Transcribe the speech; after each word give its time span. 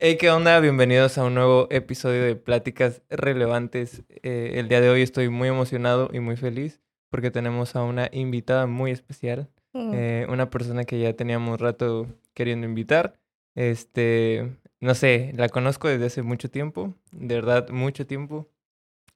Hey, 0.00 0.16
¿qué 0.16 0.30
onda? 0.30 0.60
Bienvenidos 0.60 1.18
a 1.18 1.24
un 1.24 1.34
nuevo 1.34 1.66
episodio 1.70 2.22
de 2.22 2.36
Pláticas 2.36 3.02
Relevantes. 3.10 4.02
Eh, 4.22 4.52
el 4.54 4.68
día 4.68 4.80
de 4.80 4.90
hoy 4.90 5.02
estoy 5.02 5.28
muy 5.28 5.48
emocionado 5.48 6.10
y 6.12 6.20
muy 6.20 6.36
feliz 6.36 6.80
porque 7.10 7.30
tenemos 7.30 7.74
a 7.74 7.82
una 7.82 8.08
invitada 8.12 8.66
muy 8.66 8.90
especial, 8.90 9.48
Mm. 9.74 9.90
eh, 9.94 10.26
una 10.30 10.48
persona 10.50 10.84
que 10.84 10.98
ya 10.98 11.12
teníamos 11.14 11.60
rato 11.60 12.06
queriendo 12.34 12.66
invitar. 12.66 13.18
Este, 13.54 14.56
no 14.80 14.94
sé, 14.94 15.32
la 15.36 15.48
conozco 15.48 15.88
desde 15.88 16.06
hace 16.06 16.22
mucho 16.22 16.50
tiempo, 16.50 16.94
de 17.10 17.34
verdad, 17.34 17.68
mucho 17.70 18.06
tiempo. 18.06 18.48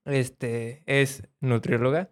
Este, 0.04 0.82
es 0.86 1.22
nutrióloga, 1.40 2.10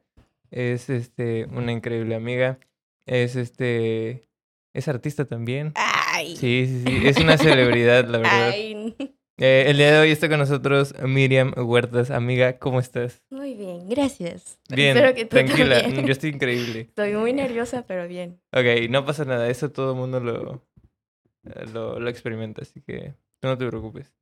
es 0.50 0.88
este, 0.90 1.46
una 1.52 1.72
increíble 1.72 2.14
amiga, 2.14 2.58
es 3.04 3.36
este, 3.36 4.28
es 4.72 4.86
artista 4.88 5.24
también. 5.24 5.74
Ay. 6.20 6.36
Sí, 6.36 6.66
sí, 6.66 6.82
sí, 6.86 7.08
es 7.08 7.16
una 7.18 7.38
celebridad, 7.38 8.06
la 8.06 8.18
verdad. 8.18 8.50
Ay. 8.50 8.94
Eh, 9.42 9.64
el 9.68 9.78
día 9.78 9.90
de 9.92 10.00
hoy 10.00 10.10
está 10.10 10.28
con 10.28 10.38
nosotros 10.38 10.94
Miriam 11.02 11.54
Huertas. 11.56 12.10
Amiga, 12.10 12.58
¿cómo 12.58 12.78
estás? 12.78 13.22
Muy 13.30 13.54
bien, 13.54 13.88
gracias. 13.88 14.58
Bien, 14.68 14.94
Espero 14.94 15.14
que 15.14 15.24
tú 15.24 15.30
tranquila. 15.30 15.80
también. 15.80 16.04
Yo 16.06 16.12
estoy 16.12 16.28
increíble. 16.30 16.80
Estoy 16.80 17.14
muy 17.14 17.32
nerviosa, 17.32 17.86
pero 17.86 18.06
bien. 18.06 18.38
Ok, 18.52 18.90
no 18.90 19.06
pasa 19.06 19.24
nada. 19.24 19.48
Eso 19.48 19.70
todo 19.70 19.92
el 19.92 19.96
mundo 19.96 20.20
lo, 20.20 20.62
eh, 21.44 21.64
lo, 21.72 21.98
lo 21.98 22.10
experimenta, 22.10 22.60
así 22.60 22.82
que 22.82 23.14
tú 23.40 23.48
no 23.48 23.56
te 23.56 23.66
preocupes. 23.66 24.12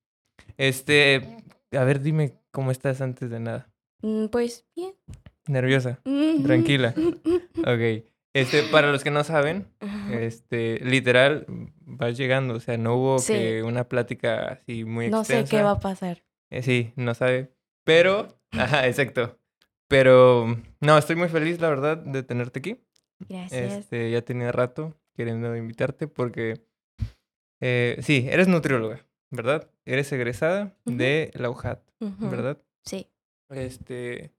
Este, 0.56 1.42
a 1.72 1.82
ver, 1.82 2.00
dime 2.00 2.34
cómo 2.52 2.70
estás 2.70 3.00
antes 3.00 3.28
de 3.28 3.40
nada. 3.40 3.68
Mm, 4.02 4.26
Pues 4.26 4.66
bien. 4.76 4.92
Nerviosa. 5.48 6.00
Mm. 6.04 6.44
Tranquila. 6.44 6.94
Ok. 7.66 8.04
Este, 8.40 8.62
para 8.64 8.90
los 8.92 9.02
que 9.04 9.10
no 9.10 9.24
saben, 9.24 9.68
este, 10.12 10.78
literal, 10.84 11.46
vas 11.80 12.16
llegando. 12.16 12.54
O 12.54 12.60
sea, 12.60 12.76
no 12.78 12.94
hubo 12.96 13.18
Sí. 13.18 13.32
que 13.32 13.62
una 13.62 13.88
plática 13.88 14.48
así 14.48 14.84
muy 14.84 15.08
No 15.10 15.24
sé 15.24 15.34
extensa. 15.40 15.56
qué 15.56 15.62
va 15.62 15.72
a 15.72 15.80
pasar. 15.80 16.22
Eh, 16.50 16.62
sí, 16.62 16.92
no 16.96 17.14
sabe. 17.14 17.52
Pero, 17.84 18.28
ajá, 18.52 18.86
exacto. 18.86 19.38
Pero, 19.88 20.56
no, 20.80 20.98
estoy 20.98 21.16
muy 21.16 21.28
feliz, 21.28 21.60
la 21.60 21.68
verdad, 21.70 21.96
de 21.98 22.22
tenerte 22.22 22.58
aquí. 22.60 22.80
Gracias. 23.28 23.72
Este, 23.72 24.10
ya 24.10 24.22
tenía 24.22 24.52
rato 24.52 24.94
queriendo 25.14 25.56
invitarte 25.56 26.06
porque, 26.06 26.60
eh, 27.60 27.98
sí, 28.02 28.26
eres 28.30 28.46
nutrióloga, 28.48 29.06
¿verdad? 29.30 29.70
Eres 29.84 30.12
egresada 30.12 30.76
de 30.84 31.30
la 31.34 31.50
UJAT. 31.50 31.82
¿verdad? 32.00 32.62
Sí. 32.84 33.08
Este, 33.50 34.30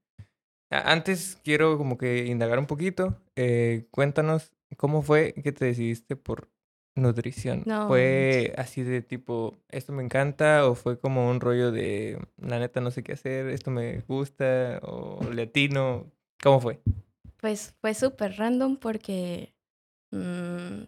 antes 0.70 1.38
quiero 1.44 1.78
como 1.78 1.98
que 1.98 2.26
indagar 2.26 2.60
un 2.60 2.68
poquito. 2.68 3.16
eh, 3.36 3.88
cuéntanos 3.92 4.52
cómo 4.78 5.02
fue 5.02 5.34
que 5.34 5.52
te 5.52 5.66
decidiste 5.66 6.16
por 6.16 6.50
nutrición. 6.96 7.64
No 7.66 7.88
¿Fue 7.88 8.54
así 8.58 8.84
de 8.84 9.02
tipo, 9.02 9.58
esto 9.70 9.94
me 9.94 10.04
encanta? 10.04 10.68
¿O 10.68 10.76
fue 10.76 11.00
como 11.00 11.30
un 11.30 11.40
rollo 11.40 11.72
de, 11.72 12.20
la 12.38 12.60
neta 12.60 12.82
no 12.82 12.92
sé 12.92 13.04
qué 13.04 13.14
hacer, 13.14 13.48
esto 13.48 13.72
me 13.72 14.00
gusta? 14.02 14.80
¿O 14.84 15.24
latino? 15.34 16.12
¿Cómo 16.42 16.60
fue? 16.60 16.80
Pues 17.38 17.74
fue 17.80 17.94
súper 17.94 18.38
random 18.38 18.78
porque 18.78 19.54
mm, 20.12 20.84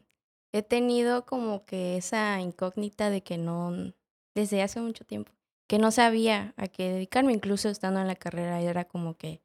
he 0.54 0.64
tenido 0.64 1.26
como 1.26 1.66
que 1.66 1.98
esa 1.98 2.40
incógnita 2.42 3.10
de 3.10 3.22
que 3.24 3.38
no, 3.38 3.94
desde 4.36 4.62
hace 4.62 4.82
mucho 4.82 5.06
tiempo, 5.06 5.32
que 5.68 5.80
no 5.80 5.92
sabía 5.92 6.54
a 6.58 6.68
qué 6.68 6.92
dedicarme, 6.92 7.34
incluso 7.34 7.70
estando 7.70 8.02
en 8.02 8.08
la 8.08 8.16
carrera 8.16 8.60
era 8.62 8.86
como 8.86 9.16
que, 9.16 9.42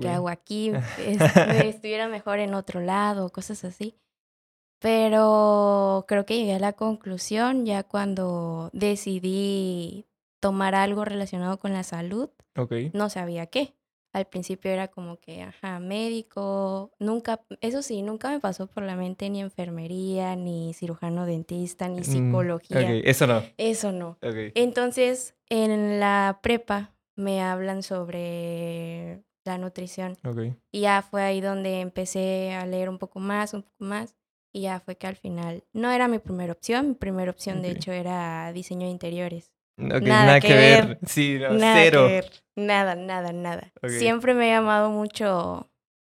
¿qué 0.00 0.08
hago 0.08 0.28
aquí? 0.28 0.72
Es- 0.98 1.36
me 1.46 1.68
estuviera 1.68 2.08
mejor 2.08 2.38
en 2.38 2.54
otro 2.54 2.80
lado, 2.80 3.30
cosas 3.30 3.64
así. 3.64 3.96
Pero 4.78 6.04
creo 6.06 6.26
que 6.26 6.36
llegué 6.36 6.54
a 6.54 6.58
la 6.58 6.74
conclusión 6.74 7.64
ya 7.64 7.82
cuando 7.82 8.70
decidí 8.72 10.04
tomar 10.40 10.74
algo 10.74 11.04
relacionado 11.04 11.58
con 11.58 11.72
la 11.72 11.82
salud, 11.82 12.30
Ok. 12.56 12.72
no 12.92 13.08
sabía 13.08 13.46
qué. 13.46 13.74
Al 14.12 14.26
principio 14.26 14.70
era 14.70 14.88
como 14.88 15.16
que, 15.18 15.42
ajá, 15.42 15.78
médico, 15.78 16.90
nunca, 16.98 17.40
eso 17.60 17.82
sí, 17.82 18.02
nunca 18.02 18.30
me 18.30 18.40
pasó 18.40 18.66
por 18.66 18.82
la 18.82 18.96
mente 18.96 19.28
ni 19.28 19.40
enfermería, 19.40 20.36
ni 20.36 20.72
cirujano 20.72 21.26
dentista, 21.26 21.88
ni 21.88 22.00
Mm, 22.00 22.04
psicología. 22.04 22.90
Ok, 22.90 23.00
eso 23.04 23.26
no. 23.26 23.42
Eso 23.58 23.92
no. 23.92 24.10
Ok. 24.22 24.52
Entonces, 24.54 25.34
en 25.50 26.00
la 26.00 26.38
prepa 26.42 26.94
me 27.14 27.42
hablan 27.42 27.82
sobre 27.82 29.22
la 29.46 29.58
nutrición 29.58 30.16
Ok. 30.24 30.54
y 30.72 30.80
ya 30.80 31.02
fue 31.02 31.22
ahí 31.22 31.40
donde 31.40 31.80
empecé 31.80 32.52
a 32.54 32.66
leer 32.66 32.88
un 32.88 32.98
poco 32.98 33.20
más, 33.20 33.54
un 33.54 33.62
poco 33.62 33.84
más 33.84 34.16
y 34.52 34.62
ya 34.62 34.80
fue 34.80 34.96
que 34.96 35.06
al 35.06 35.16
final 35.16 35.64
no 35.72 35.90
era 35.90 36.08
mi 36.08 36.18
primera 36.18 36.52
opción, 36.52 36.88
mi 36.88 36.94
primera 36.94 37.30
opción 37.30 37.62
de 37.62 37.70
hecho 37.70 37.92
era 37.92 38.52
diseño 38.52 38.86
de 38.86 38.92
interiores. 38.92 39.52
Nada 39.78 40.40
que 40.40 40.54
ver. 40.54 40.98
Sí, 41.06 41.38
no, 41.38 41.50
nada 41.50 41.76
cero. 41.82 42.06
que 42.06 42.12
ver, 42.14 42.32
nada, 42.56 42.94
nada, 42.94 43.32
nada. 43.32 43.72
Siempre 43.88 44.32
me 44.32 44.50
ha 44.52 44.56
llamado 44.60 44.88
mucho 44.90 45.68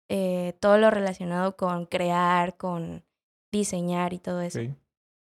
eh, 0.09 0.55
todo 0.61 0.79
lo 0.79 0.91
relacionado 0.91 1.57
con 1.57 1.87
crear, 1.87 2.57
con 2.57 3.05
diseñar 3.53 4.13
y 4.13 4.19
todo 4.19 4.41
eso. 4.43 4.61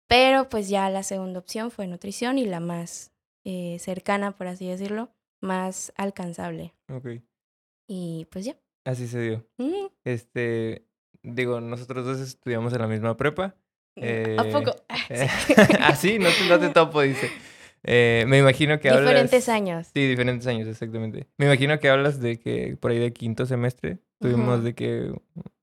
Pero 0.07 0.49
pues 0.49 0.69
ya 0.69 0.89
la 0.89 1.03
segunda 1.03 1.41
opción 1.41 1.71
fue 1.73 1.87
nutrición 1.89 2.39
y 2.39 2.45
la 2.47 2.61
más 2.61 3.13
eh, 3.45 3.79
cercana, 3.81 4.31
por 4.37 4.47
así 4.47 4.69
decirlo, 4.69 5.11
más 5.41 5.93
alcanzable. 5.97 6.75
Ok. 6.89 7.09
Y 7.88 8.26
pues 8.31 8.44
ya. 8.44 8.56
Así 8.84 9.09
se 9.09 9.21
dio. 9.21 9.47
Mm, 9.56 9.87
Este, 10.04 10.84
digo, 11.22 11.60
nosotros 11.60 12.04
dos 12.04 12.21
estudiamos 12.21 12.72
en 12.72 12.78
la 12.81 12.87
misma 12.87 13.16
prepa. 13.16 13.56
¿A 13.97 14.44
poco? 14.53 14.76
Eh, 15.09 15.28
Sí. 15.56 15.72
Así, 15.81 16.19
no 16.19 16.28
te, 16.28 16.48
no 16.48 16.60
te 16.60 16.69
topo, 16.69 17.00
dice. 17.03 17.28
Eh, 17.84 18.25
me 18.28 18.38
imagino 18.38 18.78
que 18.78 18.91
hablas... 18.91 19.04
Diferentes 19.06 19.48
años. 19.48 19.88
Sí, 19.94 20.06
diferentes 20.06 20.47
años, 20.47 20.69
exactamente. 20.69 21.27
Me 21.38 21.47
imagino 21.47 21.78
que 21.81 21.88
hablas 21.88 22.21
de 22.21 22.38
que 22.38 22.77
por 22.78 22.91
ahí 22.91 22.98
de 22.98 23.12
quinto 23.12 23.47
semestre 23.47 23.98
tuvimos 24.21 24.56
Ujú. 24.56 24.65
de 24.65 24.75
que 24.75 25.12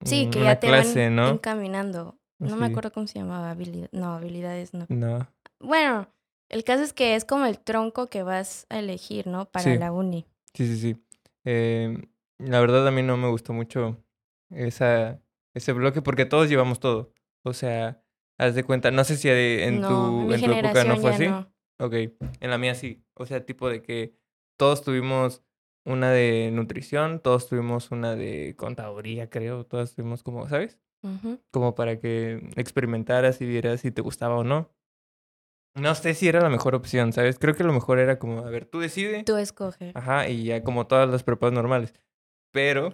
Sí, 0.03 0.29
que 0.29 0.39
una 0.39 0.53
ya 0.53 0.59
te 0.59 0.67
clase, 0.67 1.03
van 1.05 1.15
¿no? 1.15 1.29
encaminando. 1.29 2.17
No 2.39 2.55
me 2.57 2.65
acuerdo 2.65 2.91
cómo 2.91 3.07
se 3.07 3.19
llamaba, 3.19 3.51
habilidad. 3.51 3.89
No, 3.91 4.13
habilidades 4.13 4.73
no. 4.73 4.85
No. 4.89 5.27
Bueno, 5.59 6.07
el 6.49 6.63
caso 6.63 6.83
es 6.83 6.91
que 6.93 7.15
es 7.15 7.23
como 7.25 7.45
el 7.45 7.59
tronco 7.59 8.07
que 8.09 8.23
vas 8.23 8.65
a 8.69 8.79
elegir, 8.79 9.27
¿no? 9.27 9.45
Para 9.45 9.63
Sí. 9.73 9.77
la 9.77 9.91
uni. 9.93 10.25
Sí, 10.53 10.67
sí, 10.67 10.77
sí. 10.77 10.97
Eh, 11.45 11.97
la 12.39 12.59
verdad 12.59 12.87
a 12.87 12.91
mí 12.91 13.03
no 13.03 13.17
me 13.17 13.29
gustó 13.29 13.53
mucho 13.53 14.03
esa, 14.49 15.21
ese 15.53 15.73
bloque 15.73 16.01
porque 16.01 16.25
todos 16.25 16.49
llevamos 16.49 16.79
todo. 16.79 17.13
O 17.43 17.53
sea, 17.53 18.01
haz 18.37 18.55
de 18.55 18.63
cuenta, 18.63 18.91
no 18.91 19.03
sé 19.03 19.17
si 19.17 19.29
en 19.29 19.81
no, 19.81 19.87
tu, 19.87 20.33
en 20.33 20.41
tu 20.41 20.51
época 20.51 20.83
no 20.83 20.97
fue 20.97 21.11
así. 21.11 21.27
no. 21.27 21.53
Ok, 21.77 21.93
en 21.93 22.49
la 22.49 22.57
mía 22.57 22.73
sí. 22.73 23.03
O 23.15 23.25
sea, 23.25 23.45
tipo 23.45 23.69
de 23.69 23.81
que 23.81 24.15
todos 24.57 24.81
tuvimos 24.81 25.43
una 25.83 26.09
de 26.11 26.49
nutrición, 26.53 27.19
todos 27.19 27.47
tuvimos 27.47 27.91
una 27.91 28.15
de 28.15 28.55
contaduría, 28.57 29.29
creo. 29.29 29.65
Todas 29.65 29.93
tuvimos 29.93 30.23
como, 30.23 30.47
¿sabes? 30.47 30.79
Como 31.51 31.75
para 31.75 31.99
que 31.99 32.49
experimentaras 32.55 33.39
y 33.41 33.45
vieras 33.45 33.81
si 33.81 33.91
te 33.91 34.01
gustaba 34.01 34.37
o 34.37 34.43
no. 34.43 34.71
No 35.75 35.93
sé 35.93 36.13
si 36.13 36.27
era 36.27 36.39
la 36.39 36.49
mejor 36.49 36.73
opción, 36.73 37.11
¿sabes? 37.11 37.37
Creo 37.37 37.53
que 37.53 37.63
lo 37.63 37.73
mejor 37.73 37.99
era 37.99 38.17
como, 38.17 38.39
a 38.39 38.49
ver, 38.49 38.65
tú 38.65 38.79
decide. 38.79 39.23
Tú 39.23 39.35
escoges. 39.35 39.95
Ajá, 39.95 40.29
y 40.29 40.45
ya 40.45 40.63
como 40.63 40.87
todas 40.87 41.09
las 41.09 41.23
prepas 41.23 41.51
normales. 41.51 41.93
Pero, 42.55 42.93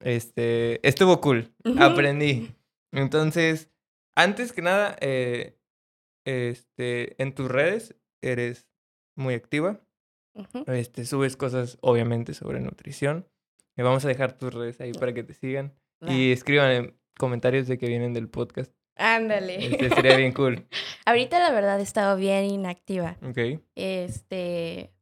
este, 0.00 0.80
estuvo 0.88 1.20
cool. 1.20 1.52
Aprendí. 1.78 2.54
Entonces, 2.90 3.70
antes 4.16 4.54
que 4.54 4.62
nada, 4.62 4.96
eh, 5.02 5.58
este, 6.24 7.22
en 7.22 7.34
tus 7.34 7.50
redes 7.50 7.94
eres 8.22 8.66
muy 9.14 9.34
activa. 9.34 9.78
Este, 10.66 11.04
subes 11.04 11.36
cosas, 11.36 11.76
obviamente, 11.82 12.32
sobre 12.32 12.60
nutrición. 12.60 13.28
Eh, 13.76 13.82
vamos 13.82 14.06
a 14.06 14.08
dejar 14.08 14.38
tus 14.38 14.54
redes 14.54 14.80
ahí 14.80 14.92
para 14.92 15.12
que 15.12 15.22
te 15.22 15.34
sigan. 15.34 15.74
Y 16.00 16.32
escriban 16.32 16.70
en 16.70 16.98
comentarios 17.18 17.68
de 17.68 17.76
que 17.76 17.86
vienen 17.86 18.14
del 18.14 18.30
podcast. 18.30 18.72
Ándale. 18.96 19.66
Este, 19.66 19.90
sería 19.90 20.16
bien 20.16 20.32
cool. 20.32 20.66
Ahorita 21.04 21.38
la 21.40 21.50
verdad 21.50 21.78
he 21.78 21.82
estado 21.82 22.16
bien 22.16 22.46
inactiva. 22.46 23.18
Ok. 23.20 23.60
Este, 23.74 24.94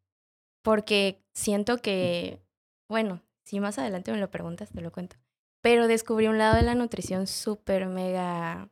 porque 0.65 1.23
siento 1.35 1.79
que, 1.79 2.41
bueno, 2.88 3.23
si 3.52 3.60
más 3.60 3.78
adelante 3.78 4.10
me 4.12 4.16
lo 4.19 4.31
preguntas, 4.31 4.70
te 4.70 4.81
lo 4.81 4.90
cuento. 4.90 5.16
Pero 5.60 5.87
descubrí 5.87 6.26
un 6.26 6.38
lado 6.38 6.56
de 6.56 6.62
la 6.62 6.75
nutrición 6.75 7.26
súper 7.26 7.87
mega, 7.87 8.70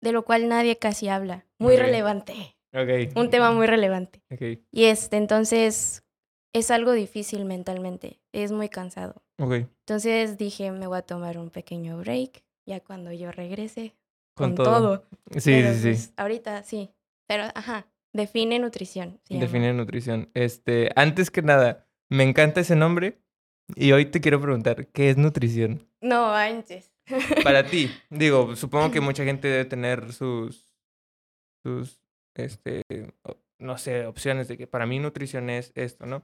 de 0.00 0.10
lo 0.10 0.24
cual 0.24 0.48
nadie 0.48 0.78
casi 0.78 1.06
habla. 1.08 1.46
Muy 1.60 1.76
relevante. 1.76 2.56
Ok. 2.74 3.16
Un 3.16 3.30
tema 3.30 3.52
muy 3.52 3.68
relevante. 3.68 4.20
Ok. 4.32 4.64
Y 4.72 4.84
este, 4.86 5.16
entonces, 5.16 6.02
es 6.52 6.72
algo 6.72 6.90
difícil 6.90 7.44
mentalmente. 7.44 8.20
Es 8.32 8.50
muy 8.50 8.68
cansado. 8.68 9.22
Ok. 9.38 9.52
Entonces 9.86 10.36
dije, 10.38 10.72
me 10.72 10.88
voy 10.88 10.98
a 10.98 11.02
tomar 11.02 11.38
un 11.38 11.50
pequeño 11.50 11.96
break. 11.98 12.42
Ya 12.66 12.80
cuando 12.80 13.12
yo 13.12 13.30
regrese, 13.30 13.94
Con, 14.34 14.56
con, 14.56 14.64
todo. 14.64 14.98
todo. 15.00 15.08
Sí, 15.38 15.52
Pero, 15.52 15.72
sí, 15.74 15.78
sí. 15.78 15.88
pues, 15.90 16.12
ahorita 16.16 16.64
sí. 16.64 16.90
Pero, 17.28 17.44
ajá, 17.54 17.86
define 18.12 18.58
nutrición. 18.58 19.20
Define 19.28 19.72
nutrición. 19.72 20.30
Este, 20.34 20.90
antes 20.96 21.30
que 21.30 21.42
nada, 21.42 21.86
me 22.10 22.24
encanta 22.24 22.60
ese 22.60 22.74
nombre. 22.74 23.21
Y 23.74 23.92
hoy 23.92 24.06
te 24.06 24.20
quiero 24.20 24.40
preguntar, 24.40 24.86
¿qué 24.88 25.10
es 25.10 25.16
nutrición? 25.16 25.86
No 26.00 26.28
manches. 26.28 26.90
Para 27.44 27.64
ti, 27.66 27.90
digo, 28.10 28.54
supongo 28.56 28.90
que 28.90 29.00
mucha 29.00 29.24
gente 29.24 29.48
debe 29.48 29.64
tener 29.64 30.12
sus, 30.12 30.72
sus, 31.62 32.00
este, 32.34 32.82
no 33.58 33.76
sé, 33.78 34.06
opciones 34.06 34.48
de 34.48 34.56
que 34.56 34.66
para 34.66 34.86
mí 34.86 34.98
nutrición 34.98 35.50
es 35.50 35.72
esto, 35.74 36.06
¿no? 36.06 36.22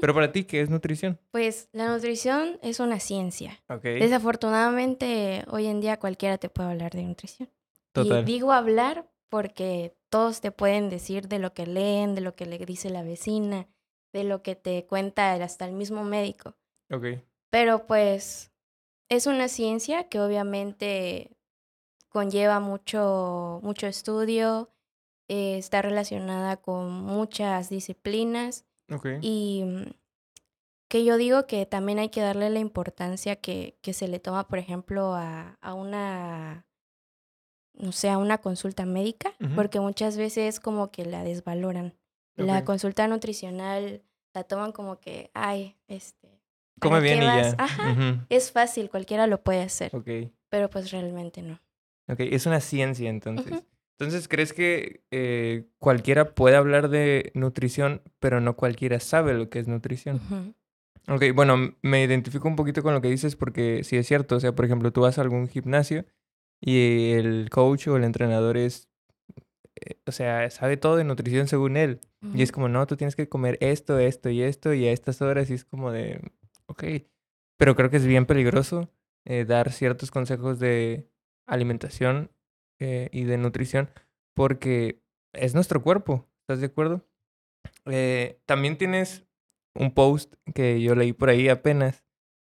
Pero 0.00 0.12
para 0.12 0.32
ti, 0.32 0.42
¿qué 0.42 0.60
es 0.60 0.70
nutrición? 0.70 1.20
Pues 1.30 1.68
la 1.70 1.86
nutrición 1.88 2.58
es 2.62 2.80
una 2.80 2.98
ciencia. 2.98 3.62
Ok, 3.68 3.84
Desafortunadamente, 3.84 5.44
hoy 5.48 5.66
en 5.66 5.80
día 5.80 6.00
cualquiera 6.00 6.36
te 6.36 6.48
puede 6.48 6.70
hablar 6.70 6.90
de 6.92 7.04
nutrición. 7.04 7.48
total. 7.92 8.22
Y 8.22 8.24
digo 8.24 8.52
hablar 8.52 9.08
porque 9.28 9.96
todos 10.08 10.40
te 10.40 10.50
pueden 10.50 10.90
decir 10.90 11.28
de 11.28 11.38
lo 11.38 11.54
que 11.54 11.66
leen, 11.66 12.16
de 12.16 12.22
lo 12.22 12.34
que 12.34 12.46
le 12.46 12.58
dice 12.58 12.90
la 12.90 13.02
vecina, 13.02 13.68
de 14.12 14.24
lo 14.24 14.42
que 14.42 14.56
te 14.56 14.84
cuenta 14.86 15.34
hasta 15.34 15.64
el 15.64 15.72
mismo 15.72 16.02
médico. 16.02 16.56
Ok, 16.90 17.04
Pero 17.50 17.86
pues 17.86 18.50
es 19.08 19.26
una 19.26 19.48
ciencia 19.48 20.08
que 20.08 20.20
obviamente 20.20 21.36
conlleva 22.08 22.60
mucho, 22.60 23.60
mucho 23.62 23.86
estudio, 23.86 24.70
eh, 25.28 25.58
está 25.58 25.82
relacionada 25.82 26.56
con 26.56 26.90
muchas 26.90 27.68
disciplinas 27.68 28.64
ok. 28.90 29.06
y 29.20 29.62
mm, 29.64 29.90
que 30.88 31.04
yo 31.04 31.18
digo 31.18 31.46
que 31.46 31.66
también 31.66 31.98
hay 31.98 32.08
que 32.08 32.22
darle 32.22 32.48
la 32.48 32.58
importancia 32.60 33.36
que, 33.36 33.76
que 33.82 33.92
se 33.92 34.08
le 34.08 34.20
toma, 34.20 34.48
por 34.48 34.58
ejemplo, 34.58 35.14
a, 35.14 35.58
a 35.60 35.74
una, 35.74 36.66
no 37.74 37.92
sé, 37.92 38.08
a 38.08 38.16
una 38.16 38.38
consulta 38.38 38.86
médica, 38.86 39.34
porque 39.54 39.80
muchas 39.80 40.16
veces 40.16 40.60
como 40.60 40.90
que 40.90 41.04
la 41.04 41.24
desvaloran. 41.24 41.94
La 42.36 42.64
consulta 42.64 43.06
nutricional 43.08 44.02
la 44.32 44.44
toman 44.44 44.72
como 44.72 44.98
que, 44.98 45.30
ay, 45.34 45.76
este... 45.88 46.27
Come 46.78 46.96
¿para 46.96 47.02
bien 47.02 47.22
y 47.22 47.26
vas? 47.26 47.52
ya. 47.52 47.64
Ajá, 47.64 48.26
es 48.28 48.52
fácil, 48.52 48.90
cualquiera 48.90 49.26
lo 49.26 49.42
puede 49.42 49.62
hacer, 49.62 49.90
Ok, 49.94 50.08
pero 50.48 50.70
pues 50.70 50.90
realmente 50.90 51.42
no. 51.42 51.60
ok. 52.08 52.20
Es 52.20 52.46
una 52.46 52.60
ciencia 52.60 53.10
entonces. 53.10 53.64
Entonces, 54.00 54.28
¿crees 54.28 54.52
que 54.52 55.02
eh, 55.10 55.64
cualquiera 55.78 56.34
puede 56.34 56.54
hablar 56.54 56.88
de 56.88 57.32
nutrición, 57.34 58.00
pero 58.20 58.40
no 58.40 58.54
cualquiera 58.54 59.00
sabe 59.00 59.34
lo 59.34 59.50
que 59.50 59.58
es 59.58 59.66
nutrición? 59.66 60.16
Ujú. 60.16 60.54
Ok, 61.16 61.24
bueno, 61.34 61.74
me 61.82 62.04
identifico 62.04 62.46
un 62.46 62.54
poquito 62.54 62.82
con 62.82 62.94
lo 62.94 63.00
que 63.00 63.08
dices 63.08 63.34
porque 63.34 63.82
sí 63.82 63.96
es 63.96 64.06
cierto. 64.06 64.36
O 64.36 64.40
sea, 64.40 64.54
por 64.54 64.64
ejemplo, 64.66 64.92
tú 64.92 65.00
vas 65.00 65.18
a 65.18 65.22
algún 65.22 65.48
gimnasio 65.48 66.04
y 66.60 67.12
el 67.12 67.48
coach 67.50 67.88
o 67.88 67.96
el 67.96 68.04
entrenador 68.04 68.56
es, 68.56 68.88
eh, 69.80 69.96
o 70.06 70.12
sea, 70.12 70.48
sabe 70.50 70.76
todo 70.76 70.96
de 70.96 71.04
nutrición 71.04 71.48
según 71.48 71.76
él. 71.76 72.00
Y 72.34 72.42
es 72.42 72.52
como, 72.52 72.68
no, 72.68 72.86
tú 72.86 72.96
tienes 72.96 73.16
que 73.16 73.28
comer 73.28 73.56
esto, 73.60 73.98
esto 73.98 74.28
y 74.28 74.42
esto 74.42 74.74
y 74.74 74.86
a 74.86 74.92
estas 74.92 75.22
horas. 75.22 75.50
Y 75.50 75.54
es 75.54 75.64
como 75.64 75.90
de, 75.90 76.20
ok. 76.68 76.84
Pero 77.58 77.74
creo 77.74 77.90
que 77.90 77.96
es 77.96 78.06
bien 78.06 78.24
peligroso 78.26 78.88
eh, 79.24 79.44
dar 79.44 79.72
ciertos 79.72 80.10
consejos 80.10 80.58
de 80.58 81.08
alimentación 81.46 82.30
eh, 82.78 83.08
y 83.12 83.24
de 83.24 83.36
nutrición 83.36 83.90
porque 84.34 85.02
es 85.32 85.54
nuestro 85.54 85.82
cuerpo. 85.82 86.26
¿Estás 86.42 86.60
de 86.60 86.66
acuerdo? 86.66 87.04
Eh, 87.86 88.40
también 88.46 88.78
tienes 88.78 89.24
un 89.74 89.92
post 89.92 90.34
que 90.54 90.80
yo 90.80 90.94
leí 90.94 91.12
por 91.12 91.28
ahí 91.30 91.48
apenas 91.48 92.04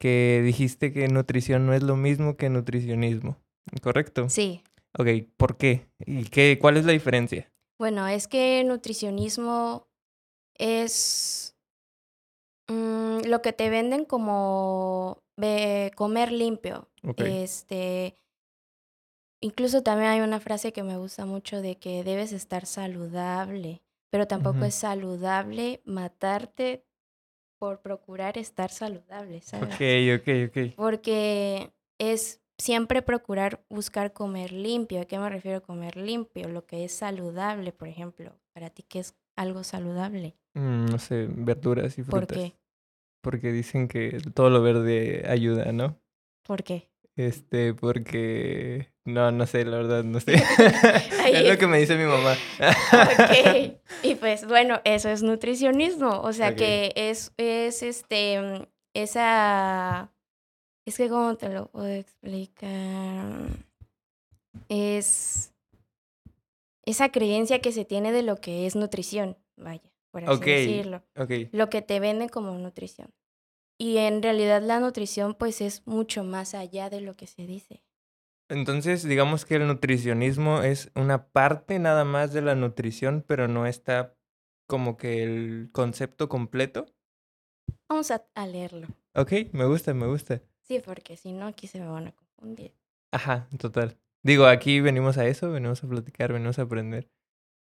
que 0.00 0.42
dijiste 0.44 0.92
que 0.92 1.08
nutrición 1.08 1.66
no 1.66 1.74
es 1.74 1.82
lo 1.82 1.96
mismo 1.96 2.36
que 2.36 2.50
nutricionismo. 2.50 3.36
¿Correcto? 3.82 4.28
Sí, 4.28 4.62
Ok, 4.98 5.06
¿por 5.36 5.56
qué? 5.58 5.86
¿Y 6.00 6.24
qué, 6.24 6.58
cuál 6.60 6.76
es 6.76 6.84
la 6.84 6.92
diferencia? 6.92 7.52
bueno, 7.78 8.08
es 8.08 8.26
que 8.26 8.64
nutricionismo 8.64 9.86
es 10.54 11.47
mm, 12.68 13.26
lo 13.26 13.42
que 13.42 13.52
te 13.52 13.70
venden 13.70 14.04
como 14.04 15.22
comer 15.94 16.32
limpio. 16.32 16.88
Este, 17.16 18.16
incluso 19.40 19.82
también 19.82 20.10
hay 20.10 20.20
una 20.20 20.40
frase 20.40 20.72
que 20.72 20.82
me 20.82 20.96
gusta 20.96 21.26
mucho 21.26 21.62
de 21.62 21.76
que 21.76 22.04
debes 22.04 22.32
estar 22.32 22.66
saludable, 22.66 23.82
pero 24.10 24.26
tampoco 24.26 24.64
es 24.64 24.74
saludable 24.74 25.80
matarte 25.84 26.84
por 27.58 27.80
procurar 27.80 28.38
estar 28.38 28.70
saludable, 28.70 29.40
¿sabes? 29.42 29.74
Ok, 29.74 30.20
ok, 30.20 30.28
ok. 30.48 30.74
Porque 30.76 31.72
es 31.98 32.40
siempre 32.56 33.02
procurar 33.02 33.64
buscar 33.68 34.12
comer 34.12 34.52
limpio. 34.52 35.00
¿A 35.00 35.04
qué 35.04 35.18
me 35.18 35.28
refiero 35.28 35.62
comer 35.62 35.96
limpio? 35.96 36.48
Lo 36.48 36.66
que 36.66 36.84
es 36.84 36.92
saludable, 36.92 37.72
por 37.72 37.88
ejemplo. 37.88 38.32
Para 38.52 38.70
ti, 38.70 38.82
¿qué 38.82 39.00
es 39.00 39.14
algo 39.38 39.62
saludable? 39.62 40.36
Mm, 40.54 40.86
no 40.86 40.98
sé, 40.98 41.28
verduras 41.30 41.96
y 41.98 42.02
frutas. 42.02 42.26
¿Por 42.26 42.36
qué? 42.36 42.54
Porque 43.22 43.52
dicen 43.52 43.88
que 43.88 44.18
todo 44.34 44.50
lo 44.50 44.62
verde 44.62 45.24
ayuda, 45.28 45.72
¿no? 45.72 45.96
¿Por 46.42 46.64
qué? 46.64 46.90
Este, 47.16 47.74
porque... 47.74 48.88
No, 49.04 49.30
no 49.32 49.46
sé, 49.46 49.64
la 49.64 49.78
verdad, 49.78 50.04
no 50.04 50.20
sé. 50.20 50.34
Es 51.32 51.48
lo 51.48 51.58
que 51.58 51.66
me 51.66 51.78
dice 51.78 51.96
mi 51.96 52.04
mamá. 52.04 52.36
Ok. 52.62 53.74
Y 54.02 54.14
pues 54.14 54.46
bueno, 54.46 54.80
eso 54.84 55.08
es 55.08 55.22
nutricionismo. 55.22 56.20
O 56.20 56.32
sea 56.32 56.54
que 56.54 56.92
es, 56.94 57.32
es 57.36 57.82
este, 57.82 58.68
esa... 58.94 60.12
Es 60.86 60.96
que 60.96 61.08
cómo 61.08 61.36
te 61.36 61.48
lo 61.48 61.66
puedo 61.66 61.88
explicar. 61.88 63.50
Es 64.68 65.52
esa 66.88 67.10
creencia 67.10 67.60
que 67.60 67.72
se 67.72 67.84
tiene 67.84 68.12
de 68.12 68.22
lo 68.22 68.36
que 68.36 68.66
es 68.66 68.74
nutrición, 68.76 69.36
vaya, 69.56 69.92
por 70.10 70.24
así 70.24 70.40
decirlo. 70.44 71.02
Lo 71.52 71.68
que 71.68 71.82
te 71.82 72.00
venden 72.00 72.28
como 72.28 72.52
nutrición. 72.52 73.12
Y 73.78 73.98
en 73.98 74.22
realidad 74.22 74.62
la 74.62 74.80
nutrición 74.80 75.34
pues 75.34 75.60
es 75.60 75.86
mucho 75.86 76.24
más 76.24 76.54
allá 76.54 76.90
de 76.90 77.00
lo 77.00 77.14
que 77.14 77.26
se 77.26 77.46
dice. 77.46 77.82
entonces 78.48 79.02
digamos 79.04 79.44
que 79.44 79.56
el 79.56 79.66
nutricionismo 79.66 80.62
es 80.62 80.90
una 80.94 81.28
parte 81.28 81.78
nada 81.78 82.04
más 82.04 82.32
de 82.32 82.42
la 82.42 82.54
nutrición, 82.54 83.22
pero 83.26 83.46
no 83.46 83.66
está 83.66 84.16
como 84.66 84.96
que 84.96 85.22
el 85.22 85.68
concepto 85.72 86.28
completo. 86.28 86.86
Vamos 87.88 88.10
a, 88.10 88.26
a 88.34 88.46
leerlo. 88.46 88.88
Ok, 89.14 89.32
me 89.52 89.64
gusta, 89.66 89.94
me 89.94 90.06
gusta. 90.06 90.42
Sí, 90.62 90.80
porque 90.84 91.16
si 91.16 91.32
no 91.32 91.46
aquí 91.46 91.66
se 91.66 91.80
me 91.80 91.88
van 91.88 92.08
a 92.08 92.12
confundir. 92.12 92.74
Ajá, 93.12 93.48
total. 93.58 93.98
Digo, 94.22 94.46
aquí 94.46 94.80
venimos 94.80 95.18
a 95.18 95.26
eso, 95.26 95.50
venimos 95.50 95.82
a 95.82 95.88
platicar, 95.88 96.32
venimos 96.32 96.58
a 96.58 96.62
aprender. 96.62 97.10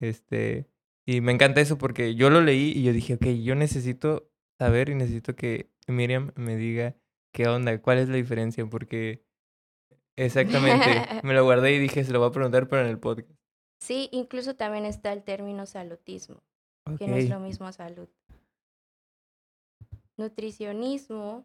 Este, 0.01 0.69
y 1.07 1.21
me 1.21 1.33
encanta 1.33 1.61
eso 1.61 1.79
porque 1.79 2.15
yo 2.15 2.31
lo 2.31 2.41
leí 2.41 2.73
y 2.75 2.83
yo 2.83 2.93
dije, 2.93 3.15
ok, 3.15 3.27
yo 3.43 3.55
necesito 3.55 4.31
saber 4.59 4.89
y 4.89 4.95
necesito 4.95 5.35
que 5.35 5.71
Miriam 5.87 6.33
me 6.37 6.57
diga 6.57 6.97
qué 7.33 7.49
onda, 7.49 7.81
cuál 7.81 7.99
es 7.99 8.09
la 8.09 8.17
diferencia, 8.17 8.65
porque 8.67 9.25
exactamente, 10.17 10.85
me 11.23 11.35
lo 11.35 11.45
guardé 11.45 11.73
y 11.73 11.79
dije, 11.79 12.05
se 12.05 12.13
lo 12.13 12.21
voy 12.21 12.29
a 12.29 12.33
preguntar, 12.33 12.69
pero 12.69 12.83
en 12.83 12.89
el 12.89 12.99
podcast. 12.99 13.31
Sí, 13.81 14.09
incluso 14.13 14.55
también 14.55 14.87
está 14.87 15.13
el 15.13 15.25
término 15.25 15.67
salutismo, 15.67 16.43
que 16.99 17.09
no 17.09 17.17
es 17.17 17.29
lo 17.29 17.41
mismo 17.41 17.71
salud. 17.73 18.09
Nutricionismo 20.17 21.45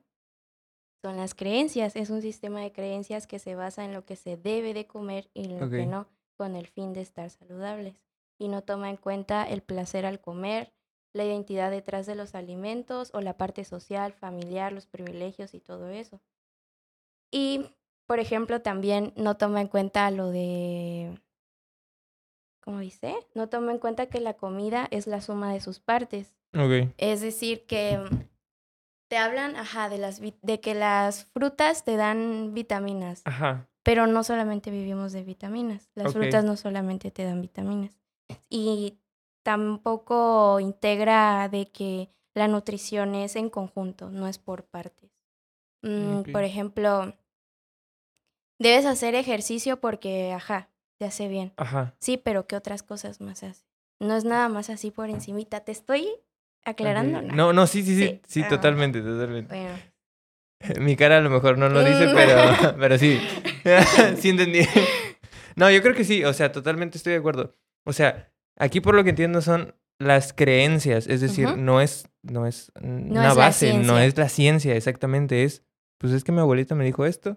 son 1.02 1.18
las 1.18 1.34
creencias, 1.34 1.96
es 1.96 2.10
un 2.10 2.22
sistema 2.22 2.62
de 2.62 2.72
creencias 2.72 3.28
que 3.28 3.40
se 3.40 3.56
basa 3.56 3.86
en 3.86 3.94
lo 3.94 4.06
que 4.06 4.16
se 4.16 4.38
debe 4.38 4.74
de 4.74 4.86
comer 4.86 5.30
y 5.34 5.46
lo 5.46 5.70
que 5.70 5.86
no, 5.86 6.08
con 6.36 6.56
el 6.56 6.68
fin 6.68 6.94
de 6.94 7.02
estar 7.02 7.30
saludables. 7.30 7.96
Y 8.38 8.48
no 8.48 8.64
toma 8.64 8.90
en 8.90 8.98
cuenta 8.98 9.44
el 9.44 9.62
placer 9.62 10.06
al 10.06 10.20
comer, 10.20 10.74
la 11.14 11.26
identidad 11.26 11.72
detrás 11.72 12.06
de 12.06 12.16
los 12.16 12.36
alimentos 12.36 13.12
o 13.14 13.22
la 13.22 13.38
parte 13.38 13.64
social, 13.64 14.14
familiar, 14.14 14.72
los 14.72 14.86
privilegios 14.86 15.54
y 15.54 15.60
todo 15.60 15.90
eso. 15.90 16.20
Y, 17.32 17.66
por 18.06 18.20
ejemplo, 18.20 18.62
también 18.62 19.14
no 19.16 19.38
toma 19.38 19.62
en 19.62 19.68
cuenta 19.68 20.10
lo 20.12 20.30
de 20.30 21.18
¿cómo 22.70 22.80
dice? 22.80 23.16
No 23.34 23.50
toma 23.50 23.72
en 23.72 23.80
cuenta 23.80 24.08
que 24.08 24.20
la 24.20 24.36
comida 24.36 24.88
es 24.92 25.08
la 25.08 25.22
suma 25.22 25.52
de 25.54 25.60
sus 25.60 25.80
partes. 25.80 26.36
ok, 26.54 26.94
Es 26.98 27.22
decir, 27.22 27.66
que 27.66 28.00
te 29.10 29.18
hablan, 29.18 29.56
ajá, 29.58 29.90
de, 29.90 29.98
las, 29.98 30.22
de 30.22 30.60
que 30.62 30.76
las 30.76 31.26
frutas 31.26 31.84
te 31.84 31.98
dan 31.98 32.54
vitaminas, 32.54 33.24
ajá, 33.26 33.68
pero 33.84 34.08
no 34.08 34.24
solamente 34.24 34.72
vivimos 34.72 35.12
de 35.12 35.24
vitaminas. 35.24 35.90
Las 35.96 36.14
frutas 36.14 36.46
no 36.46 36.56
solamente 36.56 37.12
te 37.12 37.24
dan 37.24 37.42
vitaminas. 37.42 37.98
Y 38.50 39.00
tampoco 39.44 40.60
integra 40.60 41.50
de 41.50 41.72
que 41.72 42.12
la 42.36 42.48
nutrición 42.48 43.16
es 43.16 43.36
en 43.36 43.50
conjunto, 43.50 44.12
no 44.12 44.28
es 44.28 44.38
por 44.38 44.66
partes. 44.66 45.10
Mm. 45.82 46.32
Por 46.32 46.44
ejemplo, 46.44 47.16
debes 48.60 48.86
hacer 48.86 49.16
ejercicio 49.16 49.80
porque, 49.80 50.34
ajá, 50.34 50.70
te 51.00 51.06
hace 51.06 51.28
bien. 51.28 51.54
ajá. 51.58 51.96
Sí, 52.00 52.18
pero 52.18 52.46
¿qué 52.46 52.56
otras 52.58 52.84
cosas 52.84 53.22
más 53.22 53.42
hace? 53.42 53.66
No 54.00 54.16
es 54.16 54.24
nada 54.24 54.50
más 54.50 54.70
así 54.70 54.92
por 54.92 55.10
encimita. 55.10 55.62
¿Te 55.62 55.72
estoy 55.72 56.10
aclarando? 56.66 57.22
No. 57.22 57.36
No, 57.36 57.54
no, 57.54 57.68
sí, 57.68 57.84
sí, 57.84 57.96
sí, 57.96 58.06
Sí, 58.08 58.22
sí, 58.28 58.42
ah. 58.44 58.50
totalmente, 58.50 59.02
totalmente. 59.02 59.56
Bueno. 59.56 59.78
Mi 60.86 60.96
cara 60.96 61.18
a 61.18 61.22
lo 61.22 61.30
mejor 61.30 61.58
no 61.58 61.70
lo 61.70 61.84
dice, 61.84 62.08
Mm. 62.08 62.16
pero, 62.16 62.76
pero 62.80 62.98
sí. 62.98 63.20
sí 64.18 64.30
entendí. 64.30 64.62
No, 65.56 65.70
yo 65.72 65.82
creo 65.82 65.96
que 65.96 66.04
sí, 66.04 66.24
o 66.24 66.34
sea, 66.34 66.52
totalmente 66.52 66.98
estoy 66.98 67.14
de 67.14 67.20
acuerdo. 67.20 67.56
O 67.86 67.94
sea, 67.94 68.32
aquí 68.58 68.82
por 68.82 68.96
lo 68.96 69.04
que 69.04 69.12
entiendo 69.12 69.42
son 69.42 69.76
las 70.00 70.32
creencias, 70.32 71.08
es 71.08 71.20
decir, 71.22 71.58
no 71.58 71.82
es, 71.82 72.08
no 72.24 72.48
es 72.48 72.72
una 72.82 73.30
es 73.30 73.36
base, 73.36 73.78
no 73.78 74.00
es 74.00 74.18
la 74.18 74.30
ciencia, 74.30 74.74
exactamente, 74.76 75.44
es, 75.44 75.64
pues 75.98 76.14
es 76.14 76.24
que 76.24 76.32
mi 76.32 76.40
abuelita 76.40 76.74
me 76.76 76.86
dijo 76.86 77.06
esto 77.06 77.36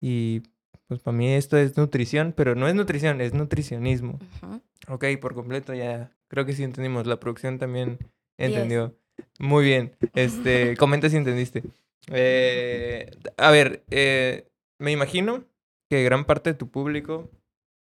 y 0.00 0.42
pues 0.86 1.00
para 1.00 1.16
mí 1.16 1.32
esto 1.34 1.56
es 1.56 1.76
nutrición, 1.76 2.32
pero 2.36 2.54
no 2.54 2.68
es 2.68 2.74
nutrición, 2.76 3.20
es 3.20 3.34
nutricionismo. 3.34 4.20
Ujú. 4.42 4.60
Ok, 4.94 5.04
por 5.20 5.34
completo 5.34 5.74
ya 5.74 6.12
Creo 6.28 6.46
que 6.46 6.52
sí 6.52 6.64
entendimos. 6.64 7.06
La 7.06 7.20
producción 7.20 7.58
también 7.58 7.98
entendió. 8.38 8.96
Muy 9.38 9.64
bien. 9.64 9.96
Este, 10.14 10.76
comenta 10.78 11.08
si 11.08 11.16
entendiste. 11.16 11.62
Eh, 12.08 13.10
a 13.36 13.50
ver, 13.50 13.84
eh, 13.90 14.50
me 14.78 14.92
imagino 14.92 15.44
que 15.88 16.02
gran 16.02 16.24
parte 16.24 16.52
de 16.52 16.58
tu 16.58 16.70
público 16.70 17.30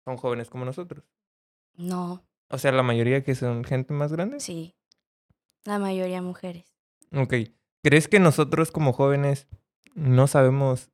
son 0.05 0.17
jóvenes 0.17 0.51
como 0.51 0.65
nosotros. 0.65 1.05
No. 1.77 2.25
O 2.51 2.59
sea, 2.59 2.73
la 2.73 2.83
mayoría 2.83 3.25
que 3.25 3.35
son 3.35 3.65
gente 3.65 3.95
más 3.95 4.13
grande. 4.13 4.41
Sí. 4.41 4.75
La 5.65 5.79
mayoría 5.79 6.23
mujeres. 6.23 6.65
Ok. 7.13 7.35
¿Crees 7.83 8.09
que 8.09 8.21
nosotros 8.21 8.71
como 8.71 8.93
jóvenes 8.93 9.49
no 9.95 10.27
sabemos 10.27 10.91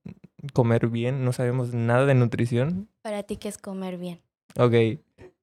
comer 0.52 0.88
bien? 0.88 1.24
¿No 1.24 1.32
sabemos 1.32 1.74
nada 1.74 2.06
de 2.06 2.14
nutrición? 2.14 2.88
Para 3.02 3.22
ti, 3.22 3.36
¿qué 3.36 3.48
es 3.48 3.58
comer 3.58 3.98
bien? 3.98 4.20
Ok. 4.56 5.00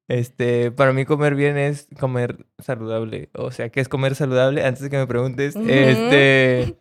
Este, 0.07 0.71
para 0.71 0.93
mí 0.93 1.05
comer 1.05 1.35
bien 1.35 1.57
es 1.57 1.87
comer 1.99 2.45
saludable. 2.59 3.29
O 3.33 3.51
sea, 3.51 3.69
¿qué 3.69 3.81
es 3.81 3.89
comer 3.89 4.15
saludable? 4.15 4.63
Antes 4.63 4.83
de 4.83 4.89
que 4.89 4.97
me 4.97 5.07
preguntes, 5.07 5.55
este, 5.55 6.79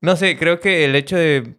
no 0.00 0.16
sé, 0.16 0.38
creo 0.38 0.58
que 0.58 0.84
el 0.86 0.96
hecho 0.96 1.16
de, 1.16 1.56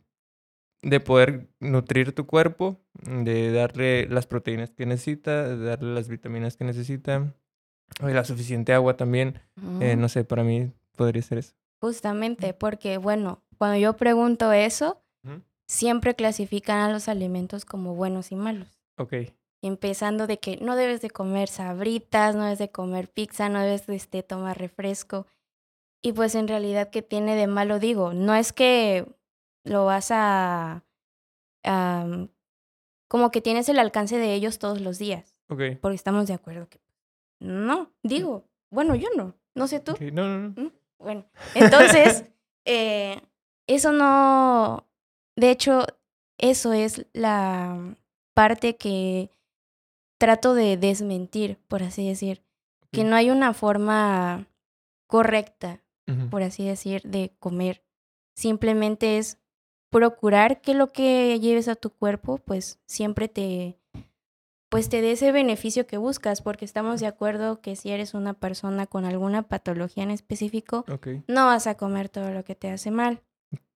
de 0.82 1.00
poder 1.00 1.50
nutrir 1.60 2.14
tu 2.14 2.26
cuerpo, 2.26 2.82
de 3.04 3.52
darle 3.52 4.08
las 4.08 4.26
proteínas 4.26 4.72
que 4.72 4.88
necesita, 4.88 5.48
de 5.56 5.66
darle 5.66 5.94
las 5.94 6.08
vitaminas 6.08 6.58
que 6.58 6.64
necesita, 6.64 7.32
y 8.02 8.12
la 8.12 8.26
suficiente 8.26 8.74
agua 8.74 8.98
también, 8.98 9.40
eh, 9.80 9.96
no 9.96 10.10
sé, 10.10 10.24
para 10.24 10.44
mí 10.44 10.74
podría 10.96 11.22
ser 11.22 11.38
eso. 11.38 11.54
Justamente, 11.80 12.56
porque 12.56 12.98
bueno, 12.98 13.44
cuando 13.60 13.78
yo 13.78 13.96
pregunto 13.98 14.52
eso, 14.52 15.04
siempre 15.68 16.16
clasifican 16.16 16.80
a 16.80 16.92
los 16.92 17.08
alimentos 17.08 17.66
como 17.66 17.94
buenos 17.94 18.32
y 18.32 18.36
malos. 18.36 18.80
Ok 18.98 19.14
empezando 19.62 20.28
de 20.28 20.40
que 20.40 20.58
no 20.58 20.76
debes 20.76 21.02
de 21.02 21.10
comer 21.10 21.50
sabritas, 21.50 22.36
no 22.36 22.44
debes 22.44 22.60
de 22.60 22.72
comer 22.72 23.10
pizza, 23.10 23.50
no 23.50 23.60
debes 23.62 23.88
de 23.88 23.96
este, 23.96 24.24
tomar 24.24 24.58
refresco. 24.58 25.28
Y 26.02 26.14
pues 26.14 26.36
en 26.36 26.48
realidad, 26.48 26.90
¿qué 26.90 27.02
tiene 27.02 27.36
de 27.36 27.48
malo? 27.48 27.80
Digo, 27.80 28.14
no 28.14 28.36
es 28.36 28.54
que 28.54 29.08
lo 29.64 29.86
vas 29.86 30.10
a... 30.12 30.84
como 33.08 33.32
que 33.32 33.42
tienes 33.42 33.68
el 33.70 33.80
alcance 33.80 34.18
de 34.18 34.34
ellos 34.34 34.60
todos 34.60 34.80
los 34.82 35.00
días. 35.00 35.38
Ok. 35.50 35.62
Porque 35.82 35.96
estamos 35.96 36.28
de 36.28 36.34
acuerdo 36.34 36.70
que... 36.70 36.80
No, 37.40 37.92
digo, 38.04 38.46
bueno, 38.72 38.96
yo 38.96 39.10
no, 39.16 39.36
no 39.54 39.68
sé 39.68 39.80
tú. 39.80 39.96
No, 40.00 40.28
no, 40.28 40.40
no. 40.40 40.62
¿Mm? 40.62 40.72
Bueno, 41.00 41.26
entonces, 41.56 42.26
eh, 42.66 43.22
eso 43.68 43.92
no... 43.92 44.88
De 45.36 45.52
hecho, 45.52 45.86
eso 46.38 46.74
es 46.74 47.06
la 47.14 47.96
parte 48.34 48.76
que 48.76 49.30
trato 50.18 50.54
de 50.54 50.78
desmentir, 50.78 51.60
por 51.68 51.84
así 51.84 52.08
decir, 52.08 52.44
que 52.92 53.04
no 53.04 53.16
hay 53.16 53.30
una 53.30 53.54
forma 53.54 54.48
correcta, 55.08 55.82
por 56.30 56.42
así 56.42 56.66
decir, 56.66 57.02
de 57.04 57.34
comer. 57.40 57.84
Simplemente 58.36 59.18
es 59.18 59.40
procurar 59.90 60.62
que 60.62 60.74
lo 60.74 60.88
que 60.88 61.40
lleves 61.40 61.68
a 61.68 61.76
tu 61.76 61.90
cuerpo, 61.90 62.38
pues 62.38 62.80
siempre 62.86 63.28
te, 63.28 63.80
pues 64.70 64.90
te 64.90 65.02
dé 65.02 65.12
ese 65.12 65.32
beneficio 65.32 65.88
que 65.88 65.98
buscas, 65.98 66.42
porque 66.42 66.66
estamos 66.66 67.00
de 67.00 67.08
acuerdo 67.08 67.62
que 67.62 67.76
si 67.76 67.90
eres 67.90 68.14
una 68.14 68.34
persona 68.34 68.88
con 68.88 69.06
alguna 69.06 69.44
patología 69.44 70.04
en 70.04 70.12
específico, 70.12 70.86
no 71.28 71.46
vas 71.46 71.68
a 71.68 71.76
comer 71.76 72.10
todo 72.10 72.32
lo 72.32 72.44
que 72.44 72.56
te 72.56 72.70
hace 72.70 72.92
mal. 72.92 73.22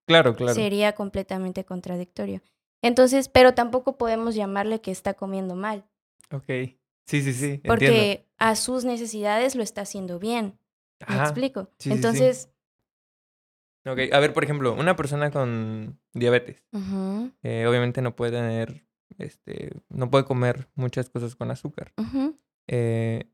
Claro, 0.06 0.36
claro. 0.36 0.54
Sería 0.54 0.94
completamente 0.94 1.64
contradictorio. 1.64 2.42
Entonces, 2.82 3.30
pero 3.30 3.54
tampoco 3.54 3.98
podemos 3.98 4.36
llamarle 4.36 4.82
que 4.82 4.92
está 4.92 5.14
comiendo 5.14 5.56
mal. 5.56 5.86
Ok. 6.32 6.48
Sí, 7.06 7.22
sí, 7.22 7.34
sí. 7.34 7.62
Porque 7.66 8.26
a 8.38 8.56
sus 8.56 8.86
necesidades 8.86 9.56
lo 9.56 9.64
está 9.64 9.82
haciendo 9.82 10.20
bien. 10.20 10.58
¿Me 11.08 11.18
explico? 11.18 11.70
Entonces. 11.86 12.50
Ok, 13.86 14.00
a 14.12 14.20
ver, 14.20 14.34
por 14.34 14.44
ejemplo, 14.44 14.74
una 14.74 14.96
persona 14.96 15.32
con 15.32 16.00
diabetes, 16.14 16.64
eh, 17.42 17.66
obviamente 17.68 18.04
no 18.04 18.16
puede 18.16 18.32
tener, 18.34 18.86
este, 19.18 19.72
no 19.90 20.12
puede 20.12 20.24
comer 20.24 20.70
muchas 20.76 21.10
cosas 21.10 21.36
con 21.36 21.50
azúcar. 21.50 21.92
Eh, 22.68 23.26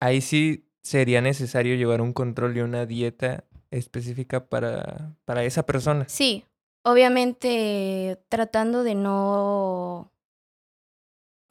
ahí 0.00 0.22
sí 0.22 0.66
sería 0.82 1.20
necesario 1.20 1.76
llevar 1.76 2.00
un 2.00 2.14
control 2.14 2.56
y 2.56 2.60
una 2.60 2.86
dieta 2.86 3.44
específica 3.70 4.48
para, 4.48 5.14
para 5.26 5.44
esa 5.44 5.66
persona. 5.66 6.08
Sí, 6.08 6.46
obviamente 6.84 8.18
tratando 8.30 8.84
de 8.84 8.94
no 8.94 10.10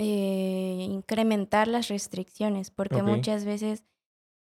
eh, 0.03 0.88
incrementar 0.89 1.67
las 1.67 1.88
restricciones, 1.88 2.72
porque 2.72 3.03
muchas 3.03 3.46
veces 3.46 3.84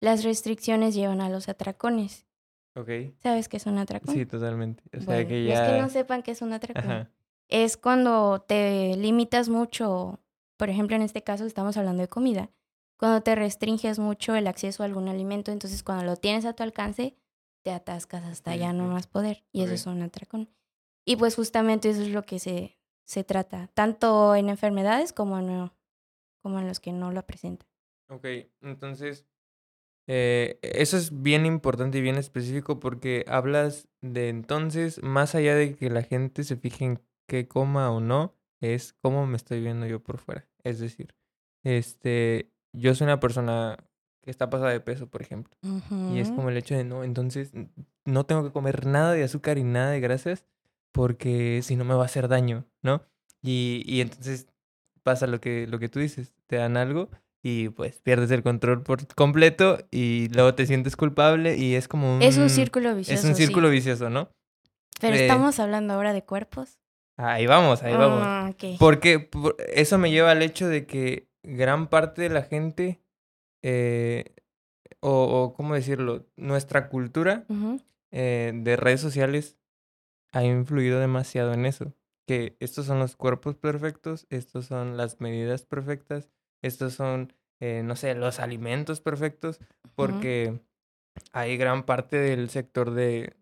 las 0.00 0.24
restricciones 0.24 0.94
llevan 0.94 1.20
a 1.20 1.28
los 1.28 1.50
atracones. 1.50 2.26
¿Sabes 3.22 3.50
qué 3.50 3.58
es 3.58 3.66
un 3.66 3.76
atracón? 3.76 4.14
Sí, 4.14 4.24
totalmente. 4.24 4.82
O 4.96 5.02
sea, 5.02 5.26
que 5.28 5.44
ya... 5.44 5.66
que 5.66 5.82
no 5.82 5.90
sepan 5.90 6.22
qué 6.22 6.30
es 6.30 6.40
un 6.40 6.54
atracón. 6.54 7.10
Es 7.48 7.76
cuando 7.76 8.40
te 8.40 8.96
limitas 8.96 9.50
mucho, 9.50 10.20
por 10.56 10.70
ejemplo, 10.70 10.96
en 10.96 11.02
este 11.02 11.22
caso 11.22 11.44
estamos 11.44 11.76
hablando 11.76 12.00
de 12.00 12.08
comida, 12.08 12.50
cuando 12.96 13.20
te 13.20 13.34
restringes 13.34 13.98
mucho 13.98 14.34
el 14.34 14.46
acceso 14.46 14.82
a 14.82 14.86
algún 14.86 15.08
alimento, 15.08 15.52
entonces 15.52 15.82
cuando 15.82 16.04
lo 16.04 16.16
tienes 16.16 16.46
a 16.46 16.54
tu 16.54 16.62
alcance, 16.62 17.14
te 17.62 17.72
atascas 17.72 18.24
hasta 18.24 18.56
ya 18.56 18.72
no 18.72 18.86
más 18.86 19.06
poder. 19.06 19.44
Y 19.52 19.62
eso 19.62 19.74
es 19.74 19.84
un 19.84 20.00
atracón. 20.00 20.48
Y 21.04 21.16
pues 21.16 21.36
justamente 21.36 21.90
eso 21.90 22.00
es 22.00 22.08
lo 22.08 22.22
que 22.22 22.38
se, 22.38 22.78
se 23.04 23.24
trata, 23.24 23.68
tanto 23.74 24.34
en 24.34 24.48
enfermedades 24.48 25.12
como 25.12 25.38
en, 25.38 25.70
como 26.42 26.58
en 26.58 26.68
los 26.68 26.80
que 26.80 26.92
no 26.92 27.12
lo 27.12 27.24
presentan. 27.24 27.68
Ok, 28.08 28.26
entonces, 28.60 29.26
eh, 30.06 30.58
eso 30.62 30.96
es 30.96 31.22
bien 31.22 31.46
importante 31.46 31.98
y 31.98 32.02
bien 32.02 32.16
específico 32.16 32.80
porque 32.80 33.24
hablas 33.28 33.88
de 34.00 34.28
entonces, 34.28 35.02
más 35.02 35.34
allá 35.34 35.54
de 35.54 35.74
que 35.74 35.90
la 35.90 36.02
gente 36.02 36.44
se 36.44 36.56
fije 36.56 36.84
en 36.84 37.00
qué 37.26 37.48
coma 37.48 37.90
o 37.90 38.00
no, 38.00 38.34
es 38.60 38.92
cómo 38.92 39.26
me 39.26 39.36
estoy 39.36 39.60
viendo 39.60 39.86
yo 39.86 40.02
por 40.02 40.18
fuera. 40.18 40.48
Es 40.62 40.78
decir, 40.78 41.14
este, 41.64 42.52
yo 42.72 42.94
soy 42.94 43.06
una 43.06 43.20
persona 43.20 43.76
que 44.22 44.30
está 44.30 44.48
pasada 44.50 44.70
de 44.70 44.80
peso, 44.80 45.08
por 45.08 45.20
ejemplo. 45.22 45.56
Y 46.12 46.20
es 46.20 46.30
como 46.30 46.48
el 46.48 46.56
hecho 46.56 46.76
de 46.76 46.84
no, 46.84 47.02
entonces 47.02 47.52
no 48.04 48.24
tengo 48.24 48.44
que 48.44 48.52
comer 48.52 48.86
nada 48.86 49.12
de 49.12 49.24
azúcar 49.24 49.58
y 49.58 49.64
nada 49.64 49.90
de 49.90 50.00
grasas 50.00 50.46
porque 50.92 51.60
si 51.62 51.76
no 51.76 51.84
me 51.84 51.94
va 51.94 52.02
a 52.02 52.06
hacer 52.06 52.28
daño, 52.28 52.66
¿no? 52.82 53.02
Y, 53.42 53.82
y 53.86 54.00
entonces 54.00 54.46
pasa 55.02 55.26
lo 55.26 55.40
que, 55.40 55.66
lo 55.66 55.78
que 55.78 55.88
tú 55.88 55.98
dices, 55.98 56.32
te 56.46 56.56
dan 56.56 56.76
algo 56.76 57.10
y 57.42 57.70
pues 57.70 58.00
pierdes 58.00 58.30
el 58.30 58.42
control 58.42 58.82
por 58.82 59.04
completo 59.14 59.78
y 59.90 60.28
luego 60.28 60.54
te 60.54 60.66
sientes 60.66 60.94
culpable 60.96 61.56
y 61.56 61.74
es 61.74 61.88
como 61.88 62.16
un... 62.16 62.22
Es 62.22 62.38
un 62.38 62.48
círculo 62.48 62.94
vicioso. 62.94 63.18
Es 63.20 63.28
un 63.28 63.34
círculo 63.34 63.68
vicioso, 63.68 64.10
¿no? 64.10 64.30
Pero 65.00 65.16
eh, 65.16 65.22
estamos 65.22 65.58
hablando 65.58 65.94
ahora 65.94 66.12
de 66.12 66.22
cuerpos. 66.22 66.78
Ahí 67.16 67.46
vamos, 67.46 67.82
ahí 67.82 67.94
vamos. 67.94 68.20
Ah, 68.22 68.52
porque 68.78 69.28
eso 69.74 69.98
me 69.98 70.10
lleva 70.10 70.30
al 70.30 70.42
hecho 70.42 70.68
de 70.68 70.86
que 70.86 71.28
gran 71.42 71.88
parte 71.88 72.22
de 72.22 72.28
la 72.30 72.42
gente, 72.42 73.02
eh, 73.62 74.34
o, 75.00 75.10
o, 75.10 75.54
¿cómo 75.54 75.74
decirlo? 75.74 76.26
Nuestra 76.36 76.88
cultura 76.88 77.44
eh, 78.12 78.52
de 78.54 78.76
redes 78.76 79.00
sociales 79.00 79.56
ha 80.32 80.44
influido 80.44 81.00
demasiado 81.00 81.52
en 81.52 81.66
eso. 81.66 81.94
Que 82.26 82.56
estos 82.60 82.86
son 82.86 82.98
los 82.98 83.16
cuerpos 83.16 83.56
perfectos, 83.56 84.26
estos 84.30 84.66
son 84.66 84.96
las 84.96 85.20
medidas 85.20 85.64
perfectas, 85.66 86.30
estos 86.62 86.94
son, 86.94 87.32
eh, 87.60 87.82
no 87.84 87.96
sé, 87.96 88.14
los 88.14 88.40
alimentos 88.40 89.00
perfectos, 89.00 89.60
porque 89.94 90.60
hay 91.32 91.56
gran 91.56 91.84
parte 91.84 92.16
del 92.16 92.48
sector 92.48 92.92
de, 92.92 93.36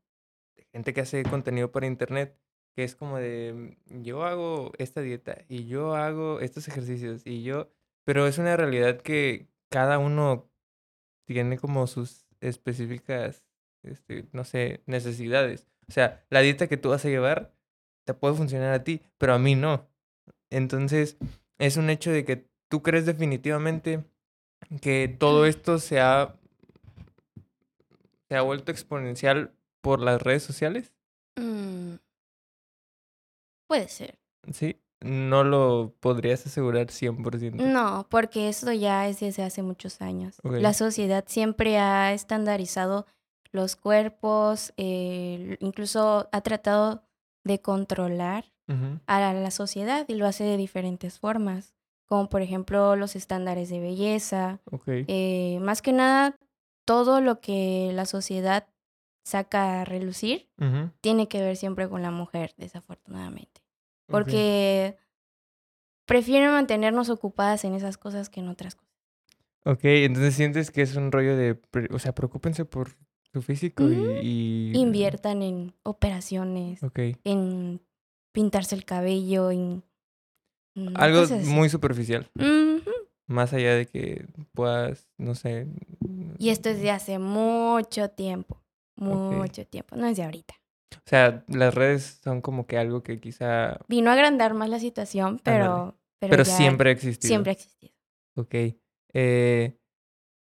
gente 0.72 0.94
que 0.94 1.02
hace 1.02 1.22
contenido 1.24 1.70
para 1.72 1.86
internet 1.86 2.36
que 2.74 2.84
es 2.84 2.94
como 2.94 3.18
de, 3.18 3.76
mm, 3.86 4.02
yo 4.02 4.24
hago 4.24 4.72
esta 4.78 5.00
dieta 5.00 5.44
y 5.48 5.66
yo 5.66 5.94
hago 5.96 6.40
estos 6.40 6.68
ejercicios 6.68 7.22
y 7.24 7.42
yo, 7.42 7.68
pero 8.04 8.26
es 8.26 8.38
una 8.38 8.56
realidad 8.56 9.00
que 9.00 9.48
cada 9.70 9.98
uno 9.98 10.50
tiene 11.26 11.58
como 11.58 11.86
sus 11.86 12.26
específicas, 12.40 13.44
este, 13.82 14.26
no 14.32 14.44
sé, 14.44 14.82
necesidades. 14.86 15.68
O 15.90 15.92
sea, 15.92 16.24
la 16.30 16.38
dieta 16.38 16.68
que 16.68 16.76
tú 16.76 16.90
vas 16.90 17.04
a 17.04 17.08
llevar 17.08 17.52
te 18.04 18.14
puede 18.14 18.36
funcionar 18.36 18.72
a 18.72 18.84
ti, 18.84 19.02
pero 19.18 19.34
a 19.34 19.40
mí 19.40 19.56
no. 19.56 19.88
Entonces, 20.48 21.16
es 21.58 21.76
un 21.76 21.90
hecho 21.90 22.12
de 22.12 22.24
que 22.24 22.46
tú 22.68 22.80
crees 22.80 23.06
definitivamente 23.06 24.04
que 24.80 25.08
todo 25.08 25.46
esto 25.46 25.80
se 25.80 25.98
ha, 25.98 26.36
se 28.28 28.36
ha 28.36 28.42
vuelto 28.42 28.70
exponencial 28.70 29.52
por 29.80 29.98
las 29.98 30.22
redes 30.22 30.44
sociales. 30.44 30.92
Mm. 31.34 31.94
Puede 33.66 33.88
ser. 33.88 34.16
Sí, 34.52 34.80
no 35.00 35.42
lo 35.42 35.92
podrías 35.98 36.46
asegurar 36.46 36.86
100%. 36.86 37.54
No, 37.54 38.06
porque 38.08 38.48
eso 38.48 38.72
ya 38.72 39.08
es 39.08 39.18
desde 39.18 39.42
hace 39.42 39.64
muchos 39.64 40.00
años. 40.00 40.36
La 40.44 40.72
sociedad 40.72 41.24
siempre 41.26 41.78
ha 41.78 42.12
estandarizado 42.12 43.06
los 43.52 43.76
cuerpos, 43.76 44.72
eh, 44.76 45.56
incluso 45.60 46.28
ha 46.32 46.40
tratado 46.40 47.04
de 47.44 47.60
controlar 47.60 48.44
a 49.06 49.32
la 49.32 49.50
sociedad 49.50 50.04
y 50.06 50.14
lo 50.14 50.26
hace 50.26 50.44
de 50.44 50.56
diferentes 50.56 51.18
formas, 51.18 51.74
como 52.06 52.28
por 52.28 52.40
ejemplo 52.40 52.94
los 52.94 53.16
estándares 53.16 53.68
de 53.68 53.80
belleza, 53.80 54.60
eh, 54.86 55.58
más 55.60 55.82
que 55.82 55.92
nada 55.92 56.36
todo 56.84 57.20
lo 57.20 57.40
que 57.40 57.90
la 57.94 58.06
sociedad 58.06 58.68
saca 59.24 59.80
a 59.80 59.84
relucir 59.84 60.48
tiene 61.00 61.28
que 61.28 61.40
ver 61.40 61.56
siempre 61.56 61.88
con 61.88 62.02
la 62.02 62.10
mujer, 62.10 62.54
desafortunadamente. 62.56 63.60
Porque 64.06 64.96
prefieren 66.06 66.50
mantenernos 66.50 67.10
ocupadas 67.10 67.64
en 67.64 67.74
esas 67.74 67.96
cosas 67.96 68.28
que 68.28 68.40
en 68.40 68.48
otras 68.48 68.74
cosas. 68.74 68.90
Ok, 69.64 69.80
entonces 69.84 70.34
sientes 70.34 70.70
que 70.70 70.82
es 70.82 70.96
un 70.96 71.12
rollo 71.12 71.36
de, 71.36 71.60
o 71.92 71.98
sea, 71.98 72.14
preocúpense 72.14 72.64
por 72.64 72.96
su 73.32 73.42
físico 73.42 73.90
y, 73.90 73.96
Ujú. 73.96 74.16
y- 74.22 74.72
Inviertan 74.78 75.42
en 75.42 75.74
operaciones, 75.82 76.82
Ok. 76.82 76.98
en 77.24 77.80
pintarse 78.32 78.74
el 78.74 78.84
cabello, 78.84 79.50
en 79.50 79.82
mm, 80.74 80.94
Algo 80.94 81.26
muy 81.44 81.68
superficial, 81.68 82.30
más 83.26 83.52
allá 83.52 83.74
de 83.74 83.86
que 83.86 84.26
puedas, 84.52 85.08
no 85.18 85.34
sé. 85.34 85.66
Y 86.38 86.50
esto 86.50 86.68
es 86.68 86.80
de 86.80 86.90
hace 86.90 87.18
mucho 87.18 88.10
tiempo, 88.10 88.62
mucho 88.96 89.66
tiempo, 89.66 89.96
no 89.96 90.06
es 90.06 90.16
de 90.16 90.24
ahorita. 90.24 90.54
O 90.96 91.02
sea, 91.06 91.44
las 91.48 91.74
redes 91.74 92.20
son 92.22 92.40
como 92.40 92.66
que 92.66 92.78
algo 92.78 93.02
que 93.02 93.20
quizá, 93.20 93.78
Vino 93.88 94.10
a 94.10 94.14
agrandar 94.14 94.54
más 94.54 94.68
la 94.68 94.78
situación, 94.78 95.40
pero, 95.42 95.96
pero, 96.18 96.30
pero 96.30 96.44
ya 96.44 96.56
siempre 96.56 96.90
ha 96.90 96.92
existido. 96.92 97.28
siempre 97.28 97.50
ha 97.50 97.54
existido. 97.54 97.92
Ok. 98.36 98.54
Eh, 99.12 99.76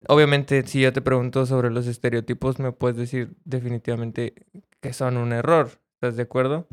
obviamente, 0.08 0.66
si 0.68 0.82
yo 0.82 0.94
te 0.94 1.02
pregunto 1.02 1.46
sobre 1.46 1.70
los 1.70 1.88
estereotipos, 1.88 2.60
me 2.60 2.72
puedes 2.72 2.98
decir 2.98 3.34
definitivamente 3.46 4.34
que 4.82 4.94
son 4.94 5.18
un 5.18 5.34
error. 5.34 5.70
¿Estás 5.96 6.18
de 6.18 6.24
acuerdo? 6.24 6.68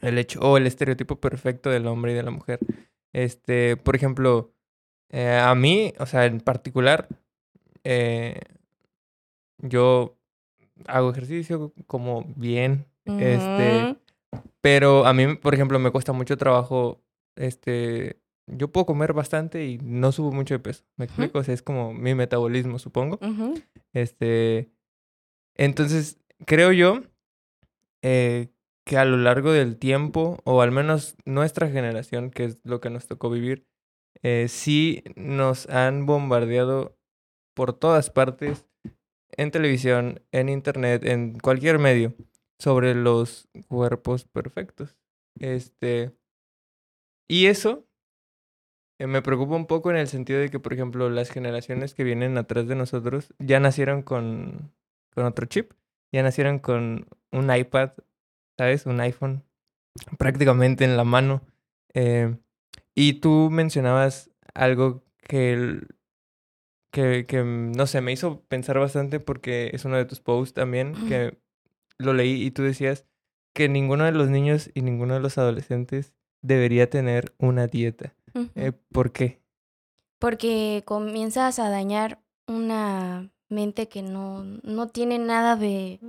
El 0.00 0.18
hecho, 0.18 0.40
o 0.40 0.56
el 0.56 0.66
estereotipo 0.66 1.20
perfecto 1.20 1.70
del 1.70 1.86
hombre 1.86 2.12
y 2.12 2.14
de 2.14 2.22
la 2.22 2.30
mujer. 2.30 2.58
Este, 3.12 3.76
por 3.76 3.96
ejemplo, 3.96 4.52
eh, 5.10 5.40
a 5.42 5.54
mí, 5.54 5.92
o 5.98 6.06
sea, 6.06 6.26
en 6.26 6.40
particular, 6.40 7.08
eh, 7.84 8.40
yo 9.58 10.18
hago 10.86 11.10
ejercicio 11.10 11.72
como 11.86 12.24
bien, 12.36 12.86
este, 13.04 13.96
pero 14.60 15.06
a 15.06 15.14
mí, 15.14 15.36
por 15.36 15.54
ejemplo, 15.54 15.78
me 15.78 15.90
cuesta 15.90 16.12
mucho 16.12 16.36
trabajo, 16.36 17.00
este, 17.36 18.20
yo 18.48 18.68
puedo 18.68 18.86
comer 18.86 19.12
bastante 19.12 19.66
y 19.66 19.78
no 19.78 20.12
subo 20.12 20.32
mucho 20.32 20.54
de 20.54 20.60
peso. 20.60 20.84
¿Me 20.96 21.04
explico? 21.04 21.38
O 21.38 21.44
sea, 21.44 21.54
es 21.54 21.62
como 21.62 21.92
mi 21.92 22.14
metabolismo, 22.14 22.78
supongo. 22.78 23.18
Este, 23.92 24.70
entonces, 25.54 26.20
creo 26.46 26.72
yo 26.72 27.02
eh, 28.02 28.48
que 28.84 28.96
a 28.96 29.04
lo 29.04 29.16
largo 29.16 29.52
del 29.52 29.76
tiempo, 29.76 30.40
o 30.44 30.62
al 30.62 30.72
menos 30.72 31.16
nuestra 31.24 31.68
generación, 31.68 32.30
que 32.30 32.44
es 32.44 32.60
lo 32.64 32.80
que 32.80 32.90
nos 32.90 33.06
tocó 33.06 33.30
vivir, 33.30 33.66
eh, 34.22 34.46
sí 34.48 35.04
nos 35.16 35.68
han 35.68 36.06
bombardeado 36.06 36.96
por 37.54 37.72
todas 37.72 38.10
partes, 38.10 38.66
en 39.36 39.50
televisión, 39.50 40.22
en 40.32 40.48
internet, 40.48 41.04
en 41.04 41.38
cualquier 41.38 41.78
medio, 41.78 42.14
sobre 42.58 42.94
los 42.94 43.48
cuerpos 43.68 44.24
perfectos. 44.24 44.96
Este, 45.38 46.12
y 47.28 47.46
eso 47.46 47.87
me 49.06 49.22
preocupa 49.22 49.54
un 49.54 49.66
poco 49.66 49.90
en 49.90 49.96
el 49.96 50.08
sentido 50.08 50.40
de 50.40 50.50
que, 50.50 50.58
por 50.58 50.72
ejemplo, 50.72 51.08
las 51.08 51.30
generaciones 51.30 51.94
que 51.94 52.04
vienen 52.04 52.36
atrás 52.36 52.66
de 52.66 52.74
nosotros 52.74 53.32
ya 53.38 53.60
nacieron 53.60 54.02
con, 54.02 54.72
con 55.14 55.24
otro 55.24 55.46
chip, 55.46 55.72
ya 56.12 56.22
nacieron 56.22 56.58
con 56.58 57.06
un 57.30 57.54
iPad, 57.54 57.92
¿sabes? 58.56 58.86
Un 58.86 59.00
iPhone 59.00 59.44
prácticamente 60.18 60.84
en 60.84 60.96
la 60.96 61.04
mano. 61.04 61.42
Eh, 61.94 62.36
y 62.94 63.14
tú 63.14 63.50
mencionabas 63.50 64.30
algo 64.54 65.04
que, 65.20 65.80
que, 66.90 67.26
que, 67.26 67.42
mm, 67.42 67.72
no 67.72 67.86
sé, 67.86 68.00
me 68.00 68.12
hizo 68.12 68.42
pensar 68.48 68.78
bastante 68.78 69.20
porque 69.20 69.70
es 69.72 69.84
uno 69.84 69.96
de 69.96 70.04
tus 70.04 70.20
posts 70.20 70.54
también, 70.54 70.94
que 71.08 71.38
lo 71.98 72.12
leí 72.14 72.42
y 72.42 72.50
tú 72.50 72.62
decías 72.62 73.06
que 73.54 73.68
ninguno 73.68 74.04
de 74.04 74.12
los 74.12 74.28
niños 74.28 74.70
y 74.74 74.82
ninguno 74.82 75.14
de 75.14 75.20
los 75.20 75.38
adolescentes 75.38 76.14
debería 76.42 76.88
tener 76.88 77.34
una 77.38 77.66
dieta. 77.66 78.14
Eh, 78.54 78.72
¿Por 78.92 79.12
qué? 79.12 79.40
Porque 80.18 80.82
comienzas 80.84 81.58
a 81.58 81.70
dañar 81.70 82.20
una 82.46 83.30
mente 83.48 83.88
que 83.88 84.02
no, 84.02 84.44
no 84.44 84.88
tiene 84.88 85.18
nada 85.18 85.56
de... 85.56 86.00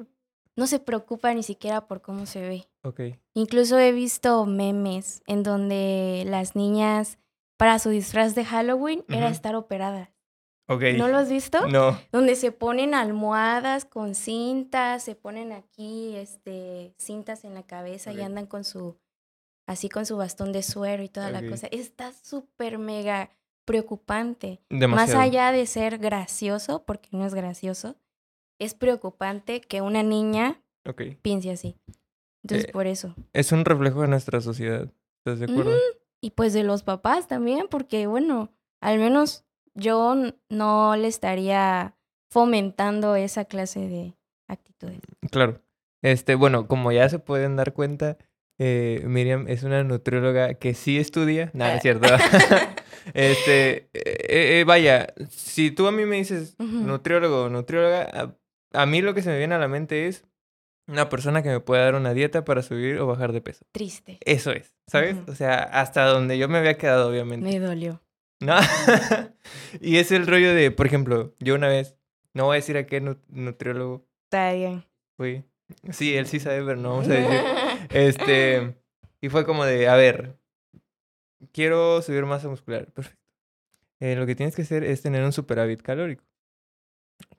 No 0.56 0.68
se 0.68 0.80
preocupa 0.80 1.34
ni 1.34 1.44
siquiera 1.44 1.88
por 1.88 2.02
cómo 2.02 2.26
se 2.26 2.42
ve. 2.42 2.68
Ok. 2.84 3.02
Incluso 3.34 3.80
he 3.80 3.92
visto 3.92 4.46
memes 4.46 5.22
en 5.26 5.42
donde 5.44 6.24
las 6.28 6.56
niñas, 6.56 7.18
para 7.56 7.80
su 7.80 7.90
disfraz 7.90 8.36
de 8.36 8.44
Halloween, 8.44 9.06
era 9.08 9.30
estar 9.30 9.56
operadas. 9.56 10.10
Ok. 10.68 10.84
¿No 10.98 11.08
lo 11.08 11.18
has 11.18 11.30
visto? 11.30 11.66
No. 11.68 11.98
Donde 12.12 12.36
se 12.36 12.52
ponen 12.52 12.94
almohadas 12.94 13.86
con 13.86 14.16
cintas, 14.16 15.02
se 15.02 15.16
ponen 15.16 15.52
aquí 15.54 16.16
este, 16.16 16.94
cintas 16.98 17.44
en 17.46 17.54
la 17.54 17.64
cabeza 17.64 18.12
y 18.12 18.22
andan 18.22 18.46
con 18.46 18.64
su, 18.64 18.98
así 19.70 19.88
con 19.88 20.08
su 20.08 20.18
bastón 20.18 20.52
de 20.52 20.64
suero 20.64 21.04
y 21.04 21.10
toda 21.10 21.30
la 21.30 21.48
cosa. 21.48 21.68
Está 21.68 22.12
súper 22.12 22.80
mega 22.80 23.30
preocupante. 23.66 24.62
Demasiado. 24.68 25.20
Más 25.20 25.28
allá 25.28 25.52
de 25.52 25.68
ser 25.68 26.00
gracioso, 26.00 26.84
porque 26.86 27.10
no 27.12 27.24
es 27.24 27.36
gracioso, 27.36 27.96
es 28.58 28.74
preocupante 28.74 29.62
que 29.62 29.82
una 29.82 30.02
niña 30.02 30.60
piense 31.22 31.52
así. 31.52 31.76
Entonces, 32.44 32.70
Eh, 32.70 32.72
por 32.72 32.88
eso. 32.88 33.14
Es 33.32 33.52
un 33.52 33.64
reflejo 33.64 34.02
de 34.02 34.08
nuestra 34.08 34.42
sociedad. 34.42 34.90
¿Estás 35.20 35.38
de 35.38 35.46
acuerdo? 35.46 35.78
Y 36.20 36.32
pues 36.32 36.54
de 36.54 36.64
los 36.64 36.82
papás 36.82 37.28
también, 37.28 37.68
porque 37.70 38.08
bueno, 38.08 38.52
al 38.82 38.98
menos 38.98 39.46
yo 39.76 40.16
no 40.50 40.96
le 40.96 41.08
estaría 41.08 41.96
fomentando 42.32 43.16
esa 43.16 43.46
clase 43.46 43.82
de 43.88 44.16
actitudes. 44.48 45.00
Claro. 45.30 45.62
Este, 46.02 46.34
bueno, 46.34 46.68
como 46.68 46.92
ya 46.92 47.08
se 47.08 47.20
pueden 47.20 47.56
dar 47.56 47.74
cuenta, 47.74 48.18
eh, 48.60 49.02
Miriam 49.06 49.48
es 49.48 49.64
una 49.64 49.84
nutrióloga 49.84 50.54
que 50.56 50.74
sí 50.74 50.98
estudia. 51.00 51.50
Nada, 51.54 51.76
es 51.78 51.82
cierto. 51.82 52.08
este, 53.14 53.90
eh, 53.94 54.60
eh, 54.60 54.64
vaya, 54.68 55.08
si 55.30 55.72
tú 55.72 55.88
a 55.88 55.92
mí 55.92 56.06
me 56.06 56.18
dices 56.18 56.56
nutriólogo 56.60 57.44
o 57.46 57.50
nutrióloga, 57.50 58.04
a, 58.14 58.36
a 58.82 58.86
mí 58.86 59.02
lo 59.02 59.14
que 59.14 59.22
se 59.22 59.30
me 59.30 59.38
viene 59.38 59.56
a 59.56 59.60
la 59.60 59.68
mente 59.68 60.08
es 60.08 60.26
una 60.88 61.08
persona 61.10 61.44
que 61.44 61.50
me 61.50 61.60
pueda 61.60 61.84
dar 61.86 61.96
una 61.96 62.14
dieta 62.14 62.44
para 62.46 62.62
subir 62.64 62.98
o 63.00 63.08
bajar 63.08 63.32
de 63.32 63.42
peso. 63.42 63.66
Triste. 63.72 64.18
Eso 64.26 64.52
es, 64.52 64.74
¿sabes? 64.88 65.18
O 65.28 65.36
sea, 65.36 65.56
hasta 65.64 66.06
donde 66.06 66.38
yo 66.38 66.50
me 66.50 66.58
había 66.58 66.78
quedado, 66.78 67.10
obviamente. 67.10 67.46
Me 67.48 67.60
dolió. 67.60 68.02
No. 68.42 68.56
y 69.82 69.98
es 69.98 70.12
el 70.12 70.26
rollo 70.26 70.54
de, 70.54 70.72
por 70.72 70.88
ejemplo, 70.88 71.36
yo 71.40 71.56
una 71.56 71.68
vez, 71.68 71.96
no 72.34 72.46
voy 72.46 72.56
a 72.56 72.56
decir 72.56 72.78
a 72.78 72.86
qué 72.88 73.02
nu- 73.02 73.20
nutriólogo 73.28 74.06
Está 74.26 74.54
bien. 74.54 74.84
fui. 75.18 75.44
Sí, 75.92 76.16
él 76.16 76.26
sí 76.26 76.40
sabe, 76.40 76.64
pero 76.64 76.78
no 76.78 76.90
vamos 76.92 77.08
a 77.08 77.14
decir. 77.14 77.40
Este, 77.90 78.76
y 79.22 79.30
fue 79.30 79.46
como 79.46 79.66
de, 79.66 79.88
a 79.88 79.96
ver, 79.96 80.38
quiero 81.52 82.02
subir 82.02 82.26
masa 82.26 82.50
muscular. 82.50 82.88
Perfecto. 82.92 83.20
Eh, 84.00 84.16
lo 84.16 84.26
que 84.26 84.36
tienes 84.36 84.56
que 84.56 84.62
hacer 84.62 84.84
es 84.84 85.02
tener 85.02 85.24
un 85.24 85.34
superávit 85.34 85.82
calórico. 85.82 86.24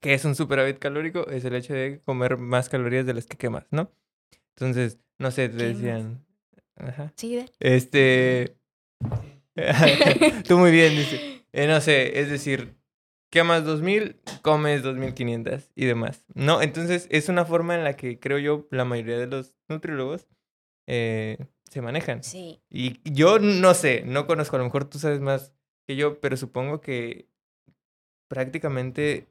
¿Qué 0.01 0.15
es 0.15 0.25
un 0.25 0.35
superávit 0.35 0.79
calórico? 0.79 1.27
Es 1.29 1.45
el 1.45 1.55
hecho 1.55 1.73
de 1.73 2.01
comer 2.05 2.37
más 2.37 2.69
calorías 2.69 3.07
de 3.07 3.15
las 3.15 3.27
que 3.27 3.39
quemas, 3.39 3.67
¿no? 3.71 3.91
Entonces, 4.57 4.99
no 5.19 5.31
sé, 5.31 5.49
te 5.49 5.57
decían. 5.57 6.25
Ajá. 6.77 7.13
Sí, 7.17 7.47
Este. 7.61 8.57
Tú 10.49 10.59
muy 10.59 10.71
bien, 10.71 10.95
dice. 10.95 11.45
Eh, 11.53 11.67
no 11.67 11.81
sé, 11.81 12.21
es 12.21 12.31
decir, 12.31 12.75
quemas 13.31 13.65
2000, 13.65 14.21
comes 14.43 14.83
2500 14.83 15.71
y 15.75 15.87
demás. 15.87 16.25
No, 16.35 16.63
entonces 16.63 17.07
es 17.11 17.29
una 17.29 17.45
forma 17.45 17.75
en 17.75 17.85
la 17.85 17.97
que 17.97 18.19
creo 18.19 18.39
yo 18.39 18.69
la 18.71 18.85
mayoría 18.85 19.19
de 19.19 19.27
los 19.27 19.55
nutriólogos 19.69 20.29
eh, 20.93 21.39
se 21.71 21.81
manejan. 21.81 22.25
sí. 22.25 22.61
Y 22.69 23.01
yo 23.13 23.39
no 23.39 23.75
sé, 23.75 24.03
no 24.05 24.27
conozco, 24.27 24.57
a 24.57 24.59
lo 24.59 24.65
mejor 24.65 24.87
tú 24.87 24.99
sabes 24.99 25.21
más 25.21 25.53
que 25.87 25.95
yo, 25.95 26.21
pero 26.21 26.37
supongo 26.37 26.81
que 26.81 27.29
prácticamente 28.29 29.29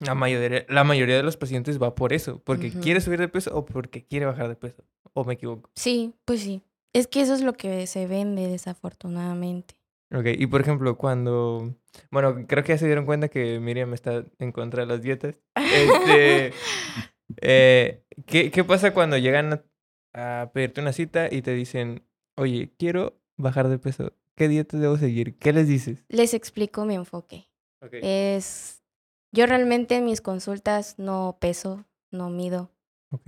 la 0.00 0.16
mayoría, 0.16 0.66
la 0.68 0.82
mayoría 0.82 1.16
de 1.16 1.22
los 1.22 1.36
pacientes 1.36 1.80
va 1.80 1.94
por 1.94 2.12
eso, 2.12 2.42
porque 2.44 2.72
quiere 2.72 3.00
subir 3.00 3.20
de 3.20 3.28
peso 3.28 3.56
o 3.56 3.64
porque 3.64 4.04
quiere 4.04 4.26
bajar 4.26 4.48
de 4.48 4.56
peso. 4.56 4.82
¿O 5.14 5.24
me 5.24 5.34
equivoco? 5.34 5.70
Sí, 5.76 6.14
pues 6.24 6.40
sí. 6.40 6.62
Es 6.92 7.06
que 7.06 7.20
eso 7.20 7.34
es 7.34 7.42
lo 7.42 7.52
que 7.52 7.86
se 7.86 8.08
vende 8.08 8.48
desafortunadamente. 8.48 9.76
Ok, 10.12 10.26
y 10.36 10.46
por 10.46 10.60
ejemplo, 10.60 10.98
cuando... 10.98 11.76
Bueno, 12.10 12.44
creo 12.48 12.64
que 12.64 12.72
ya 12.72 12.78
se 12.78 12.86
dieron 12.86 13.06
cuenta 13.06 13.28
que 13.28 13.60
Miriam 13.60 13.94
está 13.94 14.24
en 14.38 14.50
contra 14.50 14.82
de 14.82 14.86
las 14.86 15.02
dietas. 15.02 15.36
Este, 15.54 16.52
eh, 17.40 18.02
¿qué, 18.26 18.50
¿Qué 18.50 18.64
pasa 18.64 18.92
cuando 18.92 19.16
llegan 19.16 19.62
a, 20.12 20.50
pedirte 20.52 20.80
una 20.80 20.92
cita 20.92 21.28
y 21.30 21.42
te 21.42 21.52
dicen, 21.54 22.04
oye, 22.36 22.72
quiero 22.78 23.20
bajar 23.36 23.68
de 23.68 23.78
peso? 23.78 24.12
¿Qué 24.34 24.48
dieta 24.48 24.78
debo 24.78 24.96
seguir? 24.96 25.38
¿Qué 25.38 25.52
les 25.52 25.68
dices? 25.68 26.04
Les 26.08 26.34
explico 26.34 26.84
mi 26.84 26.94
enfoque. 26.94 27.48
Es, 27.90 28.82
yo 29.32 29.46
realmente 29.46 29.96
en 29.96 30.04
mis 30.04 30.20
consultas 30.20 30.98
no 30.98 31.36
peso, 31.40 31.84
no 32.10 32.30
mido, 32.30 32.70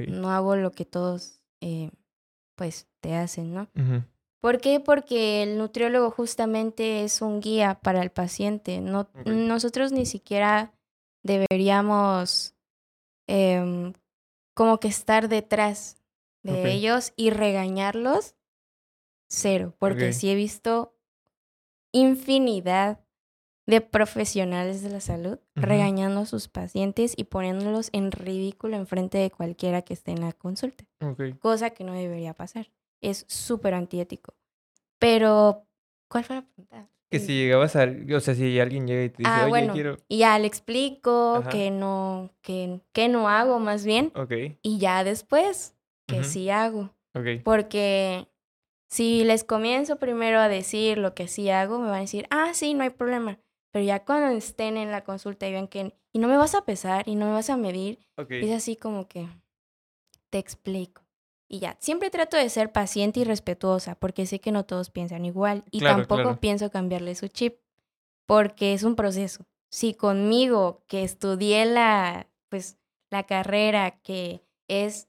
no 0.07 0.31
hago 0.31 0.57
lo 0.57 0.71
que 0.71 0.85
todos, 0.85 1.43
eh, 1.61 1.91
pues, 2.55 2.87
te 3.01 3.15
hacen, 3.15 3.53
¿no? 3.53 3.69
Ujú, 3.75 4.05
¿Por 4.45 4.61
qué? 4.61 4.79
Porque 4.79 5.43
el 5.43 5.57
nutriólogo 5.57 6.11
justamente 6.11 7.03
es 7.03 7.23
un 7.23 7.41
guía 7.41 7.81
para 7.81 8.03
el 8.03 8.11
paciente. 8.11 8.83
No. 8.83 9.09
Nosotros 9.25 9.91
ni 9.91 10.05
siquiera 10.05 10.75
deberíamos 11.23 12.55
em, 13.27 13.95
como 14.53 14.81
que 14.81 14.89
estar 14.89 15.31
detrás 15.31 15.97
de 16.45 16.73
ellos 16.73 17.13
y 17.17 17.31
regañarlos. 17.31 18.37
Cero, 19.29 19.75
porque 19.79 20.09
Ok. 20.09 20.13
sí 20.13 20.31
he 20.31 20.35
visto 20.35 20.95
infinidad 21.93 23.01
de 23.67 23.81
profesionales 23.81 24.83
de 24.83 24.91
la 24.91 25.01
salud 25.01 25.39
regañando 25.55 26.21
a 26.21 26.27
sus 26.27 26.49
pacientes 26.49 27.15
y 27.17 27.25
poniéndolos 27.25 27.89
en 27.93 28.13
ridículo 28.13 28.77
enfrente 28.77 29.17
de 29.19 29.31
cualquiera 29.31 29.83
que 29.83 29.95
esté 29.95 30.11
en 30.13 30.21
la 30.21 30.33
consulta 30.33 30.85
Ok. 31.01 31.39
cosa 31.41 31.71
que 31.71 31.83
no 31.85 31.95
debería 31.95 32.35
pasar. 32.35 32.71
Es 33.01 33.25
súper 33.29 33.75
antiético. 33.75 34.35
Pero, 34.99 35.67
¿cuál 36.09 36.25
fue 36.25 36.37
la 36.37 36.43
pregunta? 36.43 36.89
Que 37.11 37.21
si 37.21 37.33
llegabas 37.33 37.77
a... 37.77 37.87
O 38.15 38.21
sea, 38.21 38.35
si 38.35 38.59
alguien 38.61 38.87
llega 38.87 39.05
y 39.05 39.09
te 39.11 39.19
dice, 39.19 39.31
Ah, 39.31 39.43
oye, 39.43 39.49
bueno, 39.49 39.73
quiero... 39.73 39.97
y 40.09 40.19
ya 40.19 40.39
le 40.39 40.47
explico 40.47 41.37
Ajá. 41.37 41.49
que 41.49 41.71
no, 41.71 42.31
que, 42.43 42.81
que 42.93 43.09
no 43.09 43.29
hago 43.29 43.61
más 43.61 43.85
bien, 43.85 44.13
Ok. 44.15 44.33
y 44.63 44.79
ya 44.79 45.05
después 45.05 45.74
que 46.07 46.25
sí 46.25 46.51
hago. 46.51 46.95
Porque 47.45 48.29
si 48.89 49.25
les 49.25 49.45
comienzo 49.45 49.99
primero 49.99 50.39
a 50.41 50.49
decir 50.49 50.99
lo 50.99 51.15
que 51.15 51.29
sí 51.29 51.51
hago, 51.51 51.79
me 51.79 51.87
van 51.89 51.99
a 51.99 52.01
decir, 52.01 52.27
ah, 52.31 52.51
sí, 52.55 52.75
no 52.75 52.83
hay 52.83 52.91
problema. 52.91 53.39
Pero 53.73 53.85
ya 53.85 54.05
cuando 54.05 54.37
estén 54.37 54.77
en 54.77 54.91
la 54.91 55.05
consulta 55.05 55.49
y 55.49 55.53
vean 55.53 55.69
que, 55.69 55.97
y 56.13 56.19
no 56.19 56.29
me 56.29 56.37
vas 56.37 56.55
a 56.55 56.65
pesar, 56.65 57.09
y 57.09 57.17
no 57.17 57.27
me 57.27 57.33
vas 57.33 57.51
a 57.51 57.57
medir. 57.57 57.99
Es 58.29 58.53
así 58.53 58.77
como 58.77 59.09
que 59.09 59.29
te 60.31 60.39
explico. 60.39 61.03
Y 61.49 61.59
ya, 61.61 61.77
siempre 61.81 62.11
trato 62.11 62.37
de 62.37 62.49
ser 62.49 62.73
paciente 62.73 63.21
y 63.21 63.25
respetuosa 63.25 63.95
porque 63.95 64.27
sé 64.27 64.41
que 64.41 64.51
no 64.51 64.65
todos 64.65 64.91
piensan 64.91 65.25
igual 65.25 65.63
y 65.71 65.81
Claro, 65.81 65.99
tampoco 65.99 66.23
claro. 66.23 66.41
pienso 66.41 66.71
cambiarle 66.71 67.15
su 67.15 67.29
chip 67.29 67.59
porque 68.27 68.73
es 68.75 68.83
un 68.83 68.97
proceso. 68.97 69.47
Si 69.71 69.95
conmigo 69.95 70.83
que 70.89 71.05
estudié 71.05 71.67
la 71.67 72.29
pues 72.49 72.79
la 73.11 73.25
carrera 73.25 74.01
que 74.03 74.43
es 74.69 75.09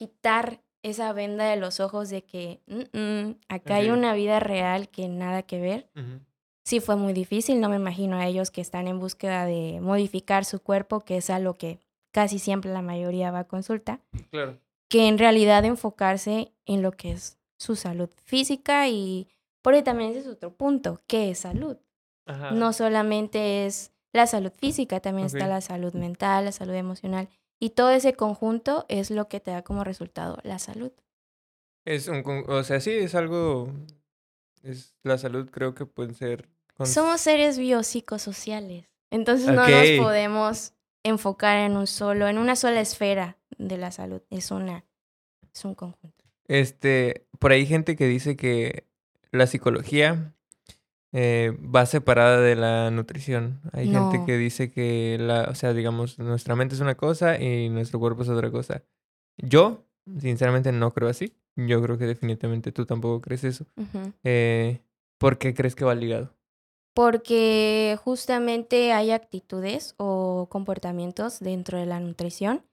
quitar 0.00 0.62
esa 0.82 1.12
venda 1.12 1.44
de 1.44 1.56
los 1.56 1.78
ojos 1.78 2.08
de 2.08 2.24
que 2.24 2.62
"Mm, 2.66 2.98
mm, 2.98 3.34
acá 3.48 3.74
hay 3.76 3.90
una 3.90 4.14
vida 4.14 4.40
real 4.40 4.88
que 4.88 5.08
nada 5.08 5.42
que 5.42 5.60
ver, 5.60 5.90
Ujú. 5.94 6.20
sí 6.64 6.80
fue 6.80 6.96
muy 6.96 7.12
difícil. 7.12 7.60
No 7.60 7.68
me 7.68 7.76
imagino 7.76 8.16
a 8.16 8.26
ellos 8.26 8.50
que 8.50 8.62
están 8.62 8.88
en 8.88 8.98
búsqueda 8.98 9.44
de 9.44 9.78
modificar 9.82 10.46
su 10.46 10.60
cuerpo, 10.62 11.00
que 11.00 11.18
es 11.18 11.28
a 11.28 11.38
lo 11.38 11.58
que 11.58 11.80
casi 12.12 12.38
siempre 12.38 12.72
la 12.72 12.80
mayoría 12.80 13.30
va 13.30 13.40
a 13.40 13.44
consulta, 13.46 14.00
Claro. 14.30 14.58
que 14.88 15.06
en 15.06 15.18
realidad 15.18 15.66
enfocarse 15.66 16.52
en 16.64 16.80
lo 16.80 16.92
que 16.92 17.12
es 17.12 17.38
su 17.58 17.76
salud 17.76 18.08
física 18.24 18.88
y 18.88 19.28
porque 19.60 19.82
también 19.82 20.12
ese 20.12 20.20
es 20.20 20.26
otro 20.28 20.54
punto, 20.54 20.98
¿qué 21.06 21.30
es 21.30 21.40
salud? 21.40 21.76
Ajá. 22.24 22.52
No 22.52 22.72
solamente 22.72 23.66
es 23.66 23.92
la 24.14 24.26
salud 24.26 24.50
física, 24.56 25.00
también 25.00 25.26
está 25.26 25.46
la 25.46 25.60
salud 25.60 25.92
mental, 25.92 26.46
la 26.46 26.52
salud 26.52 26.72
emocional 26.74 27.28
y 27.60 27.70
todo 27.70 27.90
ese 27.90 28.14
conjunto 28.14 28.86
es 28.88 29.10
lo 29.10 29.28
que 29.28 29.38
te 29.38 29.52
da 29.52 29.62
como 29.62 29.84
resultado 29.84 30.38
la 30.42 30.58
salud. 30.58 30.90
Es 31.84 32.08
un... 32.08 32.24
O 32.48 32.64
sea, 32.64 32.80
sí, 32.80 32.90
es 32.90 33.14
algo... 33.14 33.70
Es... 34.62 34.94
La 35.02 35.18
salud 35.18 35.48
creo 35.50 35.74
que 35.74 35.86
puede 35.86 36.14
ser... 36.14 36.48
con- 36.74 36.86
Somos 36.86 37.20
seres 37.20 37.58
biopsicosociales, 37.58 38.86
entonces 39.10 39.46
no 39.46 39.66
nos 39.68 39.90
podemos 39.98 40.72
enfocar 41.04 41.58
en 41.58 41.76
un 41.76 41.86
solo, 41.86 42.26
en 42.28 42.38
una 42.38 42.56
sola 42.56 42.80
esfera 42.80 43.38
de 43.56 43.78
la 43.78 43.90
salud, 43.92 44.22
es 44.30 44.50
una 44.50 44.84
es 45.52 45.64
un 45.64 45.74
conjunto. 45.74 46.24
Este... 46.48 47.26
Por 47.38 47.52
ahí 47.52 47.60
hay 47.60 47.66
gente 47.66 47.96
que 47.96 48.06
dice 48.06 48.36
que 48.36 48.86
la 49.30 49.46
psicología 49.46 50.34
eh, 51.12 51.56
va 51.74 51.86
separada 51.86 52.40
de 52.40 52.56
la 52.56 52.90
nutrición. 52.90 53.60
Hay 53.72 53.90
gente 53.90 54.22
que 54.24 54.36
dice 54.36 54.70
que 54.70 55.16
la... 55.20 55.48
O 55.50 55.54
sea, 55.54 55.72
digamos, 55.72 56.18
nuestra 56.18 56.56
mente 56.56 56.74
es 56.74 56.80
una 56.80 56.96
cosa 56.96 57.40
y 57.40 57.68
nuestro 57.68 57.98
cuerpo 57.98 58.22
es 58.22 58.28
otra 58.28 58.50
cosa. 58.50 58.84
Yo, 59.36 59.84
sinceramente, 60.18 60.72
no 60.72 60.92
creo 60.92 61.08
así. 61.08 61.34
Yo 61.56 61.82
creo 61.82 61.98
que 61.98 62.06
definitivamente 62.06 62.72
tú 62.72 62.86
tampoco 62.86 63.20
crees 63.20 63.44
eso. 63.44 63.66
Eh, 64.24 64.80
¿Por 65.18 65.38
qué 65.38 65.52
crees 65.52 65.74
que 65.74 65.84
va 65.84 65.94
ligado? 65.94 66.34
Porque 66.94 67.98
justamente 68.02 68.92
hay 68.92 69.10
actitudes 69.10 69.94
o 69.98 70.48
comportamientos 70.50 71.40
dentro 71.40 71.78
de 71.78 71.86
la 71.86 72.00
nutrición 72.00 72.64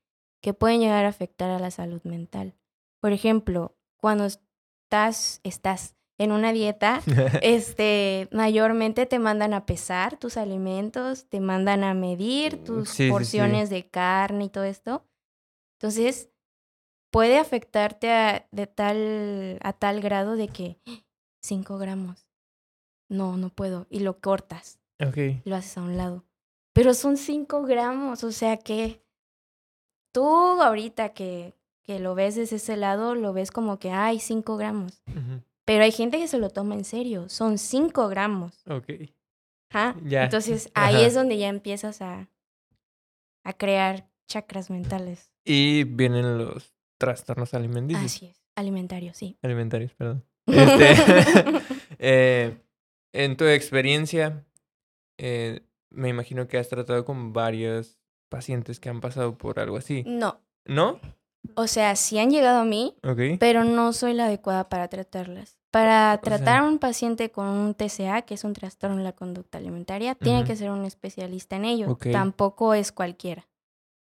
que 0.41 0.53
pueden 0.53 0.79
llegar 0.79 1.05
a 1.05 1.09
afectar 1.09 1.49
a 1.49 1.59
la 1.59 1.71
salud 1.71 2.01
mental. 2.03 2.55
Por 2.99 3.11
ejemplo, 3.11 3.75
cuando 3.97 4.25
estás, 4.25 5.41
estás 5.43 5.96
en 6.17 6.31
una 6.31 6.51
dieta, 6.51 7.01
este, 7.41 8.27
mayormente 8.31 9.05
te 9.05 9.19
mandan 9.19 9.53
a 9.53 9.65
pesar 9.65 10.17
tus 10.17 10.37
alimentos, 10.37 11.25
te 11.29 11.39
mandan 11.39 11.83
a 11.83 11.93
medir 11.93 12.63
tus 12.63 12.89
Sí, 12.89 12.95
sí, 12.95 13.03
sí. 13.03 13.09
porciones 13.11 13.69
de 13.69 13.87
carne 13.89 14.45
y 14.45 14.49
todo 14.49 14.63
esto. 14.63 15.05
Entonces, 15.79 16.29
puede 17.11 17.37
afectarte 17.37 18.11
a, 18.11 18.47
de 18.51 18.67
tal, 18.67 19.59
a 19.61 19.73
tal 19.73 20.01
grado 20.01 20.35
de 20.35 20.47
que 20.47 20.79
5 21.41 21.77
gramos. 21.77 22.27
No, 23.09 23.37
no 23.37 23.49
puedo. 23.49 23.85
Y 23.89 23.99
lo 23.99 24.19
cortas, 24.19 24.79
ok. 24.99 25.17
lo 25.45 25.55
haces 25.55 25.77
a 25.77 25.81
un 25.83 25.97
lado. 25.97 26.25
Pero 26.73 26.93
son 26.93 27.17
5 27.17 27.63
gramos, 27.63 28.23
o 28.23 28.31
sea 28.31 28.57
que 28.57 29.01
tú 30.11 30.25
ahorita 30.61 31.09
que, 31.13 31.55
que 31.83 31.99
lo 31.99 32.15
ves 32.15 32.35
desde 32.35 32.57
ese 32.57 32.75
lado, 32.77 33.15
lo 33.15 33.33
ves 33.33 33.51
como 33.51 33.79
que 33.79 33.91
hay 33.91 34.19
5 34.19 34.57
gramos. 34.57 35.01
Ujú. 35.07 35.41
Pero 35.67 35.83
hay 35.83 35.91
gente 35.91 36.17
que 36.17 36.29
se 36.29 36.37
lo 36.37 36.49
toma 36.49 36.75
en 36.75 36.85
serio, 36.85 37.27
son 37.27 37.57
5 37.57 38.07
gramos. 38.07 38.63
Ok. 38.69 38.87
Ya. 40.05 40.23
Entonces 40.23 40.71
ahí 40.73 40.95
Ajá. 40.95 41.05
es 41.05 41.13
donde 41.13 41.37
ya 41.37 41.49
empiezas 41.49 42.01
a, 42.01 42.29
a 43.43 43.51
crear 43.53 44.07
chakras 44.29 44.69
mentales. 44.69 45.29
Y 45.43 45.83
vienen 45.83 46.37
los 46.37 46.73
trastornos 46.97 47.53
alimenticios. 47.53 48.05
Así 48.05 48.25
es, 48.27 48.41
alimentario, 48.55 49.13
sí. 49.13 49.37
Alimentarios, 49.41 49.93
perdón. 49.93 50.23
Este, 50.47 50.95
eh, 51.99 52.57
en 53.13 53.35
tu 53.35 53.43
experiencia, 53.43 54.45
eh, 55.17 55.65
me 55.89 56.07
imagino 56.07 56.47
que 56.47 56.57
has 56.57 56.69
tratado 56.69 57.03
con 57.03 57.33
varios 57.33 57.99
pacientes 58.29 58.79
que 58.79 58.87
han 58.87 59.01
pasado 59.01 59.37
por 59.37 59.59
algo 59.59 59.75
así. 59.75 60.03
no, 60.07 60.39
¿No? 60.65 60.99
o 61.55 61.67
sea, 61.67 61.95
sí 61.97 62.19
han 62.19 62.29
llegado 62.29 62.59
a 62.59 62.65
mí, 62.65 62.95
Ok. 63.03 63.37
pero 63.39 63.63
no 63.65 63.91
soy 63.93 64.13
la 64.13 64.25
adecuada 64.27 64.67
para 64.69 64.87
tratarlas. 64.89 65.56
Para 65.77 66.15
O 66.15 66.19
tratar 66.19 66.45
sea- 66.45 66.59
a 66.59 66.63
un 66.67 66.79
paciente 66.79 67.29
con 67.29 67.45
un 67.47 67.73
TCA, 67.75 68.23
que 68.23 68.33
es 68.33 68.43
un 68.43 68.53
trastorno 68.53 68.97
de 68.97 69.03
la 69.03 69.11
conducta 69.13 69.59
alimentaria, 69.59 70.15
tiene 70.15 70.43
que 70.43 70.55
ser 70.55 70.71
un 70.71 70.85
especialista 70.85 71.55
en 71.55 71.65
ello. 71.65 71.95
Tampoco 72.11 72.73
es 72.73 72.91
cualquiera. 72.91 73.47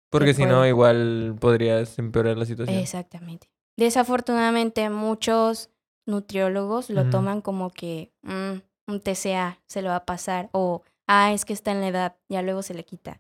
Porque 0.10 0.34
si 0.34 0.46
no, 0.46 0.66
igual 0.66 1.36
podrías 1.40 2.00
empeorar 2.00 2.38
la 2.38 2.46
situación. 2.46 2.78
Exactamente. 2.80 3.50
Desafortunadamente, 3.78 4.90
muchos 4.90 5.70
nutriólogos 6.06 6.90
lo 6.90 7.10
toman 7.10 7.42
como 7.42 7.70
que 7.70 8.14
"Mm, 8.24 8.62
un 8.90 9.02
TCA 9.02 9.60
se 9.68 9.82
lo 9.82 9.90
va 9.90 9.98
a 9.98 10.06
pasar 10.06 10.50
o, 10.54 10.84
ah, 11.08 11.34
es 11.34 11.44
que 11.44 11.52
está 11.52 11.72
en 11.72 11.82
la 11.82 11.88
edad, 11.90 12.16
ya 12.30 12.42
luego 12.42 12.62
se 12.62 12.74
le 12.74 12.86
quita. 12.86 13.20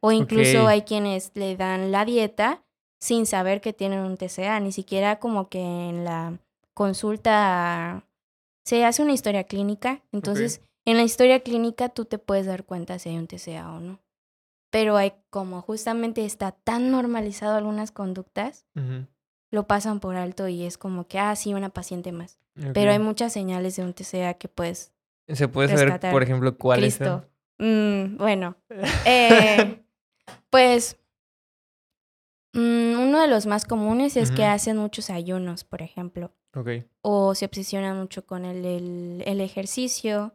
O 0.00 0.12
incluso 0.12 0.66
hay 0.68 0.82
quienes 0.82 1.30
le 1.34 1.56
dan 1.56 1.90
la 1.92 2.04
dieta 2.04 2.62
sin 3.00 3.24
saber 3.24 3.60
que 3.62 3.72
tienen 3.72 4.00
un 4.00 4.16
TCA, 4.18 4.60
ni 4.60 4.72
siquiera 4.72 5.18
como 5.18 5.48
que 5.48 5.60
en 5.62 6.04
la 6.04 6.38
consulta 6.76 8.04
se 8.66 8.84
hace 8.84 9.02
una 9.02 9.14
historia 9.14 9.44
clínica, 9.44 10.02
entonces 10.12 10.60
en 10.84 10.98
la 10.98 11.04
historia 11.04 11.40
clínica 11.40 11.88
tú 11.88 12.04
te 12.04 12.18
puedes 12.18 12.44
dar 12.44 12.64
cuenta 12.64 12.98
si 12.98 13.08
hay 13.08 13.16
un 13.16 13.26
TCA 13.26 13.72
o 13.72 13.80
no. 13.80 13.98
Pero 14.70 14.96
hay 14.96 15.14
como 15.30 15.62
justamente 15.62 16.26
está 16.26 16.52
tan 16.52 16.90
normalizado 16.90 17.56
algunas 17.56 17.92
conductas, 17.92 18.66
lo 19.50 19.66
pasan 19.66 20.00
por 20.00 20.16
alto 20.16 20.48
y 20.48 20.64
es 20.64 20.76
como 20.76 21.08
que, 21.08 21.18
ah, 21.18 21.34
sí, 21.34 21.54
una 21.54 21.70
paciente 21.70 22.12
más. 22.12 22.38
Pero 22.74 22.90
hay 22.90 22.98
muchas 22.98 23.32
señales 23.32 23.76
de 23.76 23.82
un 23.82 23.94
TCA 23.94 24.34
que 24.34 24.48
puedes, 24.48 24.92
¿Se 25.28 25.48
puede 25.48 25.74
saber, 25.74 25.98
por 26.10 26.22
ejemplo, 26.22 26.58
cuáles 26.58 26.96
son? 26.96 27.24
Mm, 27.58 28.18
bueno, 28.18 28.56
eh, 29.06 29.82
pues 30.50 30.98
mm, 32.52 33.00
uno 33.00 33.20
de 33.20 33.28
los 33.28 33.46
más 33.46 33.64
comunes 33.64 34.18
es 34.18 34.30
que 34.30 34.44
hacen 34.44 34.76
muchos 34.76 35.08
ayunos, 35.08 35.64
por 35.64 35.80
ejemplo, 35.80 36.32
O 37.02 37.34
se 37.34 37.44
obsesionan 37.44 37.98
mucho 37.98 38.24
con 38.26 38.44
el, 38.44 38.64
el- 38.64 39.22
el 39.26 39.40
ejercicio, 39.40 40.32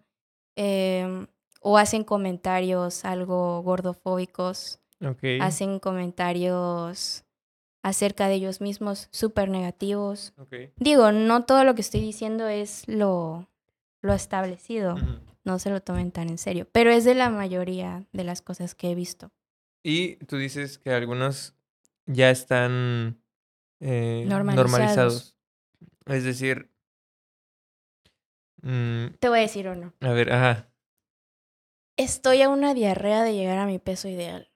em, 0.56 1.28
o 1.62 1.78
hacen 1.78 2.04
comentarios 2.04 3.06
algo 3.06 3.62
gordofóbicos, 3.62 4.80
Ok. 5.04 5.24
hacen 5.42 5.80
comentarios 5.80 7.24
acerca 7.84 8.28
de 8.28 8.36
ellos 8.36 8.62
mismos 8.62 9.08
súper 9.12 9.50
negativos. 9.50 10.34
Ok. 10.38 10.54
Digo, 10.78 11.12
no 11.12 11.46
todo 11.46 11.64
lo 11.64 11.74
que 11.76 11.82
estoy 11.82 12.02
diciendo 12.02 12.48
es 12.48 12.88
lo, 12.88 13.48
lo 14.02 14.14
establecido, 14.14 14.96
no 15.44 15.58
se 15.60 15.70
lo 15.72 15.82
tomen 15.82 16.12
tan 16.12 16.30
en 16.30 16.38
serio, 16.38 16.68
pero 16.72 16.92
es 16.92 17.06
de 17.06 17.16
la 17.16 17.30
mayoría 17.30 18.06
de 18.12 18.24
las 18.24 18.42
cosas 18.42 18.76
que 18.76 18.92
he 18.92 18.96
visto. 18.96 19.32
Y 19.84 20.18
tú 20.28 20.38
dices 20.38 20.78
que 20.78 20.92
algunos 20.92 21.56
ya 22.06 22.30
están 22.30 23.20
eh, 23.80 24.26
Normalizados. 24.28 24.72
normalizados. 24.72 25.38
Es 26.06 26.24
decir, 26.24 26.70
Mm, 28.64 29.16
Te 29.20 29.28
voy 29.30 29.40
a 29.40 29.42
decir 29.42 29.68
uno. 29.68 29.92
a 30.02 30.12
ver, 30.12 30.32
ajá. 30.32 30.70
Estoy 31.98 32.44
a 32.44 32.50
una 32.50 32.74
diarrea 32.76 33.24
de 33.24 33.34
llegar 33.34 33.58
a 33.58 33.66
mi 33.66 33.80
peso 33.80 34.08
ideal. 34.08 34.52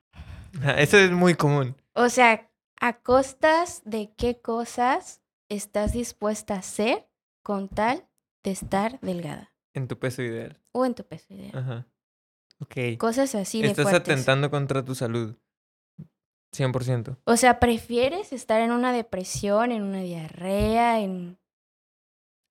Ajá, 0.60 0.80
Eso 0.80 0.98
es 0.98 1.12
muy 1.12 1.34
común. 1.34 1.76
O 1.94 2.10
sea, 2.10 2.52
¿a 2.80 3.00
costas 3.02 3.82
de 3.84 4.14
qué 4.16 4.40
cosas 4.42 5.22
estás 5.50 5.94
dispuesta 5.94 6.54
a 6.54 6.60
hacer 6.60 7.08
con 7.42 7.68
tal 7.68 8.08
de 8.44 8.52
estar 8.52 9.00
delgada? 9.02 9.54
En 9.74 9.88
tu 9.88 9.98
peso 9.98 10.22
ideal. 10.22 10.62
O 10.72 10.86
en 10.86 10.94
tu 10.94 11.04
peso 11.04 11.34
ideal. 11.34 11.58
Ajá. 11.58 11.88
Ok. 12.60 12.98
Cosas 13.00 13.34
así 13.34 13.62
de 13.62 13.70
Estás 13.70 13.90
fuertes. 13.90 14.14
atentando 14.14 14.52
contra 14.52 14.86
tu 14.86 14.94
salud. 14.94 15.36
100%. 16.60 17.18
O 17.26 17.38
sea, 17.38 17.60
¿prefieres 17.60 18.34
estar 18.34 18.62
en 18.62 18.72
una 18.72 18.94
depresión, 18.94 19.72
en 19.72 19.84
una 19.84 20.02
diarrea, 20.02 21.00
en 21.00 21.38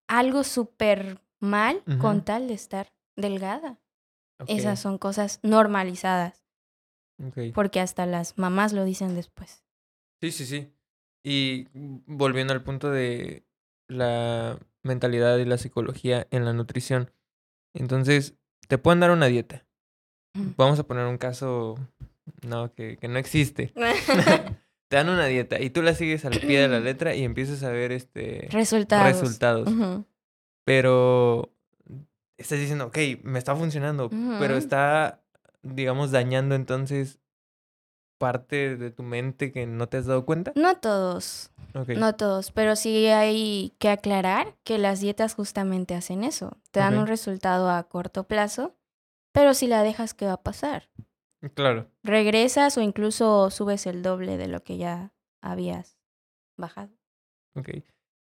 algo 0.09 0.45
súper 0.45 1.21
mal 1.41 1.83
con 2.01 2.25
tal 2.25 2.49
de 2.49 2.55
estar 2.55 2.93
delgada? 3.17 3.79
Esas 4.47 4.81
son 4.81 4.99
cosas 4.99 5.41
normalizadas, 5.43 6.45
porque 7.55 7.81
hasta 7.81 8.07
las 8.07 8.37
mamás 8.37 8.73
lo 8.73 8.85
dicen 8.85 9.15
después. 9.15 9.65
Sí, 10.21 10.33
sí, 10.33 10.47
sí. 10.47 10.73
Y 11.23 11.69
volviendo 12.07 12.53
al 12.53 12.63
punto 12.63 12.91
de 12.91 13.45
la 13.89 14.59
mentalidad 14.83 15.39
y 15.39 15.45
la 15.45 15.59
psicología 15.59 16.27
en 16.31 16.45
la 16.45 16.53
nutrición. 16.53 17.11
Entonces, 17.75 18.35
te 18.69 18.79
pueden 18.79 19.01
dar 19.01 19.11
una 19.11 19.27
dieta. 19.27 19.67
Vamos 20.57 20.79
a 20.79 20.85
poner 20.85 21.07
un 21.07 21.17
caso, 21.17 21.77
no, 22.43 22.73
que, 22.73 22.97
que 22.97 23.09
no 23.09 23.19
existe. 23.19 23.73
te 24.89 24.97
dan 24.97 25.09
una 25.09 25.27
dieta 25.27 25.61
y 25.61 25.71
tú 25.71 25.83
la 25.83 25.95
sigues 25.95 26.25
al 26.25 26.39
pie 26.39 26.61
de 26.61 26.69
la 26.69 26.81
letra 26.81 27.15
y 27.15 27.25
empiezas 27.25 27.63
a 27.63 27.71
ver 27.71 27.93
este 27.93 28.49
Resultados. 28.51 29.07
resultados. 29.07 29.69
Pero 30.65 31.53
estás 32.37 32.59
diciendo, 32.59 32.87
ok, 32.87 32.99
me 33.23 33.39
está 33.39 33.55
funcionando, 33.55 34.11
pero 34.39 34.57
está, 34.57 35.23
digamos, 35.63 36.11
dañando 36.11 36.55
entonces 36.55 37.19
parte 38.19 38.77
de 38.77 38.91
tu 38.91 39.03
mente 39.03 39.53
que 39.53 39.67
no 39.67 39.89
te 39.89 39.99
has 39.99 40.07
dado 40.07 40.25
cuenta. 40.25 40.53
No 40.55 40.77
todos, 40.77 41.51
no 41.75 42.15
todos, 42.15 42.53
pero 42.53 42.77
sí 42.77 43.07
hay 43.09 43.75
que 43.79 43.91
aclarar 43.91 44.55
que 44.65 44.79
las 44.79 45.01
dietas 45.01 45.35
justamente 45.35 45.95
hacen 45.95 46.25
eso. 46.25 46.57
Te 46.71 46.81
dan 46.81 46.97
un 46.97 47.07
resultado 47.07 47.71
a 47.71 47.83
corto 47.85 48.25
plazo, 48.25 48.77
pero 49.33 49.53
si 49.53 49.67
la 49.67 49.83
dejas, 49.83 50.15
¿qué 50.15 50.27
va 50.27 50.35
a 50.35 50.43
pasar? 50.43 50.89
Claro. 51.55 51.91
Regresas 52.03 52.77
o 52.79 52.81
incluso 52.81 53.51
subes 53.51 53.87
el 53.87 54.03
doble 54.03 54.37
de 54.37 54.49
lo 54.49 54.63
que 54.63 54.77
ya 54.79 55.13
habías 55.43 55.99
bajado. 56.57 56.91
Ok. 57.55 57.69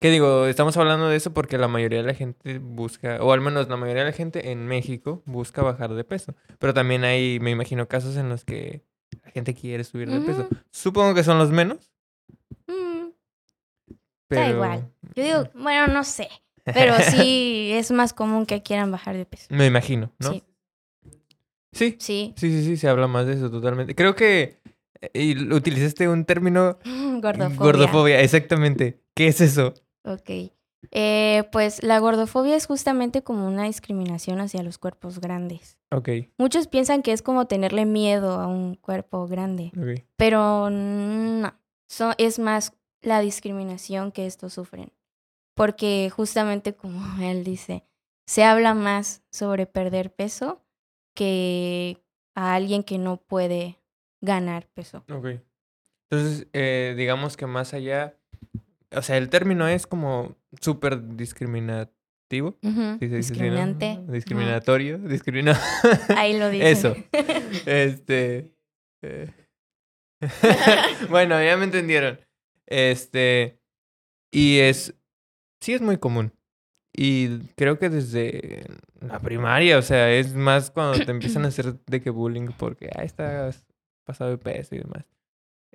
¿Qué 0.01 0.09
digo? 0.11 0.47
Estamos 0.47 0.77
hablando 0.79 1.09
de 1.09 1.17
eso 1.17 1.35
porque 1.35 1.59
la 1.59 1.69
mayoría 1.69 1.99
de 2.01 2.07
la 2.07 2.15
gente 2.15 2.59
busca, 2.59 3.19
o 3.23 3.33
al 3.33 3.43
menos 3.43 3.69
la 3.69 3.77
mayoría 3.77 4.05
de 4.05 4.11
la 4.11 4.17
gente 4.17 4.51
en 4.51 4.67
México 4.67 5.23
busca 5.27 5.63
bajar 5.63 5.93
de 5.93 6.05
peso. 6.05 6.35
Pero 6.59 6.73
también 6.73 7.05
hay, 7.05 7.39
me 7.41 7.51
imagino, 7.51 7.87
casos 7.87 8.17
en 8.17 8.31
los 8.31 8.45
que 8.45 8.83
la 9.23 9.31
gente 9.33 9.55
quiere 9.55 9.85
subir 9.85 10.09
de 10.11 10.21
peso. 10.21 10.43
Ujú. 10.43 10.57
Supongo 10.71 11.15
que 11.15 11.23
son 11.25 11.39
los 11.39 11.51
menos, 11.51 11.93
Mm, 12.67 13.11
pero... 14.29 14.55
igual. 14.55 14.91
Yo 15.15 15.23
digo, 15.25 15.51
bueno, 15.55 15.89
no 15.93 16.05
sé, 16.05 16.29
pero 16.65 16.95
sí 17.11 17.71
es 17.75 17.91
más 17.91 18.13
común 18.15 18.47
que 18.47 18.63
quieran 18.63 18.91
bajar 18.91 19.17
de 19.17 19.27
peso. 19.27 19.47
Me 19.51 19.67
imagino, 19.67 20.13
¿no? 20.19 20.33
Sí, 20.33 20.43
Sí, 21.73 21.97
sí. 22.01 22.35
sí, 22.37 22.51
sí, 22.51 22.65
sí, 22.65 22.77
se 22.77 22.89
habla 22.89 23.07
más 23.07 23.27
de 23.27 23.35
eso 23.35 23.51
totalmente. 23.51 23.95
Creo 23.95 24.15
que 24.17 24.61
eh, 25.01 25.11
y 25.15 25.53
utilizaste 25.53 26.09
un 26.09 26.25
término 26.25 26.79
Gordofobia. 27.21 27.57
gordofobia, 27.73 28.21
exactamente. 28.21 29.01
¿Qué 29.15 29.29
es 29.29 29.41
eso? 29.41 29.75
Ok. 30.05 30.31
Eh, 30.93 31.45
pues 31.53 31.83
la 31.83 31.99
gordofobia 31.99 32.57
es 32.57 32.67
justamente 32.67 33.23
como 33.23 33.47
una 33.47 33.65
discriminación 33.65 34.41
hacia 34.41 34.63
los 34.63 34.79
cuerpos 34.79 35.21
grandes. 35.21 35.77
Ok, 35.93 36.09
Muchos 36.39 36.69
piensan 36.69 37.03
que 37.03 37.13
es 37.13 37.21
como 37.23 37.47
tenerle 37.47 37.85
miedo 37.85 38.41
a 38.41 38.47
un 38.47 38.77
cuerpo 38.77 39.27
grande, 39.27 39.73
ok. 39.77 40.05
pero 40.17 40.71
no. 40.71 41.53
So- 41.89 42.15
es 42.19 42.39
más 42.39 42.73
la 43.03 43.21
discriminación 43.21 44.11
que 44.11 44.27
estos 44.27 44.55
sufren. 44.55 44.93
Porque 45.55 46.11
justamente 46.15 46.75
como 46.75 47.01
él 47.23 47.45
dice, 47.45 47.85
se 48.27 48.45
habla 48.45 48.73
más 48.75 49.23
sobre 49.31 49.67
perder 49.67 50.15
peso 50.15 50.65
que 51.21 51.99
a 52.35 52.55
alguien 52.55 52.83
que 52.83 52.97
no 52.97 53.19
puede 53.19 53.77
ganar 54.23 54.67
peso. 54.73 55.05
Ok. 55.13 55.27
Entonces, 56.11 56.47
eh, 56.55 56.95
digamos 56.97 57.37
que 57.37 57.45
más 57.45 57.75
allá, 57.75 58.17
o 58.91 59.03
sea, 59.03 59.19
el 59.19 59.29
término 59.29 59.69
es 59.69 59.87
como 59.87 60.35
súper 60.63 61.17
discriminativo. 61.17 62.57
Ujú, 62.63 62.97
¿sí 63.01 63.09
se 63.11 63.17
dice 63.17 63.33
así, 63.35 63.41
no? 63.43 63.45
Discriminante. 63.45 63.99
Ujú. 64.03 64.13
Discriminatorio, 64.13 64.99
discrimina. 64.99 65.61
Ahí 66.17 66.39
lo 66.39 66.49
dice. 66.51 66.71
Eso. 66.71 66.97
Este. 67.67 68.55
eh, 69.03 69.31
bueno, 71.11 71.43
ya 71.45 71.55
me 71.59 71.65
entendieron. 71.65 72.19
Este. 72.67 73.61
Y 74.33 74.61
es. 74.61 74.95
Sí, 75.61 75.75
es 75.75 75.83
muy 75.83 75.99
común. 75.99 76.33
Y 76.97 77.41
creo 77.57 77.79
que 77.79 77.91
desde 77.91 78.65
la 79.01 79.21
primaria, 79.21 79.79
o 79.79 79.83
sea, 79.83 80.11
es 80.11 80.35
más 80.35 80.71
cuando 80.71 81.05
te 81.05 81.11
empiezan 81.11 81.45
a 81.45 81.49
hacer 81.49 81.79
de 81.85 82.01
que 82.01 82.11
bullying 82.11 82.49
porque, 82.57 82.91
ah, 82.95 83.03
estás 83.03 83.67
pasado 84.05 84.31
de 84.31 84.39
peso 84.39 84.75
y 84.75 84.79
demás. 84.79 85.05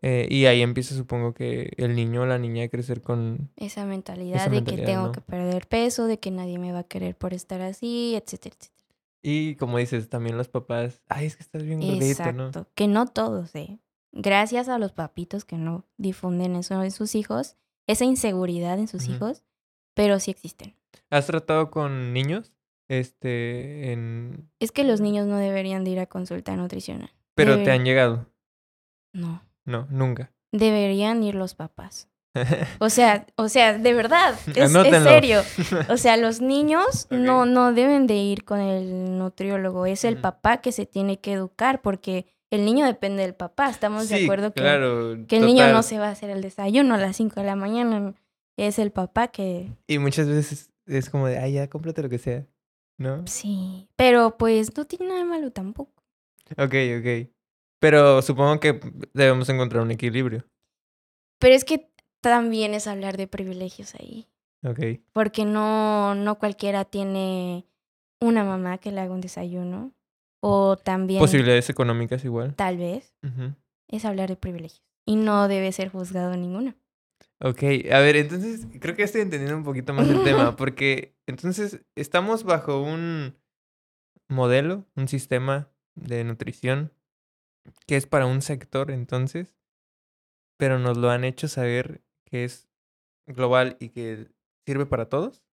Eh, 0.01 0.27
y 0.29 0.45
ahí 0.45 0.61
empieza, 0.61 0.93
supongo 0.93 1.33
que 1.33 1.73
el 1.77 1.95
niño 1.95 2.21
o 2.21 2.25
la 2.25 2.37
niña 2.37 2.65
a 2.65 2.67
crecer 2.67 3.01
con. 3.01 3.49
Esa 3.55 3.85
mentalidad 3.85 4.37
Esa 4.37 4.49
de 4.49 4.57
mentalidad, 4.57 4.85
que 4.85 4.91
tengo 4.91 5.05
¿no? 5.07 5.11
que 5.11 5.21
perder 5.21 5.67
peso, 5.67 6.05
de 6.05 6.19
que 6.19 6.31
nadie 6.31 6.59
me 6.59 6.71
va 6.71 6.79
a 6.79 6.83
querer 6.83 7.15
por 7.15 7.33
estar 7.33 7.61
así, 7.61 8.13
etcétera, 8.15 8.55
etcétera. 8.59 8.85
Y 9.23 9.55
como 9.55 9.79
dices, 9.79 10.07
también 10.09 10.37
los 10.37 10.49
papás, 10.49 11.01
ay, 11.07 11.25
es 11.25 11.35
que 11.35 11.41
estás 11.41 11.63
bien 11.63 11.79
gordito, 11.79 12.31
¿no? 12.33 12.47
Exacto. 12.47 12.69
Que 12.75 12.87
no 12.87 13.07
todos, 13.07 13.55
¿eh? 13.55 13.79
Gracias 14.11 14.69
a 14.69 14.77
los 14.77 14.91
papitos 14.91 15.45
que 15.45 15.57
no 15.57 15.85
difunden 15.97 16.55
eso 16.55 16.83
en 16.83 16.91
sus 16.91 17.15
hijos, 17.15 17.57
esa 17.87 18.05
inseguridad 18.05 18.77
en 18.77 18.87
sus 18.87 19.07
hijos, 19.07 19.43
pero 19.95 20.19
sí 20.19 20.29
existen. 20.29 20.75
¿Has 21.09 21.25
tratado 21.27 21.71
con 21.71 22.13
niños? 22.13 22.54
Este, 22.87 23.91
en... 23.91 24.49
Es 24.59 24.71
que 24.71 24.83
los 24.83 25.01
niños 25.01 25.27
no 25.27 25.37
deberían 25.37 25.83
de 25.83 25.91
ir 25.91 25.99
a 25.99 26.05
consulta 26.05 26.55
nutricional. 26.55 27.11
Pero 27.33 27.61
te 27.63 27.71
han 27.71 27.83
llegado. 27.83 28.27
No, 29.13 29.43
No, 29.65 29.87
nunca. 29.89 30.31
deberían 30.51 31.23
ir 31.23 31.35
los 31.35 31.55
papás. 31.55 32.09
O 32.79 32.89
sea, 32.89 33.25
o 33.35 33.47
sea, 33.47 33.77
de 33.77 33.93
verdad, 33.93 34.35
es, 34.55 34.71
serio. 34.71 35.41
O 35.89 35.97
sea, 35.97 36.17
los 36.17 36.41
niños 36.41 37.07
no, 37.09 37.45
no 37.45 37.73
deben 37.73 38.07
de 38.07 38.15
ir 38.15 38.43
con 38.43 38.59
el 38.59 39.17
nutriólogo. 39.17 39.85
Es 39.85 40.03
el 40.03 40.17
papá 40.17 40.57
que 40.57 40.71
se 40.71 40.85
tiene 40.85 41.19
que 41.19 41.33
educar 41.33 41.81
porque 41.81 42.25
el 42.51 42.65
niño 42.65 42.85
depende 42.85 43.23
del 43.23 43.35
papá. 43.35 43.69
Estamos 43.69 44.09
de 44.09 44.23
acuerdo 44.23 44.53
que, 44.53 44.61
claro, 44.61 45.17
que 45.27 45.37
el 45.37 45.45
niño 45.45 45.71
no 45.71 45.83
se 45.83 45.97
va 45.97 46.07
a 46.07 46.11
hacer 46.11 46.29
el 46.29 46.41
desayuno 46.41 46.95
a 46.95 46.97
las 46.97 47.15
5 47.15 47.39
de 47.39 47.45
la 47.45 47.55
mañana. 47.55 48.13
Es 48.57 48.79
el 48.79 48.91
papá 48.91 49.29
que... 49.29 49.71
Y 49.87 49.99
muchas 49.99 50.27
veces 50.27 50.71
es 50.85 51.09
como 51.09 51.27
de, 51.27 51.39
ay, 51.39 51.53
ya, 51.53 51.69
cómprate 51.69 52.03
lo 52.03 52.09
que 52.09 52.19
sea. 52.19 52.45
¿No? 52.97 53.25
Sí, 53.27 53.87
pero 53.95 54.37
pues 54.37 54.75
no 54.77 54.85
tiene 54.85 55.07
nada 55.07 55.19
de 55.19 55.25
malo 55.25 55.51
tampoco. 55.51 55.91
Ok, 56.57 56.73
ok. 56.99 57.29
Pero 57.79 58.21
supongo 58.21 58.59
que 58.59 58.79
debemos 59.13 59.49
encontrar 59.49 59.83
un 59.83 59.91
equilibrio. 59.91 60.45
Pero 61.39 61.53
es 61.55 61.65
que 61.65 61.89
también 62.21 62.73
es 62.73 62.87
hablar 62.87 63.17
de 63.17 63.27
privilegios 63.27 63.95
ahí. 63.95 64.27
Ok. 64.63 64.79
Porque 65.13 65.45
no, 65.45 66.15
no 66.15 66.39
cualquiera 66.39 66.85
tiene 66.85 67.65
una 68.21 68.43
mamá 68.43 68.77
que 68.77 68.91
le 68.91 69.01
haga 69.01 69.13
un 69.13 69.21
desayuno. 69.21 69.91
O 70.41 70.77
también, 70.77 71.19
Posibilidades 71.19 71.69
económicas 71.69 72.23
igual. 72.23 72.55
tal 72.55 72.77
vez, 72.77 73.13
es 73.87 74.05
hablar 74.05 74.29
de 74.29 74.35
privilegios. 74.35 74.83
Y 75.05 75.15
no 75.15 75.47
debe 75.47 75.71
ser 75.71 75.89
juzgado 75.89 76.35
ninguno. 76.37 76.75
Ok, 77.41 77.63
a 77.91 77.99
ver, 77.99 78.15
entonces 78.15 78.65
creo 78.79 78.95
que 78.95 79.03
estoy 79.03 79.21
entendiendo 79.21 79.57
un 79.57 79.63
poquito 79.63 79.93
más 79.93 80.07
el 80.07 80.23
tema, 80.23 80.55
porque 80.57 81.15
entonces 81.27 81.81
estamos 81.95 82.43
bajo 82.43 82.81
un 82.81 83.35
modelo, 84.29 84.85
un 84.95 85.07
sistema 85.07 85.69
de 85.95 86.23
nutrición 86.23 86.91
que 87.87 87.97
es 87.97 88.07
para 88.07 88.25
un 88.25 88.41
sector 88.41 88.91
entonces, 88.91 89.55
pero 90.57 90.79
nos 90.79 90.97
lo 90.97 91.09
han 91.09 91.23
hecho 91.23 91.47
saber 91.47 92.01
que 92.23 92.45
es 92.45 92.69
global 93.27 93.75
y 93.79 93.89
que 93.89 94.29
sirve 94.65 94.85
para 94.85 95.09
todos. 95.09 95.43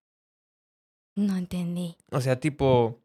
No 1.16 1.36
entendí. 1.36 1.96
O 2.10 2.20
sea, 2.20 2.38
tipo, 2.40 3.02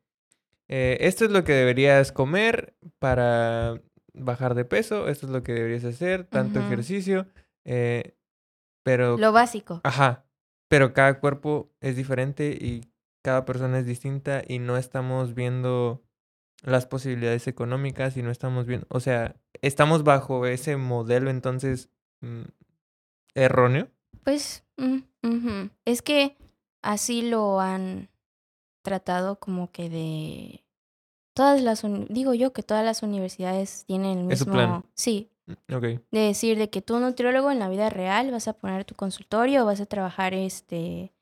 eh, 0.67 0.97
esto 1.01 1.25
es 1.25 1.31
lo 1.31 1.43
que 1.43 1.53
deberías 1.53 2.11
comer 2.11 2.75
para 2.99 3.81
bajar 4.13 4.55
de 4.55 4.65
peso, 4.65 5.07
esto 5.07 5.25
es 5.25 5.31
lo 5.31 5.43
que 5.43 5.53
deberías 5.53 5.83
hacer, 5.83 6.25
tanto 6.25 6.59
ejercicio, 6.59 7.27
eh, 7.65 8.16
pero 8.87 9.17
Lo 9.17 9.33
básico. 9.33 9.81
Ajá, 9.83 10.23
pero 10.69 10.93
cada 10.93 11.19
cuerpo 11.19 11.69
es 11.81 11.97
diferente 11.97 12.57
y 12.59 12.89
cada 13.21 13.43
persona 13.43 13.79
es 13.79 13.85
distinta 13.85 14.43
y 14.47 14.59
no 14.59 14.77
estamos 14.77 15.33
viendo 15.33 16.05
las 16.63 16.85
posibilidades 16.85 17.47
económicas 17.47 18.15
y 18.15 18.23
no 18.23 18.31
estamos 18.31 18.65
viendo, 18.65 18.87
o 18.89 19.01
sea, 19.01 19.35
estamos 19.61 20.05
bajo 20.05 20.45
ese 20.45 20.77
modelo 20.77 21.29
entonces 21.29 21.89
mm, 22.21 22.43
erróneo. 23.35 23.89
Pues, 24.23 24.63
mm, 24.77 25.65
es 25.83 26.01
que 26.01 26.37
así 26.81 27.29
lo 27.29 27.59
han 27.59 28.09
tratado 28.83 29.37
como 29.37 29.69
que 29.73 29.89
de 29.89 30.63
todas 31.33 31.61
las 31.61 31.83
digo 32.07 32.33
yo 32.33 32.53
que 32.53 32.63
todas 32.63 32.85
las 32.85 33.03
universidades 33.03 33.83
tienen 33.85 34.19
el 34.19 34.23
mismo 34.23 34.53
plan. 34.53 34.85
sí 34.95 35.29
De 36.11 36.19
decir 36.19 36.57
de 36.57 36.69
que 36.69 36.81
tú 36.81 36.99
nutriólogo 36.99 37.51
en 37.51 37.59
la 37.59 37.69
vida 37.69 37.89
real 37.89 38.31
vas 38.31 38.47
a 38.47 38.53
poner 38.53 38.85
tu 38.85 38.95
consultorio 38.95 39.65
vas 39.65 39.79
a 39.79 39.85
trabajar 39.85 40.33
este 40.33 41.13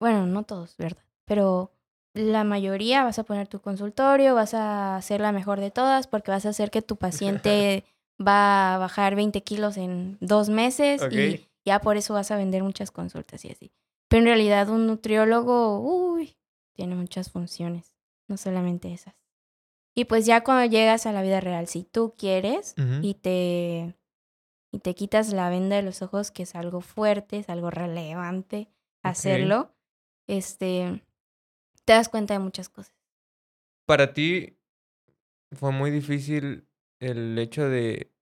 bueno 0.00 0.26
no 0.26 0.42
todos 0.44 0.76
verdad 0.76 1.02
pero 1.26 1.70
la 2.14 2.44
mayoría 2.44 3.04
vas 3.04 3.18
a 3.18 3.24
poner 3.24 3.46
tu 3.48 3.60
consultorio 3.60 4.34
vas 4.34 4.54
a 4.54 4.98
ser 5.02 5.20
la 5.20 5.32
mejor 5.32 5.60
de 5.60 5.70
todas 5.70 6.06
porque 6.06 6.30
vas 6.30 6.46
a 6.46 6.50
hacer 6.50 6.70
que 6.70 6.82
tu 6.82 6.96
paciente 6.96 7.84
va 8.26 8.74
a 8.74 8.78
bajar 8.78 9.14
20 9.14 9.42
kilos 9.42 9.76
en 9.76 10.16
dos 10.20 10.48
meses 10.48 11.02
y 11.12 11.46
ya 11.64 11.80
por 11.80 11.96
eso 11.96 12.14
vas 12.14 12.30
a 12.30 12.36
vender 12.36 12.62
muchas 12.62 12.90
consultas 12.90 13.44
y 13.44 13.50
así. 13.50 13.72
Pero 14.08 14.20
en 14.20 14.26
realidad 14.26 14.68
un 14.70 14.86
nutriólogo 14.86 15.80
uy 15.80 16.36
tiene 16.74 16.94
muchas 16.94 17.30
funciones 17.30 17.94
no 18.26 18.36
solamente 18.36 18.92
esas 18.92 19.14
y 19.98 20.04
pues 20.04 20.26
ya 20.26 20.44
cuando 20.44 20.64
llegas 20.70 21.06
a 21.06 21.12
la 21.12 21.22
vida 21.22 21.40
real 21.40 21.66
si 21.66 21.82
tú 21.82 22.14
quieres 22.16 22.76
y 23.02 23.14
te 23.14 23.96
y 24.70 24.78
te 24.78 24.94
quitas 24.94 25.32
la 25.32 25.50
venda 25.50 25.74
de 25.74 25.82
los 25.82 26.02
ojos, 26.02 26.30
que 26.30 26.44
es 26.44 26.54
algo 26.54 26.82
fuerte, 26.82 27.38
es 27.38 27.48
algo 27.48 27.68
relevante 27.68 28.70
hacerlo, 29.02 29.74
este 30.28 31.02
te 31.84 31.94
das 31.94 32.08
cuenta 32.08 32.34
de 32.34 32.38
muchas 32.38 32.68
cosas. 32.68 32.94
Para 33.86 34.12
ti 34.14 34.56
fue 35.50 35.72
muy 35.72 35.90
difícil 35.90 36.68
el 37.00 37.36
hecho 37.36 37.68
de 37.68 38.12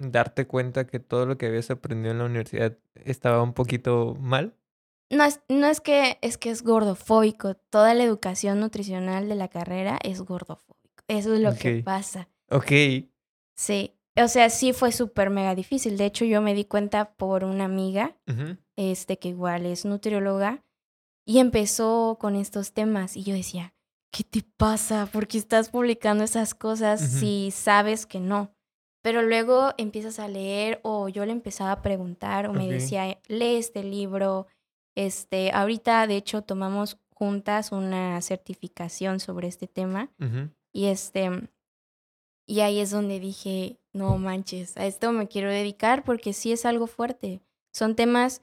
darte 0.00 0.48
cuenta 0.48 0.88
que 0.88 0.98
todo 0.98 1.24
lo 1.24 1.38
que 1.38 1.46
habías 1.46 1.70
aprendido 1.70 2.10
en 2.10 2.18
la 2.18 2.24
universidad 2.24 2.76
estaba 2.96 3.44
un 3.44 3.54
poquito 3.54 4.16
mal. 4.18 4.56
No 5.08 5.22
es, 5.22 5.40
no 5.48 5.68
es 5.68 5.80
que 5.80 6.18
es 6.20 6.36
que 6.36 6.50
es 6.50 6.64
gordofóbico, 6.64 7.54
toda 7.54 7.94
la 7.94 8.02
educación 8.02 8.58
nutricional 8.58 9.28
de 9.28 9.36
la 9.36 9.46
carrera 9.46 10.00
es 10.02 10.20
gordofóbico. 10.22 10.79
Eso 11.10 11.34
es 11.34 11.40
lo 11.40 11.54
que 11.54 11.82
pasa. 11.82 12.28
Ok. 12.50 12.70
Sí, 13.56 13.94
o 14.16 14.28
sea, 14.28 14.48
sí 14.48 14.72
fue 14.72 14.92
súper 14.92 15.28
mega 15.28 15.54
difícil. 15.54 15.96
De 15.96 16.06
hecho, 16.06 16.24
yo 16.24 16.40
me 16.40 16.54
di 16.54 16.64
cuenta 16.64 17.14
por 17.14 17.42
una 17.44 17.64
amiga 17.64 18.16
este, 18.76 19.18
que 19.18 19.28
igual 19.28 19.66
es 19.66 19.84
nutrióloga, 19.84 20.64
y 21.26 21.38
empezó 21.38 22.16
con 22.20 22.36
estos 22.36 22.72
temas. 22.72 23.16
Y 23.16 23.24
yo 23.24 23.34
decía, 23.34 23.74
¿qué 24.10 24.24
te 24.24 24.42
pasa? 24.56 25.06
¿Por 25.06 25.26
qué 25.26 25.38
estás 25.38 25.70
publicando 25.70 26.24
esas 26.24 26.54
cosas 26.54 27.00
si 27.00 27.50
sabes 27.50 28.06
que 28.06 28.20
no? 28.20 28.54
Pero 29.02 29.22
luego 29.22 29.72
empiezas 29.78 30.18
a 30.18 30.28
leer 30.28 30.80
o 30.82 31.08
yo 31.08 31.24
le 31.26 31.32
empezaba 31.32 31.72
a 31.72 31.82
preguntar 31.82 32.46
o 32.46 32.52
me 32.52 32.68
decía, 32.68 33.20
lee 33.28 33.56
este 33.56 33.82
libro. 33.82 34.46
Este, 34.96 35.52
ahorita 35.52 36.06
de 36.06 36.16
hecho 36.16 36.42
tomamos 36.42 36.98
juntas 37.14 37.72
una 37.72 38.20
certificación 38.22 39.20
sobre 39.20 39.48
este 39.48 39.66
tema. 39.66 40.10
Y 40.72 40.86
este 40.86 41.48
y 42.46 42.60
ahí 42.60 42.80
es 42.80 42.90
donde 42.90 43.20
dije, 43.20 43.78
no 43.92 44.18
manches, 44.18 44.76
a 44.76 44.86
esto 44.86 45.12
me 45.12 45.28
quiero 45.28 45.50
dedicar 45.50 46.02
porque 46.04 46.32
sí 46.32 46.50
es 46.52 46.66
algo 46.66 46.86
fuerte. 46.88 47.40
Son 47.72 47.94
temas 47.94 48.42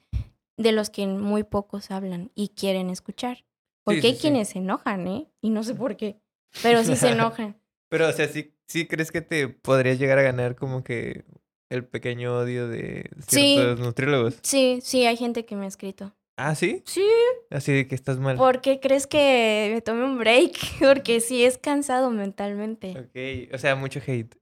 de 0.58 0.72
los 0.72 0.90
que 0.90 1.06
muy 1.08 1.44
pocos 1.44 1.92
hablan 1.92 2.32
y 2.34 2.50
quieren 2.50 2.90
escuchar. 2.90 3.44
Porque 3.84 4.02
Sí, 4.02 4.08
hay 4.08 4.13
sí, 4.13 4.18
sí. 4.20 4.22
quienes 4.22 4.50
se 4.50 4.60
enojan, 4.60 5.08
¿eh? 5.08 5.30
Y 5.42 5.50
no 5.50 5.63
sé 5.63 5.76
por 5.76 5.98
qué, 5.98 6.22
pero 6.62 6.84
sí 6.84 6.96
se 6.96 7.10
enojan. 7.12 7.60
Pero, 7.90 8.08
o 8.08 8.12
sea, 8.13 8.28
¿sí, 8.30 8.54
sí 8.68 8.88
crees 8.88 9.12
que 9.12 9.22
te 9.22 9.50
podrías 9.50 10.00
llegar 10.00 10.20
a 10.20 10.24
ganar 10.24 10.56
como 10.56 10.84
que 10.84 11.26
el 11.70 11.86
pequeño 11.86 12.38
odio 12.38 12.68
de 12.70 13.10
Sí. 13.28 13.56
ciertos 13.56 13.80
nutriólogos? 13.82 14.40
Sí, 14.42 14.80
sí, 14.82 15.06
hay 15.06 15.18
gente 15.18 15.46
que 15.46 15.56
me 15.58 15.66
ha 15.66 15.68
escrito. 15.68 16.13
Ah, 16.38 16.54
¿sí? 16.56 16.84
Sí, 16.86 17.08
Así 17.50 17.71
de 17.73 17.88
que 17.88 17.95
estás 17.95 18.19
mal. 18.19 18.38
¿por 18.38 18.62
qué 18.62 18.80
crees 18.80 19.08
que 19.08 19.71
me 19.73 19.82
tome 19.82 20.04
un 20.06 20.17
break? 20.19 20.52
Porque 20.80 21.19
sí 21.19 21.43
es 21.43 21.58
cansado 21.58 22.12
mentalmente. 22.12 22.91
Ok, 22.97 23.54
o 23.54 23.58
sea, 23.58 23.76
mucho 23.76 24.00
hate. 24.06 24.36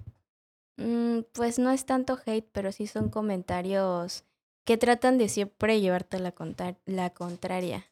Mm, 0.78 1.20
pues 1.32 1.58
no 1.58 1.72
es 1.72 1.86
tanto 1.86 2.20
hate, 2.26 2.48
pero 2.52 2.72
sí 2.74 2.86
son 2.88 3.10
comentarios 3.10 4.26
que 4.66 4.78
tratan 4.78 5.18
de 5.18 5.30
siempre 5.30 5.80
llevarte 5.80 6.20
la, 6.20 6.34
contar- 6.34 6.78
la 6.86 7.12
contraria. 7.12 7.86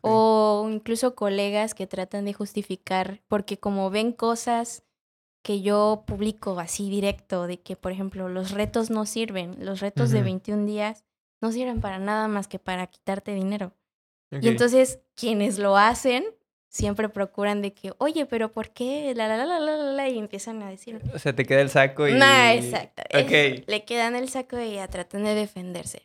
O 0.00 0.68
incluso 0.70 1.14
colegas 1.16 1.74
que 1.74 1.86
tratan 1.88 2.24
de 2.24 2.32
justificar, 2.32 3.20
porque 3.28 3.58
como 3.58 3.90
ven 3.90 4.12
cosas 4.12 4.84
que 5.44 5.60
yo 5.60 6.04
publico 6.06 6.58
así 6.60 6.88
directo, 6.88 7.46
de 7.48 7.60
que, 7.60 7.76
por 7.76 7.90
ejemplo, 7.92 8.28
los 8.28 8.52
retos 8.52 8.90
no 8.90 9.04
sirven, 9.06 9.56
los 9.64 9.80
retos 9.80 10.10
de 10.10 10.18
Ujú. 10.18 10.24
21 10.26 10.66
días 10.66 11.04
no 11.42 11.52
sirven 11.52 11.80
para 11.80 11.98
nada 11.98 12.28
más 12.28 12.48
que 12.48 12.58
para 12.58 12.86
quitarte 12.86 13.34
dinero. 13.34 13.74
Y 14.30 14.48
entonces 14.48 15.00
quienes 15.14 15.58
lo 15.58 15.76
hacen 15.76 16.24
siempre 16.70 17.10
procuran 17.10 17.60
de 17.60 17.74
que, 17.74 17.92
oye, 17.98 18.24
pero 18.24 18.50
¿por 18.50 18.70
qué? 18.70 19.12
La, 19.14 19.28
la, 19.28 19.36
la, 19.36 19.44
la, 19.44 19.60
la, 19.60 19.76
la, 19.76 19.92
la", 19.92 20.08
y 20.08 20.18
empiezan 20.18 20.62
a 20.62 20.70
decir, 20.70 21.02
O 21.14 21.18
sea, 21.18 21.34
te 21.34 21.44
queda 21.44 21.60
el 21.60 21.68
saco 21.68 22.08
y... 22.08 22.14
Nah, 22.14 22.54
exacto. 22.54 23.02
es-. 23.10 23.66
Le 23.66 23.84
quedan 23.84 24.16
el 24.16 24.30
saco 24.30 24.58
y 24.58 24.76
ya 24.76 24.88
tratan 24.88 25.24
de 25.24 25.34
defenderse. 25.34 26.00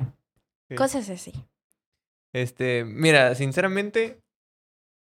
Cosas 0.75 1.09
así. 1.09 1.31
Este, 2.33 2.83
mira, 2.83 3.33
sinceramente, 3.35 4.21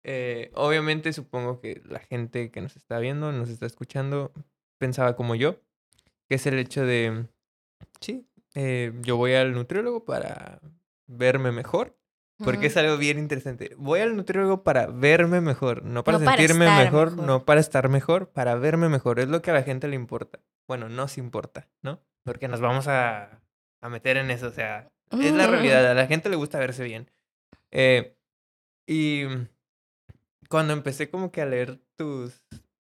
eh, 0.03 0.51
obviamente 0.55 1.13
supongo 1.13 1.61
que 1.61 1.83
la 1.85 1.99
gente 1.99 2.51
que 2.51 2.63
nos 2.63 2.77
está 2.77 2.99
viendo, 2.99 3.31
nos 3.31 3.51
está 3.51 3.67
escuchando, 3.67 4.33
pensaba 4.79 5.15
como 5.15 5.35
yo, 5.35 5.61
que 6.27 6.37
es 6.37 6.47
el 6.47 6.59
hecho 6.59 6.87
de, 6.87 7.27
sí, 8.01 8.27
eh, 8.55 8.93
yo 9.03 9.17
voy 9.17 9.35
al 9.35 9.53
nutriólogo 9.53 10.05
para 10.05 10.61
verme 11.07 11.53
mejor, 11.53 11.97
porque 12.43 12.69
es 12.69 12.77
algo 12.77 12.97
bien 12.97 13.19
interesante. 13.19 13.75
Voy 13.77 14.01
al 14.01 14.17
nutriólogo 14.17 14.63
para 14.63 14.87
verme 14.87 15.41
mejor, 15.41 15.85
no 15.85 16.05
para 16.05 16.19
No 16.19 16.25
sentirme 16.25 16.67
mejor, 16.67 17.11
mejor. 17.11 17.27
no 17.27 17.45
para 17.45 17.61
estar 17.61 17.89
mejor, 17.89 18.31
para 18.31 18.55
verme 18.55 18.89
mejor. 18.89 19.21
Es 19.21 19.29
lo 19.29 19.43
que 19.43 19.51
a 19.51 19.55
la 19.55 19.63
gente 19.63 19.89
le 19.89 19.97
importa. 19.97 20.41
Bueno, 20.67 20.89
nos 20.89 21.19
importa, 21.19 21.69
¿no? 21.83 22.01
Porque 22.25 22.49
nos 22.49 22.61
vamos 22.61 22.89
a, 22.89 23.43
a 23.81 23.89
meter 23.89 24.17
en 24.17 24.31
eso, 24.31 24.47
o 24.47 24.53
sea, 24.53 24.91
es 25.11 25.33
la 25.33 25.47
realidad, 25.47 25.91
a 25.91 25.95
la 25.95 26.07
gente 26.07 26.29
le 26.29 26.37
gusta 26.37 26.59
verse 26.59 26.85
bien. 26.85 27.11
Eh, 27.73 28.17
y 28.87 29.25
cuando 30.49 30.73
empecé 30.73 31.11
como 31.11 31.31
que 31.31 31.43
a 31.43 31.47
leer 31.47 31.81
tus 31.97 32.43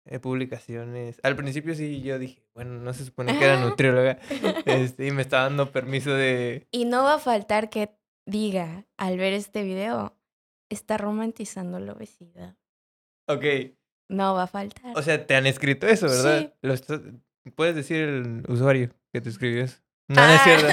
eh, 0.05 0.19
publicaciones, 0.19 1.19
al 1.23 1.35
principio 1.35 1.75
sí 1.75 2.01
yo 2.01 2.19
dije, 2.19 2.44
bueno, 2.55 2.79
no 2.79 2.93
se 2.93 3.05
supone 3.05 3.37
que 3.37 3.43
era 3.45 3.59
nutrióloga, 3.59 4.17
este, 4.65 5.07
y 5.07 5.11
me 5.11 5.21
estaba 5.21 5.43
dando 5.43 5.71
permiso 5.71 6.11
de... 6.13 6.67
Y 6.71 6.85
no 6.85 7.03
va 7.03 7.15
a 7.15 7.19
faltar 7.19 7.69
que 7.69 7.91
diga 8.25 8.85
al 8.97 9.17
ver 9.17 9.33
este 9.33 9.63
video, 9.63 10.17
está 10.69 10.97
romantizando 10.97 11.79
la 11.79 11.93
obesidad. 11.93 12.55
Ok, 13.27 13.43
No 14.09 14.33
va 14.35 14.43
a 14.43 14.47
faltar. 14.47 14.93
o 14.95 15.01
sea, 15.01 15.25
te 15.27 15.35
han 15.35 15.45
escrito 15.47 15.85
eso, 15.87 16.07
¿verdad? 16.07 16.39
Sí. 16.41 16.51
Lo 16.61 16.75
Puedes 17.55 17.75
decir 17.75 17.97
el 18.01 18.43
usuario 18.47 18.89
que 19.13 19.21
te 19.21 19.29
escribió 19.29 19.63
eso. 19.65 19.77
No, 20.07 20.15
no 20.25 20.33
es 20.33 20.39
Ah. 20.39 20.43
cierto. 20.43 20.67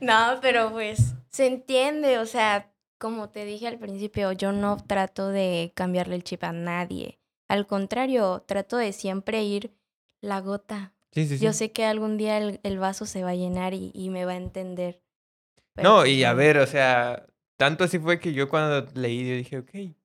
no, 0.04 0.38
pero 0.42 0.70
pues 0.72 1.14
se 1.30 1.46
entiende, 1.46 2.18
o 2.18 2.26
sea, 2.26 2.72
como 2.98 3.28
te 3.30 3.44
dije 3.44 3.68
al 3.68 3.78
principio, 3.78 4.32
yo 4.32 4.52
no 4.52 4.76
trato 4.76 5.28
de 5.28 5.72
cambiarle 5.74 6.16
el 6.16 6.24
chip 6.24 6.42
a 6.44 6.52
nadie. 6.52 7.18
Al 7.48 7.66
contrario, 7.66 8.42
trato 8.46 8.76
de 8.76 8.92
siempre 8.92 9.42
ir 9.44 9.72
la 10.20 10.40
gota. 10.40 10.94
Sí, 11.12 11.26
sí, 11.26 11.38
sí. 11.38 11.44
Yo 11.44 11.52
sé 11.52 11.72
que 11.72 11.84
algún 11.84 12.16
día 12.16 12.38
el, 12.38 12.60
el 12.62 12.78
vaso 12.78 13.06
se 13.06 13.22
va 13.24 13.30
a 13.30 13.34
llenar 13.34 13.74
y, 13.74 13.90
y 13.94 14.10
me 14.10 14.24
va 14.24 14.32
a 14.32 14.36
entender. 14.36 15.02
Pero, 15.74 15.88
No, 15.88 15.96
pues, 16.00 16.10
y 16.10 16.24
a 16.24 16.34
ver, 16.34 16.58
o 16.58 16.66
sea, 16.66 17.26
tanto 17.56 17.84
así 17.84 17.98
fue 17.98 18.18
que 18.20 18.32
yo 18.32 18.48
cuando 18.48 18.86
leí, 18.94 19.28
yo 19.28 19.34
dije, 19.36 19.58
ok. 19.58 19.96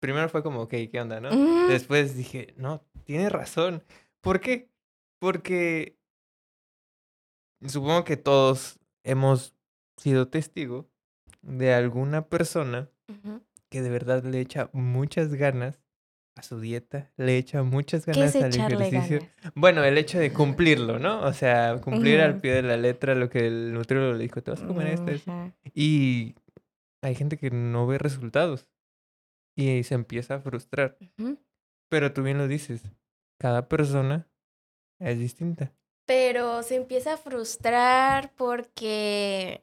Primero 0.00 0.28
fue 0.28 0.42
como, 0.42 0.62
ok, 0.62 0.74
¿qué 0.90 1.00
onda, 1.00 1.20
no? 1.20 1.30
Después 1.68 2.16
dije, 2.16 2.54
no, 2.56 2.84
tiene 3.04 3.28
razón. 3.28 3.84
¿Por 4.20 4.40
qué? 4.40 4.68
Porque 5.20 5.96
supongo 7.66 8.04
que 8.04 8.16
todos 8.16 8.80
hemos 9.04 9.54
sido 9.96 10.28
testigo 10.28 10.88
de 11.42 11.72
alguna 11.74 12.26
persona 12.26 12.90
que 13.68 13.80
de 13.82 13.90
verdad 13.90 14.24
le 14.24 14.40
echa 14.40 14.70
muchas 14.72 15.34
ganas 15.34 15.80
a 16.34 16.42
su 16.42 16.60
dieta, 16.60 17.10
le 17.16 17.36
echa 17.36 17.62
muchas 17.62 18.04
¿Qué 18.04 18.12
ganas 18.12 18.34
al 18.36 18.54
ejercicio. 18.54 19.18
ganas? 19.18 19.52
Bueno, 19.54 19.84
el 19.84 19.98
hecho 19.98 20.18
de 20.18 20.32
cumplirlo, 20.32 20.98
¿no? 20.98 21.22
O 21.22 21.32
sea, 21.32 21.80
cumplir 21.80 22.20
al 22.20 22.40
pie 22.40 22.54
de 22.54 22.62
la 22.62 22.76
letra 22.76 23.14
lo 23.14 23.28
que 23.28 23.46
el 23.46 23.74
nutriólogo 23.74 24.14
le 24.14 24.22
dijo, 24.22 24.42
te 24.42 24.50
vas 24.50 24.62
a 24.62 24.66
comer 24.66 24.88
esto. 24.88 25.32
Y 25.74 26.34
hay 27.02 27.14
gente 27.14 27.36
que 27.36 27.50
no 27.50 27.86
ve 27.86 27.98
resultados 27.98 28.68
y 29.56 29.82
se 29.82 29.94
empieza 29.94 30.36
a 30.36 30.40
frustrar. 30.40 30.96
Pero 31.90 32.12
tú 32.12 32.22
bien 32.22 32.38
lo 32.38 32.48
dices, 32.48 32.82
cada 33.38 33.68
persona 33.68 34.26
es 34.98 35.18
distinta. 35.18 35.72
Pero 36.06 36.62
se 36.62 36.76
empieza 36.76 37.14
a 37.14 37.18
frustrar 37.18 38.32
porque. 38.34 39.62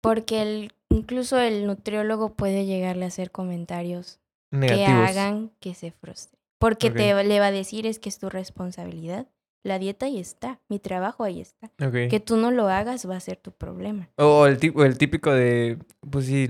Porque 0.00 0.42
el, 0.42 0.72
incluso 0.88 1.40
el 1.40 1.66
nutriólogo 1.66 2.34
puede 2.34 2.64
llegarle 2.64 3.04
a 3.04 3.08
hacer 3.08 3.32
comentarios 3.32 4.20
que 4.50 4.86
hagan 4.86 5.52
que 5.60 5.74
se 5.74 5.90
frustre. 5.90 6.38
Porque 6.58 6.90
te 6.90 7.24
le 7.24 7.40
va 7.40 7.46
a 7.46 7.52
decir 7.52 7.86
es 7.86 7.98
que 7.98 8.08
es 8.08 8.18
tu 8.18 8.30
responsabilidad. 8.30 9.26
la 9.62 9.78
dieta 9.78 10.06
ahí 10.06 10.18
está, 10.18 10.60
mi 10.68 10.78
trabajo 10.78 11.24
ahí 11.24 11.40
está. 11.40 11.70
Que 12.08 12.20
tú 12.20 12.36
no 12.36 12.50
lo 12.50 12.68
hagas 12.68 13.08
va 13.08 13.16
a 13.16 13.20
ser 13.20 13.36
tu 13.36 13.52
problema. 13.52 14.08
O 14.16 14.46
el, 14.46 14.58
tipo, 14.58 14.84
el 14.84 14.96
típico 14.96 15.32
de, 15.32 15.78
pues 16.08 16.26
si, 16.26 16.46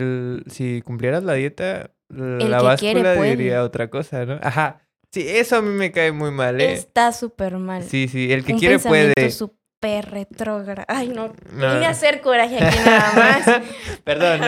si 0.49 0.83
cumplieras 0.83 1.25
la 1.25 1.33
dieta, 1.33 1.91
la 2.09 2.77
quiere 2.77 3.03
báscula 3.03 3.23
diría 3.25 3.63
otra 3.65 3.89
cosa, 3.89 4.25
¿no? 4.27 4.39
Ajá. 4.43 4.83
Sí, 5.11 5.27
eso 5.27 5.57
a 5.57 5.63
mí 5.63 5.71
me 5.71 5.93
cae 5.93 6.13
muy 6.13 6.31
mal, 6.31 6.61
¿eh? 6.61 6.75
Está 6.75 7.11
súper 7.13 7.57
mal. 7.57 7.83
Sí, 7.83 8.07
sí, 8.09 8.33
el 8.33 8.45
que 8.45 8.53
Un 8.53 8.59
quiere 8.59 8.79
puede. 8.79 9.31
súper 9.31 10.11
retrógrado. 10.11 10.85
Ay, 10.89 11.09
no. 11.09 11.29
No. 11.53 11.75
Vine 11.75 11.87
a 11.87 11.91
hacer 11.91 12.21
coraje 12.21 12.59
aquí 12.63 12.79
nada 12.85 13.13
más. 13.15 13.63
Perdón. 14.05 14.41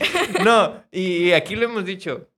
no, 0.44 0.82
y 0.90 1.32
aquí 1.32 1.54
lo 1.54 1.66
hemos 1.66 1.84
dicho. 1.84 2.28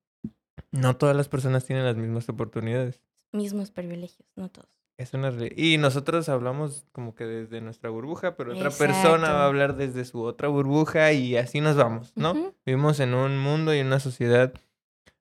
No 0.72 0.96
todas 0.96 1.16
las 1.16 1.28
personas 1.28 1.64
tienen 1.64 1.84
las 1.84 1.96
mismas 1.96 2.28
oportunidades. 2.28 3.02
Mismos 3.32 3.70
privilegios, 3.70 4.28
no 4.36 4.50
todos. 4.50 4.68
Es 4.98 5.14
una 5.14 5.30
reali- 5.30 5.52
Y 5.56 5.78
nosotros 5.78 6.28
hablamos 6.28 6.84
como 6.92 7.14
que 7.14 7.24
desde 7.24 7.60
nuestra 7.60 7.88
burbuja, 7.88 8.36
pero 8.36 8.52
otra 8.52 8.70
persona 8.70 9.32
va 9.32 9.44
a 9.44 9.46
hablar 9.46 9.76
desde 9.76 10.04
su 10.04 10.22
otra 10.22 10.48
burbuja 10.48 11.12
y 11.12 11.36
así 11.36 11.60
nos 11.60 11.76
vamos, 11.76 12.12
¿no? 12.16 12.52
Vivimos 12.66 12.98
en 13.00 13.14
un 13.14 13.38
mundo 13.38 13.72
y 13.74 13.78
en 13.78 13.86
una 13.86 14.00
sociedad 14.00 14.52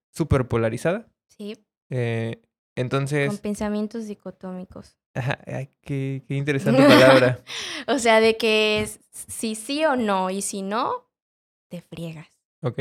súper 0.09 0.47
polarizada. 0.47 1.07
Sí, 1.27 1.57
eh, 1.91 2.39
con 2.41 2.49
entonces, 2.83 3.39
pensamientos 3.39 4.07
dicotómicos. 4.07 4.97
ajá, 5.13 5.39
ay, 5.45 5.69
qué, 5.81 6.23
qué 6.27 6.35
interesante 6.35 6.81
palabra. 6.87 7.43
O 7.87 7.99
sea, 7.99 8.19
de 8.19 8.35
que 8.37 8.81
es 8.81 8.99
si 9.11 9.53
sí 9.53 9.85
o 9.85 9.95
no, 9.95 10.29
y 10.31 10.41
si 10.41 10.63
no, 10.63 11.07
te 11.69 11.81
friegas. 11.81 12.27
Ok. 12.63 12.79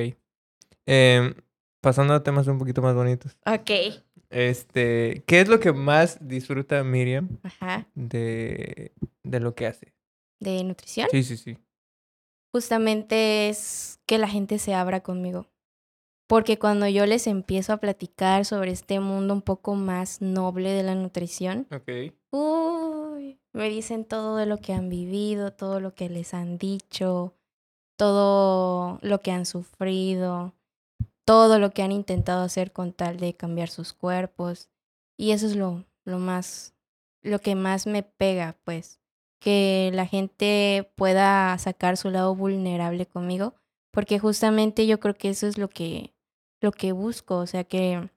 Em, 0.86 1.34
pasando 1.81 2.14
a 2.14 2.22
temas 2.22 2.47
un 2.47 2.59
poquito 2.59 2.83
más 2.83 2.95
bonitos. 2.95 3.37
Ok. 3.47 3.70
Este, 4.31 5.22
¿qué 5.27 5.41
es 5.41 5.49
lo 5.49 5.61
que 5.61 5.72
más 5.72 6.18
disfruta 6.20 6.83
Miriam 6.83 7.39
Ajá. 7.43 7.87
de, 7.95 8.93
de 9.22 9.41
lo 9.41 9.55
que 9.55 9.66
hace? 9.66 9.95
De 10.41 10.62
nutrición. 10.64 11.09
Sí, 11.11 11.22
sí, 11.22 11.37
sí. 11.37 11.59
Justamente 12.53 13.49
es 13.49 14.01
que 14.07 14.18
la 14.18 14.29
gente 14.29 14.59
se 14.59 14.74
abra 14.74 15.03
conmigo. 15.03 15.47
Porque 16.29 16.59
cuando 16.59 16.89
yo 16.89 17.07
les 17.07 17.29
empiezo 17.29 17.72
a 17.72 17.77
platicar 17.77 18.45
sobre 18.45 18.72
este 18.72 18.99
mundo 18.99 19.33
un 19.33 19.43
poco 19.43 19.77
más 19.77 20.20
noble 20.20 20.70
de 20.70 20.83
la 20.83 20.95
nutrición, 20.97 21.68
Ok. 21.70 22.12
Uy, 22.33 23.39
me 23.53 23.68
dicen 23.68 24.05
todo 24.05 24.37
de 24.37 24.47
lo 24.47 24.57
que 24.59 24.72
han 24.72 24.89
vivido, 24.89 25.53
todo 25.53 25.79
lo 25.79 25.95
que 25.95 26.09
les 26.09 26.35
han 26.35 26.59
dicho, 26.59 27.35
todo 27.97 28.99
lo 29.03 29.20
que 29.20 29.31
han 29.31 29.47
sufrido, 29.47 30.53
todo 31.27 31.59
lo 31.59 31.72
que 31.72 31.83
han 31.83 31.93
intentado 31.93 32.43
hacer 32.43 32.72
con 32.72 32.95
tal 32.95 33.18
de 33.18 33.35
cambiar 33.35 33.68
sus 33.68 33.93
cuerpos. 33.93 34.70
Y 35.18 35.33
eso 35.33 35.47
es 35.47 35.57
lo, 35.57 35.85
lo 36.05 36.18
más, 36.18 36.74
lo 37.20 37.41
que 37.41 37.55
más 37.55 37.87
me 37.87 38.03
pega, 38.03 38.57
pues, 38.64 39.01
que 39.39 39.91
la 39.93 40.07
gente 40.07 40.91
pueda 40.97 41.59
sacar 41.59 41.99
su 41.99 42.09
lado 42.09 42.35
vulnerable 42.35 43.05
conmigo, 43.05 43.55
porque 43.91 44.18
justamente 44.18 44.87
yo 44.87 44.99
creo 45.01 45.14
que 45.14 45.29
eso 45.29 45.47
es 45.47 45.59
lo 45.59 45.68
que, 45.68 46.14
lo 46.62 46.72
que 46.72 46.93
busco, 46.93 47.37
o 47.37 47.47
sea, 47.47 47.64
que 47.64 48.09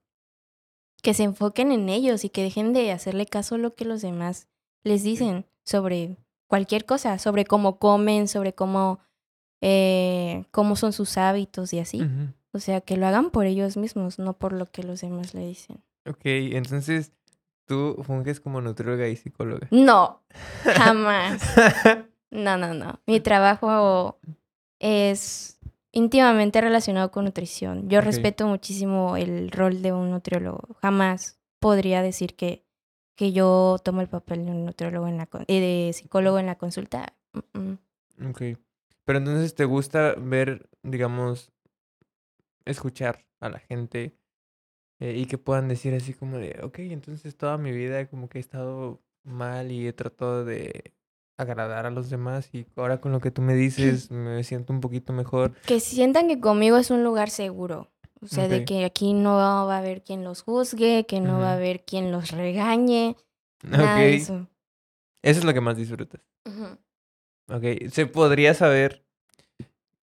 que 1.01 1.13
se 1.13 1.23
enfoquen 1.23 1.71
en 1.71 1.89
ellos 1.89 2.23
y 2.23 2.29
que 2.29 2.43
dejen 2.43 2.73
de 2.73 2.91
hacerle 2.91 3.25
caso 3.25 3.55
a 3.55 3.57
lo 3.57 3.73
que 3.75 3.85
los 3.85 4.01
demás 4.01 4.47
les 4.83 5.03
dicen 5.03 5.45
sobre 5.63 6.17
cualquier 6.47 6.85
cosa, 6.85 7.17
sobre 7.19 7.45
cómo 7.45 7.79
comen, 7.79 8.27
sobre 8.27 8.53
cómo, 8.53 8.99
eh, 9.61 10.45
cómo 10.51 10.75
son 10.75 10.93
sus 10.93 11.17
hábitos 11.17 11.73
y 11.73 11.79
así. 11.79 12.01
O 12.51 12.59
sea, 12.59 12.81
que 12.81 12.97
lo 12.97 13.07
hagan 13.07 13.29
por 13.29 13.45
ellos 13.45 13.77
mismos, 13.77 14.19
no 14.19 14.33
por 14.33 14.53
lo 14.53 14.65
que 14.65 14.83
los 14.83 15.01
demás 15.01 15.33
le 15.33 15.45
dicen. 15.45 15.83
Ok, 16.05 16.21
entonces 16.25 17.11
tú 17.65 17.97
funges 18.03 18.39
como 18.39 18.61
nutrióloga 18.61 19.07
y 19.07 19.15
psicóloga. 19.15 19.67
No, 19.71 20.21
jamás. 20.63 21.41
No, 22.31 22.57
no, 22.57 22.73
no. 22.73 22.99
Mi 23.07 23.19
trabajo 23.19 24.19
es 24.79 25.59
íntimamente 25.91 26.61
relacionado 26.61 27.11
con 27.11 27.25
nutrición. 27.25 27.89
Yo 27.89 28.01
respeto 28.01 28.47
muchísimo 28.47 29.17
el 29.17 29.51
rol 29.51 29.81
de 29.81 29.93
un 29.93 30.11
nutriólogo. 30.11 30.75
Jamás 30.81 31.39
podría 31.59 32.01
decir 32.01 32.35
que, 32.35 32.65
que 33.15 33.31
yo 33.31 33.77
tomo 33.83 34.01
el 34.01 34.07
papel 34.07 34.45
de 34.45 34.51
un 34.51 34.65
nutriólogo 34.65 35.07
en 35.07 35.17
la 35.17 35.27
eh, 35.47 35.59
de 35.59 35.93
psicólogo 35.93 36.39
en 36.39 36.45
la 36.45 36.55
consulta. 36.55 37.15
Mm, 37.33 37.59
mm. 37.59 38.29
Ok. 38.29 38.41
Pero 39.05 39.19
entonces 39.19 39.55
te 39.55 39.65
gusta 39.65 40.13
ver, 40.15 40.69
digamos, 40.83 41.51
escuchar 42.69 43.25
a 43.39 43.49
la 43.49 43.59
gente 43.59 44.15
eh, 44.99 45.15
y 45.17 45.25
que 45.25 45.37
puedan 45.37 45.67
decir 45.67 45.93
así 45.93 46.13
como 46.13 46.37
de, 46.37 46.59
ok, 46.63 46.79
entonces 46.79 47.35
toda 47.35 47.57
mi 47.57 47.71
vida 47.71 48.07
como 48.07 48.29
que 48.29 48.37
he 48.37 48.41
estado 48.41 49.01
mal 49.23 49.71
y 49.71 49.87
he 49.87 49.93
tratado 49.93 50.45
de 50.45 50.93
agradar 51.37 51.85
a 51.85 51.89
los 51.89 52.09
demás 52.09 52.49
y 52.53 52.65
ahora 52.75 52.99
con 52.99 53.11
lo 53.11 53.21
que 53.21 53.31
tú 53.31 53.41
me 53.41 53.55
dices 53.55 54.11
me 54.11 54.43
siento 54.43 54.73
un 54.73 54.81
poquito 54.81 55.13
mejor. 55.13 55.53
Que 55.65 55.79
sientan 55.79 56.27
que 56.27 56.39
conmigo 56.39 56.77
es 56.77 56.91
un 56.91 57.03
lugar 57.03 57.29
seguro. 57.29 57.89
O 58.21 58.27
sea, 58.27 58.49
de 58.49 58.65
que 58.65 58.83
aquí 58.83 59.13
no 59.13 59.35
va 59.35 59.61
a 59.61 59.77
haber 59.77 60.03
quien 60.03 60.25
los 60.25 60.41
juzgue, 60.41 61.05
que 61.05 61.21
no 61.21 61.39
va 61.39 61.51
a 61.51 61.53
haber 61.53 61.85
quien 61.85 62.11
los 62.11 62.31
regañe. 62.31 63.15
Nada 63.63 63.95
de 63.95 64.15
eso. 64.15 64.47
Eso 65.21 65.39
es 65.39 65.45
lo 65.45 65.53
que 65.53 65.61
más 65.61 65.77
disfrutas. 65.77 66.19
Ujú. 66.45 66.77
Ok. 67.47 67.89
¿Se 67.91 68.07
podría 68.07 68.53
saber 68.53 69.05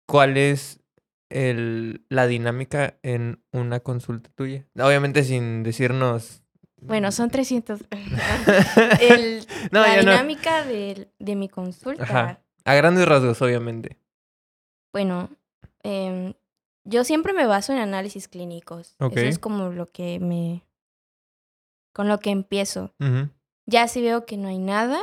cuál 0.07 0.39
es 0.39 0.81
el, 1.31 2.05
la 2.09 2.27
dinámica 2.27 2.99
en 3.03 3.43
una 3.53 3.81
consulta 3.81 4.31
tuya? 4.35 4.67
Obviamente 4.79 5.25
sin 5.25 5.63
decirnos... 5.63 6.43
Bueno, 6.81 7.11
son 7.13 7.29
300. 7.31 7.81
El- 9.01 9.47
No, 9.73 9.81
la 9.83 9.95
no. 9.97 10.01
dinámica 10.13 10.65
de, 10.65 11.11
de 11.19 11.37
mi 11.37 11.49
consulta. 11.49 12.03
Ajá. 12.05 12.43
A 12.65 12.75
grandes 12.75 13.07
rasgos, 13.09 13.41
obviamente. 13.43 13.99
Bueno, 14.93 15.29
em, 15.83 16.35
yo 16.85 17.05
siempre 17.05 17.33
me 17.33 17.47
baso 17.47 17.73
en 17.73 17.79
análisis 17.79 18.29
clínicos. 18.29 18.97
Eso 19.01 19.21
es 19.21 19.39
como 19.39 19.71
lo 19.71 19.87
que 19.87 20.21
me... 20.21 20.63
con 21.93 22.09
lo 22.09 22.19
que 22.21 22.31
empiezo. 22.31 22.95
Ya 23.67 23.89
si 23.89 24.01
veo 24.01 24.25
que 24.25 24.37
no 24.37 24.49
hay 24.49 24.59
nada, 24.59 25.01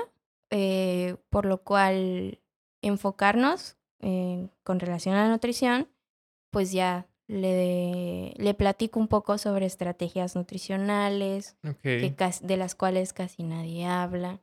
eh, 0.49 1.17
por 1.29 1.45
lo 1.45 1.59
cual 1.63 2.39
enfocarnos 2.81 3.77
eh, 3.99 4.47
con 4.63 4.79
relación 4.79 5.15
a 5.15 5.23
la 5.23 5.29
nutrición, 5.29 5.87
pues 6.55 6.71
ya 6.71 7.05
le, 7.27 8.33
le 8.37 8.53
platico 8.53 8.97
un 8.97 9.09
poco 9.09 9.37
sobre 9.37 9.65
estrategias 9.65 10.37
nutricionales, 10.37 11.57
que 11.81 12.15
de 12.43 12.55
las 12.55 12.75
cuales 12.75 13.11
casi 13.11 13.43
nadie 13.43 13.85
habla. 13.85 14.39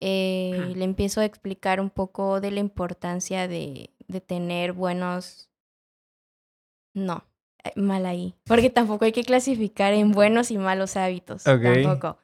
Eh. 0.00 0.72
Le 0.74 0.82
empiezo 0.82 1.20
a 1.20 1.24
explicar 1.24 1.80
un 1.80 1.90
poco 1.90 2.40
de 2.40 2.50
la 2.50 2.58
importancia 2.58 3.46
de, 3.46 3.90
de 4.08 4.20
tener 4.20 4.72
buenos... 4.72 5.48
No, 6.92 7.24
eh, 7.62 7.70
mal 7.76 8.04
ahí. 8.04 8.34
Porque 8.48 8.68
tampoco 8.68 9.04
hay 9.04 9.12
que 9.12 9.22
clasificar 9.22 9.94
en 9.94 10.10
buenos 10.10 10.50
y 10.50 10.58
malos 10.58 10.96
hábitos. 10.96 11.44
Tampoco. 11.44 12.18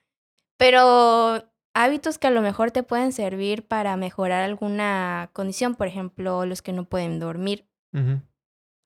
Pero 0.57 1.45
hábitos 1.72 2.18
que 2.18 2.26
a 2.26 2.33
lo 2.33 2.43
mejor 2.43 2.72
te 2.72 2.83
pueden 2.83 3.12
servir 3.12 3.64
para 3.64 3.97
mejorar 3.97 4.43
alguna 4.43 5.31
condición. 5.33 5.76
Por 5.76 5.87
ejemplo, 5.87 6.47
los 6.47 6.62
que 6.62 6.72
no 6.72 6.85
pueden 6.85 7.20
dormir 7.20 7.70
Ujú. 7.93 8.22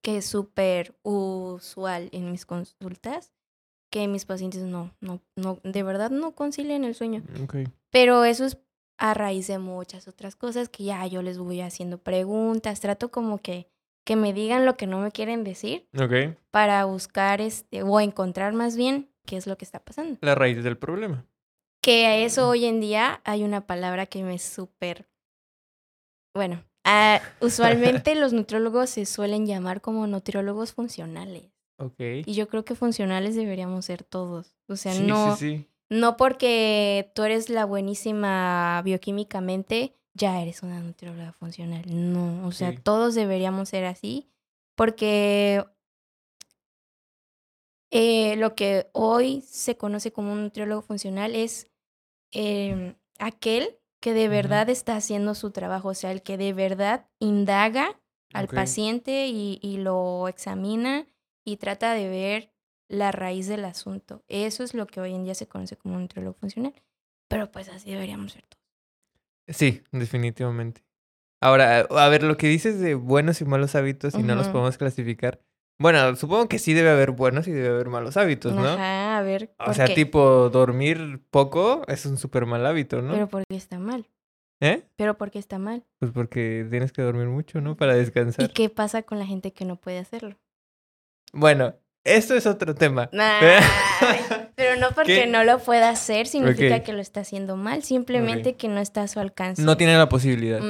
Que 0.05 0.19
es 0.19 0.27
súper 0.27 0.95
usual 1.03 2.11
en 2.13 2.31
mis 2.31 2.45
consultas, 2.45 3.33
que 3.91 4.07
mis 4.07 4.27
pacientes 4.27 4.61
no, 4.61 4.95
no, 5.01 5.23
no, 5.35 5.61
de 5.65 5.83
verdad 5.83 6.11
no 6.11 6.33
concilian 6.33 6.85
el 6.85 6.95
sueño. 6.95 7.23
Ok. 7.43 7.57
Pero 7.91 8.25
eso 8.25 8.45
es 8.45 8.59
a 8.99 9.15
raíz 9.15 9.47
de 9.47 9.59
muchas 9.59 10.07
otras 10.07 10.37
cosas 10.37 10.69
que 10.69 10.85
ya 10.85 11.07
yo 11.07 11.23
les 11.23 11.39
voy 11.39 11.63
haciendo 11.63 11.97
preguntas, 11.97 12.81
trato 12.81 13.11
como 13.11 13.39
que, 13.39 13.67
que 14.05 14.15
me 14.15 14.35
digan 14.35 14.67
lo 14.67 14.77
que 14.77 14.87
no 14.87 14.99
me 15.01 15.11
quieren 15.11 15.43
decir 15.43 15.89
Ok. 15.99 16.37
para 16.51 16.85
buscar 16.85 17.41
este, 17.41 17.83
o 17.83 17.99
encontrar 17.99 18.53
más 18.53 18.77
bien 18.77 19.09
qué 19.25 19.39
es 19.39 19.47
lo 19.47 19.57
que 19.57 19.65
está 19.65 19.83
pasando. 19.83 20.19
La 20.21 20.35
raíz 20.35 20.63
del 20.63 20.77
problema. 20.77 21.25
Que 21.81 22.05
a 22.07 22.19
eso 22.19 22.47
hoy 22.51 22.67
en 22.67 22.81
día 22.81 23.23
hay 23.25 23.43
una 23.43 23.67
palabra 23.67 24.05
que 24.05 24.23
me 24.23 24.39
súper... 24.39 25.09
Bueno, 26.35 26.63
ah, 26.85 27.21
usualmente 27.41 28.15
los 28.15 28.33
nutriólogos 28.33 28.91
se 28.91 29.07
suelen 29.07 29.47
llamar 29.47 29.81
como 29.81 30.07
nutriólogos 30.07 30.73
funcionales. 30.73 31.45
Ok. 31.79 31.99
Y 32.25 32.35
yo 32.35 32.49
creo 32.49 32.65
que 32.65 32.75
funcionales 32.75 33.35
deberíamos 33.35 33.85
ser 33.85 34.05
todos. 34.05 34.57
O 34.69 34.77
sea, 34.77 34.95
sí, 34.95 35.03
no, 35.03 35.37
sí, 35.37 35.57
sí. 35.57 35.67
no 35.91 36.17
porque 36.17 37.11
tú 37.15 37.25
eres 37.25 37.51
la 37.51 37.65
buenísima 37.65 38.81
bioquímicamente, 38.85 39.95
ya 40.15 40.41
eres 40.41 40.63
una 40.63 40.81
nutrióloga 40.81 41.33
funcional. 41.33 41.83
No, 41.87 42.47
o 42.47 42.53
sea, 42.53 42.75
todos 42.77 43.15
deberíamos 43.15 43.69
ser 43.69 43.85
así. 43.85 44.29
Porque 44.77 45.65
eh, 47.91 48.35
lo 48.37 48.55
que 48.57 48.89
hoy 48.93 49.43
se 49.47 49.77
conoce 49.77 50.13
como 50.13 50.33
un 50.33 50.43
nutriólogo 50.43 50.83
funcional 50.83 51.37
es 51.37 51.71
em, 52.33 52.95
aquel 53.21 53.79
que 54.05 54.13
de 54.13 54.29
verdad 54.29 54.69
está 54.69 54.97
haciendo 54.97 55.35
su 55.35 55.51
trabajo, 55.51 55.89
o 55.89 55.95
sea, 55.95 56.13
el 56.13 56.21
que 56.21 56.37
de 56.37 56.53
verdad 56.53 57.07
indaga 57.21 57.99
al 58.35 58.49
paciente 58.49 59.29
y, 59.29 59.59
y 59.63 59.79
lo 59.79 60.29
examina 60.29 61.07
y 61.43 61.57
trata 61.57 61.95
de 61.95 62.11
ver 62.11 62.51
la 62.87 63.13
raíz 63.13 63.49
del 63.49 63.65
asunto. 63.65 64.23
Eso 64.29 64.63
es 64.63 64.75
lo 64.75 64.87
que 64.87 65.01
hoy 65.01 65.15
en 65.15 65.25
día 65.25 65.35
se 65.35 65.49
conoce 65.49 65.79
como 65.79 65.95
un 65.95 66.03
nutriólogo 66.03 66.37
funcional. 66.39 66.75
Pero 67.29 67.51
pues 67.51 67.71
así 67.71 67.93
deberíamos 67.93 68.33
ser 68.33 68.43
todos. 68.43 69.57
Sí, 69.57 69.83
definitivamente. 69.91 70.85
Ahora, 71.41 71.87
a 71.89 72.09
ver, 72.11 72.25
lo 72.25 72.37
que 72.37 72.49
dices 72.49 72.81
de 72.81 72.97
buenos 72.97 73.41
y 73.41 73.47
malos 73.47 73.75
hábitos 73.75 74.15
y 74.17 74.23
no 74.23 74.35
los 74.35 74.49
podemos 74.49 74.77
clasificar. 74.77 75.41
Bueno, 75.79 76.15
supongo 76.17 76.47
que 76.47 76.59
sí 76.59 76.75
debe 76.75 76.91
haber 76.91 77.13
buenos 77.13 77.49
y 77.49 77.53
debe 77.53 77.69
haber 77.69 77.89
malos 77.89 78.19
hábitos, 78.19 78.53
¿no? 78.53 78.69
Ajá, 78.69 78.94
a 79.19 79.23
ver. 79.23 79.55
O 79.59 79.65
¿por 79.67 79.75
sea, 79.75 79.87
qué? 79.87 79.95
tipo, 79.95 80.49
dormir 80.51 81.21
poco 81.31 81.83
es 81.89 82.07
un 82.07 82.19
súper 82.19 82.47
mal 82.47 82.65
hábito, 82.67 83.03
¿no? 83.03 83.13
Pero 83.13 83.29
¿por 83.29 83.43
qué 83.49 83.57
está 83.57 83.79
mal? 83.79 84.07
¿Eh? 84.61 84.83
Pero 84.97 85.17
¿por 85.19 85.31
qué 85.31 85.39
está 85.39 85.59
mal? 85.59 85.85
Pues 85.99 86.13
porque 86.13 86.67
tienes 86.71 86.93
que 86.93 87.03
dormir 87.03 87.27
mucho, 87.27 87.61
¿no? 87.61 87.77
Para 87.77 87.95
¿Y 87.97 87.99
descansar. 88.01 88.51
qué 88.53 88.69
pasa 88.71 89.03
con 89.03 89.19
la 89.19 89.27
gente 89.27 89.53
que 89.53 89.65
no 89.65 89.77
puede 89.77 89.99
hacerlo? 89.99 90.37
Bueno, 91.33 91.75
esto 92.05 92.35
es 92.35 92.47
otro 92.47 92.75
tema. 92.75 93.11
Pero 94.57 94.77
no 94.81 94.91
porque 94.95 95.23
¿Qué? 95.25 95.27
no 95.27 95.43
lo 95.45 95.59
pueda 95.59 95.91
hacer 95.91 96.27
significa 96.27 96.77
Ok. 96.77 96.83
que 96.85 96.93
lo 96.93 97.01
está 97.01 97.21
haciendo 97.21 97.57
mal, 97.57 97.83
simplemente 97.83 98.55
que 98.55 98.69
no 98.69 98.79
está 98.79 99.03
a 99.03 99.09
su 99.09 99.19
alcance. 99.21 99.63
No 99.63 99.77
tiene 99.77 99.97
la 99.97 100.09
posibilidad. 100.09 100.61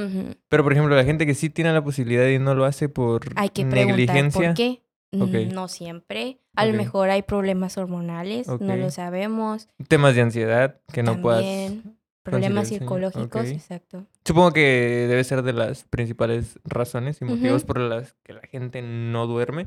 Pero, 0.48 0.62
por 0.64 0.72
ejemplo, 0.72 0.94
la 0.96 1.04
gente 1.04 1.26
que 1.26 1.34
sí 1.34 1.50
tiene 1.50 1.72
la 1.72 1.84
posibilidad 1.84 2.26
y 2.28 2.38
no 2.38 2.54
lo 2.54 2.64
hace 2.64 2.88
por 2.88 3.22
Hay 3.36 3.50
que 3.50 3.66
preguntar 3.66 3.96
negligencia. 3.98 4.48
por 4.48 4.54
qué. 4.54 4.82
No 5.14 5.68
siempre. 5.68 6.40
A 6.54 6.66
lo 6.66 6.74
mejor 6.74 7.10
hay 7.10 7.22
problemas 7.22 7.76
hormonales, 7.78 8.48
no 8.48 8.76
lo 8.76 8.90
sabemos. 8.90 9.68
Temas 9.88 10.14
de 10.14 10.22
ansiedad 10.22 10.80
que 10.92 11.02
no 11.02 11.20
puedas. 11.20 11.42
También 11.42 11.96
problemas 12.24 12.62
conciliar, 12.62 12.66
sí. 12.66 12.74
psicológicos, 12.78 13.46
exacto. 13.46 14.06
Supongo 14.24 14.52
que 14.52 15.06
debe 15.08 15.22
ser 15.24 15.42
de 15.42 15.52
las 15.52 15.84
principales 15.84 16.58
razones 16.64 17.20
y 17.20 17.26
motivos 17.26 17.64
por 17.64 17.78
las 17.78 18.14
que 18.22 18.32
la 18.32 18.40
gente 18.40 18.82
no 18.82 19.26
duerme. 19.26 19.66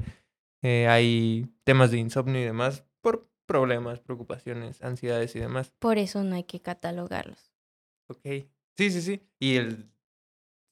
Eh, 0.64 0.88
hay 0.88 1.48
temas 1.64 1.92
de 1.92 2.00
insomnio 2.00 2.42
y 2.42 2.44
demás 2.44 2.84
por 3.02 3.30
problemas, 3.46 4.00
preocupaciones, 4.00 4.82
ansiedades 4.82 5.36
y 5.36 5.40
demás. 5.40 5.72
Por 5.80 6.00
eso 6.00 6.24
no 6.24 6.36
hay 6.36 6.44
que 6.44 6.60
catalogarlos. 6.60 7.54
Ok. 8.08 8.26
Sí, 8.76 8.92
sí, 8.92 9.02
sí. 9.02 9.22
Y 9.40 9.56
el... 9.58 9.90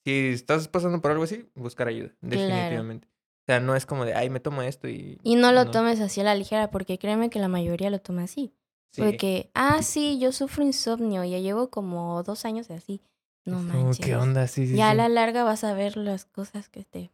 Si 0.04 0.30
estás 0.30 0.68
pasando 0.68 1.02
por 1.02 1.12
algo 1.12 1.24
así, 1.24 1.50
buscar 1.56 1.88
ayuda, 1.88 2.12
definitivamente. 2.22 3.08
O 3.46 3.52
sea, 3.52 3.60
no 3.60 3.76
es 3.76 3.86
como 3.86 4.06
de, 4.06 4.16
ay, 4.16 4.32
me 4.32 4.39
tomo 4.39 4.64
esto 4.64 4.88
y... 4.88 5.20
Y 5.22 5.36
no 5.36 5.52
lo 5.52 5.70
tomes 5.70 6.02
así 6.02 6.20
a 6.20 6.24
la 6.24 6.34
ligera, 6.34 6.72
porque 6.72 6.98
créeme 6.98 7.30
que 7.30 7.38
la 7.38 7.48
mayoría 7.48 7.91
lo 7.91 8.00
toma 8.00 8.24
así. 8.24 8.56
Sí. 8.89 9.04
Porque, 9.04 9.52
ah, 9.54 9.84
sí, 9.84 10.18
yo 10.18 10.32
sufro 10.32 10.64
insomnio, 10.64 11.24
ya 11.24 11.38
llevo 11.38 11.70
como 11.70 12.24
dos 12.24 12.43
años 12.46 12.72
así. 12.72 13.04
No 13.46 13.58
como, 13.58 13.84
manches. 13.84 14.04
¿Qué 14.04 14.16
onda? 14.16 14.48
Sí, 14.48 14.66
sí, 14.66 14.76
ya 14.76 14.89
a 14.89 14.96
la 14.96 15.10
larga 15.10 15.43
vas 15.43 15.64
a 15.64 15.76
ver 15.76 15.96
las 15.96 16.26
cosas 16.26 16.70
que 16.70 16.86
te, 16.86 17.12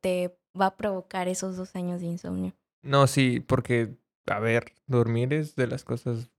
te 0.00 0.38
va 0.60 0.66
a 0.66 0.76
provocar 0.76 1.26
esos 1.26 1.56
dos 1.56 1.74
años 1.74 2.00
de 2.00 2.06
insomnio. 2.06 2.52
No, 2.82 3.08
sí, 3.08 3.40
porque, 3.40 3.96
a 4.26 4.38
ver, 4.38 4.72
dormir 4.86 5.34
es 5.34 5.56
de 5.56 5.66
las 5.66 5.82
cosas 5.82 6.30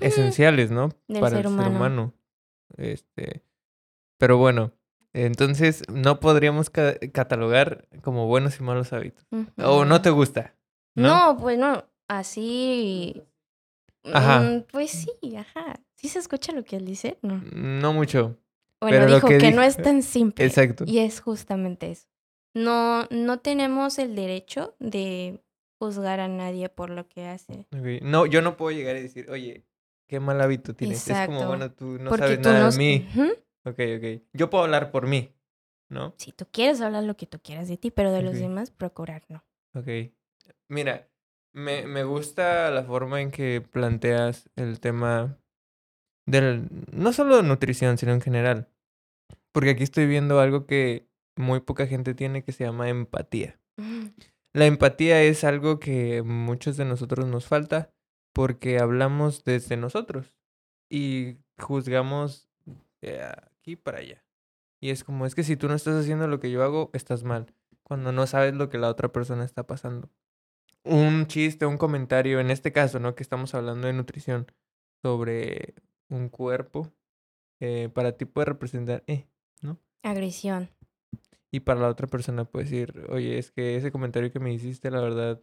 esenciales, 0.00 0.72
¿no? 0.72 0.88
Del 1.06 1.20
Para 1.20 1.36
ser 1.36 1.46
el 1.46 1.56
ser 1.56 1.68
humano. 1.68 2.14
Este, 2.76 3.44
pero 4.18 4.38
bueno, 4.38 4.72
entonces 5.14 5.82
no 5.90 6.20
podríamos 6.20 6.68
ca- 6.70 6.98
catalogar 7.12 7.88
como 8.02 8.26
buenos 8.26 8.58
y 8.60 8.62
malos 8.62 8.92
hábitos. 8.92 9.24
O 9.56 9.84
no 9.84 10.02
te 10.02 10.10
gusta. 10.10 10.54
¿no? 10.94 11.32
No, 11.32 11.38
pues 11.40 11.58
no, 11.58 11.84
así... 12.08 13.22
Ajá. 14.12 14.40
Mm, 14.40 14.64
pues 14.70 14.90
sí, 14.90 15.36
ajá. 15.36 15.80
¿Sí 15.96 16.08
se 16.10 16.18
escucha 16.18 16.52
lo 16.52 16.62
que 16.64 16.76
él 16.76 16.84
dice? 16.84 17.16
No. 17.22 17.42
No 17.54 17.92
mucho. 17.94 18.38
Bueno, 18.80 18.96
Pero 18.98 19.08
lo 19.08 19.14
dijo 19.14 19.28
que 19.28 19.38
que, 19.38 19.46
dijo- 19.46 19.56
no 19.56 19.62
es 19.62 19.76
tan 19.78 20.02
simple. 20.02 20.44
Exacto. 20.44 20.84
Y 20.86 20.98
es 20.98 21.20
justamente 21.20 21.90
eso. 21.90 22.06
No, 22.54 23.06
no 23.10 23.38
tenemos 23.40 23.98
el 23.98 24.14
derecho 24.14 24.76
de 24.78 25.42
juzgar 25.80 26.20
a 26.20 26.28
nadie 26.28 26.68
por 26.68 26.90
lo 26.90 27.08
que 27.08 27.26
hace. 27.26 27.66
No, 28.02 28.26
yo 28.26 28.42
no 28.42 28.56
puedo 28.58 28.76
llegar 28.76 28.96
y 28.96 29.02
decir, 29.02 29.30
oye, 29.30 29.64
qué 30.06 30.20
mal 30.20 30.40
hábito 30.40 30.74
tienes. 30.74 30.98
Es 30.98 31.04
como, 31.26 31.38
Exacto. 31.38 31.46
bueno, 31.48 31.72
tú 31.72 31.84
no 31.98 32.10
Porque 32.10 32.24
sabes 32.26 32.42
tú 32.42 32.48
nada 32.50 32.70
de 32.70 32.76
mí. 32.76 33.08
Ujú. 33.10 33.32
Ok, 33.64 33.78
ok. 33.96 34.22
Yo 34.32 34.50
puedo 34.50 34.64
hablar 34.64 34.90
por 34.90 35.06
mí, 35.06 35.34
¿no? 35.88 36.14
Si 36.18 36.32
tú 36.32 36.46
quieres 36.50 36.80
hablar 36.80 37.04
lo 37.04 37.16
que 37.16 37.26
tú 37.26 37.38
quieras 37.40 37.68
de 37.68 37.76
ti, 37.76 37.90
pero 37.90 38.12
de 38.12 38.22
los 38.22 38.34
demás, 38.34 38.70
procurar 38.70 39.24
no. 39.28 39.44
Ok. 39.74 39.88
Mira, 40.68 41.08
me, 41.54 41.86
me 41.86 42.04
gusta 42.04 42.70
la 42.70 42.84
forma 42.84 43.20
en 43.20 43.30
que 43.30 43.60
planteas 43.60 44.50
el 44.56 44.80
tema 44.80 45.38
del, 46.26 46.68
no 46.92 47.12
solo 47.12 47.36
de 47.36 47.42
nutrición, 47.42 47.96
sino 47.96 48.12
en 48.12 48.20
general. 48.20 48.68
Porque 49.52 49.70
aquí 49.70 49.82
estoy 49.82 50.06
viendo 50.06 50.40
algo 50.40 50.66
que 50.66 51.08
muy 51.36 51.60
poca 51.60 51.86
gente 51.86 52.14
tiene 52.14 52.42
que 52.42 52.52
se 52.52 52.64
llama 52.64 52.88
empatía. 52.88 53.58
La 54.52 54.66
empatía 54.66 55.22
es 55.22 55.44
algo 55.44 55.80
que 55.80 56.22
muchos 56.22 56.76
de 56.76 56.84
nosotros 56.84 57.26
nos 57.26 57.46
falta 57.46 57.92
porque 58.32 58.78
hablamos 58.78 59.44
desde 59.44 59.76
nosotros 59.76 60.34
y 60.90 61.38
juzgamos 61.58 62.48
de 63.00 63.20
aquí 63.64 63.76
para 63.76 63.98
allá. 63.98 64.22
Y 64.82 64.90
es 64.90 65.02
como, 65.04 65.24
es 65.24 65.34
que 65.34 65.42
si 65.42 65.56
tú 65.56 65.68
no 65.68 65.74
estás 65.74 65.94
haciendo 65.98 66.28
lo 66.28 66.38
que 66.38 66.50
yo 66.50 66.62
hago, 66.62 66.90
estás 66.92 67.24
mal, 67.24 67.46
cuando 67.82 68.12
no 68.12 68.26
sabes 68.26 68.54
lo 68.54 68.68
que 68.68 68.76
la 68.76 68.90
otra 68.90 69.10
persona 69.10 69.42
está 69.44 69.66
pasando. 69.66 70.10
Un 70.84 71.26
chiste, 71.26 71.64
un 71.64 71.78
comentario, 71.78 72.40
en 72.40 72.50
este 72.50 72.70
caso, 72.72 72.98
¿no? 73.00 73.14
Que 73.14 73.22
estamos 73.22 73.54
hablando 73.54 73.86
de 73.86 73.94
nutrición, 73.94 74.46
sobre 75.02 75.74
un 76.10 76.28
cuerpo, 76.28 76.92
eh, 77.60 77.88
para 77.94 78.12
ti 78.12 78.26
puede 78.26 78.46
representar, 78.46 79.02
eh, 79.06 79.26
Agresión. 80.02 80.68
y 81.50 81.60
para 81.60 81.80
la 81.80 81.88
otra 81.88 82.06
persona 82.06 82.44
puede 82.44 82.64
decir, 82.66 83.06
oye, 83.08 83.38
es 83.38 83.50
que 83.52 83.76
ese 83.76 83.90
comentario 83.90 84.30
que 84.30 84.38
me 84.40 84.52
hiciste, 84.52 84.90
la 84.90 85.00
verdad, 85.00 85.40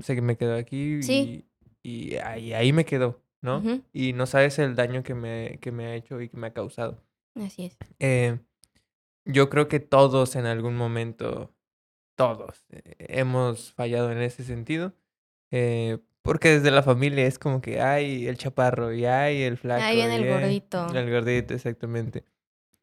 sé 0.00 0.14
que 0.14 0.22
me 0.22 0.36
quedó 0.36 0.54
aquí 0.54 1.02
Sí. 1.02 1.44
y, 1.82 2.12
y 2.12 2.16
ahí, 2.18 2.52
ahí 2.52 2.72
me 2.72 2.84
quedó, 2.84 3.20
¿no? 3.42 3.60
Y 3.92 4.12
no 4.12 4.26
sabes 4.26 4.60
el 4.60 4.76
daño 4.76 5.02
que 5.02 5.14
me, 5.16 5.58
que 5.60 5.72
me 5.72 5.86
ha 5.86 5.94
hecho 5.96 6.20
y 6.20 6.28
que 6.28 6.36
me 6.36 6.46
ha 6.46 6.52
causado. 6.52 7.02
Así 7.34 7.66
es. 7.66 7.76
Eh, 7.98 8.38
yo 9.24 9.50
creo 9.50 9.68
que 9.68 9.80
todos 9.80 10.36
en 10.36 10.46
algún 10.46 10.76
momento, 10.76 11.54
todos, 12.16 12.64
eh, 12.70 12.96
hemos 12.98 13.72
fallado 13.72 14.10
en 14.12 14.18
ese 14.18 14.44
sentido. 14.44 14.92
eh, 15.50 15.98
porque 16.22 16.50
desde 16.50 16.70
la 16.70 16.82
familia 16.82 17.26
es 17.26 17.38
como 17.38 17.62
que, 17.62 17.80
ay, 17.80 18.28
el 18.28 18.36
chaparro, 18.36 18.92
y 18.92 19.06
ay, 19.06 19.42
el 19.42 19.56
flaco. 19.56 19.82
Ahí 19.82 19.96
viene 19.96 20.16
el 20.16 20.28
gordito. 20.28 20.86
El 20.94 21.10
gordito, 21.10 21.54
exactamente. 21.54 22.24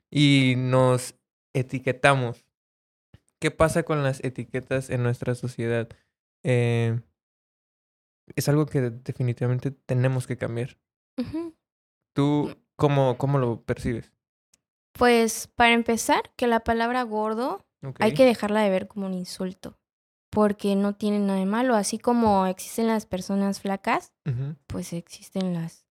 Y 0.10 0.56
nos 0.58 1.14
etiquetamos. 1.54 2.46
¿Qué 3.40 3.52
pasa 3.52 3.84
con 3.84 4.04
las 4.04 4.24
etiquetas 4.24 4.90
en 4.90 5.04
nuestra 5.04 5.36
sociedad? 5.36 5.88
Eh, 6.44 7.00
es 8.36 8.50
algo 8.50 8.66
que 8.66 8.90
definitivamente 8.90 9.70
tenemos 9.72 10.26
que 10.26 10.38
cambiar. 10.38 10.78
¿Tú 12.14 12.56
cómo, 12.76 13.18
cómo 13.20 13.38
lo 13.38 13.62
percibes? 13.62 14.12
Pues 14.98 15.48
para 15.56 15.74
empezar, 15.74 16.32
que 16.36 16.48
la 16.48 16.62
palabra 16.62 17.04
gordo 17.04 17.66
hay 18.00 18.14
que 18.14 18.26
dejarla 18.26 18.62
de 18.62 18.70
ver 18.70 18.88
como 18.88 19.06
un 19.06 19.14
insulto, 19.14 19.78
porque 20.30 20.76
no 20.76 20.96
tiene 20.96 21.20
nada 21.20 21.40
de 21.40 21.46
malo. 21.46 21.76
Así 21.76 22.00
como 22.00 22.48
existen 22.48 22.88
las 22.88 23.06
personas 23.06 23.62
flacas, 23.62 24.14
pues 24.68 24.94
existen 24.94 25.54
las 25.54 25.86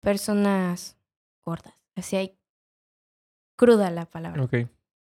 personas 0.00 0.96
gordas. 1.44 1.74
Así 1.96 2.16
hay 2.16 2.36
cruda 3.56 3.90
la 3.90 4.06
palabra. 4.06 4.48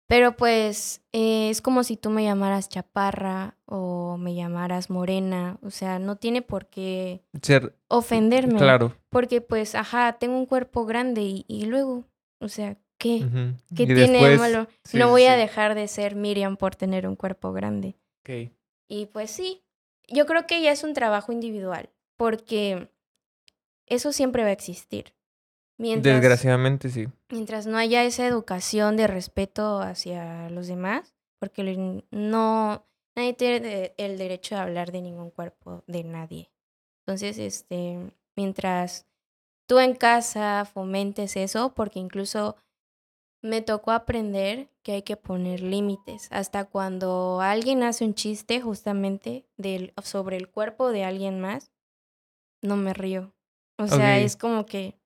Pero 0.08 0.36
pues 0.36 1.02
eh, 1.12 1.50
es 1.50 1.60
como 1.60 1.82
si 1.82 1.96
tú 1.96 2.10
me 2.10 2.22
llamaras 2.22 2.68
chaparra 2.68 3.56
o 3.64 4.16
me 4.18 4.34
llamaras 4.36 4.88
morena. 4.88 5.58
O 5.62 5.70
sea, 5.70 5.98
no 5.98 6.16
tiene 6.16 6.42
por 6.42 6.66
qué 6.68 7.24
Ser, 7.42 7.76
ofenderme. 7.88 8.56
claro. 8.56 8.94
Porque 9.10 9.40
pues, 9.40 9.74
ajá, 9.74 10.12
tengo 10.20 10.38
un 10.38 10.46
cuerpo 10.46 10.86
grande 10.86 11.22
y, 11.22 11.44
y 11.48 11.66
luego, 11.66 12.04
o 12.38 12.48
sea, 12.48 12.78
¿qué? 12.98 13.26
¿Qué 13.74 13.82
Y 13.82 13.86
tiene 13.86 14.08
después- 14.10 14.38
malo? 14.38 14.66
sí, 14.84 14.98
no 14.98 15.06
sí, 15.06 15.10
voy 15.10 15.24
a 15.26 15.36
dejar 15.36 15.74
de 15.74 15.88
ser 15.88 16.14
Miriam 16.16 16.56
por 16.56 16.76
tener 16.76 17.06
un 17.06 17.16
cuerpo 17.16 17.52
grande. 17.52 17.96
Y 18.88 19.06
pues 19.06 19.30
sí, 19.30 19.62
yo 20.08 20.26
creo 20.26 20.46
que 20.46 20.62
ya 20.62 20.72
es 20.72 20.82
un 20.84 20.94
trabajo 20.94 21.32
individual, 21.32 21.90
porque 22.16 22.88
eso 23.86 24.12
siempre 24.12 24.42
va 24.42 24.48
a 24.48 24.52
existir. 24.52 25.14
Mientras, 25.78 26.14
Desgraciadamente 26.14 26.88
sí. 26.88 27.06
mientras 27.28 27.66
no 27.66 27.76
haya 27.76 28.02
esa 28.04 28.26
educación 28.26 28.96
de 28.96 29.06
respeto 29.06 29.80
hacia 29.80 30.48
los 30.50 30.66
demás, 30.68 31.14
porque 31.38 32.02
no, 32.10 32.86
nadie 33.14 33.34
tiene 33.34 33.92
el 33.98 34.16
derecho 34.16 34.54
de 34.54 34.60
hablar 34.62 34.90
de 34.90 35.02
ningún 35.02 35.30
cuerpo 35.30 35.84
de 35.86 36.02
nadie. 36.02 36.50
Entonces, 37.06 37.38
este, 37.38 37.98
mientras 38.36 39.06
tú 39.68 39.78
en 39.78 39.94
casa 39.94 40.64
fomentes 40.64 41.36
eso, 41.36 41.74
porque 41.74 41.98
incluso 41.98 42.56
me 43.42 43.62
tocó 43.62 43.92
aprender 43.92 44.68
que 44.82 44.92
hay 44.92 45.02
que 45.02 45.16
poner 45.16 45.60
límites. 45.60 46.28
Hasta 46.30 46.64
cuando 46.64 47.40
alguien 47.40 47.82
hace 47.82 48.04
un 48.04 48.14
chiste 48.14 48.60
justamente 48.60 49.46
del, 49.56 49.92
sobre 50.02 50.36
el 50.36 50.48
cuerpo 50.48 50.90
de 50.90 51.04
alguien 51.04 51.40
más, 51.40 51.72
no 52.62 52.76
me 52.76 52.94
río. 52.94 53.32
O 53.78 53.86
sea, 53.88 54.18
es 54.18 54.36
como 54.36 54.64
que, 54.64 54.98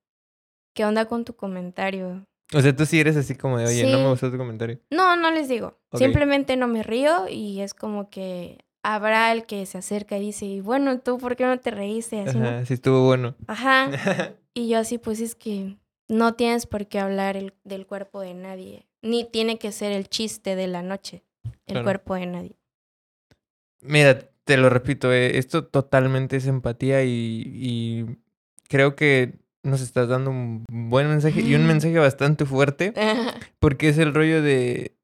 ¿qué 0.74 0.84
onda 0.84 1.06
con 1.06 1.24
tu 1.24 1.34
comentario? 1.34 2.24
O 2.52 2.60
sea, 2.60 2.74
tú 2.74 2.86
sí 2.86 3.00
eres 3.00 3.16
así 3.16 3.34
como 3.34 3.58
de, 3.58 3.66
oye, 3.66 3.90
no 3.90 3.98
me 3.98 4.10
gustó 4.10 4.30
tu 4.30 4.38
comentario. 4.38 4.78
No, 4.90 5.16
no 5.16 5.30
les 5.30 5.48
digo. 5.48 5.78
Simplemente 5.94 6.56
no 6.56 6.68
me 6.68 6.82
río 6.82 7.28
y 7.28 7.60
es 7.60 7.74
como 7.74 8.10
que 8.10 8.58
habrá 8.82 9.32
el 9.32 9.44
que 9.44 9.66
se 9.66 9.78
acerca 9.78 10.16
y 10.18 10.20
dice, 10.20 10.46
y 10.46 10.60
bueno, 10.60 11.00
¿tú 11.00 11.18
por 11.18 11.36
qué 11.36 11.44
no 11.44 11.58
te 11.58 11.70
reíste? 11.70 12.20
Así, 12.20 12.38
¿no? 12.38 12.48
Ajá, 12.48 12.66
sí 12.66 12.74
estuvo 12.74 13.04
bueno. 13.06 13.34
Ajá. 13.46 13.90
Y 14.52 14.68
yo 14.68 14.80
así, 14.80 14.98
pues 14.98 15.20
es 15.20 15.36
que 15.36 15.76
no 16.10 16.34
tienes 16.34 16.66
por 16.66 16.86
qué 16.86 16.98
hablar 16.98 17.36
el- 17.36 17.54
del 17.64 17.86
cuerpo 17.86 18.20
de 18.20 18.34
nadie. 18.34 18.86
Ni 19.02 19.24
tiene 19.24 19.58
que 19.58 19.72
ser 19.72 19.92
el 19.92 20.08
chiste 20.08 20.56
de 20.56 20.66
la 20.66 20.82
noche, 20.82 21.22
el 21.66 21.74
Claro. 21.74 21.84
cuerpo 21.84 22.14
de 22.16 22.26
nadie. 22.26 22.56
Mira, 23.82 24.18
te 24.44 24.56
lo 24.56 24.68
repito, 24.68 25.12
eh, 25.12 25.38
esto 25.38 25.64
totalmente 25.66 26.36
es 26.36 26.46
empatía 26.46 27.02
y, 27.04 27.42
y 27.46 28.06
creo 28.68 28.94
que 28.94 29.38
nos 29.62 29.80
estás 29.80 30.08
dando 30.08 30.30
un 30.30 30.64
buen 30.68 31.08
mensaje 31.08 31.40
y 31.42 31.54
un 31.54 31.66
mensaje 31.66 31.98
bastante 31.98 32.44
fuerte 32.44 32.92
porque 33.58 33.88
es 33.88 33.98
el 33.98 34.12
rollo 34.14 34.42
de 34.42 34.96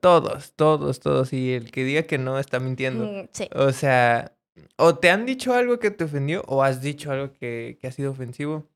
todos, 0.00 0.52
todos, 0.54 1.00
todos 1.00 1.32
y 1.32 1.52
el 1.52 1.70
que 1.70 1.84
diga 1.84 2.02
que 2.04 2.18
no 2.18 2.38
está 2.38 2.60
mintiendo. 2.60 3.04
Mm, 3.06 3.28
sí. 3.32 3.48
O 3.54 3.72
sea, 3.72 4.32
o 4.76 4.96
te 4.96 5.10
han 5.10 5.26
dicho 5.26 5.52
algo 5.54 5.78
que 5.78 5.90
te 5.90 6.04
ofendió 6.04 6.42
o 6.46 6.62
has 6.62 6.80
dicho 6.80 7.10
algo 7.12 7.32
que, 7.32 7.76
que 7.80 7.86
ha 7.86 7.92
sido 7.92 8.10
ofensivo. 8.10 8.66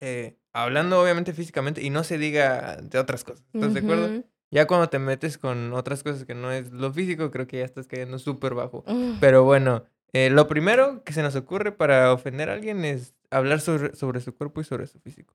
Eh, 0.00 0.36
hablando 0.52 1.00
obviamente 1.00 1.32
físicamente 1.32 1.82
y 1.82 1.90
no 1.90 2.04
se 2.04 2.18
diga 2.18 2.76
de 2.76 2.98
otras 2.98 3.24
cosas. 3.24 3.44
¿Estás 3.52 3.74
de 3.74 3.80
acuerdo? 3.80 4.24
Ya 4.50 4.66
cuando 4.66 4.88
te 4.90 4.98
metes 4.98 5.38
con 5.38 5.72
otras 5.72 6.02
cosas 6.02 6.26
que 6.26 6.34
no 6.34 6.52
es 6.52 6.72
lo 6.72 6.92
físico, 6.92 7.30
creo 7.30 7.46
que 7.46 7.58
ya 7.58 7.64
estás 7.64 7.86
cayendo 7.86 8.18
súper 8.18 8.54
bajo. 8.54 8.84
Pero 9.18 9.44
bueno, 9.44 9.84
eh, 10.12 10.28
lo 10.28 10.46
primero 10.46 11.02
que 11.04 11.14
se 11.14 11.22
nos 11.22 11.34
ocurre 11.36 11.72
para 11.72 12.12
ofender 12.12 12.50
a 12.50 12.54
alguien 12.54 12.84
es 12.84 13.14
hablar 13.30 13.60
sobre, 13.60 13.96
sobre 13.96 14.20
su 14.20 14.34
cuerpo 14.34 14.60
y 14.60 14.64
sobre 14.64 14.86
su 14.86 15.00
físico. 15.00 15.34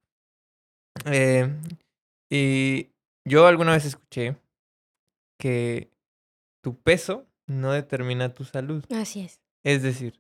Eh, 1.06 1.52
y 2.30 2.90
yo 3.26 3.48
alguna 3.48 3.72
vez 3.72 3.86
escuché 3.86 4.36
que 5.40 5.90
tu 6.62 6.76
peso 6.80 7.26
no 7.48 7.72
determina 7.72 8.34
tu 8.34 8.44
salud. 8.44 8.84
Así 8.94 9.22
es. 9.22 9.42
Es 9.64 9.82
decir, 9.82 10.20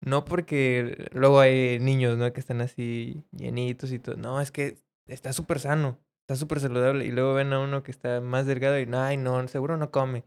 no 0.00 0.24
porque 0.24 1.08
luego 1.12 1.40
hay 1.40 1.78
niños, 1.80 2.16
¿no? 2.18 2.32
Que 2.32 2.40
están 2.40 2.60
así 2.60 3.24
llenitos 3.32 3.92
y 3.92 3.98
todo. 3.98 4.16
No, 4.16 4.40
es 4.40 4.50
que 4.50 4.78
está 5.06 5.32
súper 5.32 5.60
sano, 5.60 5.98
está 6.22 6.36
súper 6.36 6.60
saludable. 6.60 7.04
Y 7.06 7.10
luego 7.10 7.34
ven 7.34 7.52
a 7.52 7.60
uno 7.60 7.82
que 7.82 7.90
está 7.90 8.20
más 8.20 8.46
delgado 8.46 8.78
y, 8.78 8.88
ay, 8.92 9.16
no, 9.16 9.46
seguro 9.48 9.76
no 9.76 9.90
come. 9.90 10.24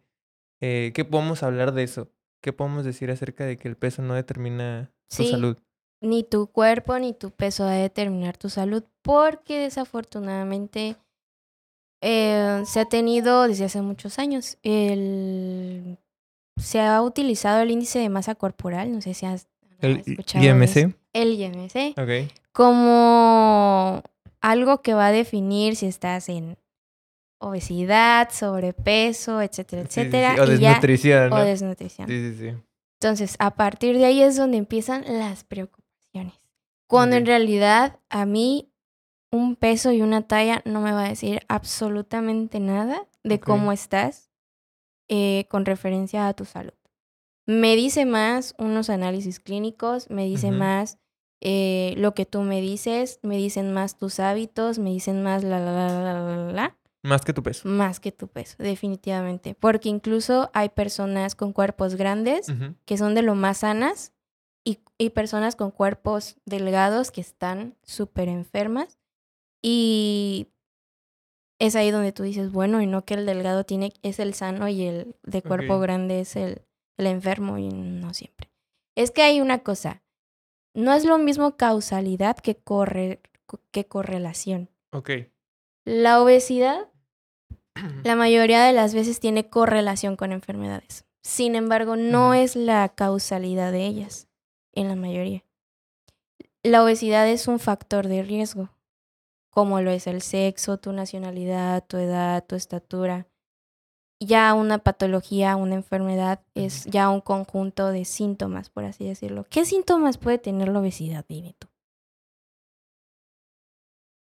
Eh, 0.62 0.92
¿Qué 0.94 1.06
podemos 1.06 1.44
hablar 1.44 1.74
de 1.74 1.84
eso? 1.84 2.12
¿Qué 2.44 2.54
podemos 2.54 2.86
decir 2.86 3.12
acerca 3.12 3.46
de 3.46 3.58
que 3.58 3.68
el 3.68 3.78
peso 3.78 4.02
no 4.02 4.14
determina 4.14 4.92
tu 5.10 5.24
Sí. 5.24 5.32
salud? 5.32 5.58
Ni 6.04 6.24
tu 6.24 6.48
cuerpo 6.48 6.98
ni 6.98 7.14
tu 7.14 7.30
peso 7.30 7.66
va 7.66 7.74
a 7.74 7.76
determinar 7.76 8.36
tu 8.36 8.50
salud 8.50 8.84
porque 9.04 9.60
desafortunadamente 9.60 10.96
eh, 12.02 12.64
se 12.66 12.80
ha 12.80 12.86
tenido 12.86 13.48
desde 13.48 13.66
hace 13.66 13.82
muchos 13.84 14.18
años 14.18 14.58
el 14.64 16.00
se 16.60 16.82
ha 16.82 17.02
utilizado 17.04 17.62
el 17.62 17.70
índice 17.72 18.00
de 18.00 18.10
masa 18.10 18.34
corporal, 18.36 18.92
no 18.92 19.02
sé 19.02 19.14
si 19.14 19.26
has 19.28 19.48
El. 19.82 20.04
IMC. 20.34 20.94
el 21.14 21.34
IMC 21.40 21.98
Ok. 22.00 22.32
como 22.52 24.02
algo 24.42 24.82
que 24.82 24.94
va 24.94 25.08
a 25.08 25.12
definir 25.12 25.76
si 25.76 25.86
estás 25.88 26.30
en 26.30 26.58
obesidad, 27.40 28.30
sobrepeso, 28.32 29.42
etcétera, 29.42 29.84
Sí, 29.84 29.88
sí, 29.90 29.94
sí. 29.94 30.00
etcétera, 30.02 30.34
O 30.34 30.46
ya- 30.46 30.46
desnutrición, 30.46 31.34
o 31.34 31.40
desnutrición. 31.44 32.08
Sí, 32.08 32.32
sí, 32.32 32.38
sí. 32.38 32.58
Entonces, 33.02 33.36
a 33.40 33.52
partir 33.56 33.98
de 33.98 34.06
ahí 34.06 34.22
es 34.22 34.38
donde 34.38 34.58
empiezan 34.58 35.04
las 35.08 35.44
preocupaciones. 35.44 36.34
Cuando 36.88 37.16
en 37.16 37.26
realidad 37.26 38.00
a 38.10 38.26
mí 38.26 38.70
un 39.32 39.56
peso 39.56 39.92
y 39.92 40.02
una 40.02 40.28
talla 40.28 40.62
no 40.66 40.82
me 40.82 40.92
va 40.92 41.06
a 41.06 41.10
decir 41.10 41.42
absolutamente 41.48 42.60
nada 42.60 43.08
de 43.24 43.40
cómo 43.40 43.72
estás 43.72 44.30
eh, 45.08 45.46
con 45.50 45.66
referencia 45.66 46.28
a 46.28 46.34
tu 46.34 46.46
salud. 46.46 46.74
Me 47.46 47.76
dice 47.76 48.06
más 48.06 48.56
unos 48.58 48.90
análisis 48.90 49.40
clínicos, 49.40 50.10
me 50.10 50.26
dice 50.26 50.52
más 50.52 50.98
eh, 51.42 51.96
lo 51.98 52.14
que 52.14 52.26
tú 52.26 52.42
me 52.42 52.62
dices, 52.62 53.20
me 53.24 53.36
dicen 53.38 53.74
más 53.74 53.98
tus 53.98 54.20
hábitos, 54.20 54.78
me 54.78 54.92
dicen 54.92 55.24
más 55.24 55.44
la, 55.44 55.60
la, 55.60 55.72
la, 55.74 55.88
la, 55.88 56.14
la, 56.14 56.52
la, 56.52 56.78
Más 57.04 57.24
que 57.24 57.34
tu 57.34 57.42
peso. 57.42 57.68
más 57.68 58.00
que 58.00 58.12
tu 58.12 58.28
peso, 58.28 58.56
definitivamente. 58.60 59.56
Porque 59.56 59.90
incluso 59.90 60.52
hay 60.54 60.70
personas 60.70 61.34
con 61.36 61.52
cuerpos 61.52 61.96
grandes 61.96 62.48
que 62.86 62.98
son 62.98 63.16
de 63.16 63.24
lo 63.24 63.34
más 63.34 63.60
sanas 63.60 64.14
y, 64.64 64.80
y 65.00 65.10
personas 65.10 65.56
con 65.56 65.72
cuerpos 65.72 66.38
delgados 66.46 67.10
que 67.10 67.22
están 67.22 67.76
súper 67.82 68.30
enfermas. 68.30 69.00
Y 69.64 70.48
es 71.60 71.76
ahí 71.76 71.90
donde 71.90 72.12
tú 72.12 72.22
dices, 72.24 72.52
bueno, 72.52 72.82
y 72.82 72.88
no 72.88 73.04
que 73.04 73.16
el 73.16 73.26
delgado 73.26 73.64
tiene, 73.64 73.94
es 74.04 74.20
el 74.20 74.36
sano 74.36 74.68
y 74.68 74.84
el 74.84 75.16
de 75.24 75.42
cuerpo 75.42 75.80
grande 75.80 76.20
es 76.22 76.36
el, 76.36 76.62
el 76.98 77.08
enfermo 77.08 77.58
y 77.58 77.70
no 77.70 78.14
siempre. 78.14 78.52
Es 78.96 79.12
que 79.12 79.24
hay 79.24 79.42
una 79.42 79.60
cosa, 79.60 80.04
no 80.74 80.94
es 80.94 81.06
lo 81.06 81.18
mismo 81.18 81.58
causalidad 81.58 82.38
que, 82.38 82.56
corre, 82.56 83.22
que 83.72 83.86
correlación. 83.86 84.70
Ok. 84.92 85.12
La 85.86 86.22
obesidad 86.22 86.92
la 88.04 88.16
mayoría 88.16 88.64
de 88.64 88.74
las 88.74 88.94
veces 88.94 89.20
tiene 89.20 89.50
correlación 89.50 90.16
con 90.16 90.32
enfermedades. 90.32 91.06
Sin 91.24 91.56
embargo, 91.56 91.96
no 91.96 92.34
es 92.34 92.56
la 92.56 92.90
causalidad 92.90 93.72
de 93.72 93.86
ellas, 93.86 94.28
en 94.74 94.88
la 94.88 94.96
mayoría. 94.96 95.44
La 96.64 96.84
obesidad 96.84 97.28
es 97.28 97.48
un 97.48 97.60
factor 97.60 98.08
de 98.08 98.24
riesgo, 98.24 98.70
como 99.50 99.82
lo 99.82 99.92
es 99.92 100.08
el 100.08 100.22
sexo, 100.22 100.78
tu 100.78 100.94
nacionalidad, 100.94 101.86
tu 101.86 101.98
edad, 101.98 102.46
tu 102.46 102.56
estatura. 102.56 103.28
Ya 104.24 104.54
una 104.54 104.78
patología, 104.78 105.56
una 105.56 105.74
enfermedad 105.74 106.44
es 106.54 106.86
ya 106.86 107.10
un 107.10 107.22
conjunto 107.22 107.88
de 107.90 108.06
síntomas, 108.06 108.70
por 108.70 108.84
así 108.84 109.04
decirlo. 109.04 109.48
¿Qué 109.50 109.66
síntomas 109.66 110.20
puede 110.20 110.38
tener 110.38 110.70
la 110.70 110.80
obesidad, 110.80 111.26
dime 111.28 111.56
tú? 111.58 111.68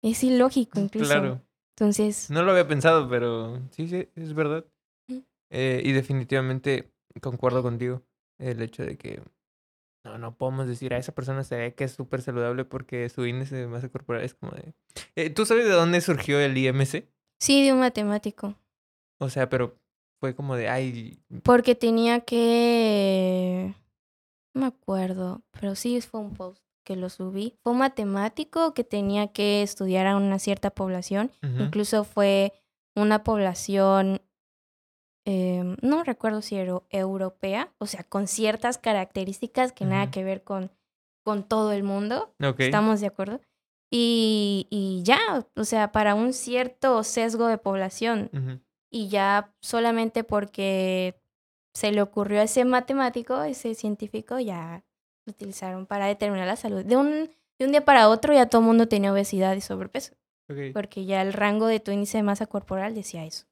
Es 0.02 0.22
ilógico 0.22 0.78
incluso. 0.78 1.10
Claro. 1.10 1.42
Entonces, 1.76 2.30
No 2.30 2.44
lo 2.44 2.52
había 2.52 2.68
pensado, 2.68 3.08
pero 3.08 3.60
sí, 3.70 3.88
sí, 3.88 4.08
es 4.14 4.34
verdad. 4.34 4.64
Mm. 5.08 5.18
Eh, 5.50 5.82
y 5.84 5.92
definitivamente 5.92 6.92
concuerdo 7.20 7.62
contigo. 7.62 8.02
El 8.38 8.62
hecho 8.62 8.84
de 8.84 8.96
que 8.96 9.20
no, 10.04 10.16
no 10.18 10.36
podemos 10.36 10.68
decir 10.68 10.94
a 10.94 10.98
esa 10.98 11.12
persona 11.12 11.42
se 11.42 11.56
ve 11.56 11.74
que 11.74 11.84
es 11.84 11.92
súper 11.92 12.22
saludable 12.22 12.64
porque 12.64 13.08
su 13.08 13.26
índice 13.26 13.56
de 13.56 13.66
masa 13.66 13.88
corporal 13.88 14.22
es 14.22 14.34
como 14.34 14.52
de... 14.52 14.74
Eh, 15.16 15.30
¿Tú 15.30 15.44
sabes 15.44 15.64
de 15.64 15.72
dónde 15.72 16.00
surgió 16.00 16.38
el 16.38 16.56
IMC? 16.56 17.04
sí, 17.40 17.64
de 17.64 17.72
un 17.72 17.80
matemático. 17.80 18.54
O 19.20 19.28
sea, 19.28 19.48
pero 19.48 19.76
fue 20.20 20.34
como 20.34 20.56
de, 20.56 20.68
ay, 20.68 21.22
Porque 21.42 21.74
tenía 21.74 22.20
que... 22.20 23.74
No 24.54 24.62
me 24.62 24.66
acuerdo, 24.66 25.42
pero 25.52 25.74
sí 25.74 26.00
fue 26.00 26.20
un 26.20 26.34
post 26.34 26.62
que 26.84 26.96
lo 26.96 27.10
subí. 27.10 27.54
Fue 27.62 27.72
un 27.72 27.78
matemático 27.78 28.74
que 28.74 28.82
tenía 28.82 29.28
que 29.28 29.62
estudiar 29.62 30.06
a 30.06 30.16
una 30.16 30.38
cierta 30.38 30.70
población. 30.70 31.30
Incluso 31.42 32.02
fue 32.02 32.54
una 32.96 33.22
población, 33.22 34.22
eh, 35.26 35.76
no 35.82 36.02
recuerdo 36.02 36.42
si 36.42 36.56
era 36.56 36.80
europea, 36.90 37.72
o 37.78 37.86
sea, 37.86 38.02
con 38.04 38.26
ciertas 38.26 38.78
características 38.78 39.72
que 39.72 39.84
nada 39.84 40.10
que 40.10 40.24
ver 40.24 40.42
con, 40.42 40.70
con 41.22 41.44
todo 41.44 41.72
el 41.72 41.82
mundo. 41.82 42.34
ok, 42.42 42.60
¿Estamos 42.60 43.00
de 43.00 43.08
acuerdo? 43.08 43.40
Y, 43.90 44.66
y 44.70 45.02
ya, 45.04 45.46
o 45.54 45.64
sea, 45.64 45.92
para 45.92 46.14
un 46.14 46.32
cierto 46.32 47.02
sesgo 47.04 47.46
de 47.46 47.58
población, 47.58 48.30
ujú, 48.32 48.60
y 48.90 49.08
ya 49.08 49.52
solamente 49.60 50.24
porque 50.24 51.14
se 51.74 51.92
le 51.92 52.02
ocurrió 52.02 52.40
a 52.40 52.44
ese 52.44 52.64
matemático, 52.64 53.42
ese 53.42 53.74
científico, 53.74 54.38
ya 54.38 54.84
lo 55.26 55.30
utilizaron 55.32 55.86
para 55.86 56.06
determinar 56.06 56.46
la 56.46 56.56
salud. 56.56 56.84
De 56.84 56.96
un, 56.96 57.30
de 57.58 57.64
un 57.66 57.70
día 57.72 57.84
para 57.84 58.08
otro 58.08 58.32
ya 58.32 58.46
todo 58.46 58.60
el 58.62 58.66
mundo 58.66 58.88
tenía 58.88 59.12
obesidad 59.12 59.54
y 59.56 59.60
sobrepeso, 59.60 60.14
porque 60.72 61.04
ya 61.04 61.22
el 61.22 61.32
rango 61.32 61.66
de 61.66 61.80
tu 61.80 61.90
índice 61.90 62.18
de 62.18 62.22
masa 62.22 62.46
corporal 62.46 62.94
decía 62.94 63.24
eso. 63.24 63.46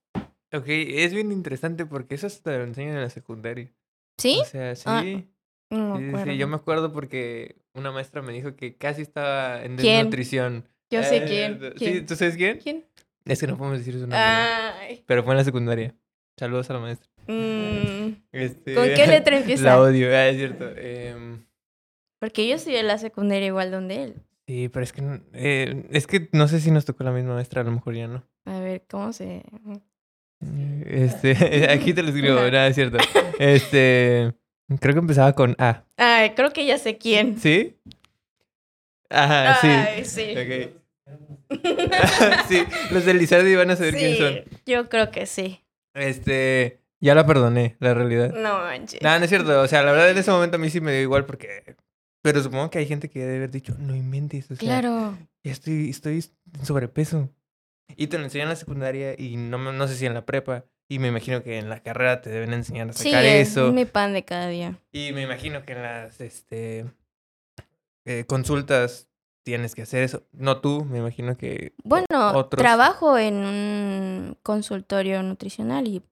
Ok, 0.53 0.65
es 0.69 1.13
bien 1.13 1.33
interesante 1.33 1.87
porque 1.87 2.15
eso 2.15 2.27
hasta 2.29 2.57
lo 2.57 2.65
enseñan 2.65 2.95
en 2.97 3.03
la 3.03 3.11
secundaria. 3.11 3.71
¿Sí? 4.17 4.39
O 4.41 4.45
sea, 4.45 4.75
sí. 4.75 4.85
Ah, 4.87 5.03
No 5.71 5.99
sí, 5.99 6.05
sí, 6.05 6.31
sí, 6.31 6.37
yo 6.39 6.49
me 6.49 6.57
acuerdo 6.57 6.93
porque 6.93 7.57
una 7.75 7.91
maestra 7.93 8.23
me 8.23 8.33
dijo 8.33 8.55
que 8.57 8.77
casi 8.77 9.03
estaba 9.03 9.63
en 9.65 9.77
¿Quién? 9.77 9.97
desnutrición. 9.97 10.65
Yo 10.89 11.03
sé 11.03 11.17
Eh, 11.19 11.27
quién. 11.27 11.61
¿Sí? 11.61 11.85
¿Quién? 11.85 12.07
¿Tú 12.07 12.17
sabes 12.17 12.37
quién? 12.37 12.59
¿Quién? 12.59 12.85
Es 13.27 13.41
que 13.41 13.47
no 13.47 13.57
podemos 13.59 13.79
decir 13.79 13.95
su 13.95 14.01
nombre. 14.01 14.19
Ay. 14.19 15.03
Pero 15.07 15.23
fue 15.25 15.33
en 15.35 15.39
la 15.39 15.45
secundaria. 15.45 15.95
Saludos 16.39 16.69
a 16.71 16.75
la 16.75 16.79
maestra. 16.81 17.11
Mm, 17.27 18.23
Este, 18.33 18.75
¿Con 18.75 18.85
qué 18.95 19.07
letra 19.07 19.37
empieza? 19.39 19.65
La 19.65 19.81
odio, 19.81 20.09
ah, 20.15 20.29
es 20.29 20.37
cierto. 20.37 20.69
Em, 20.77 21.45
porque 22.21 22.47
yo 22.49 22.55
estudié 22.55 22.81
en 22.81 22.87
la 22.87 22.99
secundaria 22.99 23.47
igual 23.49 23.71
donde 23.71 24.03
él. 24.05 24.15
sí, 24.47 24.69
pero 24.69 24.85
es 24.85 24.93
que, 24.93 25.21
eh, 25.33 25.87
es 25.91 26.07
que 26.07 26.29
no 26.33 26.47
sé 26.49 26.61
si 26.61 26.71
nos 26.71 26.85
tocó 26.85 27.03
la 27.05 27.11
misma 27.13 27.35
maestra, 27.35 27.63
a 27.63 27.65
lo 27.65 27.73
mejor 27.73 27.95
ya 27.95 28.07
no. 28.07 28.23
A 28.45 28.61
ver, 28.61 28.85
¿cómo 28.89 29.13
se...? 29.13 29.43
Eh, 30.45 30.85
Este, 30.87 31.67
aquí 31.71 31.93
te 31.95 32.03
lo 32.03 32.09
escribo, 32.11 32.37
nada, 32.37 32.69
es 32.69 32.75
cierto. 32.77 32.99
Este, 33.39 34.33
creo 34.81 34.95
que 34.95 35.01
empezaba 35.01 35.33
con 35.33 35.57
A. 35.59 35.85
Ay, 35.97 36.31
creo 36.31 36.53
que 36.53 36.65
ya 36.65 36.79
sé 36.79 36.97
quién. 36.99 37.39
¿Sí? 37.39 37.77
Ajá, 39.11 39.59
sí. 39.61 39.67
Ay, 39.69 40.05
sí. 40.05 40.35
Ok. 40.37 40.77
sí, 42.49 42.63
los 42.91 43.05
de 43.05 43.15
Lizardi 43.15 43.55
van 43.55 43.71
a 43.71 43.77
saber 43.77 43.95
quién 43.95 44.17
son. 44.17 44.35
Sí, 44.35 44.59
Yo 44.67 44.89
creo 44.89 45.11
que 45.11 45.27
sí. 45.27 45.61
Este, 45.95 46.81
ya 47.01 47.15
la 47.15 47.27
perdoné, 47.27 47.77
la 47.81 47.95
realidad. 47.95 48.33
No 48.35 48.59
manches. 48.59 49.01
Nada, 49.03 49.19
no 49.19 49.25
es 49.25 49.31
cierto. 49.31 49.61
O 49.61 49.69
sea, 49.69 49.83
la 49.83 49.93
verdad 49.93 50.11
en 50.11 50.19
ese 50.19 50.31
momento 50.31 50.57
a 50.57 50.61
mí 50.61 50.71
sí 50.71 50.81
me 50.81 50.93
dio 50.93 51.03
igual 51.03 51.25
porque 51.27 51.77
Pero 52.23 52.43
supongo 52.43 52.71
que 52.71 52.79
hay 52.79 52.87
gente 52.87 53.09
que 53.09 53.21
debe 53.21 53.37
haber 53.37 53.51
dicho, 53.51 53.75
no 53.79 53.95
inventes, 53.95 54.45
o 54.51 54.57
sea, 54.57 54.59
Claro. 54.59 55.17
ya 55.45 55.53
estoy, 55.53 55.91
estoy 55.91 56.25
en 56.59 56.67
sobrepeso. 56.67 57.31
Y 57.97 58.09
te 58.09 58.19
lo 58.19 58.25
enseñan 58.25 58.47
en 58.47 58.51
la 58.51 58.57
secundaria 58.57 59.15
y 59.17 59.37
no, 59.37 59.59
no 59.59 59.89
sé 59.89 59.95
si 59.95 60.07
en 60.07 60.15
la 60.15 60.27
prepa. 60.27 60.65
Y 60.89 60.99
me 60.99 61.09
imagino 61.09 61.43
que 61.43 61.59
en 61.59 61.69
la 61.69 61.81
carrera 61.83 62.21
te 62.23 62.31
deben 62.31 62.53
enseñar 62.53 62.91
a 62.91 62.93
Sí, 62.93 63.11
sacar 63.11 63.25
es 63.25 63.49
eso. 63.51 63.73
mi 63.73 63.85
pan 63.85 64.13
de 64.13 64.25
cada 64.25 64.49
día. 64.49 64.77
Y 64.93 65.13
me 65.13 65.23
imagino 65.23 65.65
que 65.65 65.73
en 65.73 65.83
las 65.83 66.21
este, 66.21 66.85
eh, 68.05 68.25
consultas 68.27 69.09
tienes 69.47 69.77
que 69.77 69.83
hacer 69.83 70.03
eso. 70.03 70.25
No 70.33 70.61
tú, 70.61 70.85
me 70.85 70.99
imagino 70.99 71.37
que... 71.37 71.73
Bueno, 71.85 72.07
otros. 72.35 72.61
trabajo 72.61 73.17
en 73.17 73.37
un 73.37 74.37
consultorio 74.43 75.23
nutricional 75.23 75.87
y, 75.87 76.03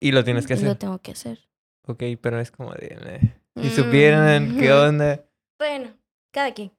Y 0.00 0.12
lo 0.12 0.22
tienes 0.22 0.46
que 0.46 0.54
y 0.54 0.58
lo 0.58 0.62
hacer. 0.68 0.78
tengo 0.78 0.98
que 1.00 1.10
hacer. 1.10 1.40
Ok, 1.88 2.04
pero 2.20 2.38
es 2.38 2.52
como 2.52 2.72
de... 2.72 3.34
Si 3.60 3.70
supieran 3.70 4.56
qué 4.58 4.70
Mm. 4.70 4.88
onda. 4.88 5.24
Bueno, 5.58 5.88
cada 6.32 6.52
quien. 6.54 6.72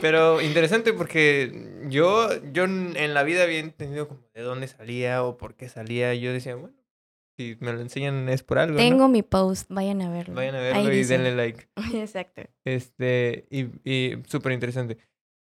Pero 0.00 0.40
interesante 0.42 0.92
porque 0.94 1.82
yo, 1.88 2.28
yo 2.52 2.64
en 2.64 3.14
la 3.14 3.22
vida 3.22 3.42
había 3.42 3.58
entendido 3.58 4.08
como 4.08 4.20
de 4.34 4.40
dónde 4.42 4.68
salía 4.68 5.22
o 5.22 5.36
por 5.36 5.54
qué 5.54 5.68
salía. 5.68 6.14
Yo 6.14 6.32
decía, 6.32 6.54
bueno, 6.54 6.74
si 7.36 7.56
me 7.60 7.72
lo 7.72 7.80
enseñan 7.80 8.28
es 8.28 8.42
por 8.42 8.58
algo. 8.58 8.74
¿no? 8.74 8.78
Tengo 8.78 9.08
mi 9.08 9.22
post, 9.22 9.66
vayan 9.70 10.00
a 10.02 10.10
verlo. 10.10 10.34
Vayan 10.34 10.54
a 10.54 10.58
Ahí 10.58 10.64
verlo 10.74 10.92
y 10.92 10.96
dice. 10.98 11.14
denle 11.18 11.34
like. 11.36 11.68
Exacto. 11.94 12.42
Este, 12.64 13.46
y, 13.50 13.66
y 13.84 14.22
súper 14.28 14.52
interesante. 14.52 14.98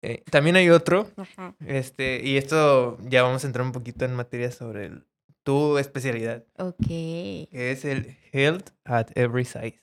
Eh, 0.04 0.24
también 0.30 0.56
hay 0.58 0.70
otro, 0.70 1.10
Ajá. 1.16 1.56
este, 1.66 2.22
y 2.24 2.38
esto 2.38 2.98
ya 3.08 3.24
vamos 3.24 3.44
a 3.44 3.48
entrar 3.48 3.66
un 3.66 3.72
poquito 3.72 4.04
en 4.06 4.14
materia 4.16 4.52
sobre 4.52 4.86
el- 4.88 5.06
tu 5.44 5.78
especialidad, 5.78 6.44
Ok. 6.58 6.86
que 6.88 7.48
es 7.72 7.86
el 7.86 8.18
Health 8.32 8.70
at 8.86 9.08
Every 9.16 9.46
Size, 9.46 9.82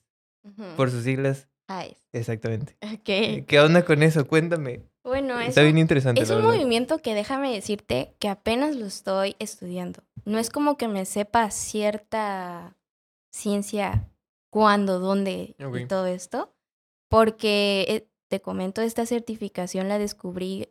por 0.76 0.90
sus 0.90 1.04
siglas, 1.04 1.48
Ay, 1.68 1.96
exactamente. 2.12 2.76
Ok. 2.82 3.46
¿Qué 3.46 3.60
onda 3.60 3.84
con 3.84 4.02
eso? 4.02 4.26
Cuéntame. 4.26 4.82
Bueno, 5.04 5.38
es 5.40 5.50
Está 5.50 5.62
bien 5.62 5.78
interesante, 5.78 6.20
es 6.22 6.28
un 6.30 6.36
verdad. 6.36 6.50
movimiento 6.52 6.98
que 6.98 7.14
déjame 7.14 7.52
decirte 7.54 8.14
que 8.18 8.28
apenas 8.28 8.74
lo 8.76 8.86
estoy 8.86 9.36
estudiando. 9.38 10.02
No 10.24 10.38
es 10.38 10.50
como 10.50 10.76
que 10.76 10.88
me 10.88 11.04
sepa 11.04 11.50
cierta 11.50 12.76
ciencia 13.32 14.08
cuándo, 14.50 14.98
dónde 14.98 15.54
y 15.58 15.86
todo 15.86 16.06
esto, 16.06 16.54
porque 17.08 17.84
eh, 17.88 18.09
te 18.30 18.40
comento, 18.40 18.80
esta 18.80 19.06
certificación 19.06 19.88
la 19.88 19.98
descubrí 19.98 20.68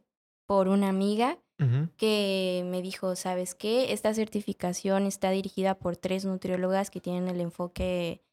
por 0.47 0.69
una 0.69 0.89
amiga 0.89 1.37
que 1.97 2.65
me 2.67 2.81
dijo, 2.81 3.17
¿sabes 3.17 3.53
qué? 3.53 3.91
Esta 3.91 4.13
certificación 4.13 5.05
está 5.05 5.29
dirigida 5.29 5.75
por 5.77 5.97
tres 5.97 6.23
nutriólogas 6.23 6.89
que 6.89 7.01
tienen 7.01 7.27
el 7.27 7.41
enfoque 7.41 8.23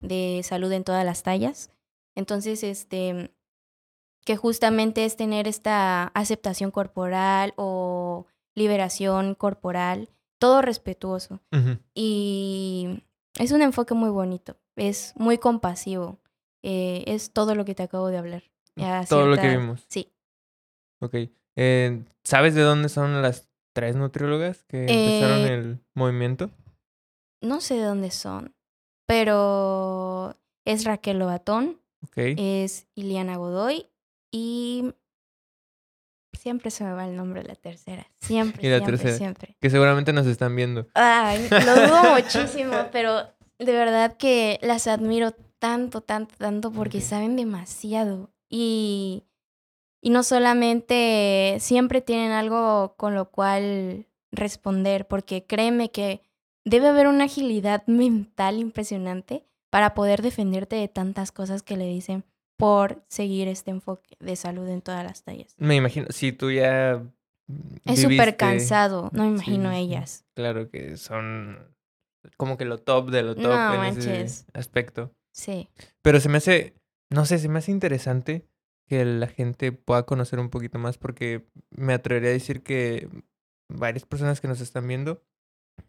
de 0.00 0.42
salud 0.44 0.70
en 0.70 0.84
todas 0.84 1.04
las 1.04 1.24
tallas. 1.24 1.72
Entonces, 2.14 2.62
este, 2.62 3.34
que 4.24 4.36
justamente 4.36 5.04
es 5.04 5.16
tener 5.16 5.48
esta 5.48 6.04
aceptación 6.14 6.70
corporal 6.70 7.52
o 7.56 8.26
liberación 8.54 9.34
corporal, 9.34 10.08
todo 10.38 10.62
respetuoso. 10.62 11.40
Y 11.94 13.02
es 13.40 13.50
un 13.50 13.62
enfoque 13.62 13.94
muy 13.94 14.10
bonito, 14.10 14.56
es 14.76 15.14
muy 15.16 15.38
compasivo, 15.38 16.20
eh, 16.62 17.02
es 17.08 17.32
todo 17.32 17.56
lo 17.56 17.64
que 17.64 17.74
te 17.74 17.82
acabo 17.82 18.06
de 18.06 18.18
hablar. 18.18 18.44
Todo 19.08 19.26
lo 19.26 19.36
que 19.36 19.48
vimos. 19.48 19.84
Sí. 19.88 20.12
Ok. 21.00 21.14
Eh, 21.56 22.04
¿Sabes 22.24 22.54
de 22.54 22.62
dónde 22.62 22.88
son 22.88 23.20
las 23.22 23.48
tres 23.74 23.96
nutriólogas 23.96 24.64
que 24.64 24.82
empezaron 24.82 25.40
Eh, 25.46 25.54
el 25.54 25.80
movimiento? 25.94 26.50
No 27.40 27.60
sé 27.60 27.74
de 27.74 27.82
dónde 27.84 28.10
son, 28.10 28.54
pero 29.06 30.34
es 30.64 30.84
Raquel 30.84 31.18
Lobatón, 31.18 31.80
Ok. 32.02 32.14
es 32.36 32.86
Iliana 32.94 33.36
Godoy 33.36 33.86
y 34.32 34.92
siempre 36.32 36.70
se 36.70 36.84
me 36.84 36.92
va 36.92 37.06
el 37.06 37.16
nombre 37.16 37.42
de 37.42 37.48
la 37.48 37.54
tercera. 37.54 38.06
Siempre, 38.20 38.62
Y 38.66 38.70
la 38.70 38.78
siempre, 38.78 38.96
tercera. 38.96 39.16
siempre. 39.16 39.56
Que 39.60 39.70
seguramente 39.70 40.12
nos 40.12 40.26
están 40.26 40.54
viendo. 40.56 40.86
Ay, 40.94 41.48
lo 41.50 41.74
dudo 41.74 42.14
muchísimo, 42.14 42.72
pero 42.92 43.22
de 43.58 43.72
verdad 43.72 44.16
que 44.16 44.58
las 44.62 44.86
admiro 44.86 45.32
tanto, 45.58 46.00
tanto, 46.00 46.34
tanto 46.38 46.70
porque 46.72 47.00
saben 47.00 47.36
demasiado. 47.36 48.30
Y, 48.48 49.24
y 50.00 50.10
no 50.10 50.22
solamente 50.22 51.56
siempre 51.60 52.00
tienen 52.00 52.32
algo 52.32 52.94
con 52.96 53.14
lo 53.14 53.30
cual 53.30 54.06
responder, 54.32 55.06
porque 55.06 55.44
créeme 55.46 55.90
que 55.90 56.22
debe 56.64 56.88
haber 56.88 57.06
una 57.08 57.24
agilidad 57.24 57.84
mental 57.86 58.58
impresionante 58.58 59.44
para 59.70 59.94
poder 59.94 60.22
defenderte 60.22 60.76
de 60.76 60.88
tantas 60.88 61.32
cosas 61.32 61.62
que 61.62 61.76
le 61.76 61.86
dicen 61.86 62.24
por 62.56 63.04
seguir 63.08 63.46
este 63.48 63.70
enfoque 63.70 64.16
de 64.18 64.34
salud 64.34 64.66
en 64.68 64.82
todas 64.82 65.04
las 65.04 65.22
tallas. 65.22 65.54
Me 65.58 65.76
imagino, 65.76 66.06
si 66.10 66.32
tú 66.32 66.50
ya. 66.50 67.02
Es 67.86 68.02
súper 68.02 68.10
viviste- 68.10 68.36
cansado, 68.36 69.08
no 69.12 69.22
me 69.24 69.28
imagino 69.30 69.70
sí. 69.70 69.76
ellas. 69.78 70.24
Claro 70.34 70.68
que 70.70 70.96
son 70.96 71.74
como 72.36 72.56
que 72.58 72.64
lo 72.66 72.78
top 72.78 73.10
de 73.10 73.22
lo 73.22 73.34
top 73.34 73.44
No 73.44 73.74
en 73.74 73.78
manches. 73.80 74.06
ese 74.40 74.44
aspecto. 74.54 75.12
Sí. 75.32 75.68
Pero 76.02 76.20
se 76.20 76.28
me 76.28 76.38
hace, 76.38 76.74
no 77.10 77.24
sé, 77.24 77.38
se 77.38 77.48
me 77.48 77.58
hace 77.58 77.70
interesante 77.70 78.46
que 78.86 79.04
la 79.04 79.26
gente 79.26 79.72
pueda 79.72 80.04
conocer 80.04 80.38
un 80.38 80.50
poquito 80.50 80.78
más 80.78 80.98
porque 80.98 81.46
me 81.70 81.92
atrevería 81.92 82.30
a 82.30 82.32
decir 82.32 82.62
que 82.62 83.08
varias 83.68 84.04
personas 84.06 84.40
que 84.40 84.48
nos 84.48 84.60
están 84.60 84.88
viendo 84.88 85.22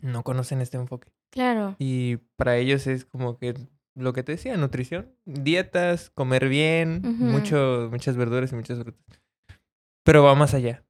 no 0.01 0.23
conocen 0.23 0.61
este 0.61 0.77
enfoque. 0.77 1.11
Claro. 1.31 1.75
Y 1.79 2.17
para 2.35 2.57
ellos 2.57 2.87
es 2.87 3.05
como 3.05 3.37
que 3.37 3.55
lo 3.95 4.13
que 4.13 4.23
te 4.23 4.33
decía, 4.33 4.55
nutrición, 4.57 5.13
dietas, 5.25 6.09
comer 6.09 6.47
bien, 6.47 7.01
mucho, 7.03 7.87
muchas 7.91 8.15
verduras 8.17 8.51
y 8.51 8.55
muchas 8.55 8.79
frutas. 8.79 9.21
Pero 10.03 10.23
va 10.23 10.35
más 10.35 10.53
allá. 10.53 10.85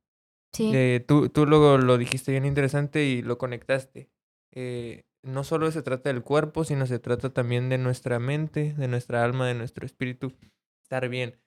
Sí. 0.53 0.71
Eh, 0.73 1.03
tú, 1.07 1.29
tú 1.29 1.45
luego 1.45 1.77
lo 1.77 1.97
dijiste 1.97 2.31
bien 2.31 2.45
interesante 2.45 3.05
y 3.05 3.21
lo 3.21 3.37
conectaste. 3.37 4.09
Eh, 4.51 5.03
no 5.23 5.43
solo 5.43 5.71
se 5.71 5.81
trata 5.81 6.09
del 6.09 6.23
cuerpo, 6.23 6.63
sino 6.63 6.85
se 6.85 6.99
trata 6.99 7.31
también 7.31 7.69
de 7.69 7.77
nuestra 7.77 8.19
mente, 8.19 8.73
de 8.73 8.87
nuestra 8.87 9.23
alma, 9.23 9.47
de 9.47 9.55
nuestro 9.55 9.85
espíritu. 9.85 10.33
Estar 10.83 11.07
bien. 11.09 11.37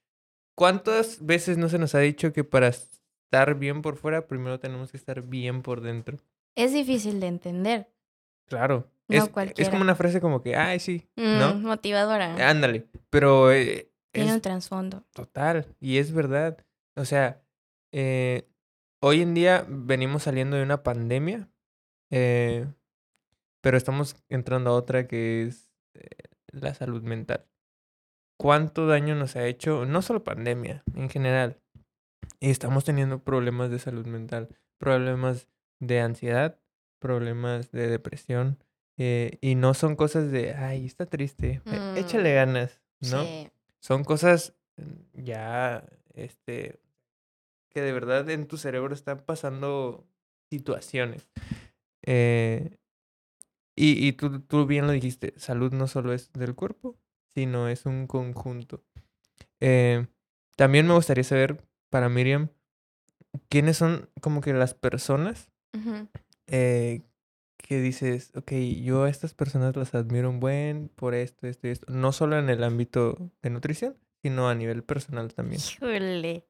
¿Cuántas 0.55 1.25
veces 1.25 1.59
no 1.59 1.68
se 1.68 1.79
nos 1.79 1.95
ha 1.95 2.01
dicho 2.01 2.33
que 2.33 2.45
para 2.45 2.68
estar 2.68 3.59
bien 3.59 3.83
por 3.83 3.97
fuera, 3.97 4.27
primero 4.27 4.61
tenemos 4.61 4.91
que 4.91 4.99
estar 4.99 5.23
bien 5.23 5.62
por 5.62 5.81
dentro? 5.81 6.18
Es 6.55 6.73
difícil 6.73 7.20
de 7.20 7.29
entender. 7.29 7.89
Claro. 8.47 8.91
No 9.09 9.16
es, 9.16 9.31
es 9.57 9.68
como 9.68 9.83
una 9.83 9.95
frase 9.95 10.20
como 10.20 10.43
que, 10.43 10.57
ay, 10.57 10.79
sí, 10.79 11.09
¿no? 11.16 11.55
Mm, 11.55 11.62
Motivadora. 11.62 12.49
Ándale. 12.49 12.87
Pero 13.11 13.53
eh, 13.53 13.91
Tiene 14.11 14.31
es 14.31 14.35
un 14.35 14.41
trasfondo. 14.41 15.05
Total, 15.12 15.66
y 15.81 15.99
es 15.99 16.12
verdad. 16.12 16.64
O 16.97 17.05
sea, 17.05 17.43
eh, 17.93 18.49
hoy 19.01 19.23
en 19.23 19.35
día 19.35 19.66
venimos 19.68 20.23
saliendo 20.23 20.57
de 20.57 20.62
una 20.62 20.83
pandemia, 20.83 21.49
eh, 22.11 22.66
pero 23.62 23.78
estamos 23.78 24.16
entrando 24.28 24.70
a 24.70 24.74
otra 24.74 25.06
que 25.08 25.44
es 25.44 25.70
eh, 25.94 26.08
la 26.52 26.74
salud 26.74 27.02
mental. 27.02 27.46
¿Cuánto 28.38 28.86
daño 28.86 29.14
nos 29.14 29.36
ha 29.36 29.46
hecho? 29.46 29.86
No 29.86 30.02
solo 30.02 30.24
pandemia, 30.24 30.82
en 30.94 31.08
general. 31.08 31.58
Y 32.40 32.50
estamos 32.50 32.84
teniendo 32.84 33.20
problemas 33.22 33.70
de 33.70 33.78
salud 33.78 34.04
mental, 34.06 34.48
problemas 34.78 35.48
de 35.80 36.00
ansiedad, 36.00 36.58
problemas 37.00 37.70
de 37.72 37.88
depresión. 37.88 38.58
eh, 38.98 39.38
y 39.40 39.54
no 39.54 39.72
son 39.72 39.96
cosas 39.96 40.30
de, 40.30 40.52
ay, 40.54 40.84
está 40.84 41.06
triste, 41.06 41.62
eh, 41.64 41.80
Mm. 41.80 41.96
échale 41.96 42.34
ganas, 42.34 42.82
¿no? 43.00 43.22
Sí. 43.24 43.48
son 43.80 44.04
cosas 44.04 44.54
mm, 44.76 45.22
ya, 45.24 45.84
este, 46.14 46.78
que 47.70 47.80
de 47.80 47.92
verdad 47.92 48.28
en 48.28 48.46
tu 48.46 48.58
cerebro 48.58 48.92
están 48.92 49.20
pasando 49.20 50.06
situaciones. 50.50 51.26
Eh, 52.04 52.76
y 53.77 54.07
y 54.07 54.12
tú, 54.12 54.41
tú 54.41 54.66
bien 54.66 54.87
lo 54.87 54.93
dijiste, 54.93 55.35
salud 55.37 55.73
no 55.73 55.87
solo 55.87 56.12
es 56.12 56.33
del 56.33 56.55
cuerpo, 56.55 56.97
sino 57.35 57.68
es 57.68 57.87
un 57.87 58.07
conjunto. 58.07 58.83
Eh, 59.61 60.07
también 60.57 60.87
me 60.87 60.95
gustaría 60.95 61.25
saber, 61.25 61.64
para 61.91 62.09
Miriam, 62.09 62.49
quiénes 63.49 63.77
son 63.77 64.09
como 64.20 64.41
que 64.41 64.53
las 64.53 64.75
personas 64.75 65.51
eh, 66.47 67.03
que 67.57 67.81
dices, 67.81 68.33
ok, 68.35 68.53
yo 68.83 69.05
a 69.05 69.11
estas 69.11 69.35
personas 69.35 69.77
las 69.77 69.95
admiro 69.95 70.29
un 70.29 70.41
buen 70.41 70.89
por 70.89 71.14
esto, 71.14 71.47
esto 71.47 71.68
y 71.68 71.70
esto. 71.70 71.87
No 71.93 72.12
solo 72.12 72.39
en 72.39 72.51
el 72.51 72.64
ámbito 72.64 73.31
de 73.41 73.51
nutrición, 73.51 73.97
sino 74.23 74.49
a 74.49 74.55
nivel 74.55 74.83
personal 74.83 75.33
también. 75.33 75.61
Híjole. 75.61 76.47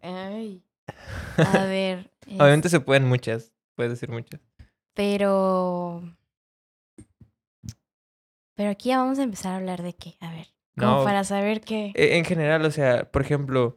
Ay. 0.00 0.62
A 1.36 1.64
ver. 1.66 2.10
Obviamente 2.26 2.68
se 2.68 2.80
pueden 2.80 3.04
muchas, 3.04 3.52
puedes 3.76 3.92
decir 3.92 4.10
muchas. 4.10 4.40
Pero. 4.94 6.02
Pero 8.54 8.70
aquí 8.70 8.90
ya 8.90 8.98
vamos 8.98 9.18
a 9.18 9.22
empezar 9.24 9.52
a 9.52 9.56
hablar 9.56 9.82
de 9.82 9.94
qué. 9.94 10.16
A 10.20 10.30
ver. 10.32 10.46
Como 10.78 10.98
No. 10.98 11.04
para 11.04 11.24
saber 11.24 11.60
qué. 11.60 11.92
E- 11.94 12.16
En 12.18 12.24
general, 12.24 12.64
o 12.64 12.70
sea, 12.70 13.10
por 13.10 13.22
ejemplo, 13.22 13.76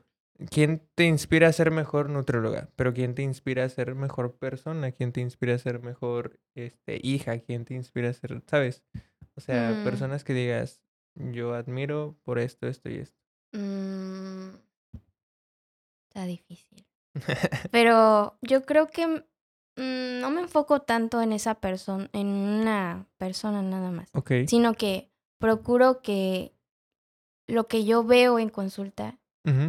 ¿quién 0.49 0.87
te 0.95 1.05
inspira 1.05 1.47
a 1.47 1.53
ser 1.53 1.71
mejor 1.71 2.09
nutrióloga? 2.09 2.69
Pero 2.75 2.93
¿quién 2.93 3.13
te 3.15 3.21
inspira 3.23 3.63
a 3.65 3.69
ser 3.69 3.93
mejor 3.95 4.37
persona? 4.37 4.91
¿Quién 4.91 5.11
te 5.11 5.21
inspira 5.21 5.55
a 5.55 5.59
ser 5.59 5.79
mejor 5.81 6.39
este, 6.55 6.99
hija? 7.03 7.39
¿Quién 7.39 7.65
te 7.65 7.73
inspira 7.75 8.09
a 8.09 8.13
ser, 8.13 8.41
sabes? 8.47 8.83
O 9.35 9.41
sea, 9.41 9.71
Mm. 9.79 9.83
personas 9.83 10.23
que 10.23 10.33
digas, 10.33 10.81
yo 11.15 11.53
admiro 11.53 12.17
por 12.23 12.39
esto, 12.39 12.67
esto 12.67 12.89
y 12.89 12.95
esto. 12.97 13.17
Mm, 13.53 14.55
está 16.09 16.25
difícil. 16.25 16.85
Pero 17.71 18.37
yo 18.41 18.65
creo 18.65 18.87
que 18.87 19.23
mm, 19.77 20.19
no 20.19 20.29
me 20.31 20.41
enfoco 20.41 20.81
tanto 20.81 21.21
en 21.21 21.31
esa 21.31 21.55
persona, 21.55 22.09
en 22.13 22.27
una 22.27 23.07
persona 23.17 23.61
nada 23.61 23.91
más, 23.91 24.09
Ok. 24.13 24.31
sino 24.47 24.73
que 24.73 25.11
procuro 25.39 26.01
que 26.01 26.53
lo 27.47 27.67
que 27.67 27.85
yo 27.85 28.03
veo 28.03 28.39
en 28.39 28.49
consulta, 28.49 29.19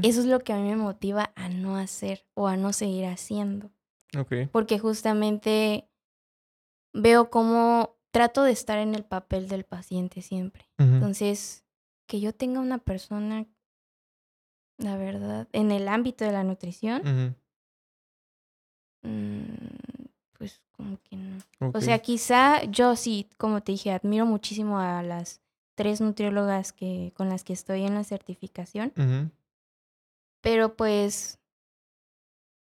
eso 0.02 0.18
es 0.20 0.26
lo 0.26 0.40
que 0.40 0.52
a 0.52 0.56
mí 0.56 0.68
me 0.68 0.74
motiva 0.74 1.30
a 1.36 1.48
no 1.48 1.76
hacer 1.76 2.26
o 2.34 2.48
a 2.48 2.56
no 2.56 2.72
seguir 2.72 3.06
haciendo. 3.06 3.70
Ok. 4.18 4.48
Porque 4.50 4.80
justamente 4.80 5.88
veo 6.92 7.30
cómo 7.30 7.96
trato 8.11 8.42
de 8.42 8.50
estar 8.50 8.78
en 8.78 8.96
el 8.96 9.04
papel 9.04 9.48
del 9.48 9.62
paciente 9.64 10.20
siempre. 10.20 10.68
Entonces, 10.78 11.64
que 12.09 12.18
yo 12.20 12.34
tenga 12.34 12.59
una 12.59 12.78
persona, 12.78 13.46
la 14.78 14.96
verdad, 14.96 15.46
en 15.52 15.70
el 15.70 15.86
ámbito 15.86 16.24
de 16.24 16.32
la 16.32 16.42
nutrición, 16.42 17.02
ujú, 17.02 17.34
mm, 19.09 19.97
pues 20.39 20.62
como 20.72 20.99
que 21.03 21.16
no. 21.16 21.39
O 21.74 21.80
sea, 21.80 21.99
quizá 21.99 22.64
yo 22.64 22.97
sí, 22.97 23.28
como 23.36 23.61
te 23.62 23.72
dije, 23.72 23.91
admiro 23.91 24.24
muchísimo 24.24 24.78
a 24.78 25.03
las 25.03 25.41
tres 25.74 26.01
nutriólogas 26.01 26.72
que, 26.72 27.12
con 27.16 27.28
las 27.28 27.45
que 27.45 27.53
estoy 27.53 27.84
en 27.84 27.95
la 27.95 28.05
certificación, 28.05 28.93
pero 30.41 30.74
pues, 30.76 31.39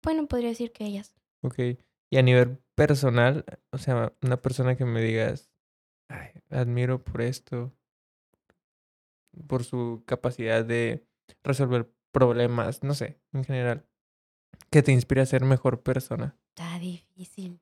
bueno, 0.02 0.26
podría 0.26 0.50
decir 0.50 0.72
que 0.72 0.84
ellas. 0.84 1.14
Ok. 1.42 1.58
Y 2.10 2.16
a 2.16 2.22
nivel 2.22 2.58
personal, 2.74 3.44
o 3.70 3.78
sea, 3.78 4.12
una 4.22 4.40
persona 4.40 4.76
que 4.76 4.84
me 4.84 5.02
digas, 5.02 5.50
"Ay, 6.08 6.30
admiro 6.50 7.02
por 7.02 7.20
esto, 7.22 7.72
por 9.46 9.64
su 9.64 10.02
capacidad 10.06 10.64
de 10.64 11.04
resolver 11.42 11.90
problemas, 12.12 12.82
no 12.82 12.94
sé, 12.94 13.20
en 13.32 13.44
general, 13.44 13.84
que 14.70 14.82
te 14.82 14.92
inspire 14.92 15.20
a 15.20 15.26
ser 15.26 15.44
mejor 15.44 15.82
persona. 15.82 16.36
Está 16.56 16.78
difícil. 16.78 17.60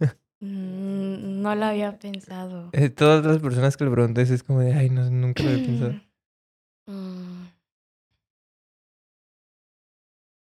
Mm, 0.40 1.42
no 1.42 1.56
lo 1.56 1.64
había 1.64 1.98
pensado. 1.98 2.70
Eh, 2.72 2.90
todas 2.90 3.24
las 3.26 3.40
personas 3.40 3.76
que 3.76 3.82
le 3.84 3.90
preguntes 3.90 4.30
es 4.30 4.44
como 4.44 4.60
de, 4.60 4.72
ay, 4.72 4.88
no, 4.88 5.10
nunca 5.10 5.42
lo 5.42 5.50
había 5.50 5.64
pensado. 5.64 5.94
Mm. 6.86 7.48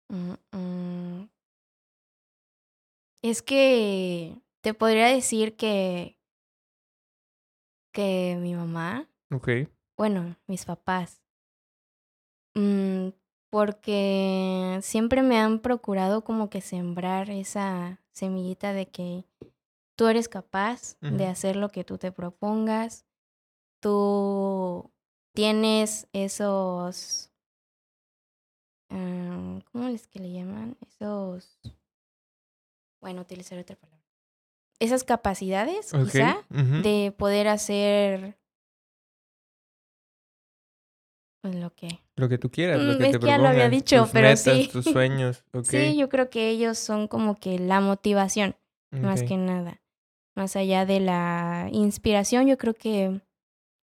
Mm, 0.09 0.33
mm. 0.53 1.29
Es 3.21 3.41
que 3.43 4.41
te 4.61 4.73
podría 4.73 5.07
decir 5.07 5.55
que 5.55 6.17
que 7.93 8.37
mi 8.39 8.55
mamá, 8.55 9.07
Ok. 9.29 9.49
bueno, 9.97 10.37
mis 10.47 10.65
papás, 10.65 11.21
mm, 12.55 13.09
porque 13.51 14.79
siempre 14.81 15.21
me 15.21 15.37
han 15.37 15.59
procurado 15.59 16.23
como 16.23 16.49
que 16.49 16.61
sembrar 16.61 17.29
esa 17.29 17.99
semillita 18.13 18.71
de 18.71 18.87
que 18.87 19.25
tú 19.97 20.07
eres 20.07 20.29
capaz 20.29 20.97
de 21.01 21.27
hacer 21.27 21.57
lo 21.57 21.69
que 21.69 21.83
tú 21.83 21.97
te 21.97 22.13
propongas, 22.13 23.05
tú 23.81 24.89
tienes 25.33 26.07
esos, 26.13 27.29
ah, 28.89 29.59
¿cómo 29.71 29.89
es 29.89 30.07
que 30.07 30.19
le 30.19 30.31
llaman? 30.31 30.77
Esos, 30.87 31.59
bueno, 33.01 33.21
utilizar 33.21 33.59
otra 33.59 33.75
palabra. 33.75 34.01
Esas 34.79 35.03
capacidades, 35.03 35.91
quizá, 35.91 36.45
de 36.49 37.13
poder 37.17 37.49
hacer 37.49 38.39
pues 41.41 41.55
lo 41.55 41.73
que 41.73 41.99
Lo 42.15 42.29
que 42.29 42.37
tú 42.37 42.49
quieras, 42.51 42.79
lo 42.79 42.93
Mm, 42.93 42.97
que 42.97 43.03
es 43.05 43.11
te 43.11 43.19
que 43.19 43.25
ya 43.25 43.37
lo 43.37 43.47
había 43.47 43.69
dicho, 43.69 44.03
tus 44.03 44.11
pero 44.13 44.27
metas, 44.27 44.43
sí. 44.43 44.69
tus 44.71 44.85
sueños. 44.85 45.43
Sí, 45.63 45.97
yo 45.97 46.09
creo 46.09 46.29
que 46.29 46.49
ellos 46.49 46.77
son 46.77 47.07
como 47.07 47.35
que 47.35 47.59
la 47.59 47.79
motivación, 47.81 48.55
más 48.91 49.23
que 49.23 49.37
nada. 49.37 49.81
Más 50.35 50.55
allá 50.55 50.85
de 50.85 50.99
la 50.99 51.67
inspiración, 51.71 52.47
yo 52.47 52.57
creo 52.57 52.73
que 52.73 53.21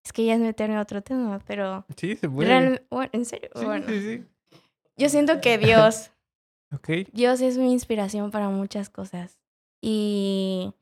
es 0.05 0.13
que 0.13 0.25
ya 0.25 0.35
es 0.35 0.39
meterme 0.39 0.75
a 0.77 0.81
otro 0.81 1.01
tema, 1.01 1.39
pero 1.47 1.85
Sí, 1.97 2.15
se 2.15 2.29
puede. 2.29 2.47
real- 2.49 2.85
bueno, 2.91 3.09
en 3.13 3.25
serio, 3.25 3.49
Sí, 3.55 3.65
bueno, 3.65 3.85
sí, 3.87 3.99
sí. 4.01 4.59
yo 4.97 5.09
siento 5.09 5.41
que 5.41 5.57
Dios, 5.57 6.11
Ok. 6.73 6.89
Dios 7.13 7.41
es 7.41 7.57
mi 7.57 7.71
inspiración 7.71 8.29
para 8.31 8.49
muchas 8.49 8.89
cosas. 8.89 9.39
Y 9.81 10.73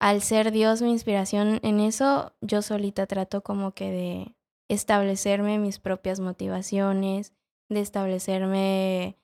al 0.00 0.20
ser 0.22 0.50
Dios 0.52 0.82
mi 0.82 0.90
inspiración 0.90 1.60
en 1.62 1.78
eso, 1.80 2.32
yo 2.40 2.62
solita 2.62 3.06
trato 3.06 3.42
como 3.42 3.72
que 3.72 3.90
de 3.90 4.34
establecerme 4.72 5.58
mis 5.58 5.78
propias 5.78 6.20
motivaciones, 6.20 7.32
de 7.68 7.80
establecerme 7.80 9.18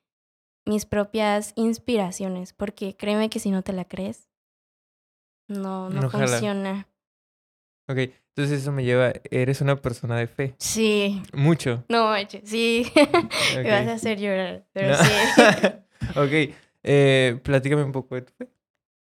mis 0.64 0.84
propias 0.86 1.52
inspiraciones, 1.56 2.52
porque 2.52 2.96
créeme 2.96 3.30
que 3.30 3.38
si 3.40 3.50
no 3.50 3.62
te 3.62 3.72
la 3.72 3.84
crees, 3.86 4.28
no, 5.48 5.88
no 5.88 6.02
No 6.02 6.10
jala. 6.10 6.26
funciona. 6.26 6.88
Ok, 7.88 7.96
entonces 8.36 8.60
eso 8.60 8.72
me 8.72 8.84
lleva, 8.84 9.12
eres 9.30 9.60
una 9.62 9.76
persona 9.80 10.16
de 10.18 10.26
fe. 10.26 10.54
Sí, 10.58 11.22
Mucho. 11.32 11.84
no, 11.88 12.12
sí, 12.44 12.86
me 13.54 13.70
vas 13.70 13.86
a 13.88 13.94
hacer 13.94 14.18
llorar, 14.20 14.66
pero 14.72 14.88
No. 14.90 14.96
sí. 15.04 15.10
ok, 16.50 16.54
eh, 16.82 17.40
platícame 17.42 17.82
un 17.84 17.92
poco 17.92 18.14
de 18.16 18.22
tu 18.22 18.32
fe. 18.34 18.48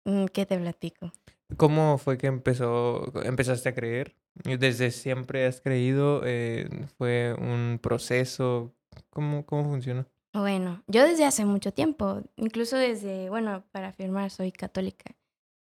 Mm, 0.05 0.25
¿Qué 0.27 0.45
te 0.45 0.57
platico? 0.59 1.11
¿Cómo 1.57 1.97
fue 1.97 2.17
que 2.17 2.27
empezó, 2.27 3.11
empezaste 3.23 3.69
a 3.69 3.73
creer? 3.75 4.15
¿Desde 4.43 4.91
siempre 4.91 5.45
has 5.45 5.61
creído? 5.61 6.21
Eh, 6.25 6.69
¿Fue 6.97 7.33
un 7.39 7.79
proceso? 7.81 8.73
¿Cómo, 9.09 9.45
cómo 9.45 9.63
funciona? 9.69 10.07
Bueno, 10.33 10.83
yo 10.88 11.03
desde 11.03 11.25
hace 11.25 11.45
mucho 11.45 11.71
tiempo, 11.73 12.21
incluso 12.35 12.77
desde, 12.77 13.29
bueno, 13.29 13.63
para 13.71 13.88
afirmar, 13.88 14.29
soy 14.29 14.51
católica. 14.51 15.15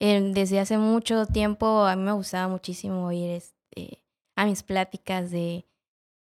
Eh, 0.00 0.30
desde 0.32 0.58
hace 0.60 0.78
mucho 0.78 1.26
tiempo 1.26 1.84
a 1.84 1.94
mí 1.96 2.02
me 2.02 2.12
gustaba 2.12 2.48
muchísimo 2.48 3.12
ir 3.12 3.30
este, 3.30 4.02
a 4.34 4.46
mis 4.46 4.62
pláticas 4.62 5.30
de, 5.30 5.64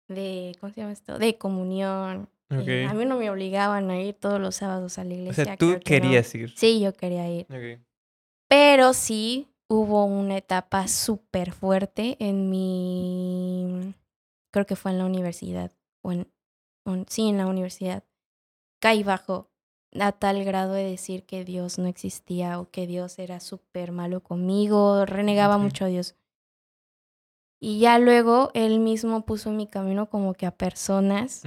de, 0.07 0.55
¿cómo 0.59 0.73
se 0.73 0.81
llama 0.81 0.93
esto? 0.93 1.17
De 1.19 1.37
comunión. 1.37 2.27
Eh, 2.49 2.85
a 2.89 2.93
mí 2.93 3.05
no 3.05 3.17
me 3.17 3.29
obligaban 3.29 3.89
a 3.91 4.01
ir 4.01 4.13
todos 4.15 4.41
los 4.41 4.55
sábados 4.55 4.97
a 4.97 5.05
la 5.05 5.13
O 5.13 5.17
iglesia. 5.17 5.45
sea, 5.45 5.57
tú 5.57 5.67
que 5.67 5.75
no. 5.75 5.79
querías 5.83 6.35
ir. 6.35 6.51
Sí, 6.57 6.81
yo 6.81 6.93
quería 6.93 7.29
ir. 7.29 7.45
Ok. 7.49 7.81
Pero 8.49 8.93
sí 8.93 9.47
hubo 9.72 10.03
una 10.03 10.36
etapa 10.38 10.88
súper 10.89 11.53
fuerte 11.53 12.17
en 12.19 12.49
mi, 12.49 13.93
creo 14.51 14.65
que 14.65 14.76
fue 14.76 14.91
en 14.91 14.97
la 14.97 15.05
universidad, 15.05 15.72
o 16.03 16.11
en, 16.11 16.28
sí, 17.07 17.30
en 17.30 17.38
la 17.38 17.47
universidad. 17.47 18.03
Caí 18.82 19.03
bajo 19.03 19.49
a 19.97 20.11
tal 20.11 20.43
grado 20.43 20.74
de 20.74 20.84
decir 20.84 21.26
que 21.26 21.45
Dios 21.45 21.78
no 21.78 21.88
existía 21.88 22.59
o 22.59 22.69
que 22.69 22.86
Dios 22.86 23.17
era 23.17 23.39
súper 23.39 23.93
malo 23.93 24.22
conmigo, 24.22 25.05
renegaba 25.05 25.57
mucho 25.57 25.86
a 25.86 25.88
Dios. 25.88 26.15
Y 27.61 27.80
ya 27.80 27.99
luego 27.99 28.49
él 28.53 28.80
mismo 28.80 29.26
puso 29.26 29.51
en 29.51 29.57
mi 29.57 29.67
camino 29.67 30.09
como 30.09 30.34
que 30.34 30.47
a 30.47 30.51
personas 30.51 31.43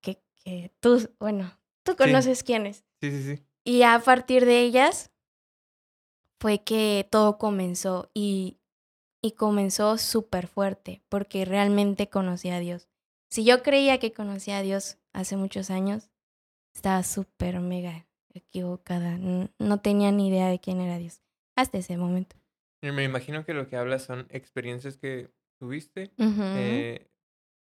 que, 0.00 0.20
que 0.44 0.72
tú, 0.80 1.08
bueno, 1.20 1.58
tú 1.84 1.92
Sí. 1.92 1.98
conoces 1.98 2.42
quiénes. 2.42 2.84
Sí, 3.00 3.10
sí, 3.12 3.22
sí. 3.36 3.42
Y 3.64 3.82
a 3.82 3.98
partir 4.00 4.44
de 4.44 4.60
ellas 4.60 5.11
fue 6.42 6.58
que 6.58 7.06
todo 7.08 7.38
comenzó 7.38 8.10
y, 8.14 8.58
y 9.22 9.32
comenzó 9.32 9.96
súper 9.96 10.48
fuerte 10.48 11.00
porque 11.08 11.44
realmente 11.44 12.08
conocí 12.08 12.50
a 12.50 12.58
Dios. 12.58 12.88
Si 13.30 13.44
yo 13.44 13.62
creía 13.62 14.00
que 14.00 14.12
conocía 14.12 14.58
a 14.58 14.62
Dios 14.62 14.98
hace 15.12 15.36
muchos 15.36 15.70
años, 15.70 16.10
estaba 16.74 17.04
súper 17.04 17.60
mega 17.60 18.08
equivocada. 18.34 19.18
No 19.18 19.80
tenía 19.82 20.10
ni 20.10 20.30
idea 20.30 20.48
de 20.48 20.58
quién 20.58 20.80
era 20.80 20.98
Dios 20.98 21.22
hasta 21.54 21.78
ese 21.78 21.96
momento. 21.96 22.34
Me 22.80 23.04
imagino 23.04 23.44
que 23.44 23.54
lo 23.54 23.68
que 23.68 23.76
hablas 23.76 24.02
son 24.02 24.26
experiencias 24.30 24.96
que 24.96 25.30
tuviste. 25.60 26.10
Eh, 26.18 27.08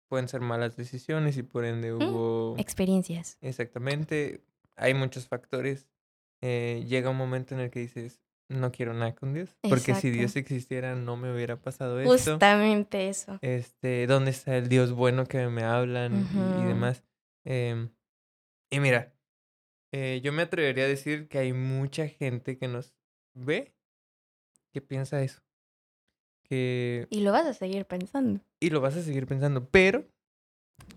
pueden 0.09 0.27
ser 0.27 0.41
malas 0.41 0.75
decisiones 0.75 1.37
y 1.37 1.43
por 1.43 1.63
ende 1.63 1.93
hubo... 1.93 2.55
Experiencias. 2.57 3.37
Exactamente. 3.39 4.43
Hay 4.75 4.93
muchos 4.93 5.25
factores. 5.25 5.87
Eh, 6.41 6.83
llega 6.85 7.09
un 7.09 7.17
momento 7.17 7.55
en 7.55 7.61
el 7.61 7.71
que 7.71 7.79
dices, 7.79 8.19
no 8.49 8.71
quiero 8.71 8.93
nada 8.93 9.13
con 9.15 9.33
Dios. 9.33 9.55
Porque 9.69 9.93
si. 9.95 10.09
Dios 10.11 10.35
existiera, 10.35 10.95
no 10.95 11.17
me 11.17 11.33
hubiera 11.33 11.57
pasado 11.61 11.99
esto. 11.99 12.11
Justamente 12.11 13.09
eso. 13.09 13.37
Este, 13.41 14.07
¿dónde 14.07 14.31
está 14.31 14.55
el 14.57 14.69
Dios 14.69 14.91
bueno 14.93 15.25
que 15.25 15.47
me 15.47 15.63
hablan 15.63 16.25
y- 16.33 16.63
demás? 16.65 17.03
Em, 17.45 17.89
y 18.69 18.79
mira, 18.79 19.13
eh, 19.93 20.21
yo 20.23 20.31
me 20.33 20.43
atrevería 20.43 20.85
a 20.85 20.87
decir 20.87 21.27
que 21.27 21.39
hay 21.39 21.53
mucha 21.53 22.07
gente 22.07 22.57
que 22.57 22.67
nos 22.67 22.93
ve 23.33 23.73
que 24.73 24.81
piensa 24.81 25.21
eso. 25.21 25.41
Que 26.43 27.07
Y 27.09 27.21
lo 27.21 27.31
vas 27.31 27.45
a 27.45 27.53
seguir 27.53 27.85
pensando. 27.85 28.39
y 28.59 28.69
lo 28.69 28.79
vas 28.81 28.95
a 28.95 29.01
seguir 29.01 29.27
pensando, 29.27 29.67
pero 29.69 30.05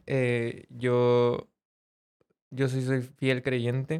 eh, 0.06 0.66
yo, 0.70 1.48
yo 2.50 2.68
sí 2.68 2.82
soy 2.82 3.02
fiel 3.02 3.42
creyente 3.42 3.98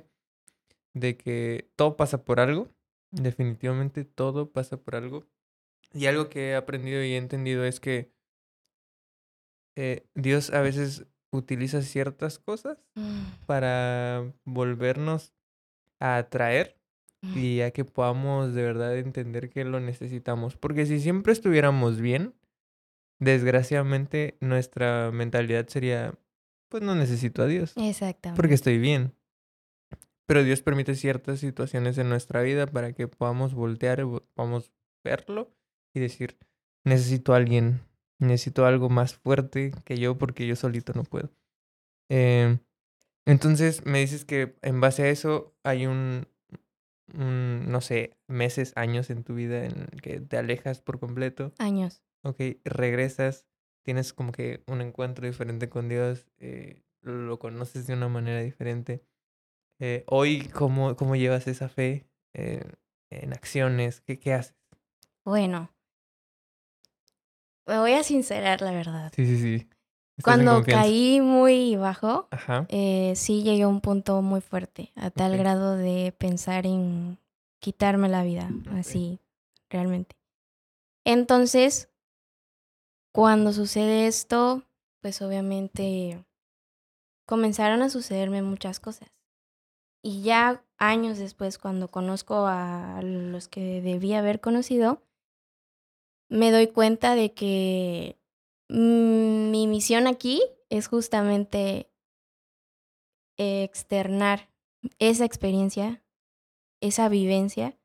de 0.95 1.17
que 1.17 1.71
todo 1.77 1.97
pasa 1.97 2.25
por 2.25 2.41
algo, 2.41 2.69
definitivamente 3.11 4.05
todo 4.05 4.51
pasa 4.51 4.77
por 4.77 4.97
algo. 4.97 5.27
Y 5.93 6.07
algo 6.07 6.29
que 6.29 6.51
he 6.51 6.55
aprendido 6.55 7.03
y 7.03 7.15
he 7.15 7.17
entendido 7.17 7.65
es 7.65 7.81
que 7.81 8.13
eh, 9.77 10.07
Dios 10.15 10.51
a 10.51 10.61
veces 10.61 11.07
utiliza 11.33 11.83
ciertas 11.83 12.39
cosas 12.39 12.79
Mm, 12.95 13.47
para 13.47 14.33
volvernos 14.45 15.33
a 16.01 16.17
atraer 16.17 16.77
mm. 17.23 17.39
y 17.39 17.61
a 17.63 17.71
que 17.71 17.85
podamos 17.85 18.55
de 18.55 18.63
verdad 18.63 18.97
entender 18.99 19.49
que 19.51 19.65
lo 19.65 19.81
necesitamos. 19.81 20.57
Porque 20.57 20.87
si 20.87 21.01
siempre 21.01 21.33
estuviéramos 21.33 22.01
bien, 22.01 22.35
desgraciadamente 23.19 24.37
nuestra 24.41 25.11
mentalidad 25.13 25.69
sería, 25.69 26.15
pues 26.69 26.83
no 26.83 26.95
necesito 26.95 27.43
a 27.43 27.47
Dios, 27.47 27.75
Exactamente. 27.77 28.37
porque 28.41 28.55
estoy 28.55 28.79
bien. 28.79 29.13
Pero 30.31 30.45
Dios 30.45 30.63
permite 30.63 30.95
ciertas 30.95 31.41
situaciones 31.41 31.99
en 31.99 32.09
nuestra 32.09 32.41
vida 32.41 32.69
para 32.69 32.93
que 32.93 33.09
podamos 33.09 33.53
voltear, 33.53 34.07
podamos 34.35 34.71
verlo 35.03 35.51
y 35.93 35.99
decir, 35.99 36.39
necesito 36.85 37.35
a 37.35 37.37
alguien, 37.37 37.81
necesito 38.21 38.65
algo 38.65 38.89
más 38.91 39.15
fuerte 39.15 39.73
que 39.85 39.97
yo 39.97 40.19
porque 40.19 40.47
yo 40.47 40.55
solito 40.55 40.93
no 40.93 41.03
puedo. 41.03 41.33
Eh, 42.11 42.61
entonces 43.27 43.85
me 43.85 43.99
dices 43.99 44.25
que 44.25 44.55
en 44.63 44.81
base 44.81 45.03
a 45.03 45.09
eso 45.09 45.53
hay 45.65 45.87
un, 45.87 46.29
un, 47.13 47.69
no 47.69 47.81
sé, 47.81 48.17
meses, 48.29 48.73
años 48.77 49.11
en 49.11 49.25
tu 49.25 49.35
vida 49.35 49.65
en 49.65 49.89
que 50.01 50.21
te 50.21 50.37
alejas 50.37 50.81
por 50.81 51.01
completo. 51.01 51.53
Años. 51.59 52.05
Ok, 52.23 52.41
regresas, 52.65 53.49
tienes 53.83 54.13
como 54.13 54.31
que 54.31 54.63
un 54.69 54.81
encuentro 54.81 55.27
diferente 55.27 55.69
con 55.69 55.89
Dios, 55.89 56.29
eh, 56.39 56.85
lo 57.01 57.41
conoces 57.41 57.89
de 57.89 57.95
una 57.95 58.07
manera 58.07 58.41
diferente. 58.43 59.03
Eh, 59.83 60.05
hoy, 60.09 60.47
¿cómo, 60.49 60.95
¿cómo 60.95 61.17
llevas 61.17 61.47
esa 61.47 61.71
fe 61.71 62.07
eh, 62.35 62.63
en 63.09 63.33
acciones? 63.33 64.03
¿Qué, 64.03 64.19
¿Qué 64.19 64.35
haces? 64.35 64.55
Bueno, 65.25 65.71
me 67.67 67.79
voy 67.79 67.95
a 67.95 68.03
sincerar 68.03 68.61
la 68.61 68.73
verdad. 68.73 69.11
Sí, 69.17 69.25
sí, 69.25 69.41
sí. 69.41 69.55
Estás 70.19 70.25
Cuando 70.25 70.63
caí 70.65 71.23
muy 71.23 71.77
bajo, 71.77 72.29
Ajá. 72.31 72.67
eh, 72.69 73.15
sí 73.17 73.43
llegué 73.43 73.63
a 73.63 73.69
un 73.69 73.81
punto 73.81 74.21
muy 74.21 74.43
fuerte, 74.43 74.93
a 74.97 75.09
tal 75.11 75.39
grado 75.39 75.77
de 75.77 76.13
pensar 76.13 76.67
en 76.67 77.19
quitarme 77.59 78.11
la 78.11 78.23
vida, 78.23 78.51
así, 78.73 79.19
realmente. 79.71 80.15
Entonces, 81.07 81.89
cuando 83.13 83.55
sucede 83.55 84.07
esto, 84.07 84.63
pues 85.01 85.23
obviamente 85.23 86.23
comenzaron 87.25 87.81
a 87.81 87.89
sucederme 87.89 88.43
muchas 88.43 88.79
cosas. 88.79 89.11
Y 90.03 90.23
ya 90.23 90.65
años 90.79 91.19
después, 91.19 91.59
cuando 91.59 91.89
conozco 91.89 92.47
a 92.47 93.01
los 93.03 93.49
que 93.49 93.83
debía 93.83 94.21
haber 94.21 94.41
conocido, 94.41 95.03
me 96.29 96.51
doy 96.51 96.69
cuenta 96.69 97.15
de 97.15 97.35
que 97.35 98.19
mi 98.69 99.67
misión 99.67 100.07
aquí 100.07 100.43
es 100.69 100.87
justamente 100.89 101.91
externar 103.37 104.49
esa 104.99 105.25
experiencia, 105.25 106.03
esa 106.81 107.09
vivencia 107.09 107.77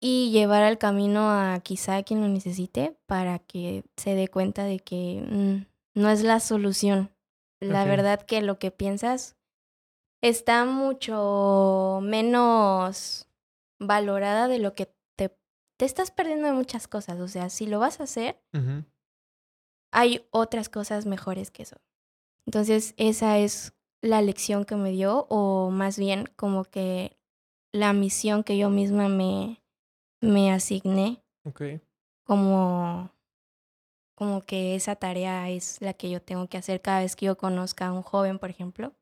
y 0.00 0.30
llevar 0.32 0.64
al 0.64 0.78
camino 0.78 1.30
a 1.30 1.60
quizá 1.60 1.96
a 1.96 2.02
quien 2.02 2.20
lo 2.20 2.28
necesite 2.28 2.98
para 3.06 3.38
que 3.38 3.84
se 3.96 4.14
dé 4.14 4.28
cuenta 4.28 4.64
de 4.64 4.80
que 4.80 5.24
mm, 5.30 6.00
no 6.00 6.10
es 6.10 6.22
la 6.22 6.40
solución. 6.40 7.10
La 7.60 7.84
verdad 7.84 8.20
que 8.20 8.42
lo 8.42 8.58
que 8.58 8.72
piensas 8.72 9.36
está 10.22 10.64
mucho 10.64 11.98
menos 12.02 13.28
valorada 13.78 14.48
de 14.48 14.58
lo 14.58 14.74
que 14.74 14.94
te, 15.16 15.36
te 15.76 15.84
estás 15.84 16.10
perdiendo 16.10 16.46
de 16.46 16.52
muchas 16.52 16.88
cosas. 16.88 17.20
O 17.20 17.28
sea, 17.28 17.50
si 17.50 17.66
lo 17.66 17.78
vas 17.80 18.00
a 18.00 18.04
hacer, 18.04 18.40
hay 19.92 20.26
otras 20.30 20.68
cosas 20.68 21.06
mejores 21.06 21.50
que 21.50 21.64
eso. 21.64 21.76
Entonces, 22.46 22.94
esa 22.96 23.38
es 23.38 23.74
la 24.00 24.22
lección 24.22 24.64
que 24.64 24.76
me 24.76 24.90
dio, 24.90 25.26
o 25.28 25.70
más 25.70 25.98
bien 25.98 26.26
como 26.36 26.64
que 26.64 27.16
la 27.72 27.92
misión 27.92 28.42
que 28.42 28.58
yo 28.58 28.68
misma 28.68 29.08
me, 29.08 29.62
me 30.20 30.52
asigné, 30.52 31.22
Ok. 31.44 31.62
como, 32.24 33.10
como 34.16 34.42
que 34.42 34.74
esa 34.74 34.96
tarea 34.96 35.48
es 35.50 35.80
la 35.80 35.94
que 35.94 36.10
yo 36.10 36.20
tengo 36.20 36.48
que 36.48 36.58
hacer 36.58 36.80
cada 36.80 37.00
vez 37.00 37.14
que 37.16 37.26
yo 37.26 37.36
conozca 37.38 37.86
a 37.88 37.92
un 37.92 38.02
joven, 38.02 38.38
por 38.38 38.50
ejemplo. 38.50 38.92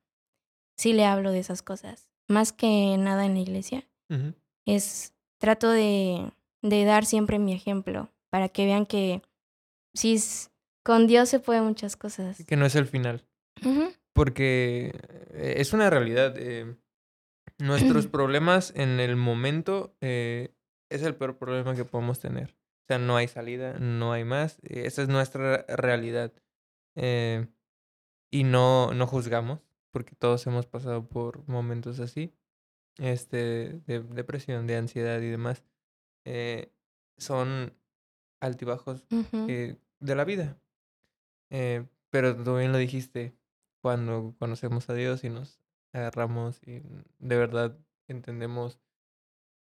Sí 0.80 0.94
le 0.94 1.04
hablo 1.04 1.30
de 1.30 1.40
esas 1.40 1.60
cosas. 1.60 2.08
Más 2.26 2.54
que 2.54 2.96
nada 2.96 3.26
en 3.26 3.34
la 3.34 3.40
iglesia, 3.40 3.86
es 4.64 5.12
trato 5.36 5.68
de, 5.68 6.32
de 6.62 6.84
dar 6.86 7.04
siempre 7.04 7.38
mi 7.38 7.52
ejemplo 7.52 8.08
para 8.30 8.48
que 8.48 8.64
vean 8.64 8.86
que 8.86 9.20
sí, 9.92 10.16
con 10.82 11.06
Dios 11.06 11.28
se 11.28 11.38
puede 11.38 11.60
muchas 11.60 11.96
cosas. 11.96 12.42
Que 12.46 12.56
no 12.56 12.64
es 12.64 12.76
el 12.76 12.86
final. 12.86 13.26
Porque 14.14 14.94
eh, 15.34 15.56
es 15.58 15.74
una 15.74 15.90
realidad. 15.90 16.34
eh, 16.38 16.74
nuestros 17.58 18.06
problemas 18.06 18.72
en 18.74 19.00
el 19.00 19.16
momento 19.16 19.94
eh, 20.00 20.54
es 20.88 21.02
el 21.02 21.14
peor 21.14 21.36
problema 21.36 21.74
que 21.74 21.84
podemos 21.84 22.20
tener. 22.20 22.56
O 22.84 22.86
sea, 22.86 22.98
no 22.98 23.18
hay 23.18 23.28
salida, 23.28 23.78
no 23.78 24.14
hay 24.14 24.24
más. 24.24 24.58
esa 24.62 25.02
es 25.02 25.08
nuestra 25.08 25.66
realidad. 25.68 26.32
Eh, 26.96 27.48
y 28.30 28.44
no, 28.44 28.94
no 28.94 29.06
juzgamos, 29.06 29.60
porque 29.91 30.14
todos 30.14 30.47
hemos 30.47 30.66
pasado 30.66 31.09
por 31.09 31.47
momentos 31.49 32.01
así. 32.01 32.32
Este, 32.99 33.80
de 33.86 34.01
depresión, 34.01 34.66
de 34.66 34.76
ansiedad 34.76 35.20
y 35.20 35.28
demás. 35.30 35.64
Eh, 36.24 36.72
son 37.18 37.74
altibajos 38.41 39.05
eh, 39.49 39.76
de 40.01 40.14
la 40.14 40.24
vida. 40.24 40.61
Eh, 41.51 41.86
pero 42.11 42.36
tú 42.43 42.57
bien 42.57 42.72
lo 42.72 42.78
dijiste, 42.78 43.34
cuando 43.82 44.34
conocemos 44.38 44.88
a 44.91 44.95
Dios 44.95 45.24
y 45.24 45.30
nos 45.30 45.61
agarramos 45.93 46.62
y 46.62 46.82
de 47.18 47.36
verdad 47.36 47.78
entendemos 48.09 48.80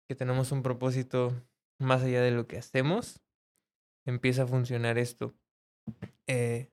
que 0.08 0.16
tenemos 0.16 0.52
un 0.52 0.64
propósito 0.64 1.34
más 1.80 2.04
allá 2.04 2.22
de 2.22 2.32
lo 2.32 2.48
que 2.48 2.58
hacemos, 2.58 3.22
empieza 4.06 4.44
a 4.44 4.48
funcionar 4.48 4.98
esto. 4.98 5.36
Eh, 6.28 6.72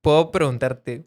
Puedo 0.00 0.30
preguntarte, 0.30 1.06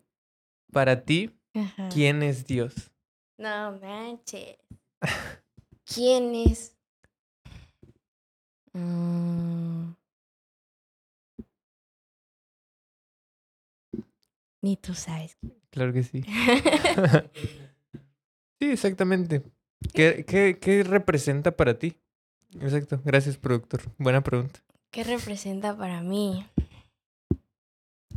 para 0.72 1.04
ti, 1.04 1.32
Ajá. 1.54 1.90
¿quién 1.90 2.24
es 2.24 2.46
Dios? 2.46 2.92
No 3.38 3.78
manches. 3.80 4.58
¿Quién 5.86 6.36
es? 6.36 6.76
Mm. 8.74 9.92
Ni 14.62 14.78
tú 14.78 14.94
sabes. 14.94 15.38
Claro 15.72 15.92
que 15.92 16.04
sí. 16.04 16.24
sí, 18.60 18.72
exactamente. 18.72 19.44
¿Qué, 19.94 20.24
qué, 20.26 20.60
¿Qué 20.60 20.84
representa 20.84 21.52
para 21.52 21.80
ti? 21.80 21.98
Exacto. 22.60 23.02
Gracias, 23.04 23.38
productor. 23.38 23.82
Buena 23.98 24.22
pregunta. 24.22 24.60
¿Qué 24.92 25.04
representa 25.04 25.76
para 25.76 26.02
mí? 26.02 26.46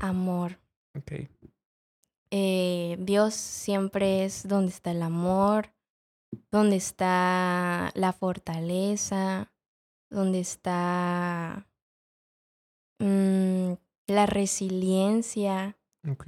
Amor. 0.00 0.58
Ok. 0.94 1.12
Eh, 2.36 2.96
Dios 2.98 3.34
siempre 3.34 4.24
es 4.24 4.48
donde 4.48 4.72
está 4.72 4.90
el 4.90 5.02
amor, 5.02 5.72
donde 6.50 6.74
está 6.74 7.92
la 7.94 8.12
fortaleza, 8.12 9.52
donde 10.10 10.40
está 10.40 11.68
mm, 12.98 13.74
la 14.08 14.26
resiliencia. 14.26 15.78
Ok. 16.10 16.26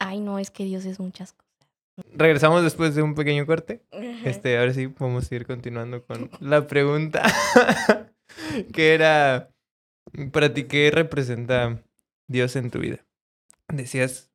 Ay, 0.00 0.18
no, 0.18 0.40
es 0.40 0.50
que 0.50 0.64
Dios 0.64 0.84
es 0.84 0.98
muchas 0.98 1.32
cosas. 1.32 1.44
Regresamos 2.12 2.64
después 2.64 2.96
de 2.96 3.02
un 3.02 3.14
pequeño 3.14 3.46
corte. 3.46 3.84
Este, 4.24 4.58
ahora 4.58 4.74
sí 4.74 4.88
podemos 4.88 5.30
ir 5.30 5.46
continuando 5.46 6.04
con 6.04 6.28
la 6.40 6.66
pregunta 6.66 7.22
que 8.72 8.94
era 8.94 9.48
para 10.32 10.52
ti 10.52 10.64
qué 10.64 10.90
representa 10.90 11.84
Dios 12.28 12.56
en 12.56 12.72
tu 12.72 12.80
vida. 12.80 13.06
Decías 13.68 14.33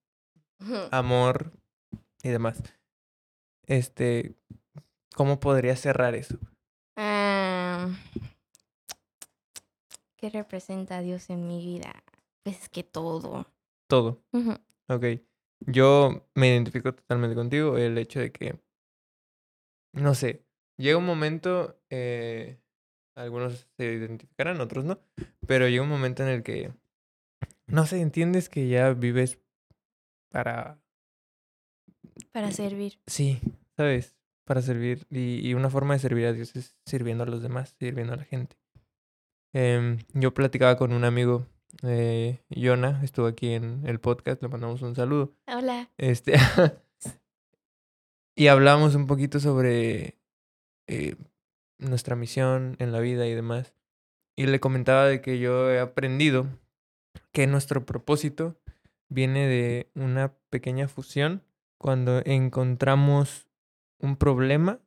amor 0.92 1.52
y 2.24 2.30
demás. 2.30 2.62
Este, 3.66 4.36
¿cómo 5.16 5.40
podrías 5.40 5.80
cerrar 5.80 6.16
eso? 6.16 6.38
Ah, 6.96 7.90
¿Qué 10.18 10.30
representa 10.30 11.02
Dios 11.02 11.30
en 11.30 11.48
mi 11.48 11.64
vida? 11.64 12.04
Pues 12.44 12.64
es 12.64 12.70
que 12.70 12.84
todo. 12.84 13.46
Todo. 13.88 14.22
Ok. 14.88 15.06
Yo 15.66 16.28
me 16.36 16.50
identifico 16.50 16.94
totalmente 16.94 17.36
contigo. 17.36 17.78
El 17.78 17.98
hecho 17.98 18.20
de 18.20 18.32
que, 18.32 18.60
no 19.94 20.16
sé, 20.16 20.46
llega 20.78 20.98
un 20.98 21.06
momento, 21.06 21.80
eh, 21.90 22.60
algunos 23.16 23.68
se 23.78 23.94
identificarán, 23.94 24.62
otros 24.62 24.86
no, 24.86 25.00
pero 25.48 25.68
llega 25.68 25.84
un 25.84 25.90
momento 25.90 26.24
en 26.24 26.30
el 26.30 26.44
que, 26.44 26.74
no 27.68 27.86
sé, 27.86 28.02
entiendes 28.02 28.50
que 28.50 28.68
ya 28.68 28.94
vives 28.94 29.40
para, 30.30 30.80
Para 32.32 32.52
servir. 32.52 33.00
sí, 33.08 33.40
¿sabes? 33.76 34.16
Para 34.46 34.62
servir. 34.62 35.06
Y, 35.10 35.48
y 35.48 35.54
una 35.54 35.70
forma 35.70 35.94
de 35.94 36.00
servir 36.00 36.26
a 36.26 36.34
Dios 36.34 36.56
es 36.56 36.76
sirviendo 36.86 37.24
a 37.24 37.28
los 37.28 37.42
demás, 37.42 37.76
sirviendo 37.80 38.14
a 38.14 38.18
la 38.18 38.24
gente. 38.24 38.58
Em, 39.54 40.00
yo 40.14 40.34
platicaba 40.34 40.78
con 40.78 40.94
un 40.94 41.04
amigo 41.04 41.48
eh, 41.84 42.40
Yona, 42.50 43.02
estuvo 43.04 43.28
aquí 43.28 43.54
en 43.54 43.84
el 43.86 44.00
podcast, 44.00 44.42
le 44.42 44.48
mandamos 44.48 44.82
un 44.82 44.96
saludo. 44.96 45.34
Hola. 45.48 45.90
Este, 45.98 46.34
y 48.36 48.48
hablamos 48.48 48.96
un 48.96 49.08
poquito 49.08 49.40
sobre 49.40 50.18
eh, 50.88 51.16
nuestra 51.78 52.16
misión 52.16 52.76
en 52.80 52.92
la 52.92 53.00
vida 53.00 53.28
y 53.28 53.34
demás. 53.34 53.74
Y 54.36 54.46
le 54.46 54.60
comentaba 54.60 55.06
de 55.06 55.22
que 55.22 55.40
yo 55.40 55.70
he 55.70 55.80
aprendido 55.80 56.48
que 57.32 57.48
nuestro 57.48 57.86
propósito 57.86 58.59
viene 59.10 59.48
de 59.48 59.90
una 59.96 60.34
pequeña 60.50 60.88
fusión 60.88 61.44
cuando 61.78 62.22
encontramos 62.26 63.48
un 64.00 64.16
problema 64.16 64.80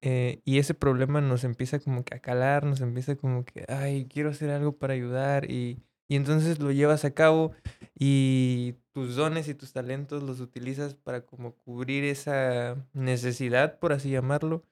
eh, 0.00 0.42
y 0.44 0.58
ese 0.58 0.74
problema 0.74 1.20
nos 1.20 1.44
empieza 1.44 1.80
como 1.80 2.04
que 2.04 2.14
a 2.14 2.20
calar, 2.20 2.64
nos 2.64 2.80
empieza 2.80 3.16
como 3.16 3.44
que, 3.44 3.64
ay, 3.68 4.06
quiero 4.06 4.30
hacer 4.30 4.50
algo 4.50 4.76
para 4.78 4.94
ayudar 4.94 5.50
y, 5.50 5.82
y 6.08 6.16
entonces 6.16 6.60
lo 6.60 6.70
llevas 6.70 7.04
a 7.04 7.14
cabo 7.14 7.52
y 7.98 8.76
tus 8.92 9.16
dones 9.16 9.48
y 9.48 9.54
tus 9.54 9.72
talentos 9.72 10.22
los 10.22 10.40
utilizas 10.40 10.94
para 10.94 11.22
como 11.26 11.54
cubrir 11.56 12.04
esa 12.04 12.76
necesidad, 12.92 13.78
por 13.78 13.92
así 13.92 14.10
llamarlo. 14.10 14.64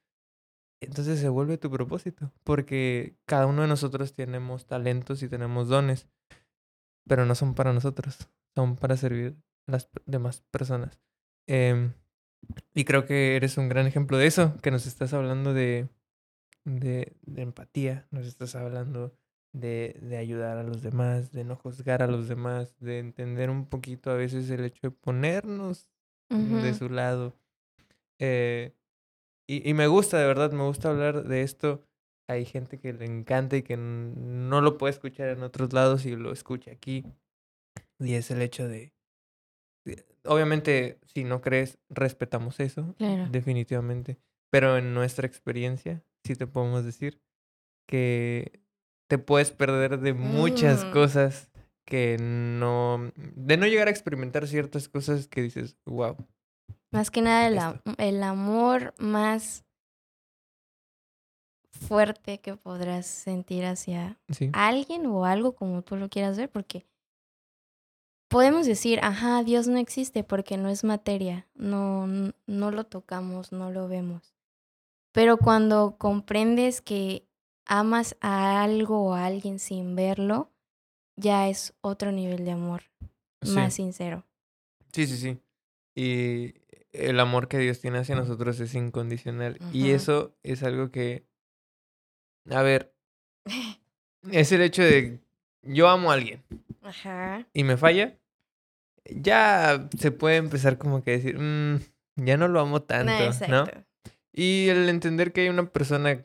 Entonces 0.80 1.18
se 1.18 1.28
vuelve 1.28 1.58
tu 1.58 1.70
propósito, 1.70 2.30
porque 2.44 3.16
cada 3.24 3.46
uno 3.46 3.62
de 3.62 3.68
nosotros 3.68 4.14
tenemos 4.14 4.66
talentos 4.66 5.22
y 5.22 5.28
tenemos 5.28 5.68
dones, 5.68 6.06
pero 7.08 7.24
no 7.24 7.34
son 7.34 7.54
para 7.54 7.72
nosotros, 7.72 8.28
son 8.56 8.76
para 8.76 8.96
servir 8.96 9.36
a 9.68 9.72
las 9.72 9.90
demás 10.06 10.42
personas. 10.50 10.98
Eh, 11.46 11.92
y 12.74 12.84
creo 12.84 13.04
que 13.04 13.36
eres 13.36 13.58
un 13.58 13.68
gran 13.68 13.86
ejemplo 13.86 14.16
de 14.16 14.26
eso, 14.26 14.56
que 14.62 14.70
nos 14.70 14.86
estás 14.86 15.12
hablando 15.12 15.52
de, 15.52 15.88
de, 16.64 17.16
de 17.22 17.42
empatía, 17.42 18.06
nos 18.10 18.26
estás 18.26 18.54
hablando 18.54 19.14
de, 19.52 19.98
de, 20.02 20.16
ayudar 20.16 20.56
a 20.56 20.62
los 20.62 20.82
demás, 20.82 21.32
de 21.32 21.44
no 21.44 21.56
juzgar 21.56 22.02
a 22.02 22.06
los 22.06 22.28
demás, 22.28 22.78
de 22.80 22.98
entender 22.98 23.50
un 23.50 23.66
poquito 23.66 24.10
a 24.10 24.14
veces 24.14 24.48
el 24.50 24.64
hecho 24.64 24.88
de 24.88 24.90
ponernos 24.90 25.90
uh 26.30 26.36
-huh. 26.36 26.62
de 26.62 26.74
su 26.74 26.88
lado. 26.88 27.34
Eh, 28.18 28.74
y, 29.46 29.68
y, 29.68 29.74
me 29.74 29.86
gusta, 29.86 30.18
de 30.18 30.26
verdad, 30.26 30.52
me 30.52 30.64
gusta 30.64 30.90
hablar 30.90 31.24
de 31.24 31.42
esto. 31.42 31.84
Hay 32.28 32.44
gente 32.44 32.78
que 32.78 32.92
le 32.92 33.04
encanta 33.04 33.56
y 33.56 33.62
que 33.62 33.76
no 33.76 34.60
lo 34.60 34.78
puede 34.78 34.92
escuchar 34.92 35.28
en 35.28 35.42
otros 35.42 35.72
lados 35.72 36.06
y 36.06 36.16
lo 36.16 36.32
escucha 36.32 36.72
aquí. 36.72 37.04
Y 37.98 38.14
es 38.14 38.30
el 38.30 38.42
hecho 38.42 38.68
de, 38.68 38.92
obviamente, 40.24 40.98
si 41.14 41.24
no 41.24 41.40
crees, 41.40 41.78
respetamos 41.88 42.60
eso, 42.60 42.94
claro. 42.98 43.26
definitivamente. 43.30 44.18
Pero 44.50 44.76
en 44.76 44.94
nuestra 44.94 45.26
experiencia, 45.26 46.02
sí 46.24 46.34
te 46.34 46.46
podemos 46.46 46.84
decir 46.84 47.20
que 47.88 48.60
te 49.08 49.18
puedes 49.18 49.50
perder 49.50 49.98
de 50.00 50.12
muchas 50.12 50.84
Mm. 50.84 50.90
cosas 50.90 51.50
que 51.84 52.16
no, 52.18 53.12
de 53.16 53.56
no 53.56 53.66
llegar 53.66 53.86
a 53.88 53.92
experimentar 53.92 54.46
ciertas 54.48 54.88
cosas 54.88 55.28
que 55.28 55.42
dices, 55.42 55.76
wow. 55.86 56.16
Más 56.90 57.10
que 57.10 57.22
nada 57.22 57.46
el, 57.46 57.94
el 57.98 58.22
amor 58.22 58.94
más 58.98 59.64
fuerte 61.70 62.40
que 62.40 62.56
podrás 62.56 63.06
sentir 63.06 63.64
hacia 63.66 64.18
Sí, 64.30 64.50
alguien 64.52 65.06
o 65.06 65.24
algo 65.24 65.54
como 65.54 65.82
tú 65.82 65.96
lo 65.96 66.08
quieras 66.08 66.36
ver, 66.36 66.50
porque 66.50 66.86
podemos 68.36 68.66
decir, 68.66 69.00
ajá, 69.02 69.42
Dios 69.42 69.66
no 69.66 69.78
existe 69.78 70.22
porque 70.22 70.58
no 70.58 70.68
es 70.68 70.84
materia, 70.84 71.46
no, 71.54 72.06
no 72.46 72.70
lo 72.70 72.84
tocamos, 72.84 73.50
no 73.50 73.70
lo 73.70 73.88
vemos. 73.88 74.34
Pero 75.12 75.38
cuando 75.38 75.96
comprendes 75.96 76.82
que 76.82 77.26
amas 77.64 78.14
a 78.20 78.62
algo 78.62 79.04
o 79.06 79.14
a 79.14 79.24
alguien 79.24 79.58
sin 79.58 79.96
verlo, 79.96 80.52
ya 81.16 81.48
es 81.48 81.72
otro 81.80 82.12
nivel 82.12 82.44
de 82.44 82.50
amor, 82.50 82.82
sí, 83.40 83.52
más 83.52 83.72
sincero. 83.72 84.26
sí, 84.92 85.06
sí, 85.06 85.16
sí. 85.16 85.38
Y 85.94 86.56
el 86.92 87.18
amor 87.20 87.48
que 87.48 87.56
Dios 87.56 87.80
tiene 87.80 88.00
hacia 88.00 88.16
nosotros 88.16 88.60
es 88.60 88.74
incondicional. 88.74 89.58
Y 89.72 89.92
eso 89.92 90.36
es 90.42 90.62
algo 90.62 90.90
que, 90.90 91.24
a 92.50 92.60
ver, 92.60 92.94
es 94.30 94.52
el 94.52 94.60
hecho 94.60 94.82
de 94.82 95.20
yo 95.62 95.88
amo 95.88 96.10
a 96.10 96.14
alguien. 96.14 96.44
Ajá. 96.82 97.48
y 97.54 97.64
me 97.64 97.78
falla, 97.78 98.18
ya 99.14 99.88
se 99.98 100.10
puede 100.10 100.36
empezar 100.36 100.78
como 100.78 101.02
que 101.02 101.12
decir, 101.12 101.38
"Mm, 101.38 101.80
ya 102.16 102.36
no 102.36 102.48
lo 102.48 102.60
amo 102.60 102.82
tanto, 102.82 103.30
¿no? 103.48 103.64
Y 104.32 104.68
el 104.68 104.88
entender 104.88 105.32
que 105.32 105.42
hay 105.42 105.48
una 105.48 105.66
persona 105.70 106.24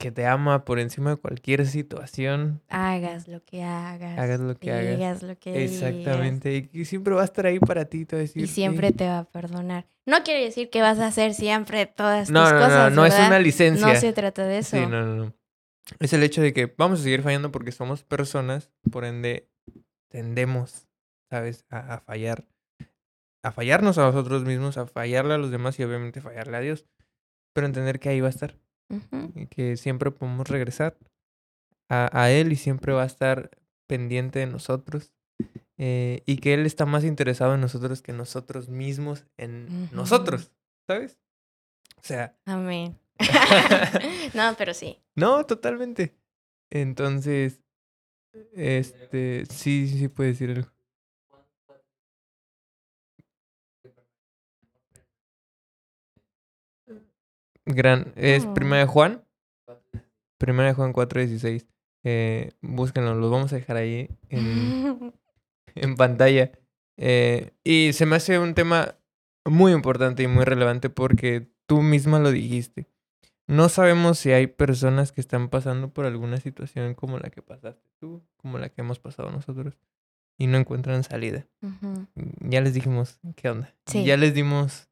que 0.00 0.12
te 0.12 0.26
ama 0.26 0.64
por 0.64 0.78
encima 0.78 1.10
de 1.10 1.16
cualquier 1.16 1.66
situación, 1.66 2.62
Hagas 2.68 3.26
lo 3.26 3.44
que 3.44 3.64
hagas. 3.64 4.16
hagas 4.18 4.38
lo 4.40 4.56
que 4.56 4.70
hagas. 4.70 4.96
digas 4.96 5.22
lo 5.24 5.36
que 5.38 5.52
digas. 5.52 5.72
Exactamente, 5.72 6.70
y 6.72 6.84
siempre 6.84 7.14
va 7.14 7.22
a 7.22 7.24
estar 7.24 7.46
ahí 7.46 7.58
para 7.58 7.84
ti, 7.86 8.04
te 8.04 8.14
va 8.16 8.20
a 8.20 8.22
decir. 8.22 8.42
Y 8.42 8.46
"Sí". 8.46 8.54
siempre 8.54 8.92
te 8.92 9.06
va 9.08 9.18
a 9.20 9.24
perdonar. 9.24 9.86
No 10.06 10.22
quiere 10.22 10.44
decir 10.44 10.70
que 10.70 10.80
vas 10.82 11.00
a 11.00 11.08
hacer 11.08 11.34
siempre 11.34 11.86
todas 11.86 12.30
No, 12.30 12.44
tus 12.44 12.52
no, 12.52 12.58
cosas. 12.60 12.90
no, 12.90 12.96
no 12.96 13.06
es 13.06 13.12
¿verdad? 13.12 13.26
una 13.28 13.38
licencia. 13.40 13.86
No 13.92 13.94
se 14.00 14.12
trata 14.12 14.44
de 14.44 14.58
eso. 14.58 14.76
Sí, 14.76 14.86
no, 14.86 15.04
no, 15.04 15.16
no. 15.16 15.34
Es 15.98 16.12
el 16.12 16.22
hecho 16.22 16.42
de 16.42 16.52
que 16.52 16.72
vamos 16.78 17.00
a 17.00 17.02
seguir 17.02 17.22
fallando 17.22 17.50
porque 17.50 17.72
somos 17.72 18.04
personas, 18.04 18.70
por 18.90 19.04
ende 19.04 19.48
tendemos, 20.08 20.87
¿sabes? 21.30 21.64
A, 21.70 21.94
a 21.94 22.00
fallar. 22.00 22.46
A 23.44 23.52
fallarnos 23.52 23.98
a 23.98 24.02
nosotros 24.02 24.44
mismos, 24.44 24.78
a 24.78 24.86
fallarle 24.86 25.34
a 25.34 25.38
los 25.38 25.50
demás 25.50 25.78
y 25.78 25.84
obviamente 25.84 26.20
fallarle 26.20 26.56
a 26.56 26.60
Dios. 26.60 26.86
Pero 27.54 27.66
entender 27.66 28.00
que 28.00 28.08
ahí 28.08 28.20
va 28.20 28.26
a 28.28 28.30
estar 28.30 28.56
y 29.34 29.46
que 29.46 29.76
siempre 29.76 30.10
podemos 30.10 30.48
regresar 30.48 30.96
a, 31.88 32.08
a 32.12 32.30
Él 32.30 32.52
y 32.52 32.56
siempre 32.56 32.92
va 32.92 33.02
a 33.02 33.06
estar 33.06 33.50
pendiente 33.86 34.38
de 34.40 34.46
nosotros. 34.46 35.12
eh, 35.78 36.22
y 36.26 36.38
que 36.38 36.54
Él 36.54 36.66
está 36.66 36.84
más 36.86 37.04
interesado 37.04 37.54
en 37.54 37.60
nosotros 37.60 38.02
que 38.02 38.12
nosotros 38.12 38.68
mismos 38.68 39.24
en 39.36 39.88
nosotros, 39.92 40.50
¿sabes? 40.88 41.18
O 41.96 42.02
sea, 42.02 42.36
Amén. 42.44 42.98
no, 44.34 44.54
pero 44.58 44.74
sí. 44.74 44.98
No, 45.16 45.44
totalmente. 45.46 46.14
Entonces, 46.70 47.62
este, 48.52 49.44
sí, 49.46 49.88
sí, 49.88 49.98
sí 49.98 50.08
puede 50.08 50.30
decir 50.30 50.50
algo. 50.50 50.68
Gran, 57.68 58.12
es 58.16 58.46
Oh. 58.46 58.54
Primera 58.54 58.80
de 58.82 58.86
Juan. 58.86 59.24
Primera 60.38 60.68
de 60.68 60.74
Juan 60.74 60.92
4.16. 60.92 61.66
Eh, 62.04 62.52
búsquenlo, 62.62 63.14
los 63.14 63.30
vamos 63.30 63.52
a 63.52 63.56
dejar 63.56 63.76
ahí 63.76 64.08
en, 64.30 65.12
en 65.74 65.94
pantalla. 65.96 66.52
Eh, 66.96 67.52
y 67.64 67.92
se 67.92 68.06
me 68.06 68.16
hace 68.16 68.38
un 68.38 68.54
tema 68.54 68.94
muy 69.44 69.72
importante 69.72 70.22
y 70.22 70.26
muy 70.28 70.44
relevante 70.44 70.90
porque 70.90 71.48
tú 71.66 71.82
misma 71.82 72.18
lo 72.18 72.30
dijiste. 72.30 72.86
No 73.46 73.68
sabemos 73.68 74.18
si 74.18 74.32
hay 74.32 74.46
personas 74.46 75.12
que 75.12 75.20
están 75.20 75.48
pasando 75.48 75.90
por 75.90 76.06
alguna 76.06 76.38
situación 76.38 76.94
como 76.94 77.18
la 77.18 77.30
que 77.30 77.42
pasaste 77.42 77.88
tú, 77.98 78.22
como 78.36 78.58
la 78.58 78.68
que 78.68 78.82
hemos 78.82 78.98
pasado 78.98 79.30
nosotros, 79.30 79.78
y 80.38 80.46
no 80.46 80.58
encuentran 80.58 81.02
salida. 81.02 81.46
Ya 82.40 82.60
les 82.60 82.74
dijimos 82.74 83.20
qué 83.36 83.48
onda. 83.50 83.74
Sí. 83.86 84.04
Ya 84.04 84.16
les 84.16 84.34
dimos 84.34 84.88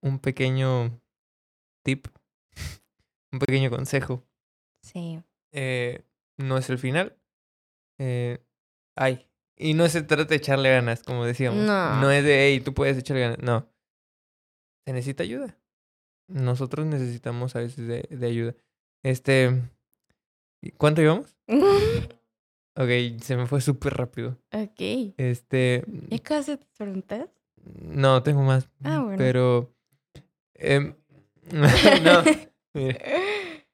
un 0.00 0.20
pequeño 0.20 1.00
tip, 1.86 2.08
un 3.32 3.38
pequeño 3.38 3.70
consejo. 3.70 4.26
Sí. 4.82 5.22
Eh, 5.52 6.04
no 6.36 6.58
es 6.58 6.68
el 6.68 6.78
final. 6.78 7.16
Eh, 7.98 8.38
ay, 8.96 9.26
y 9.56 9.72
no 9.74 9.88
se 9.88 10.02
trata 10.02 10.24
de 10.30 10.36
echarle 10.36 10.70
ganas, 10.70 11.02
como 11.02 11.24
decíamos. 11.24 11.64
No. 11.64 12.00
No 12.00 12.10
es 12.10 12.24
de, 12.24 12.46
hey, 12.48 12.60
tú 12.60 12.74
puedes 12.74 12.98
echarle 12.98 13.22
ganas. 13.22 13.38
No. 13.38 13.66
Se 14.84 14.92
necesita 14.92 15.22
ayuda. 15.22 15.56
Nosotros 16.28 16.86
necesitamos 16.86 17.56
a 17.56 17.60
veces 17.60 17.86
de, 17.86 18.02
de 18.10 18.26
ayuda. 18.26 18.54
Este. 19.02 19.62
¿y 20.62 20.72
¿Cuánto 20.72 21.00
llevamos? 21.00 21.36
Ok, 22.78 22.90
se 23.22 23.38
me 23.38 23.46
fue 23.46 23.62
súper 23.62 23.94
rápido. 23.94 24.36
ok. 24.52 25.14
Este. 25.16 25.82
¿Ya 26.10 26.18
casi 26.18 26.58
te 26.58 26.66
preguntas? 26.76 27.30
No, 27.64 28.22
tengo 28.22 28.42
más. 28.42 28.68
Ah, 28.84 29.00
bueno. 29.00 29.16
Pero. 29.16 29.74
em, 30.52 30.94
no. 32.02 32.22
mira, 32.74 32.98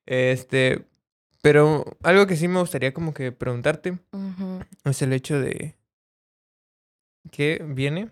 Este. 0.07 0.85
Pero 1.43 1.85
algo 2.05 2.27
que 2.29 2.37
sí 2.37 2.47
me 2.47 2.61
gustaría 2.61 2.95
como 2.95 3.13
que 3.15 3.33
preguntarte 3.33 3.99
es 4.85 5.03
el 5.03 5.13
hecho 5.13 5.41
de. 5.41 5.77
¿Qué 7.31 7.63
viene 7.67 8.11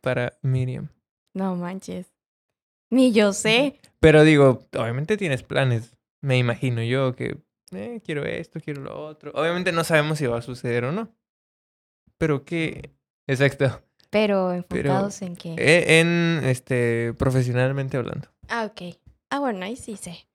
para 0.00 0.38
Miriam? 0.42 0.88
No 1.34 1.56
manches. 1.56 2.06
Ni 2.90 3.12
yo 3.12 3.32
sé. 3.32 3.80
Pero 4.00 4.22
digo, 4.24 4.66
obviamente 4.74 5.16
tienes 5.16 5.42
planes. 5.42 5.96
Me 6.20 6.36
imagino 6.38 6.82
yo 6.82 7.14
que 7.14 7.38
eh, 7.72 8.00
quiero 8.04 8.24
esto, 8.24 8.60
quiero 8.60 8.82
lo 8.82 8.98
otro. 8.98 9.30
Obviamente 9.34 9.72
no 9.72 9.84
sabemos 9.84 10.18
si 10.18 10.26
va 10.26 10.38
a 10.38 10.42
suceder 10.42 10.84
o 10.84 10.92
no. 10.92 11.08
Pero 12.18 12.44
qué. 12.44 12.90
Exacto. 13.26 13.82
Pero 14.10 14.52
enfocados 14.52 15.22
en 15.22 15.36
qué. 15.36 15.54
Eh, 15.58 16.00
En 16.00 16.40
este 16.44 17.14
profesionalmente 17.18 17.96
hablando. 17.96 18.28
Ah, 18.48 18.64
ok. 18.64 18.96
Ah, 19.30 19.40
bueno, 19.40 19.64
ahí 19.64 19.76
sí 19.76 19.96
sé. 19.96 20.28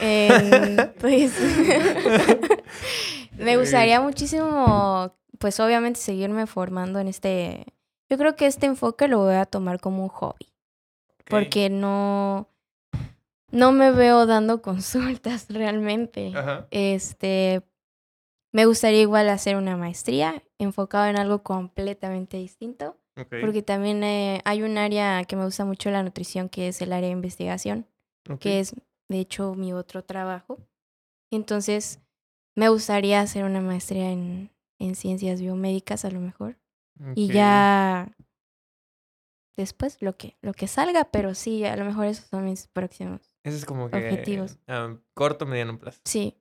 En, 0.00 0.92
pues. 1.00 1.34
Me 3.38 3.56
gustaría 3.56 4.00
muchísimo, 4.00 5.14
pues 5.38 5.58
obviamente 5.60 6.00
seguirme 6.00 6.46
formando 6.46 7.00
en 7.00 7.08
este... 7.08 7.66
Yo 8.08 8.18
creo 8.18 8.36
que 8.36 8.46
este 8.46 8.66
enfoque 8.66 9.08
lo 9.08 9.18
voy 9.18 9.34
a 9.34 9.46
tomar 9.46 9.80
como 9.80 10.04
un 10.04 10.08
hobby. 10.08 10.52
Porque 11.28 11.70
no... 11.70 12.48
No 13.50 13.72
me 13.72 13.90
veo 13.90 14.26
dando 14.26 14.62
consultas 14.62 15.46
realmente. 15.48 16.32
Ajá. 16.34 16.66
Este... 16.70 17.62
Me 18.52 18.66
gustaría 18.66 19.00
igual 19.00 19.28
hacer 19.30 19.56
una 19.56 19.76
maestría 19.76 20.44
enfocado 20.58 21.06
en 21.06 21.16
algo 21.16 21.42
completamente 21.42 22.36
distinto. 22.36 22.96
Porque 23.14 23.62
también 23.62 24.02
eh, 24.02 24.40
hay 24.44 24.62
un 24.62 24.76
área 24.76 25.24
que 25.24 25.36
me 25.36 25.44
gusta 25.44 25.64
mucho 25.64 25.90
la 25.90 26.02
nutrición, 26.02 26.48
que 26.48 26.68
es 26.68 26.82
el 26.82 26.92
área 26.92 27.08
de 27.08 27.12
investigación, 27.12 27.86
que 28.40 28.60
es 28.60 28.74
de 29.08 29.20
hecho 29.20 29.54
mi 29.54 29.72
otro 29.72 30.02
trabajo. 30.02 30.58
Entonces, 31.30 32.00
me 32.56 32.68
gustaría 32.68 33.20
hacer 33.20 33.44
una 33.44 33.60
maestría 33.60 34.10
en, 34.10 34.50
en 34.78 34.94
ciencias 34.94 35.40
biomédicas 35.40 36.04
a 36.04 36.10
lo 36.10 36.20
mejor. 36.20 36.56
Y 37.16 37.28
ya 37.28 38.14
después 39.56 40.00
lo 40.00 40.16
que, 40.16 40.36
lo 40.42 40.52
que 40.52 40.66
salga, 40.66 41.04
pero 41.04 41.34
sí, 41.34 41.64
a 41.64 41.76
lo 41.76 41.84
mejor 41.84 42.06
esos 42.06 42.26
son 42.26 42.44
mis 42.44 42.66
próximos. 42.68 43.20
Eso 43.42 43.56
es 43.56 43.64
como 43.64 43.90
que... 43.90 43.96
objetivos. 43.96 44.58
corto, 45.12 45.46
mediano 45.46 45.78
plazo. 45.78 46.00
Sí. 46.04 46.36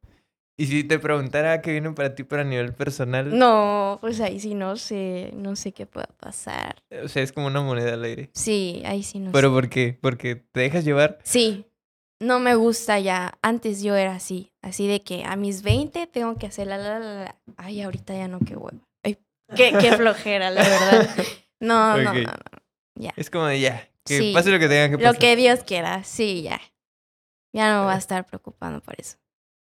Y 0.56 0.68
si 0.68 0.84
te 0.84 1.00
preguntara 1.00 1.62
qué 1.62 1.72
viene 1.72 1.92
para 1.94 2.14
ti 2.14 2.24
para 2.24 2.44
nivel 2.44 2.74
personal, 2.74 3.36
No, 3.38 3.98
pues 4.02 4.20
ahí 4.22 4.40
sí 4.40 4.54
no 4.54 4.76
sé, 4.78 5.32
no 5.36 5.56
sé 5.56 5.72
qué 5.72 5.86
pueda 5.88 6.08
pasar. 6.20 6.76
o 7.04 7.08
sea, 7.08 7.24
es 7.24 7.32
como 7.32 7.48
una 7.48 7.62
moneda 7.62 7.94
al 7.94 8.04
aire. 8.04 8.30
Sí, 8.34 8.84
ahí 8.86 9.02
sí 9.02 9.20
no 9.20 9.32
¿Pero 9.32 9.50
sé. 9.50 9.54
por 9.54 9.70
qué? 9.70 9.98
Porque 10.00 10.36
te 10.36 10.60
dejas 10.60 10.86
llevar. 10.86 11.18
Sí, 11.24 11.66
no 12.22 12.40
me 12.40 12.54
gusta 12.54 13.00
ya. 13.00 13.38
Antes 13.42 13.82
yo 13.82 13.96
era 13.96 14.14
así, 14.16 14.52
así 14.62 14.88
de 14.88 15.02
que 15.02 15.24
a 15.26 15.36
mis 15.36 15.64
20 15.64 16.06
tengo 16.06 16.38
que 16.38 16.46
hacer 16.46 16.68
la 16.68 16.78
la 16.78 17.00
la. 17.00 17.14
la. 17.24 17.36
Ay, 17.58 17.82
ahorita 17.82 18.14
ya 18.14 18.28
no, 18.28 18.38
qué 18.40 18.56
hueva. 18.56 18.78
Ay, 19.04 19.18
qué, 19.56 19.74
qué 19.82 19.92
flojera, 19.98 20.52
la 20.52 20.62
verdad. 20.62 21.10
No, 21.60 21.98
no, 21.98 22.14
no, 22.14 22.22
no. 22.22 22.32
Ya. 22.96 23.12
Es 23.18 23.32
como 23.32 23.48
de 23.48 23.60
ya, 23.60 23.90
que 24.06 24.20
Sí. 24.20 24.32
pase 24.36 24.52
lo 24.52 24.60
que 24.60 24.68
tenga 24.68 24.90
que 24.90 24.98
pasar. 25.00 25.14
Lo 25.16 25.20
que 25.20 25.36
Dios 25.36 25.64
quiera, 25.64 26.04
sí, 26.04 26.44
ya. 26.44 26.62
Ya 27.54 27.72
no 27.74 27.80
me 27.80 27.86
voy 27.86 27.94
a 27.94 27.96
Eh. 27.96 28.00
estar 28.00 28.24
preocupando 28.28 28.80
por 28.82 28.94
eso. 29.00 29.18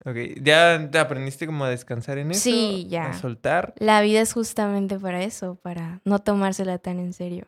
Ok, 0.06 0.16
¿ya 0.42 0.88
te 0.92 1.00
aprendiste 1.00 1.48
como 1.48 1.66
a 1.66 1.70
descansar 1.70 2.18
en 2.20 2.32
eso? 2.32 2.40
Sí, 2.42 2.86
ya. 2.90 3.10
A 3.10 3.14
soltar. 3.20 3.74
La 3.78 4.02
vida 4.02 4.22
es 4.22 4.34
justamente 4.34 5.00
para 5.00 5.24
eso, 5.24 5.56
para 5.56 6.02
no 6.06 6.20
tomársela 6.20 6.78
tan 6.78 7.00
en 7.00 7.12
serio. 7.14 7.48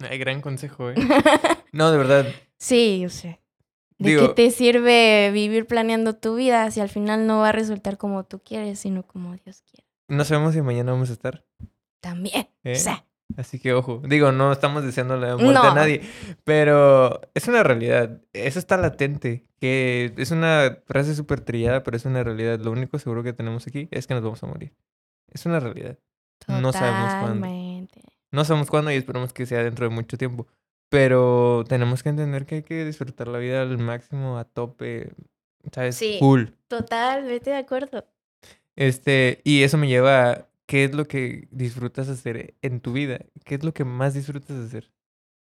Ay, 0.00 0.16
gran 0.18 0.40
consejo, 0.40 0.90
¿eh? 0.90 0.94
No, 1.72 1.90
de 1.90 1.98
verdad. 1.98 2.26
sí, 2.58 3.04
o 3.04 3.10
sea. 3.10 3.38
¿De 3.98 4.10
Digo- 4.10 4.28
qué 4.28 4.34
te 4.44 4.50
sirve 4.52 5.30
vivir 5.32 5.66
planeando 5.66 6.14
tu 6.14 6.36
vida 6.36 6.70
si 6.70 6.80
al 6.80 6.88
final 6.88 7.26
no 7.26 7.40
va 7.40 7.48
a 7.48 7.52
resultar 7.52 7.98
como 7.98 8.24
tú 8.24 8.38
quieres, 8.42 8.78
sino 8.78 9.02
como 9.02 9.34
Dios 9.44 9.62
quiere? 9.70 9.86
No 10.08 10.24
sabemos 10.24 10.54
si 10.54 10.62
mañana 10.62 10.92
vamos 10.92 11.10
a 11.10 11.14
estar. 11.14 11.44
También. 12.00 12.48
¿eh? 12.64 12.72
O 12.72 12.78
sea, 12.78 13.04
Así 13.36 13.58
que 13.58 13.72
ojo. 13.74 14.02
Digo, 14.04 14.32
no 14.32 14.52
estamos 14.52 14.84
deseando 14.84 15.16
la 15.16 15.36
muerte 15.36 15.66
a 15.66 15.74
nadie. 15.74 16.02
Pero 16.44 17.20
es 17.34 17.46
una 17.48 17.62
realidad. 17.62 18.20
Eso 18.32 18.58
está 18.58 18.76
latente. 18.76 19.44
Que 19.60 20.12
es 20.16 20.30
una 20.30 20.78
frase 20.86 21.14
súper 21.14 21.40
trillada, 21.40 21.82
pero 21.82 21.96
es 21.96 22.04
una 22.04 22.22
realidad. 22.22 22.58
Lo 22.60 22.70
único 22.70 22.98
seguro 22.98 23.22
que 23.22 23.32
tenemos 23.32 23.66
aquí 23.66 23.88
es 23.90 24.06
que 24.06 24.14
nos 24.14 24.22
vamos 24.22 24.42
a 24.42 24.46
morir. 24.46 24.72
Es 25.30 25.46
una 25.46 25.60
realidad. 25.60 25.98
No 26.46 26.72
sabemos 26.72 27.10
cuándo. 27.14 27.34
totalmente. 27.34 28.02
No 28.30 28.44
sabemos 28.44 28.70
cuándo 28.70 28.92
y 28.92 28.96
esperamos 28.96 29.32
que 29.32 29.46
sea 29.46 29.62
dentro 29.62 29.88
de 29.88 29.94
mucho 29.94 30.16
tiempo. 30.16 30.46
Pero 30.88 31.64
tenemos 31.68 32.02
que 32.02 32.08
entender 32.08 32.46
que 32.46 32.56
hay 32.56 32.62
que 32.62 32.84
disfrutar 32.84 33.28
la 33.28 33.38
vida 33.38 33.62
al 33.62 33.76
máximo, 33.78 34.38
a 34.38 34.44
tope. 34.44 35.12
¿Sabes? 35.72 35.96
Sí. 35.96 36.16
Full. 36.18 36.44
Totalmente 36.68 37.50
de 37.50 37.56
acuerdo. 37.56 38.06
Este, 38.76 39.40
y 39.44 39.64
eso 39.64 39.76
me 39.76 39.88
lleva 39.88 40.47
qué 40.68 40.84
es 40.84 40.94
lo 40.94 41.08
que 41.08 41.48
disfrutas 41.50 42.08
hacer 42.10 42.54
en 42.60 42.80
tu 42.80 42.92
vida. 42.92 43.20
¿Qué 43.44 43.54
es 43.54 43.64
lo 43.64 43.72
que 43.72 43.84
más 43.84 44.12
disfrutas 44.12 44.50
hacer? 44.58 44.92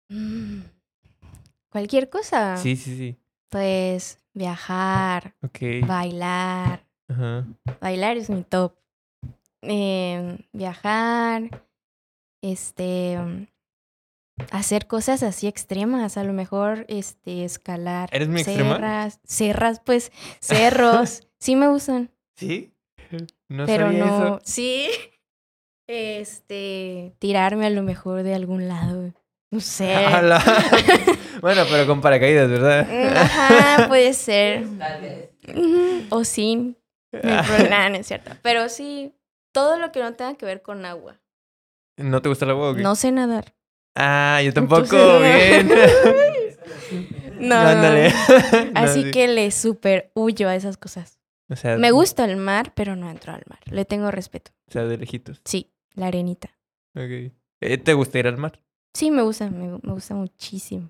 Mm. 0.09 0.63
Cualquier 1.69 2.09
cosa. 2.09 2.57
Sí, 2.57 2.75
sí, 2.75 2.97
sí. 2.97 3.17
Pues 3.51 4.19
viajar, 4.33 5.37
Ok. 5.43 5.87
bailar. 5.87 6.87
Ajá. 7.09 7.47
Bailar 7.81 8.17
es 8.17 8.31
mi 8.31 8.43
top. 8.45 8.75
Em, 9.61 10.39
viajar, 10.55 11.67
este, 12.41 13.19
mm, 13.19 13.47
hacer 14.53 14.87
cosas 14.87 15.23
así 15.23 15.49
extremas, 15.49 16.17
a 16.17 16.25
lo 16.25 16.33
mejor, 16.33 16.87
este, 16.89 17.45
escalar. 17.45 18.09
¿Eres 18.11 18.29
muy 18.29 18.41
extrema? 18.41 18.77
cerras, 18.77 19.21
cerras, 19.25 19.81
pues, 19.85 20.13
cerros, 20.41 21.29
sí 21.39 21.57
me 21.57 21.69
gustan, 21.69 22.11
¿Sí? 22.37 22.73
No 23.49 23.67
pero 23.67 23.87
sabía 23.87 23.99
no, 24.07 24.17
eso. 24.37 24.41
sí, 24.45 24.89
este, 25.93 27.15
tirarme 27.19 27.67
a 27.67 27.71
lo 27.71 27.83
mejor 27.83 28.23
de 28.23 28.35
algún 28.35 28.69
lado, 28.69 29.13
no 29.51 29.61
sé. 29.61 29.95
Bueno, 31.41 31.63
pero 31.71 31.87
con 31.87 32.03
paracaídas, 32.03 32.51
¿verdad? 32.51 33.17
Ajá, 33.17 33.89
puede 33.89 34.13
ser. 34.13 34.65
O 36.11 36.25
sin. 36.25 36.77
No 37.13 37.89
no 37.89 37.97
es 37.97 38.07
cierto. 38.07 38.33
Pero 38.43 38.69
sí, 38.69 39.15
todo 39.53 39.79
lo 39.79 39.91
que 39.91 40.01
no 40.01 40.15
tenga 40.15 40.35
que 40.35 40.45
ver 40.45 40.61
con 40.63 40.85
agua. 40.85 41.21
¿No 41.97 42.21
te 42.21 42.29
gusta 42.29 42.45
el 42.45 42.53
agua 42.53 42.71
o 42.71 42.75
qué? 42.75 42.83
No 42.83 42.95
sé 42.95 43.11
nadar. 43.11 43.55
Ah, 43.97 44.41
yo 44.45 44.53
tampoco. 44.53 44.97
Bien. 45.21 45.71
No. 47.41 47.63
No, 47.75 48.11
Así 48.75 49.05
sí. 49.05 49.11
que 49.11 49.29
le 49.29 49.51
super 49.51 50.13
huyo 50.15 50.49
a 50.49 50.55
esas 50.55 50.77
cosas. 50.77 51.19
O 51.49 51.57
sea, 51.57 51.77
Me 51.79 51.91
gusta 51.91 52.25
el 52.25 52.37
mar, 52.37 52.73
pero 52.75 52.97
no 52.97 53.11
entro 53.11 53.33
al 53.33 53.43
mar. 53.49 53.59
Le 53.65 53.85
tengo 53.85 54.11
respeto. 54.11 54.53
O 54.69 54.73
sea, 54.73 54.85
de 54.85 54.97
lejitos. 54.99 55.41
Sí, 55.45 55.73
la 55.95 56.07
arenita. 56.07 56.49
Ok. 56.95 57.33
Eh, 57.63 57.79
¿Te 57.79 57.95
gusta 57.95 58.19
ir 58.19 58.27
al 58.27 58.39
mar? 58.39 58.61
Sí, 58.95 59.11
me 59.11 59.23
gusta, 59.23 59.51
me, 59.51 59.79
me 59.83 59.93
gusta 59.93 60.15
muchísimo. 60.15 60.89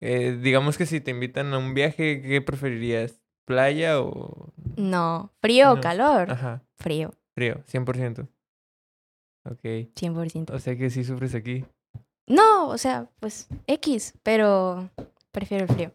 Eh, 0.00 0.38
digamos 0.40 0.78
que 0.78 0.86
si 0.86 1.00
te 1.00 1.10
invitan 1.10 1.52
a 1.54 1.58
un 1.58 1.74
viaje, 1.74 2.22
¿qué 2.22 2.40
preferirías? 2.40 3.20
¿Playa 3.44 4.00
o...? 4.00 4.52
No, 4.76 5.30
frío 5.40 5.72
o 5.72 5.80
calor. 5.80 6.30
Ajá, 6.30 6.62
Frío, 6.76 7.12
frío, 7.34 7.62
100%. 7.70 8.26
Ok. 9.44 9.60
100%. 9.62 10.50
O 10.54 10.58
sea 10.58 10.76
que 10.76 10.90
sí 10.90 11.04
sufres 11.04 11.34
aquí. 11.34 11.64
No, 12.28 12.68
o 12.68 12.78
sea, 12.78 13.08
pues 13.20 13.48
X, 13.66 14.14
pero 14.22 14.88
prefiero 15.32 15.64
el 15.64 15.70
frío. 15.72 15.92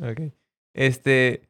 Ok. 0.00 0.32
Este... 0.74 1.48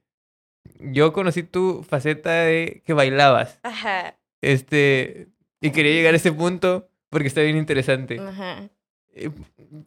Yo 0.79 1.13
conocí 1.13 1.43
tu 1.43 1.83
faceta 1.83 2.31
de 2.33 2.83
que 2.85 2.93
bailabas. 2.93 3.59
Ajá, 3.63 4.17
Este... 4.43 5.29
Y 5.61 5.71
quería 5.71 5.93
llegar 5.93 6.15
a 6.15 6.17
ese 6.17 6.33
punto 6.33 6.89
porque 7.09 7.29
está 7.29 7.41
bien 7.43 7.57
interesante. 7.57 8.19
ajá. 8.19 8.69
Eh, 9.13 9.31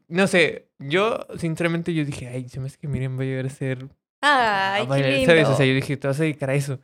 No 0.07 0.27
sé, 0.27 0.69
yo 0.79 1.25
sinceramente 1.37 1.93
yo 1.93 2.03
dije, 2.05 2.27
ay, 2.27 2.49
se 2.49 2.59
me 2.59 2.67
hace 2.67 2.77
que 2.77 2.87
Miriam 2.87 3.17
va 3.17 3.23
a 3.23 3.25
llegar 3.25 3.45
a 3.45 3.49
ser... 3.49 3.87
a 4.21 4.73
Ay, 4.75 4.83
qué 4.83 4.87
bailar", 4.89 5.11
lindo. 5.11 5.25
¿Sabes? 5.27 5.47
O 5.47 5.55
sea, 5.55 5.65
yo 5.65 5.73
dije, 5.73 5.95
te 5.97 6.07
vas 6.07 6.19
a 6.19 6.23
dedicar 6.23 6.49
a 6.49 6.55
eso. 6.55 6.79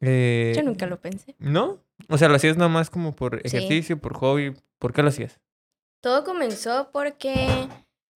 Eh, 0.00 0.52
Yo 0.56 0.62
nunca 0.62 0.86
lo 0.86 1.00
pensé. 1.00 1.34
¿No? 1.38 1.82
O 2.08 2.16
sea, 2.18 2.28
lo 2.28 2.36
hacías 2.36 2.56
nada 2.56 2.68
más 2.68 2.88
como 2.90 3.14
por 3.14 3.40
Sí. 3.42 3.56
ejercicio, 3.56 3.98
por 3.98 4.14
hobby. 4.14 4.54
¿Por 4.78 4.92
qué 4.92 5.02
lo 5.02 5.08
hacías? 5.08 5.40
Todo 6.00 6.24
comenzó 6.24 6.90
porque 6.92 7.68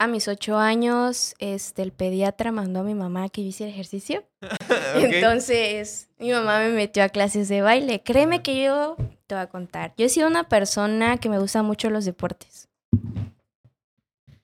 a 0.04 0.06
mis 0.06 0.28
ocho 0.28 0.58
años, 0.58 1.34
este, 1.38 1.82
el 1.82 1.92
pediatra 1.92 2.52
mandó 2.52 2.80
a 2.80 2.82
mi 2.82 2.94
mamá 2.94 3.28
que 3.28 3.42
yo 3.42 3.48
hiciera 3.48 3.72
ejercicio. 3.72 4.24
Entonces, 4.94 6.08
mi 6.18 6.30
mamá 6.30 6.60
me 6.60 6.70
metió 6.70 7.02
a 7.02 7.08
clases 7.08 7.48
de 7.48 7.62
baile. 7.62 8.02
Créeme 8.02 8.42
que 8.42 8.62
yo 8.62 8.96
te 9.26 9.34
voy 9.34 9.42
a 9.42 9.48
contar. 9.48 9.94
Yo 9.96 10.06
he 10.06 10.08
sido 10.08 10.28
una 10.28 10.48
persona 10.48 11.16
que 11.18 11.28
me 11.28 11.38
gusta 11.38 11.62
mucho 11.62 11.90
los 11.90 12.04
deportes. 12.04 12.68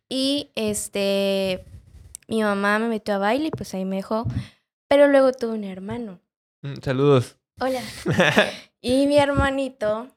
Y 0.08 0.50
este, 0.56 1.64
mi 2.26 2.42
mamá 2.42 2.78
me 2.78 2.88
metió 2.88 3.14
a 3.14 3.18
baile 3.18 3.46
y 3.48 3.50
pues 3.50 3.72
ahí 3.74 3.84
me 3.84 3.96
dejó. 3.96 4.26
Pero 4.88 5.08
luego 5.08 5.32
tuve 5.32 5.52
un 5.52 5.64
hermano. 5.64 6.20
Mm, 6.62 6.74
Saludos. 6.82 7.36
Hola. 7.60 7.80
Y 8.82 9.06
mi 9.06 9.18
hermanito 9.18 10.08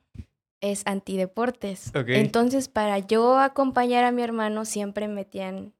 es 0.63 0.81
antideportes. 0.87 1.89
Ok. 1.89 2.07
Entonces, 2.07 2.69
para 2.69 2.97
yo 2.97 3.37
acompañar 3.37 4.05
a 4.05 4.11
mi 4.11 4.23
hermano, 4.23 4.63
siempre 4.63 5.07
metían, 5.09 5.73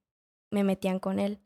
me 0.51 0.63
metían 0.63 0.99
con 0.99 1.19
él. 1.19 1.39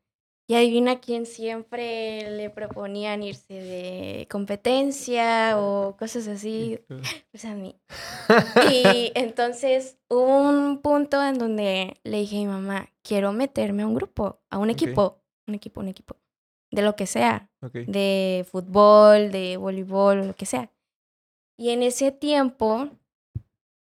Y 0.50 0.56
adivina 0.56 1.00
quién 1.02 1.26
siempre 1.26 2.32
le 2.32 2.50
proponían 2.50 3.22
irse 3.22 3.54
de 3.54 4.28
competencia 4.32 5.60
o 5.60 5.96
cosas 5.98 6.28
así. 6.28 6.80
Pues 7.32 7.46
a 7.46 7.54
mí. 7.54 7.76
Y 8.72 9.12
entonces 9.14 10.00
hubo 10.10 10.50
un 10.50 10.82
punto 10.82 11.22
en 11.24 11.38
donde 11.38 12.00
le 12.04 12.18
dije 12.18 12.38
a 12.38 12.40
mi 12.40 12.48
mamá, 12.48 12.90
quiero 13.04 13.32
meterme 13.34 13.84
a 13.84 13.88
un 13.88 13.94
grupo, 13.94 14.40
a 14.50 14.58
un 14.58 14.72
equipo, 14.72 15.22
un 15.46 15.54
equipo, 15.54 15.82
un 15.82 15.90
equipo, 15.90 16.16
de 16.72 16.82
lo 16.82 16.96
que 16.96 17.06
sea 17.06 17.52
de 17.62 18.48
fútbol, 18.50 19.32
de 19.32 19.58
voleibol, 19.58 20.26
lo 20.26 20.34
que 20.34 20.48
sea. 20.48 20.72
Y 21.60 21.70
en 21.70 21.84
ese 21.84 22.12
tiempo 22.12 22.90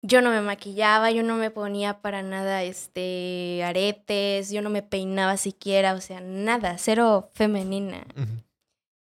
yo 0.03 0.23
no 0.23 0.31
me 0.31 0.41
maquillaba, 0.41 1.11
yo 1.11 1.23
no 1.23 1.37
me 1.37 1.51
ponía 1.51 2.01
para 2.01 2.23
nada 2.23 2.63
este 2.63 3.63
aretes, 3.65 4.51
yo 4.51 4.63
no 4.63 4.71
me 4.71 4.83
peinaba 4.83 5.37
siquiera, 5.37 5.95
o 5.95 6.01
sea, 6.01 6.21
nada, 6.21 6.79
cero 6.79 7.31
femenina. 7.35 8.07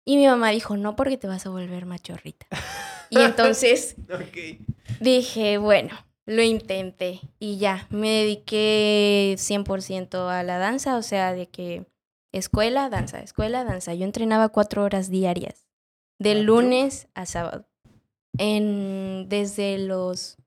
Y 0.05 0.17
mi 0.17 0.25
mamá 0.25 0.49
dijo, 0.49 0.77
"No 0.77 0.95
porque 0.95 1.17
te 1.17 1.27
vas 1.27 1.45
a 1.45 1.49
volver 1.49 1.85
machorrita." 1.85 2.47
Y 3.11 3.19
entonces 3.21 3.95
dije, 4.99 5.57
bueno, 5.59 5.91
lo 6.25 6.41
intenté 6.41 7.21
y 7.39 7.57
ya, 7.57 7.87
me 7.91 8.09
dediqué 8.09 9.35
100% 9.37 10.29
a 10.29 10.43
la 10.43 10.57
danza, 10.57 10.97
o 10.97 11.01
sea, 11.03 11.33
de 11.33 11.47
que 11.47 11.85
escuela, 12.31 12.89
danza, 12.89 13.19
escuela, 13.19 13.63
danza. 13.63 13.93
Yo 13.93 14.05
entrenaba 14.05 14.49
cuatro 14.49 14.83
horas 14.83 15.09
diarias, 15.09 15.67
de 16.19 16.31
Ah, 16.31 16.35
lunes 16.35 17.07
a 17.13 17.25
sábado. 17.25 17.67
En, 18.37 19.27
desde 19.27 19.77
los 19.79 20.38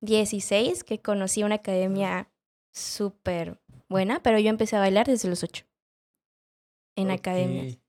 16 0.00 0.84
que 0.84 1.00
conocí 1.00 1.42
una 1.42 1.56
academia 1.56 2.28
súper 2.72 3.60
buena, 3.88 4.20
pero 4.22 4.38
yo 4.38 4.50
empecé 4.50 4.76
a 4.76 4.80
bailar 4.80 5.06
desde 5.06 5.28
los 5.28 5.42
8 5.42 5.64
en 6.96 7.10
academias. 7.10 7.74
Ok. 7.74 7.80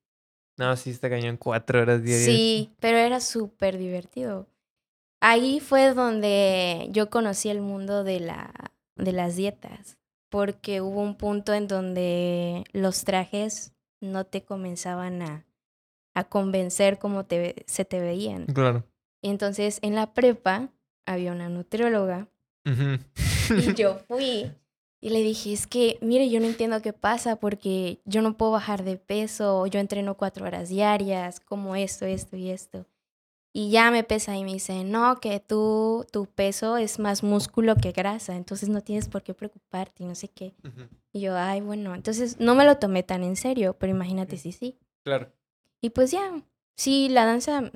No, 0.57 0.75
sí 0.75 0.89
está 0.89 1.09
cañón. 1.09 1.37
Cuatro 1.37 1.81
horas 1.81 2.03
diarias. 2.03 2.25
Sí, 2.25 2.71
pero 2.79 2.97
era 2.97 3.19
súper 3.19 3.77
divertido. 3.77 4.47
Ahí 5.21 5.59
fue 5.59 5.93
donde 5.93 6.87
yo 6.91 7.09
conocí 7.09 7.49
el 7.49 7.61
mundo 7.61 8.03
de, 8.03 8.19
la, 8.19 8.51
de 8.95 9.11
las 9.11 9.35
dietas, 9.35 9.97
porque 10.29 10.81
hubo 10.81 11.01
un 11.01 11.15
punto 11.15 11.53
en 11.53 11.67
donde 11.67 12.63
los 12.71 13.03
trajes 13.03 13.73
no 14.01 14.25
te 14.25 14.43
comenzaban 14.43 15.21
a, 15.21 15.45
a 16.15 16.23
convencer 16.23 16.97
como 16.97 17.25
te, 17.25 17.63
se 17.67 17.85
te 17.85 17.99
veían. 17.99 18.45
Claro. 18.47 18.83
Entonces, 19.23 19.79
en 19.81 19.95
la 19.95 20.13
prepa 20.13 20.69
había 21.07 21.31
una 21.31 21.49
nutrióloga 21.49 22.27
Ujú. 22.65 22.99
y 23.59 23.73
yo 23.75 23.97
fui 24.07 24.51
y 24.99 25.09
le 25.09 25.21
dije, 25.21 25.53
es 25.53 25.67
que, 25.67 25.97
mire, 26.01 26.29
yo 26.29 26.39
no 26.39 26.47
entiendo 26.47 26.81
qué 26.81 26.91
pasa 26.91 27.35
porque 27.37 28.01
yo 28.05 28.21
no 28.21 28.35
puedo 28.35 28.51
bajar 28.51 28.83
de 28.83 28.97
peso, 28.97 29.65
yo 29.67 29.79
entreno 29.79 30.17
cuatro 30.17 30.45
horas 30.45 30.69
diarias, 30.69 31.39
como 31.39 31.75
esto, 31.75 32.05
esto 32.05 32.35
y 32.35 32.49
esto. 32.49 32.85
Y 33.53 33.71
ya 33.71 33.89
me 33.91 34.03
pesa 34.03 34.35
y 34.35 34.43
me 34.43 34.53
dice, 34.53 34.83
no, 34.83 35.19
que 35.19 35.39
tú, 35.39 36.05
tu 36.11 36.25
peso 36.25 36.77
es 36.77 36.99
más 36.99 37.23
músculo 37.23 37.75
que 37.75 37.91
grasa, 37.91 38.35
entonces 38.35 38.69
no 38.69 38.81
tienes 38.81 39.07
por 39.07 39.23
qué 39.23 39.33
preocuparte 39.33 40.03
y 40.03 40.05
no 40.07 40.15
sé 40.15 40.27
qué. 40.27 40.53
Ujú. 40.63 40.87
Y 41.13 41.21
yo, 41.21 41.35
ay, 41.37 41.61
bueno, 41.61 41.95
entonces 41.95 42.39
no 42.39 42.55
me 42.55 42.65
lo 42.65 42.77
tomé 42.77 43.03
tan 43.03 43.23
en 43.23 43.35
serio, 43.35 43.75
pero 43.79 43.91
imagínate 43.91 44.37
si 44.37 44.51
sí. 44.51 44.77
Claro. 45.03 45.31
Y 45.81 45.91
pues 45.91 46.11
ya, 46.11 46.43
sí, 46.75 47.07
la 47.09 47.25
danza 47.25 47.71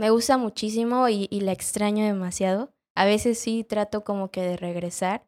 me 0.00 0.10
gusta 0.10 0.38
muchísimo 0.38 1.08
y, 1.08 1.28
y 1.30 1.42
la 1.42 1.52
extraño 1.52 2.04
demasiado. 2.04 2.72
A 2.96 3.04
veces 3.04 3.38
sí 3.38 3.64
trato 3.64 4.02
como 4.02 4.30
que 4.30 4.40
de 4.42 4.56
regresar, 4.56 5.26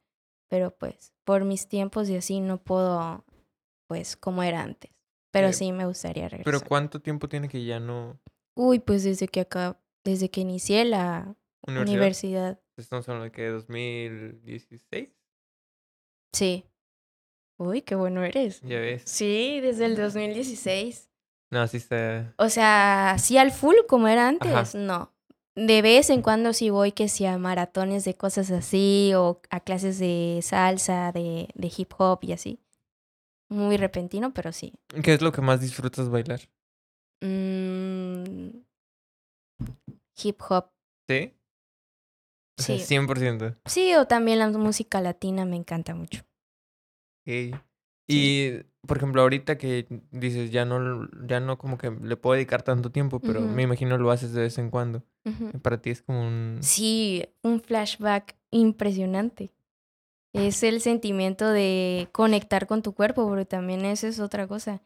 pero 0.48 0.76
pues 0.76 1.12
por 1.24 1.44
mis 1.44 1.68
tiempos 1.68 2.08
y 2.08 2.16
así 2.16 2.40
no 2.40 2.58
puedo, 2.58 3.24
pues 3.86 4.16
como 4.16 4.42
era 4.42 4.62
antes. 4.62 4.90
Pero 5.30 5.48
Eh, 5.48 5.52
sí 5.52 5.72
me 5.72 5.86
gustaría 5.86 6.28
Pero 6.28 6.38
regresar. 6.38 6.68
¿cuánto 6.68 7.00
tiempo 7.00 7.28
tiene 7.28 7.48
que 7.48 7.64
ya 7.64 7.80
no 7.80 8.18
Uy, 8.56 8.80
pues 8.80 9.04
desde 9.04 9.28
que 9.28 9.40
acá, 9.40 9.78
desde 10.04 10.30
que 10.30 10.40
inicié 10.40 10.84
la 10.84 11.36
universidad? 11.66 11.82
universidad, 11.92 12.60
Estamos 12.76 13.08
hablando 13.08 13.24
de 13.24 13.32
que 13.32 13.48
2016. 13.48 15.10
sí. 16.34 16.64
Uy, 17.58 17.82
qué 17.82 17.94
bueno 17.94 18.24
eres. 18.24 18.60
Ya 18.62 18.80
ves. 18.80 19.02
Sí, 19.06 19.60
desde 19.60 19.84
el 19.84 19.96
2016. 19.96 21.10
No, 21.52 21.68
sí 21.68 21.76
está. 21.76 22.32
O 22.38 22.48
sea, 22.48 23.16
sí 23.18 23.36
al 23.36 23.52
full 23.52 23.76
como 23.86 24.08
era 24.08 24.26
antes, 24.26 24.50
Ajá. 24.50 24.78
no. 24.78 25.12
De 25.54 25.82
vez 25.82 26.08
en 26.08 26.22
cuando 26.22 26.54
sí 26.54 26.70
voy 26.70 26.92
que 26.92 27.08
sí 27.10 27.26
a 27.26 27.36
maratones 27.36 28.04
de 28.06 28.14
cosas 28.14 28.50
así 28.50 29.12
o 29.14 29.40
a 29.50 29.60
clases 29.60 29.98
de 29.98 30.40
salsa, 30.42 31.12
de, 31.12 31.48
de 31.54 31.72
hip 31.76 31.92
hop 31.98 32.20
y 32.22 32.32
así. 32.32 32.58
Muy 33.50 33.76
repentino, 33.76 34.32
pero 34.32 34.50
sí. 34.52 34.72
¿Qué 35.04 35.12
es 35.12 35.20
lo 35.20 35.30
que 35.30 35.42
más 35.42 35.60
disfrutas 35.60 36.08
bailar? 36.08 36.40
Mm, 37.20 38.48
hip 40.22 40.40
hop. 40.48 40.70
¿Sí? 41.06 41.34
O 42.58 42.62
sea, 42.62 42.78
Sí. 42.78 42.84
100%. 42.86 43.58
Sí, 43.66 43.94
o 43.94 44.06
también 44.06 44.38
la 44.38 44.48
música 44.48 45.02
latina 45.02 45.44
me 45.44 45.56
encanta 45.56 45.94
mucho. 45.94 46.22
Y, 48.06 48.60
por 48.86 48.96
ejemplo, 48.96 49.22
ahorita 49.22 49.56
que 49.58 49.86
dices, 50.10 50.50
ya 50.50 50.64
no, 50.64 51.08
ya 51.26 51.40
no 51.40 51.56
como 51.56 51.78
que 51.78 51.90
le 51.90 52.16
puedo 52.16 52.34
dedicar 52.34 52.62
tanto 52.62 52.90
tiempo, 52.90 53.20
pero 53.20 53.40
me 53.40 53.62
imagino 53.62 53.96
lo 53.96 54.10
haces 54.10 54.32
de 54.32 54.42
vez 54.42 54.58
en 54.58 54.70
cuando. 54.70 55.02
Para 55.62 55.80
ti 55.80 55.90
es 55.90 56.02
como 56.02 56.22
un... 56.22 56.58
Sí, 56.60 57.24
un 57.42 57.60
flashback 57.60 58.36
impresionante. 58.50 59.52
Es 60.32 60.62
el 60.62 60.80
sentimiento 60.80 61.48
de 61.48 62.08
conectar 62.12 62.66
con 62.66 62.82
tu 62.82 62.94
cuerpo, 62.94 63.28
porque 63.28 63.44
también 63.44 63.84
esa 63.84 64.08
es 64.08 64.18
otra 64.18 64.46
cosa. 64.46 64.82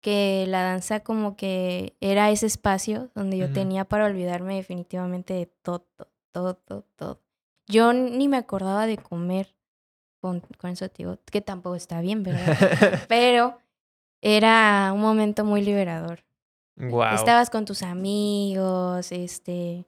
Que 0.00 0.44
la 0.46 0.62
danza 0.62 1.00
como 1.00 1.36
que 1.36 1.96
era 2.00 2.30
ese 2.30 2.46
espacio 2.46 3.10
donde 3.14 3.38
yo 3.38 3.52
tenía 3.52 3.84
para 3.84 4.06
olvidarme 4.06 4.56
definitivamente 4.56 5.34
de 5.34 5.46
todo, 5.46 5.86
todo, 6.32 6.54
todo, 6.54 6.84
todo. 6.96 7.20
Yo 7.66 7.92
ni 7.92 8.28
me 8.28 8.36
acordaba 8.36 8.86
de 8.86 8.98
comer. 8.98 9.57
Con, 10.20 10.40
con 10.58 10.70
eso 10.70 10.88
te 10.88 10.98
digo, 11.04 11.18
que 11.30 11.40
tampoco 11.40 11.76
está 11.76 12.00
bien, 12.00 12.22
¿verdad? 12.22 12.56
Pero 13.08 13.56
era 14.20 14.90
un 14.92 15.00
momento 15.00 15.44
muy 15.44 15.62
liberador. 15.62 16.24
wow. 16.76 17.14
Estabas 17.14 17.50
con 17.50 17.64
tus 17.64 17.82
amigos, 17.82 19.12
este, 19.12 19.84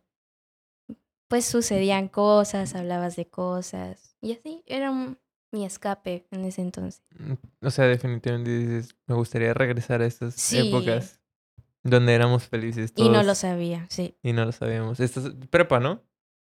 pues 1.28 1.44
sucedían 1.44 2.08
cosas, 2.08 2.74
hablabas 2.74 3.16
de 3.16 3.26
cosas 3.26 4.16
y 4.20 4.32
así 4.32 4.62
era 4.66 4.90
un- 4.90 5.18
mi 5.52 5.64
escape 5.64 6.26
en 6.30 6.44
ese 6.44 6.60
entonces. 6.62 7.02
O 7.60 7.70
sea, 7.70 7.86
definitivamente 7.86 8.50
dices, 8.56 8.94
me 9.06 9.16
gustaría 9.16 9.52
regresar 9.52 10.00
a 10.00 10.06
estas 10.06 10.34
Sí. 10.34 10.58
épocas 10.58 11.20
donde 11.82 12.14
éramos 12.14 12.44
felices 12.46 12.92
Y 12.94 13.08
no 13.08 13.22
lo 13.24 13.34
sabía, 13.34 13.86
sí. 13.88 14.14
y 14.22 14.32
no 14.32 14.44
lo 14.44 14.52
sabíamos. 14.52 15.00
Esto 15.00 15.20
es 15.26 15.34
prepa, 15.50 15.80
¿no? 15.80 16.02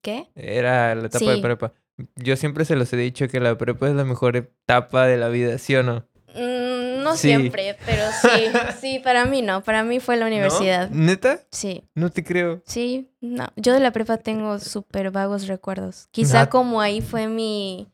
¿Qué? 0.03 0.29
Era 0.35 0.93
la 0.93 1.07
etapa 1.07 1.31
de 1.31 1.37
prepa. 1.41 1.73
Yo 2.15 2.35
siempre 2.37 2.65
se 2.65 2.75
los 2.75 2.91
he 2.93 2.97
dicho 2.97 3.27
que 3.27 3.39
la 3.39 3.57
prepa 3.57 3.87
es 3.89 3.95
la 3.95 4.05
mejor 4.05 4.35
etapa 4.37 5.05
de 5.05 5.17
la 5.17 5.29
vida, 5.29 5.57
¿sí 5.57 5.75
o 5.75 5.83
no? 5.83 6.05
Mm, 6.33 7.03
no 7.03 7.15
Sí. 7.15 7.27
siempre, 7.27 7.75
pero 7.85 8.03
sí, 8.21 8.29
sí, 8.81 8.99
para 8.99 9.25
mí 9.25 9.41
no, 9.41 9.63
para 9.63 9.83
mí 9.83 9.99
fue 9.99 10.15
la 10.17 10.27
universidad. 10.27 10.89
¿No? 10.89 11.05
¿Neta? 11.05 11.41
Sí, 11.51 11.83
No 11.95 12.09
te 12.09 12.23
creo. 12.23 12.61
sí, 12.65 13.09
no, 13.19 13.47
yo 13.57 13.73
de 13.73 13.79
la 13.81 13.91
prepa 13.91 14.17
tengo 14.17 14.57
súper 14.59 15.11
vagos 15.11 15.47
recuerdos. 15.47 16.07
Quizá 16.11 16.49
como 16.49 16.79
ahí 16.81 17.01
fue 17.01 17.27
mi, 17.27 17.87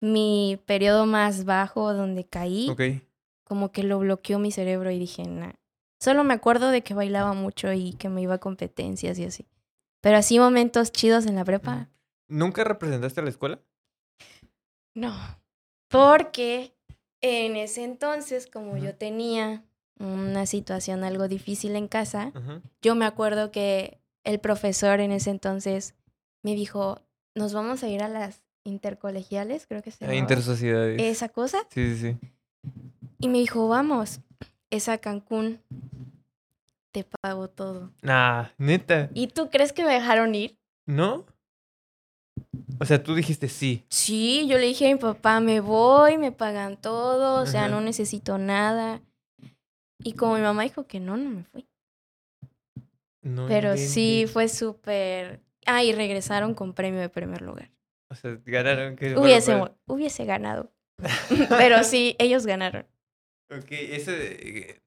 mi 0.00 0.58
periodo 0.66 1.06
más 1.06 1.44
bajo 1.44 1.92
donde 1.94 2.24
caí. 2.24 2.68
Ok. 2.70 2.82
como 3.44 3.72
que 3.72 3.82
lo 3.82 3.98
bloqueó 3.98 4.38
mi 4.38 4.52
cerebro 4.52 4.90
y 4.92 4.98
dije, 5.00 5.24
nah. 5.24 5.52
Solo 5.98 6.22
me 6.24 6.34
acuerdo 6.34 6.70
de 6.70 6.82
que 6.82 6.94
bailaba 6.94 7.32
mucho 7.34 7.72
y 7.72 7.94
que 7.94 8.08
me 8.08 8.22
iba 8.22 8.34
a 8.34 8.38
competencias 8.38 9.18
y 9.18 9.24
así. 9.24 9.44
Pero 10.00 10.16
así 10.18 10.38
momentos 10.38 10.92
chidos 10.92 11.26
en 11.26 11.34
la 11.34 11.44
prepa, 11.44 11.88
¿Nunca 12.30 12.64
representaste 12.64 13.20
a 13.20 13.24
la 13.24 13.30
escuela? 13.30 13.60
no. 14.94 15.12
Porque 15.88 16.72
en 17.20 17.56
ese 17.56 17.82
entonces, 17.82 18.46
como 18.46 18.76
yo 18.76 18.94
tenía 18.94 19.64
una 19.98 20.46
situación 20.46 21.02
algo 21.02 21.26
difícil 21.26 21.74
en 21.74 21.88
casa, 21.88 22.32
yo 22.80 22.94
me 22.94 23.04
acuerdo 23.06 23.50
que 23.50 23.98
el 24.22 24.38
profesor 24.38 25.00
en 25.00 25.10
ese 25.10 25.30
entonces 25.30 25.96
me 26.44 26.54
dijo, 26.54 27.00
nos 27.34 27.52
vamos 27.52 27.82
a 27.82 27.88
ir 27.88 28.02
a 28.04 28.08
las 28.08 28.44
intercolegiales, 28.62 29.66
creo 29.66 29.82
que 29.82 29.90
se 29.90 30.04
A 30.04 30.08
llamaba, 30.08 30.20
intersociedades. 30.20 31.02
esa 31.02 31.28
cosa. 31.28 31.66
Sí, 31.70 31.96
sí, 31.96 32.12
sí. 32.12 32.28
Y 33.18 33.28
me 33.28 33.38
dijo, 33.38 33.66
vamos, 33.66 34.20
es 34.70 34.88
a 34.88 34.98
Cancún, 34.98 35.60
te 36.92 37.04
pago 37.20 37.48
todo. 37.50 37.90
Nah, 38.02 38.46
neta. 38.58 39.10
¿Y 39.14 39.26
tú 39.26 39.50
crees 39.50 39.72
que 39.72 39.84
me 39.84 39.92
dejaron 39.92 40.36
ir? 40.36 40.56
¿No? 40.86 41.26
O 42.80 42.84
sea, 42.84 43.02
tú 43.02 43.14
dijiste 43.14 43.48
sí. 43.48 43.84
Sí, 43.88 44.46
yo 44.48 44.58
le 44.58 44.66
dije 44.66 44.90
a 44.90 44.94
mi 44.94 44.98
papá, 45.00 45.40
me 45.40 45.60
voy, 45.60 46.18
me 46.18 46.32
pagan 46.32 46.76
todo, 46.80 47.42
o 47.42 47.46
sea, 47.46 47.62
Ajá. 47.64 47.70
no 47.70 47.80
necesito 47.80 48.38
nada. 48.38 49.00
Y 50.02 50.14
como 50.14 50.34
mi 50.36 50.40
mamá 50.40 50.62
dijo 50.62 50.86
que 50.86 50.98
no, 51.00 51.16
no 51.16 51.30
me 51.30 51.44
fui. 51.44 51.66
No 53.22 53.46
Pero 53.48 53.76
sí, 53.76 54.26
fue 54.32 54.48
súper... 54.48 55.40
Ah, 55.66 55.84
y 55.84 55.92
regresaron 55.92 56.54
con 56.54 56.72
premio 56.72 57.00
de 57.00 57.10
primer 57.10 57.42
lugar. 57.42 57.70
O 58.10 58.14
sea, 58.14 58.38
ganaron. 58.46 58.96
Que 58.96 59.14
Hubiese, 59.16 59.52
para- 59.52 59.76
hubiese 59.86 60.24
ganado. 60.24 60.72
Pero 61.50 61.84
sí, 61.84 62.16
ellos 62.18 62.46
ganaron. 62.46 62.86
Ok, 63.50 63.66
ese 63.70 64.12
de 64.12 64.80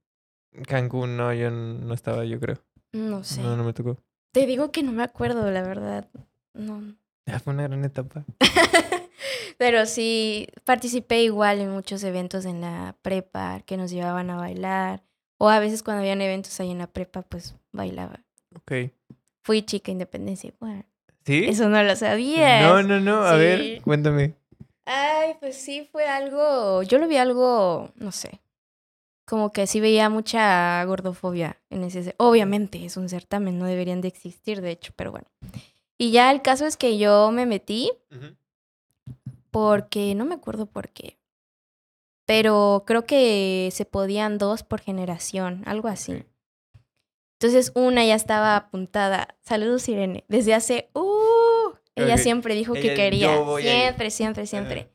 Cancún, 0.67 1.15
no, 1.15 1.33
yo 1.33 1.51
no 1.51 1.93
estaba, 1.93 2.25
yo 2.25 2.39
creo. 2.39 2.57
No 2.91 3.23
sé. 3.23 3.41
No, 3.41 3.55
no 3.55 3.63
me 3.63 3.73
tocó. 3.73 3.97
Te 4.33 4.45
digo 4.45 4.71
que 4.71 4.83
no 4.83 4.91
me 4.91 5.03
acuerdo, 5.03 5.49
la 5.51 5.61
verdad. 5.61 6.09
No. 6.53 6.95
Fue 7.43 7.53
una 7.53 7.63
gran 7.63 7.83
etapa. 7.85 8.23
Pero 9.57 9.85
sí, 9.85 10.47
participé 10.65 11.21
igual 11.23 11.59
en 11.59 11.69
muchos 11.71 12.03
eventos 12.03 12.45
en 12.45 12.61
la 12.61 12.95
prepa 13.01 13.61
que 13.65 13.77
nos 13.77 13.91
llevaban 13.91 14.29
a 14.29 14.35
bailar. 14.37 15.03
O 15.37 15.49
a 15.49 15.59
veces 15.59 15.83
cuando 15.83 16.01
habían 16.01 16.21
eventos 16.21 16.59
ahí 16.59 16.71
en 16.71 16.77
la 16.79 16.87
prepa, 16.87 17.21
pues 17.21 17.55
bailaba. 17.71 18.19
Ok. 18.55 18.91
Fui 19.43 19.61
chica 19.61 19.91
independencia. 19.91 20.51
Bueno, 20.59 20.83
¿Sí? 21.25 21.45
eso 21.45 21.69
no 21.69 21.81
lo 21.83 21.95
sabías. 21.95 22.61
No, 22.63 22.81
no, 22.83 22.99
no. 22.99 23.23
A 23.23 23.33
Sí. 23.33 23.37
ver, 23.39 23.81
cuéntame. 23.81 24.35
Ay, 24.85 25.35
pues 25.39 25.55
sí, 25.57 25.87
fue 25.91 26.07
algo. 26.07 26.83
Yo 26.83 26.97
lo 26.97 27.07
vi 27.07 27.17
algo, 27.17 27.91
no 27.95 28.11
sé. 28.11 28.39
como 29.25 29.53
que 29.53 29.65
sí 29.67 29.79
veía 29.79 30.09
mucha 30.09 30.83
gordofobia 30.83 31.57
en 31.69 31.83
ese... 31.85 32.13
Obviamente 32.17 32.83
es 32.85 32.97
un 32.97 33.07
certamen, 33.07 33.57
no 33.57 33.65
deberían 33.65 34.01
de 34.01 34.09
existir, 34.09 34.59
de 34.61 34.71
hecho, 34.71 34.91
pero 34.97 35.11
bueno. 35.11 35.27
Y 35.97 36.11
ya 36.11 36.31
el 36.31 36.41
caso 36.41 36.65
es 36.65 36.77
que 36.77 36.97
yo 36.97 37.31
me 37.31 37.45
metí 37.45 37.91
porque 39.51 40.15
no 40.15 40.25
me 40.25 40.35
acuerdo 40.35 40.65
por 40.65 40.89
qué. 40.89 41.17
Pero 42.25 42.83
creo 42.87 43.05
que 43.05 43.69
se 43.71 43.85
podían 43.85 44.37
dos 44.37 44.63
por 44.63 44.81
generación, 44.81 45.61
algo 45.65 45.87
así. 45.87 46.23
Entonces 47.39 47.71
una 47.75 48.05
ya 48.05 48.15
estaba 48.15 48.55
apuntada. 48.55 49.35
Saludos, 49.41 49.87
Irene. 49.89 50.23
Desde 50.27 50.53
hace... 50.53 50.89
Uh, 50.93 51.73
ella 51.95 52.17
siempre 52.17 52.55
dijo 52.55 52.73
que 52.73 52.93
quería. 52.93 53.37
Siempre, 53.59 54.09
siempre, 54.09 54.47
siempre. 54.47 54.89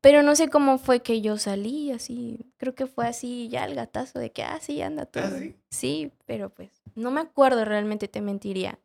Pero 0.00 0.22
no 0.22 0.34
sé 0.34 0.48
cómo 0.48 0.78
fue 0.78 1.00
que 1.00 1.20
yo 1.20 1.38
salí 1.38 1.92
así. 1.92 2.52
Creo 2.56 2.74
que 2.74 2.86
fue 2.86 3.06
así 3.06 3.48
ya 3.48 3.64
el 3.64 3.74
gatazo 3.74 4.18
de 4.18 4.32
que, 4.32 4.42
ah, 4.42 4.58
sí, 4.60 4.82
anda 4.82 5.06
todo. 5.06 5.24
¿Ah, 5.24 5.38
sí? 5.38 5.54
sí, 5.70 6.12
pero 6.26 6.50
pues 6.50 6.70
no 6.94 7.10
me 7.10 7.20
acuerdo 7.20 7.64
realmente, 7.64 8.08
te 8.08 8.20
mentiría. 8.20 8.78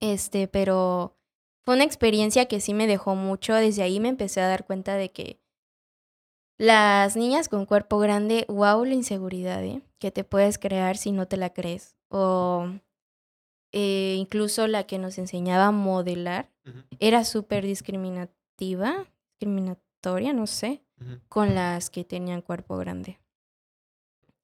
Este, 0.00 0.48
pero 0.48 1.16
fue 1.64 1.74
una 1.74 1.84
experiencia 1.84 2.46
que 2.46 2.60
sí 2.60 2.74
me 2.74 2.86
dejó 2.86 3.14
mucho. 3.14 3.54
Desde 3.54 3.82
ahí 3.82 4.00
me 4.00 4.08
empecé 4.08 4.40
a 4.40 4.48
dar 4.48 4.66
cuenta 4.66 4.96
de 4.96 5.10
que 5.10 5.40
las 6.58 7.16
niñas 7.16 7.48
con 7.48 7.66
cuerpo 7.66 7.98
grande, 7.98 8.46
wow, 8.48 8.84
la 8.84 8.94
inseguridad 8.94 9.62
¿eh? 9.64 9.82
que 9.98 10.10
te 10.10 10.24
puedes 10.24 10.58
crear 10.58 10.96
si 10.96 11.12
no 11.12 11.26
te 11.26 11.36
la 11.36 11.52
crees. 11.52 11.96
O 12.08 12.68
eh, 13.72 14.14
incluso 14.18 14.66
la 14.66 14.84
que 14.86 14.98
nos 14.98 15.18
enseñaba 15.18 15.66
a 15.66 15.72
modelar 15.72 16.50
era 16.98 17.24
súper 17.24 17.64
discriminativa, 17.64 19.06
discriminativa 19.38 19.86
no 20.34 20.46
sé, 20.46 20.82
con 21.28 21.54
las 21.54 21.90
que 21.90 22.04
tenían 22.04 22.42
cuerpo 22.42 22.76
grande. 22.76 23.18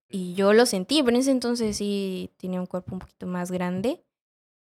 Y 0.08 0.34
yo 0.34 0.52
lo 0.52 0.66
sentí, 0.66 1.02
pero 1.02 1.16
en 1.16 1.20
ese 1.20 1.30
entonces 1.30 1.76
sí 1.76 2.30
tenía 2.36 2.60
un 2.60 2.66
cuerpo 2.66 2.94
un 2.94 2.98
poquito 2.98 3.26
más 3.26 3.50
grande 3.50 4.04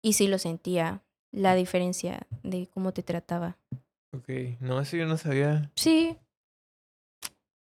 y 0.06 0.12
sí 0.12 0.28
lo 0.28 0.38
sentía, 0.38 1.02
la 1.32 1.56
diferencia 1.56 2.28
de 2.44 2.68
cómo 2.72 2.92
te 2.92 3.02
trataba. 3.02 3.58
Ok, 4.12 4.28
no, 4.60 4.80
eso 4.80 4.96
yo 4.96 5.04
no 5.04 5.16
sabía. 5.16 5.72
Sí. 5.74 6.16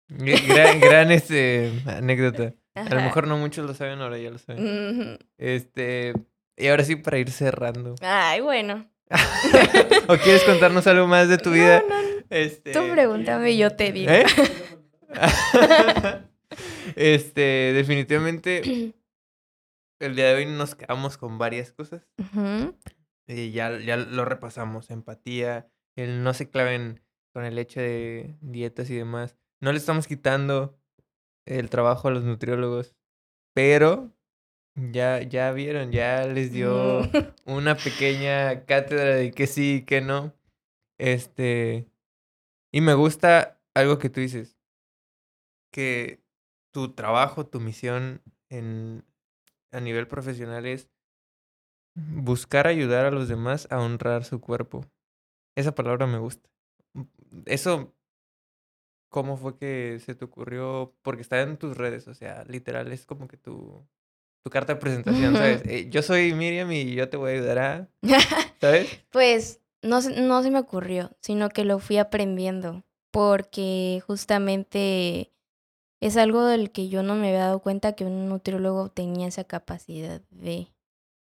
Gran, 0.09 0.81
gran 0.81 1.11
este, 1.13 1.71
anécdota. 1.85 2.53
A 2.75 2.93
lo 2.95 3.01
mejor 3.01 3.27
no 3.27 3.37
muchos 3.37 3.65
lo 3.65 3.73
saben, 3.73 4.01
ahora 4.01 4.17
ya 4.17 4.29
lo 4.29 4.39
saben. 4.39 5.19
Este, 5.37 6.11
y 6.57 6.67
ahora 6.67 6.83
sí 6.83 6.97
para 6.97 7.17
ir 7.17 7.31
cerrando. 7.31 7.95
Ay, 8.01 8.41
bueno. 8.41 8.89
¿O 10.09 10.17
quieres 10.17 10.43
contarnos 10.43 10.85
algo 10.87 11.07
más 11.07 11.29
de 11.29 11.37
tu 11.37 11.51
vida? 11.51 11.81
No, 11.87 11.95
este... 12.29 12.73
Tú 12.73 12.81
pregúntame 12.91 13.51
y 13.51 13.57
yo 13.57 13.69
te 13.69 13.93
digo. 13.93 14.11
¿Eh? 14.11 14.25
este, 16.97 17.71
definitivamente, 17.73 18.93
el 20.05 20.15
día 20.15 20.27
de 20.27 20.35
hoy 20.35 20.45
nos 20.45 20.75
quedamos 20.75 21.17
con 21.17 21.37
varias 21.37 21.71
cosas. 21.71 22.07
y 23.27 23.51
ya, 23.51 23.79
ya 23.79 23.97
lo 23.97 24.25
repasamos. 24.25 24.89
Empatía, 24.89 25.69
el 25.95 26.23
no 26.23 26.33
se 26.33 26.49
claven 26.49 27.01
con 27.33 27.45
el 27.45 27.57
hecho 27.57 27.79
de 27.79 28.35
dietas 28.41 28.89
y 28.89 28.95
demás. 28.95 29.37
No 29.61 29.71
le 29.71 29.77
estamos 29.77 30.07
quitando 30.07 30.77
el 31.45 31.69
trabajo 31.69 32.07
a 32.07 32.11
los 32.11 32.23
nutriólogos, 32.23 32.95
pero 33.53 34.13
ya, 34.75 35.21
ya 35.21 35.51
vieron, 35.51 35.91
ya 35.91 36.25
les 36.25 36.51
dio 36.51 37.01
una 37.45 37.75
pequeña 37.75 38.65
cátedra 38.65 39.15
de 39.15 39.31
que 39.31 39.47
sí 39.47 39.75
y 39.75 39.81
que 39.83 40.01
no. 40.01 40.33
Este, 40.97 41.87
y 42.71 42.81
me 42.81 42.93
gusta 42.93 43.59
algo 43.73 43.99
que 43.99 44.09
tú 44.09 44.19
dices, 44.19 44.57
que 45.71 46.21
tu 46.71 46.93
trabajo, 46.93 47.45
tu 47.45 47.59
misión 47.59 48.21
en, 48.49 49.03
a 49.73 49.79
nivel 49.79 50.07
profesional 50.07 50.65
es 50.65 50.89
buscar 51.95 52.67
ayudar 52.67 53.05
a 53.05 53.11
los 53.11 53.27
demás 53.27 53.67
a 53.69 53.79
honrar 53.79 54.23
su 54.23 54.39
cuerpo. 54.39 54.85
Esa 55.55 55.75
palabra 55.75 56.07
me 56.07 56.17
gusta. 56.17 56.49
Eso, 57.45 57.93
¿cómo 59.09 59.37
fue 59.37 59.57
que 59.57 59.99
se 59.99 60.15
te 60.15 60.25
ocurrió? 60.25 60.95
Porque 61.01 61.21
está 61.21 61.41
en 61.41 61.57
tus 61.57 61.77
redes, 61.77 62.07
o 62.07 62.13
sea, 62.13 62.43
literal, 62.45 62.91
es 62.91 63.05
como 63.05 63.27
que 63.27 63.37
tu, 63.37 63.85
tu 64.43 64.49
carta 64.49 64.75
de 64.75 64.79
presentación, 64.79 65.35
¿sabes? 65.35 65.63
Eh, 65.65 65.89
yo 65.89 66.01
soy 66.01 66.33
Miriam 66.33 66.71
y 66.71 66.95
yo 66.95 67.09
te 67.09 67.17
voy 67.17 67.31
a 67.31 67.33
ayudar 67.35 67.59
a... 67.59 67.89
¿Sabes? 68.61 69.03
pues 69.09 69.59
no, 69.81 69.99
no 70.01 70.41
se 70.41 70.51
me 70.51 70.59
ocurrió, 70.59 71.11
sino 71.19 71.49
que 71.49 71.65
lo 71.65 71.79
fui 71.79 71.97
aprendiendo, 71.97 72.83
porque 73.11 74.01
justamente 74.07 75.32
es 76.05 76.17
algo 76.17 76.43
del 76.43 76.71
que 76.71 76.89
yo 76.89 77.01
no 77.01 77.15
me 77.15 77.29
había 77.29 77.45
dado 77.45 77.59
cuenta 77.59 77.93
que 77.93 78.03
un 78.03 78.27
nutriólogo 78.27 78.89
tenía 78.89 79.25
esa 79.25 79.45
capacidad 79.45 80.19
de 80.31 80.67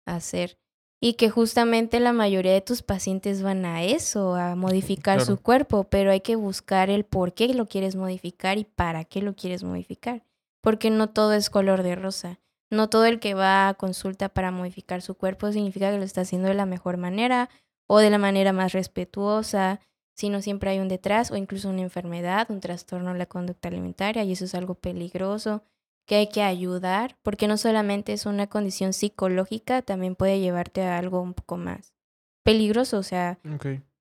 hacer. 0.05 0.57
Y 1.01 1.15
que 1.15 1.29
justamente 1.29 1.99
la 1.99 2.13
mayoría 2.13 2.53
de 2.53 2.61
tus 2.61 2.81
pacientes 2.81 3.41
van 3.41 3.65
a 3.65 3.83
eso, 3.83 4.35
a 4.35 4.55
modificar 4.55 5.19
su 5.25 5.41
cuerpo, 5.41 5.83
pero 5.85 6.11
hay 6.11 6.21
que 6.21 6.37
buscar 6.37 6.89
el 6.89 7.03
por 7.03 7.33
qué 7.33 7.53
lo 7.53 7.67
quieres 7.67 7.97
modificar 7.97 8.57
y 8.59 8.63
para 8.63 9.03
qué 9.03 9.21
lo 9.21 9.35
quieres 9.35 9.63
modificar. 9.63 10.23
Porque 10.61 10.89
no 10.89 11.09
todo 11.09 11.33
es 11.33 11.49
color 11.49 11.83
de 11.83 11.95
rosa. 11.95 12.39
No 12.69 12.87
todo 12.87 13.03
el 13.05 13.19
que 13.19 13.33
va 13.33 13.67
a 13.67 13.73
consulta 13.73 14.29
para 14.29 14.51
modificar 14.51 15.01
su 15.01 15.15
cuerpo 15.15 15.51
significa 15.51 15.91
que 15.91 15.97
lo 15.97 16.05
está 16.05 16.21
haciendo 16.21 16.47
de 16.47 16.53
la 16.53 16.65
mejor 16.65 16.95
manera 16.95 17.49
o 17.87 17.99
de 17.99 18.09
la 18.09 18.19
manera 18.19 18.53
más 18.53 18.71
respetuosa, 18.71 19.81
sino 20.21 20.39
siempre 20.43 20.69
hay 20.69 20.77
un 20.77 20.87
detrás 20.87 21.31
o 21.31 21.35
incluso 21.35 21.67
una 21.67 21.81
enfermedad, 21.81 22.51
un 22.51 22.59
trastorno 22.59 23.11
de 23.11 23.17
la 23.17 23.25
conducta 23.25 23.69
alimentaria 23.69 24.23
y 24.23 24.33
eso 24.33 24.45
es 24.45 24.53
algo 24.53 24.75
peligroso 24.75 25.63
que 26.05 26.13
hay 26.13 26.27
que 26.27 26.43
ayudar 26.43 27.17
porque 27.23 27.47
no 27.47 27.57
solamente 27.57 28.13
es 28.13 28.27
una 28.27 28.45
condición 28.45 28.93
psicológica, 28.93 29.81
también 29.81 30.15
puede 30.15 30.39
llevarte 30.39 30.83
a 30.83 30.99
algo 30.99 31.21
un 31.21 31.33
poco 31.33 31.57
más 31.57 31.95
peligroso, 32.43 32.99
o 32.99 33.03
sea, 33.03 33.39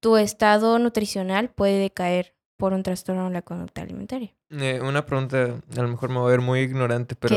tu 0.00 0.18
estado 0.18 0.78
nutricional 0.78 1.48
puede 1.48 1.78
decaer 1.78 2.34
por 2.58 2.74
un 2.74 2.82
trastorno 2.82 3.24
de 3.24 3.30
la 3.30 3.40
conducta 3.40 3.80
alimentaria. 3.80 4.36
Eh, 4.50 4.78
una 4.82 5.06
pregunta, 5.06 5.62
a 5.74 5.80
lo 5.80 5.88
mejor 5.88 6.10
me 6.10 6.18
voy 6.18 6.28
a 6.28 6.30
ver 6.32 6.42
muy 6.42 6.60
ignorante, 6.60 7.16
pero 7.16 7.36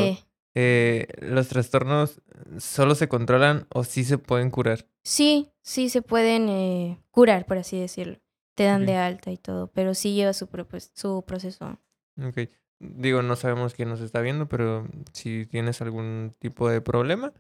eh, 0.55 1.07
¿los 1.21 1.47
trastornos 1.47 2.21
solo 2.57 2.95
se 2.95 3.07
controlan 3.07 3.65
o 3.69 3.85
sí 3.85 4.03
se 4.03 4.17
pueden 4.17 4.51
curar? 4.51 4.85
Sí, 5.05 5.53
sí 5.61 5.87
se 5.87 6.01
pueden 6.01 6.49
eh, 6.49 6.99
curar, 7.11 7.45
por 7.45 7.57
así 7.57 7.79
decirlo. 7.79 8.19
Te 8.55 8.65
dan 8.65 8.85
de 8.85 8.95
alta 8.95 9.31
y 9.31 9.37
todo, 9.37 9.67
pero 9.67 9.93
sí 9.93 10.13
lleva 10.13 10.33
su, 10.33 10.47
su 10.93 11.23
proceso. 11.25 11.79
Ok. 12.21 12.49
Digo, 12.79 13.21
no 13.21 13.35
sabemos 13.35 13.73
quién 13.73 13.89
nos 13.89 14.01
está 14.01 14.21
viendo, 14.21 14.47
pero 14.47 14.87
si 15.13 15.45
tienes 15.45 15.81
algún 15.81 16.35
tipo 16.39 16.69
de 16.69 16.81
problema, 16.81 17.33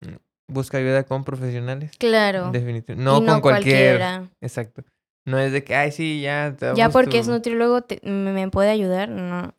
mm, 0.00 0.16
busca 0.48 0.78
ayuda 0.78 1.04
con 1.04 1.24
profesionales. 1.24 1.92
Claro. 1.98 2.50
Definitivamente. 2.50 3.02
No, 3.02 3.24
con 3.24 3.40
cualquier. 3.40 4.28
Exacto. 4.40 4.84
No 5.24 5.38
es 5.38 5.52
de 5.52 5.62
que, 5.62 5.74
ay, 5.74 5.92
sí, 5.92 6.20
ya. 6.22 6.56
ya 6.74 6.88
porque 6.88 7.18
es 7.18 7.28
nutriólogo, 7.28 7.84
me 8.02 8.50
puede 8.50 8.70
ayudar, 8.70 9.08
no. 9.08 9.54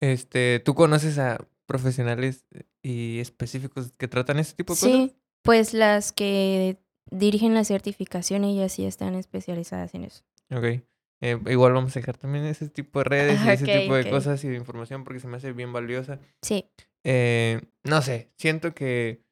Este, 0.00 0.60
¿tú 0.60 0.74
conoces 0.74 1.18
a 1.18 1.38
profesionales 1.66 2.46
y 2.82 3.18
específicos 3.18 3.92
que 3.98 4.08
tratan 4.08 4.38
ese 4.38 4.54
tipo 4.54 4.74
de 4.74 4.80
cosas? 4.80 4.92
Sí, 4.92 5.16
pues 5.42 5.74
las 5.74 6.12
que 6.12 6.78
dirigen 7.10 7.54
la 7.54 7.64
certificación, 7.64 8.44
ellas 8.44 8.72
sí 8.72 8.84
están 8.84 9.14
especializadas 9.14 9.94
en 9.94 10.04
eso. 10.04 10.24
Ok. 10.50 10.82
Eh, 11.20 11.36
igual 11.46 11.72
vamos 11.72 11.96
a 11.96 12.00
dejar 12.00 12.16
también 12.16 12.44
ese 12.44 12.68
tipo 12.68 13.00
de 13.00 13.04
redes 13.04 13.40
y 13.44 13.48
ese 13.48 13.66
tipo 13.66 13.94
de 13.94 14.08
cosas 14.08 14.42
y 14.44 14.48
de 14.48 14.56
información 14.56 15.02
porque 15.02 15.20
se 15.20 15.26
me 15.26 15.36
hace 15.36 15.52
bien 15.52 15.72
valiosa. 15.72 16.20
Sí. 16.42 16.66
Eh, 17.04 17.60
no 17.82 18.02
sé, 18.02 18.30
siento 18.36 18.72
que 18.72 19.24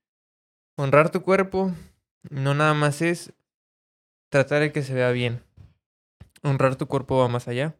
honrar 0.76 1.10
tu 1.10 1.22
cuerpo 1.22 1.72
no 2.30 2.54
nada 2.54 2.74
más 2.74 3.02
es 3.02 3.32
tratar 4.30 4.60
de 4.60 4.72
que 4.72 4.82
se 4.82 4.94
vea 4.94 5.10
bien. 5.10 5.42
Honrar 6.42 6.76
tu 6.76 6.86
cuerpo 6.86 7.18
va 7.18 7.28
más 7.28 7.48
allá. 7.48 7.76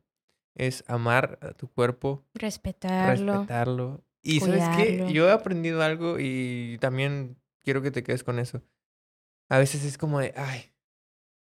Es 0.55 0.85
amar 0.87 1.39
a 1.43 1.53
tu 1.53 1.69
cuerpo. 1.69 2.25
Respetarlo. 2.35 3.33
Respetarlo. 3.33 4.05
Y 4.23 4.41
sabes 4.41 4.65
qué, 4.77 5.13
yo 5.13 5.29
he 5.29 5.33
aprendido 5.33 5.83
algo 5.83 6.17
y 6.19 6.79
también 6.81 7.37
quiero 7.63 7.83
que 7.83 7.91
te 7.91 8.03
quedes 8.03 8.25
con 8.25 8.39
eso. 8.39 8.63
A 9.49 9.59
veces 9.59 9.85
es 9.85 9.97
como 9.99 10.21
de, 10.21 10.33
ay, 10.37 10.73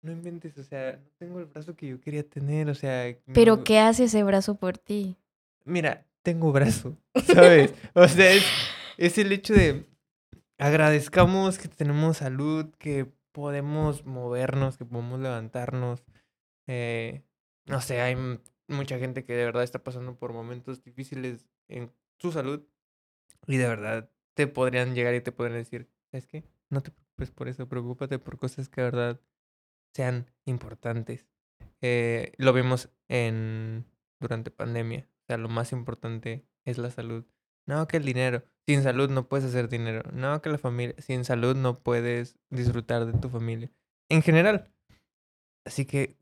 no 0.02 0.12
inventes, 0.12 0.58
o 0.58 0.64
sea, 0.64 0.94
no 0.94 1.10
tengo 1.18 1.40
el 1.40 1.46
brazo 1.46 1.76
que 1.76 1.88
yo 1.88 2.00
quería 2.00 2.28
tener, 2.28 2.70
o 2.70 2.76
sea... 2.76 3.16
Pero 3.34 3.64
¿qué 3.64 3.80
hace 3.80 4.06
ese 4.06 4.24
brazo 4.24 4.56
por 4.56 4.78
ti? 4.78 5.18
Mira, 5.66 6.06
tengo 6.22 6.52
brazo, 6.52 6.98
¿sabes? 7.34 7.74
o 7.94 8.08
sea, 8.08 8.32
es, 8.32 8.46
es 8.98 9.18
el 9.18 9.32
hecho 9.32 9.54
de 9.54 9.86
agradezcamos 10.58 11.58
que 11.58 11.68
tenemos 11.68 12.18
salud, 12.18 12.68
que 12.78 13.12
podemos 13.32 14.06
movernos, 14.06 14.78
que 14.78 14.86
podemos 14.86 15.20
levantarnos. 15.20 16.04
Eh, 16.68 17.24
no 17.66 17.82
sé, 17.82 18.02
hay 18.02 18.16
mucha 18.68 19.00
gente 19.00 19.24
que 19.24 19.34
de 19.34 19.46
verdad 19.46 19.64
está 19.64 19.84
pasando 19.84 20.16
por 20.16 20.34
momentos 20.34 20.84
difíciles 20.84 21.48
en 21.68 21.92
su 22.18 22.32
salud 22.32 22.62
y 23.48 23.58
de 23.58 23.68
verdad 23.68 24.10
te 24.34 24.48
podrían 24.48 24.94
llegar 24.94 25.16
y 25.16 25.22
te 25.22 25.32
podrían 25.32 25.60
decir, 25.60 25.90
es 26.12 26.28
que 26.28 26.44
no 26.70 26.82
te 26.82 26.92
preocupes 27.20 27.32
por 27.32 27.48
eso, 27.48 27.68
preocúpate 27.68 28.20
por 28.20 28.38
cosas 28.38 28.70
que 28.70 28.82
de 28.82 28.92
verdad 28.92 29.22
sean 29.96 30.28
importantes. 30.46 31.28
Eh, 31.82 32.34
lo 32.38 32.54
vimos 32.54 32.90
en 33.10 33.86
durante 34.22 34.52
pandemia. 34.52 35.08
sea, 35.28 35.38
lo 35.38 35.50
más 35.50 35.72
importante 35.72 36.46
es 36.66 36.78
la 36.78 36.92
salud. 36.92 37.26
No, 37.68 37.88
que 37.88 37.98
el 37.98 38.06
dinero. 38.06 38.44
Sin 38.68 38.84
salud 38.84 39.10
no 39.10 39.28
puedes 39.28 39.46
hacer 39.46 39.70
dinero. 39.70 40.10
No, 40.12 40.42
que 40.42 40.50
la 40.50 40.58
familia. 40.58 40.96
Sin 41.00 41.26
salud 41.26 41.56
no 41.56 41.80
puedes 41.80 42.38
disfrutar 42.50 43.06
de 43.06 43.18
tu 43.18 43.30
familia. 43.30 43.72
En 44.10 44.22
general. 44.22 44.72
Así 45.66 45.86
que 45.86 46.16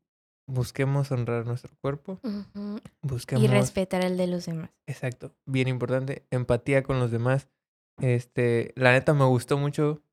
busquemos 0.47 1.11
honrar 1.11 1.45
nuestro 1.45 1.75
cuerpo. 1.81 2.19
Ujú. 2.23 2.81
Busquemos. 3.01 3.43
Y 3.43 3.47
respetar 3.47 4.03
el 4.03 4.17
de 4.17 4.27
los 4.27 4.45
demás. 4.45 4.71
Exacto. 4.87 5.33
Bien 5.45 5.67
importante. 5.67 6.25
Empatía 6.31 6.83
con 6.83 6.99
los 6.99 7.11
demás. 7.11 7.49
Este, 7.99 8.73
la 8.75 8.91
neta 8.91 9.13
me 9.13 9.25
gustó 9.25 9.57
mucho 9.57 10.03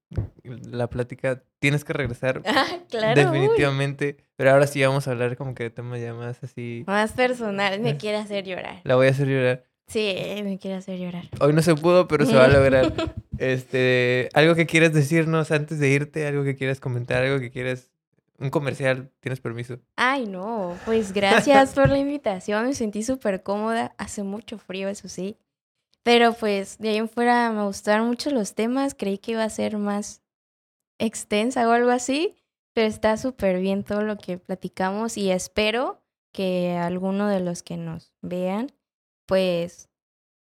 la 0.43 0.89
plática. 0.89 1.43
Tienes 1.59 1.85
que 1.85 1.93
regresar. 1.93 2.43
Ah, 2.47 2.67
claro. 2.89 3.21
uy. 3.21 3.39
definitivamente. 3.39 4.17
Pero 4.37 4.51
ahora 4.51 4.67
sí 4.67 4.83
vamos 4.83 5.07
a 5.09 5.13
hablar 5.13 5.37
como 5.37 5.55
que 5.55 5.65
de 5.65 5.71
temas 5.71 6.01
ya 6.01 6.15
más 6.15 6.43
así. 6.43 6.85
Más 6.87 7.13
personal, 7.13 7.81
me 7.81 7.97
quiere 7.97 8.19
hacer 8.19 8.45
llorar. 8.45 8.81
La 8.85 8.97
voy 8.97 9.07
a 9.09 9.11
hacer 9.11 9.29
llorar. 9.29 9.65
Sí, 9.87 10.17
me 10.43 10.59
quiere 10.59 10.77
hacer 10.79 10.99
llorar. 10.99 11.25
Hoy 11.41 11.53
no 11.53 11.63
se 11.63 11.75
pudo, 11.75 12.09
pero 12.09 12.25
se 12.27 12.35
va 12.35 12.47
a 12.47 12.49
lograr. 12.59 12.93
Este, 13.39 14.29
algo 14.33 14.55
que 14.55 14.67
quieras 14.67 14.93
decirnos 14.93 15.51
antes 15.51 15.79
de 15.79 15.89
irte, 15.91 16.27
algo 16.27 16.45
que 16.45 16.57
quieras 16.57 16.81
comentar, 16.81 17.23
algo 17.23 17.39
que 17.39 17.51
quieras, 17.51 17.91
un 18.39 18.51
comercial, 18.51 19.11
tienes 19.21 19.41
permiso. 19.41 19.79
Ay, 19.97 20.27
no, 20.27 20.77
pues 20.85 21.13
gracias 21.13 21.75
por 21.75 21.89
la 21.91 21.99
invitación, 21.99 22.67
me 22.67 22.75
sentí 22.75 23.03
súper 23.03 23.43
cómoda, 23.43 23.95
hace 23.99 24.23
mucho 24.23 24.59
frío, 24.59 24.89
eso 24.89 25.09
sí, 25.09 25.37
pero 26.05 26.35
pues 26.35 26.79
de 26.79 26.91
ahí 26.91 26.97
en 26.99 27.09
fuera 27.09 27.51
me 27.51 27.65
gustaron 27.65 28.07
mucho 28.07 28.31
los 28.31 28.55
temas, 28.55 28.95
creí 28.95 29.19
que 29.19 29.33
iba 29.33 29.43
a 29.43 29.51
ser 29.51 29.79
más 29.79 30.23
extensa 30.99 31.69
o 31.69 31.73
algo 31.73 31.91
así, 31.91 32.37
pero 32.73 32.87
está 32.87 33.17
súper 33.17 33.61
bien 33.61 33.83
todo 33.83 34.03
lo 34.03 34.17
que 34.17 34.39
platicamos 34.39 35.17
y 35.17 35.31
espero 35.31 36.03
que 36.33 36.77
alguno 36.77 37.29
de 37.29 37.41
los 37.41 37.63
que 37.63 37.77
nos 37.77 38.13
vean, 38.21 38.73
pues 39.27 39.89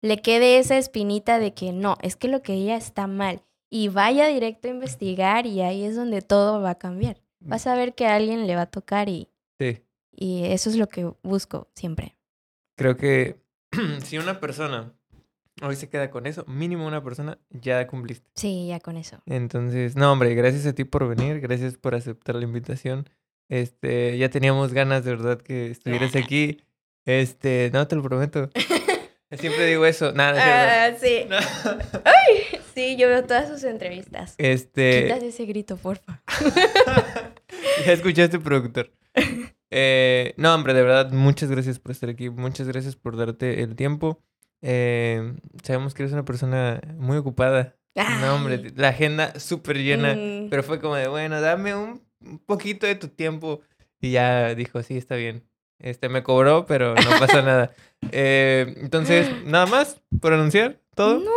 le 0.02 0.22
quede 0.22 0.58
esa 0.58 0.78
espinita 0.78 1.40
de 1.40 1.54
que 1.54 1.72
no, 1.72 1.98
es 2.02 2.16
que 2.16 2.28
lo 2.28 2.42
que 2.42 2.54
ella 2.54 2.76
está 2.76 3.08
mal 3.08 3.44
y 3.70 3.90
vaya 3.90 4.28
directo 4.28 4.68
a 4.68 4.72
investigar 4.72 5.46
y 5.46 5.62
ahí 5.62 5.84
es 5.84 5.96
donde 5.96 6.22
todo 6.22 6.62
va 6.62 6.72
a 6.72 6.80
cambiar. 6.80 7.22
Vas 7.40 7.68
a 7.68 7.76
ver 7.76 7.94
que 7.94 8.06
a 8.08 8.16
alguien 8.16 8.48
le 8.48 8.56
va 8.56 8.64
a 8.64 8.72
tocar 8.72 9.10
y, 9.10 9.30
Sí, 9.60 9.84
y 10.12 10.46
eso 10.46 10.70
es 10.70 10.78
lo 10.78 10.88
que 10.88 11.12
busco 11.22 11.70
siempre. 11.76 12.18
creo 12.76 12.98
que 12.98 13.38
si 14.04 14.18
una 14.18 14.40
persona 14.40 14.94
hoy 15.64 15.76
se 15.76 15.90
queda 15.90 16.10
con 16.12 16.28
eso, 16.28 16.46
mínimo 16.48 16.86
una 16.86 17.04
persona, 17.04 17.40
ya 17.50 17.88
cumpliste. 17.88 18.30
Sí, 18.36 18.68
ya 18.68 18.80
con 18.80 18.98
eso. 18.98 19.22
Entonces, 19.26 19.96
no, 19.96 20.12
hombre, 20.12 20.36
gracias 20.36 20.66
a 20.66 20.74
ti 20.74 20.84
por 20.84 21.08
venir, 21.08 21.40
gracias 21.40 21.78
por 21.78 21.96
aceptar 21.96 22.36
la 22.36 22.44
invitación. 22.44 23.10
Este, 23.50 24.18
ya 24.18 24.30
teníamos 24.30 24.74
ganas 24.74 25.04
de 25.04 25.12
verdad 25.12 25.42
que 25.42 25.72
estuvieras 25.72 26.16
aquí. 26.16 26.62
Este, 27.06 27.70
no, 27.74 27.88
te 27.88 27.96
lo 27.96 28.04
prometo. 28.04 28.50
Siempre 29.32 29.66
digo 29.66 29.86
eso. 29.86 30.12
Nada, 30.14 30.90
no 30.90 30.96
es 30.96 31.02
sí. 31.02 31.08
cierto. 31.08 31.36
Sí, 32.74 32.96
yo 32.98 33.08
veo 33.08 33.24
todas 33.24 33.48
sus 33.48 33.64
entrevistas. 33.64 34.36
Este, 34.38 35.04
Quitas 35.04 35.24
ese 35.24 35.46
grito, 35.46 35.78
porfa. 35.78 36.22
ya 37.86 37.94
escuchaste, 37.94 38.40
productor. 38.40 38.92
Eh, 39.76 40.36
no, 40.38 40.54
hombre, 40.54 40.76
de 40.76 40.84
verdad, 40.84 41.12
muchas 41.12 41.50
gracias 41.50 41.80
por 41.80 41.94
estar 41.94 42.08
aquí. 42.08 42.30
Muchas 42.30 42.68
gracias 42.68 42.96
por 42.96 43.18
darte 43.18 43.64
el 43.64 43.76
tiempo. 43.76 44.22
Eh, 44.66 45.34
sabemos 45.62 45.94
que 45.94 46.04
eres 46.04 46.14
una 46.14 46.24
persona 46.26 46.80
muy 46.98 47.18
ocupada. 47.18 47.76
No, 48.22 48.36
hombre, 48.36 48.72
la 48.76 48.88
agenda 48.90 49.38
súper 49.40 49.78
llena. 49.78 50.16
mm, 50.16 50.50
Pero 50.50 50.64
fue 50.64 50.80
como 50.80 50.96
de, 50.96 51.08
bueno, 51.10 51.42
dame 51.42 51.76
un, 51.76 52.02
un 52.26 52.40
poquito 52.40 52.88
de 52.88 52.96
tu 52.96 53.10
tiempo. 53.10 53.62
Y 54.02 54.12
ya 54.12 54.56
dijo, 54.56 54.82
sí, 54.82 54.98
está 54.98 55.16
bien. 55.16 55.44
Este, 55.80 56.08
me 56.10 56.24
cobró, 56.24 56.66
pero 56.66 56.96
no 56.96 57.10
pasa 57.20 57.42
nada. 57.44 57.74
Eh, 58.12 58.74
entonces, 58.78 59.30
nada 59.46 59.66
más 59.66 60.02
por 60.22 60.32
anunciar 60.34 60.80
todo. 60.96 61.20
No, 61.20 61.32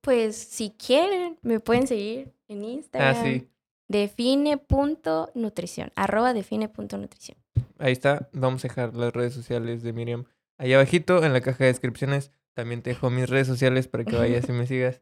pues 0.00 0.36
si 0.36 0.70
quieren, 0.70 1.38
me 1.42 1.60
pueden 1.60 1.86
seguir 1.86 2.32
en 2.48 2.64
Instagram. 2.64 3.16
Ah, 3.16 3.22
sí. 3.24 3.48
Define.nutrición. 3.88 5.92
Arroba 5.96 6.32
define.nutrición. 6.34 7.38
Ahí 7.78 7.92
está. 7.92 8.28
Vamos 8.32 8.64
a 8.64 8.68
dejar 8.68 8.94
las 8.94 9.12
redes 9.12 9.34
sociales 9.34 9.82
de 9.82 9.92
Miriam 9.92 10.24
allá 10.58 10.76
abajito 10.76 11.24
en 11.24 11.32
la 11.32 11.40
caja 11.40 11.64
de 11.64 11.72
descripciones. 11.72 12.30
También 12.54 12.82
te 12.82 12.90
dejo 12.90 13.10
mis 13.10 13.28
redes 13.28 13.46
sociales 13.46 13.88
para 13.88 14.04
que 14.04 14.16
vayas 14.16 14.48
y 14.48 14.52
me 14.52 14.66
sigas. 14.66 15.00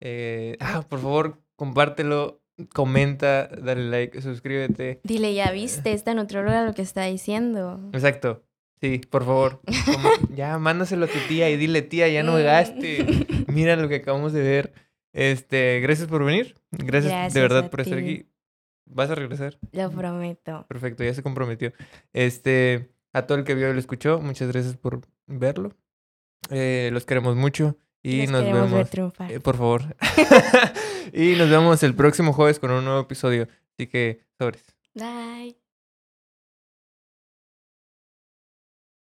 Eh, 0.00 0.56
ah, 0.60 0.84
por 0.88 1.00
favor, 1.00 1.42
compártelo, 1.56 2.42
comenta, 2.72 3.48
dale 3.48 3.88
like, 3.90 4.20
suscríbete. 4.22 5.00
Dile, 5.04 5.34
ya 5.34 5.50
viste 5.52 5.92
esta 5.92 6.14
nutrióloga 6.14 6.64
lo 6.64 6.74
que 6.74 6.82
está 6.82 7.04
diciendo. 7.04 7.90
Exacto. 7.92 8.44
Sí, 8.80 8.98
por 8.98 9.24
favor. 9.24 9.60
Como- 9.86 10.10
ya, 10.34 10.58
mándaselo 10.58 11.04
a 11.04 11.08
tu 11.08 11.18
tía 11.28 11.48
y 11.50 11.56
dile, 11.56 11.82
tía, 11.82 12.08
ya 12.08 12.22
no 12.24 12.34
me 12.34 12.42
gaste. 12.42 13.44
Mira 13.46 13.76
lo 13.76 13.88
que 13.88 13.96
acabamos 13.96 14.32
de 14.32 14.42
ver. 14.42 14.72
Este, 15.12 15.78
gracias 15.80 16.08
por 16.08 16.24
venir. 16.24 16.54
Gracias, 16.72 17.12
Gracias 17.12 17.34
de 17.34 17.40
verdad 17.40 17.70
por 17.70 17.80
estar 17.82 17.98
aquí. 17.98 18.26
¿Vas 18.86 19.10
a 19.10 19.14
regresar? 19.14 19.58
Lo 19.70 19.90
prometo. 19.90 20.66
Perfecto, 20.68 21.04
ya 21.04 21.14
se 21.14 21.22
comprometió. 21.22 21.72
Este, 22.12 22.90
a 23.12 23.26
todo 23.26 23.38
el 23.38 23.44
que 23.44 23.54
vio 23.54 23.70
y 23.70 23.72
lo 23.72 23.78
escuchó, 23.78 24.20
muchas 24.20 24.48
gracias 24.50 24.76
por 24.76 25.00
verlo. 25.26 25.72
Eh, 26.50 26.90
los 26.92 27.04
queremos 27.06 27.36
mucho 27.36 27.76
y 28.02 28.22
Los 28.26 28.30
nos 28.30 28.44
vemos. 28.44 28.88
eh, 29.28 29.40
por 29.40 29.56
favor. 29.56 29.96
y 31.12 31.34
nos 31.36 31.48
vemos 31.48 31.82
el 31.82 31.94
próximo 31.94 32.32
jueves 32.32 32.58
con 32.58 32.70
un 32.70 32.84
nuevo 32.84 33.00
episodio. 33.00 33.48
Así 33.74 33.86
que, 33.86 34.24
sobres. 34.38 34.64
Bye. 34.94 35.61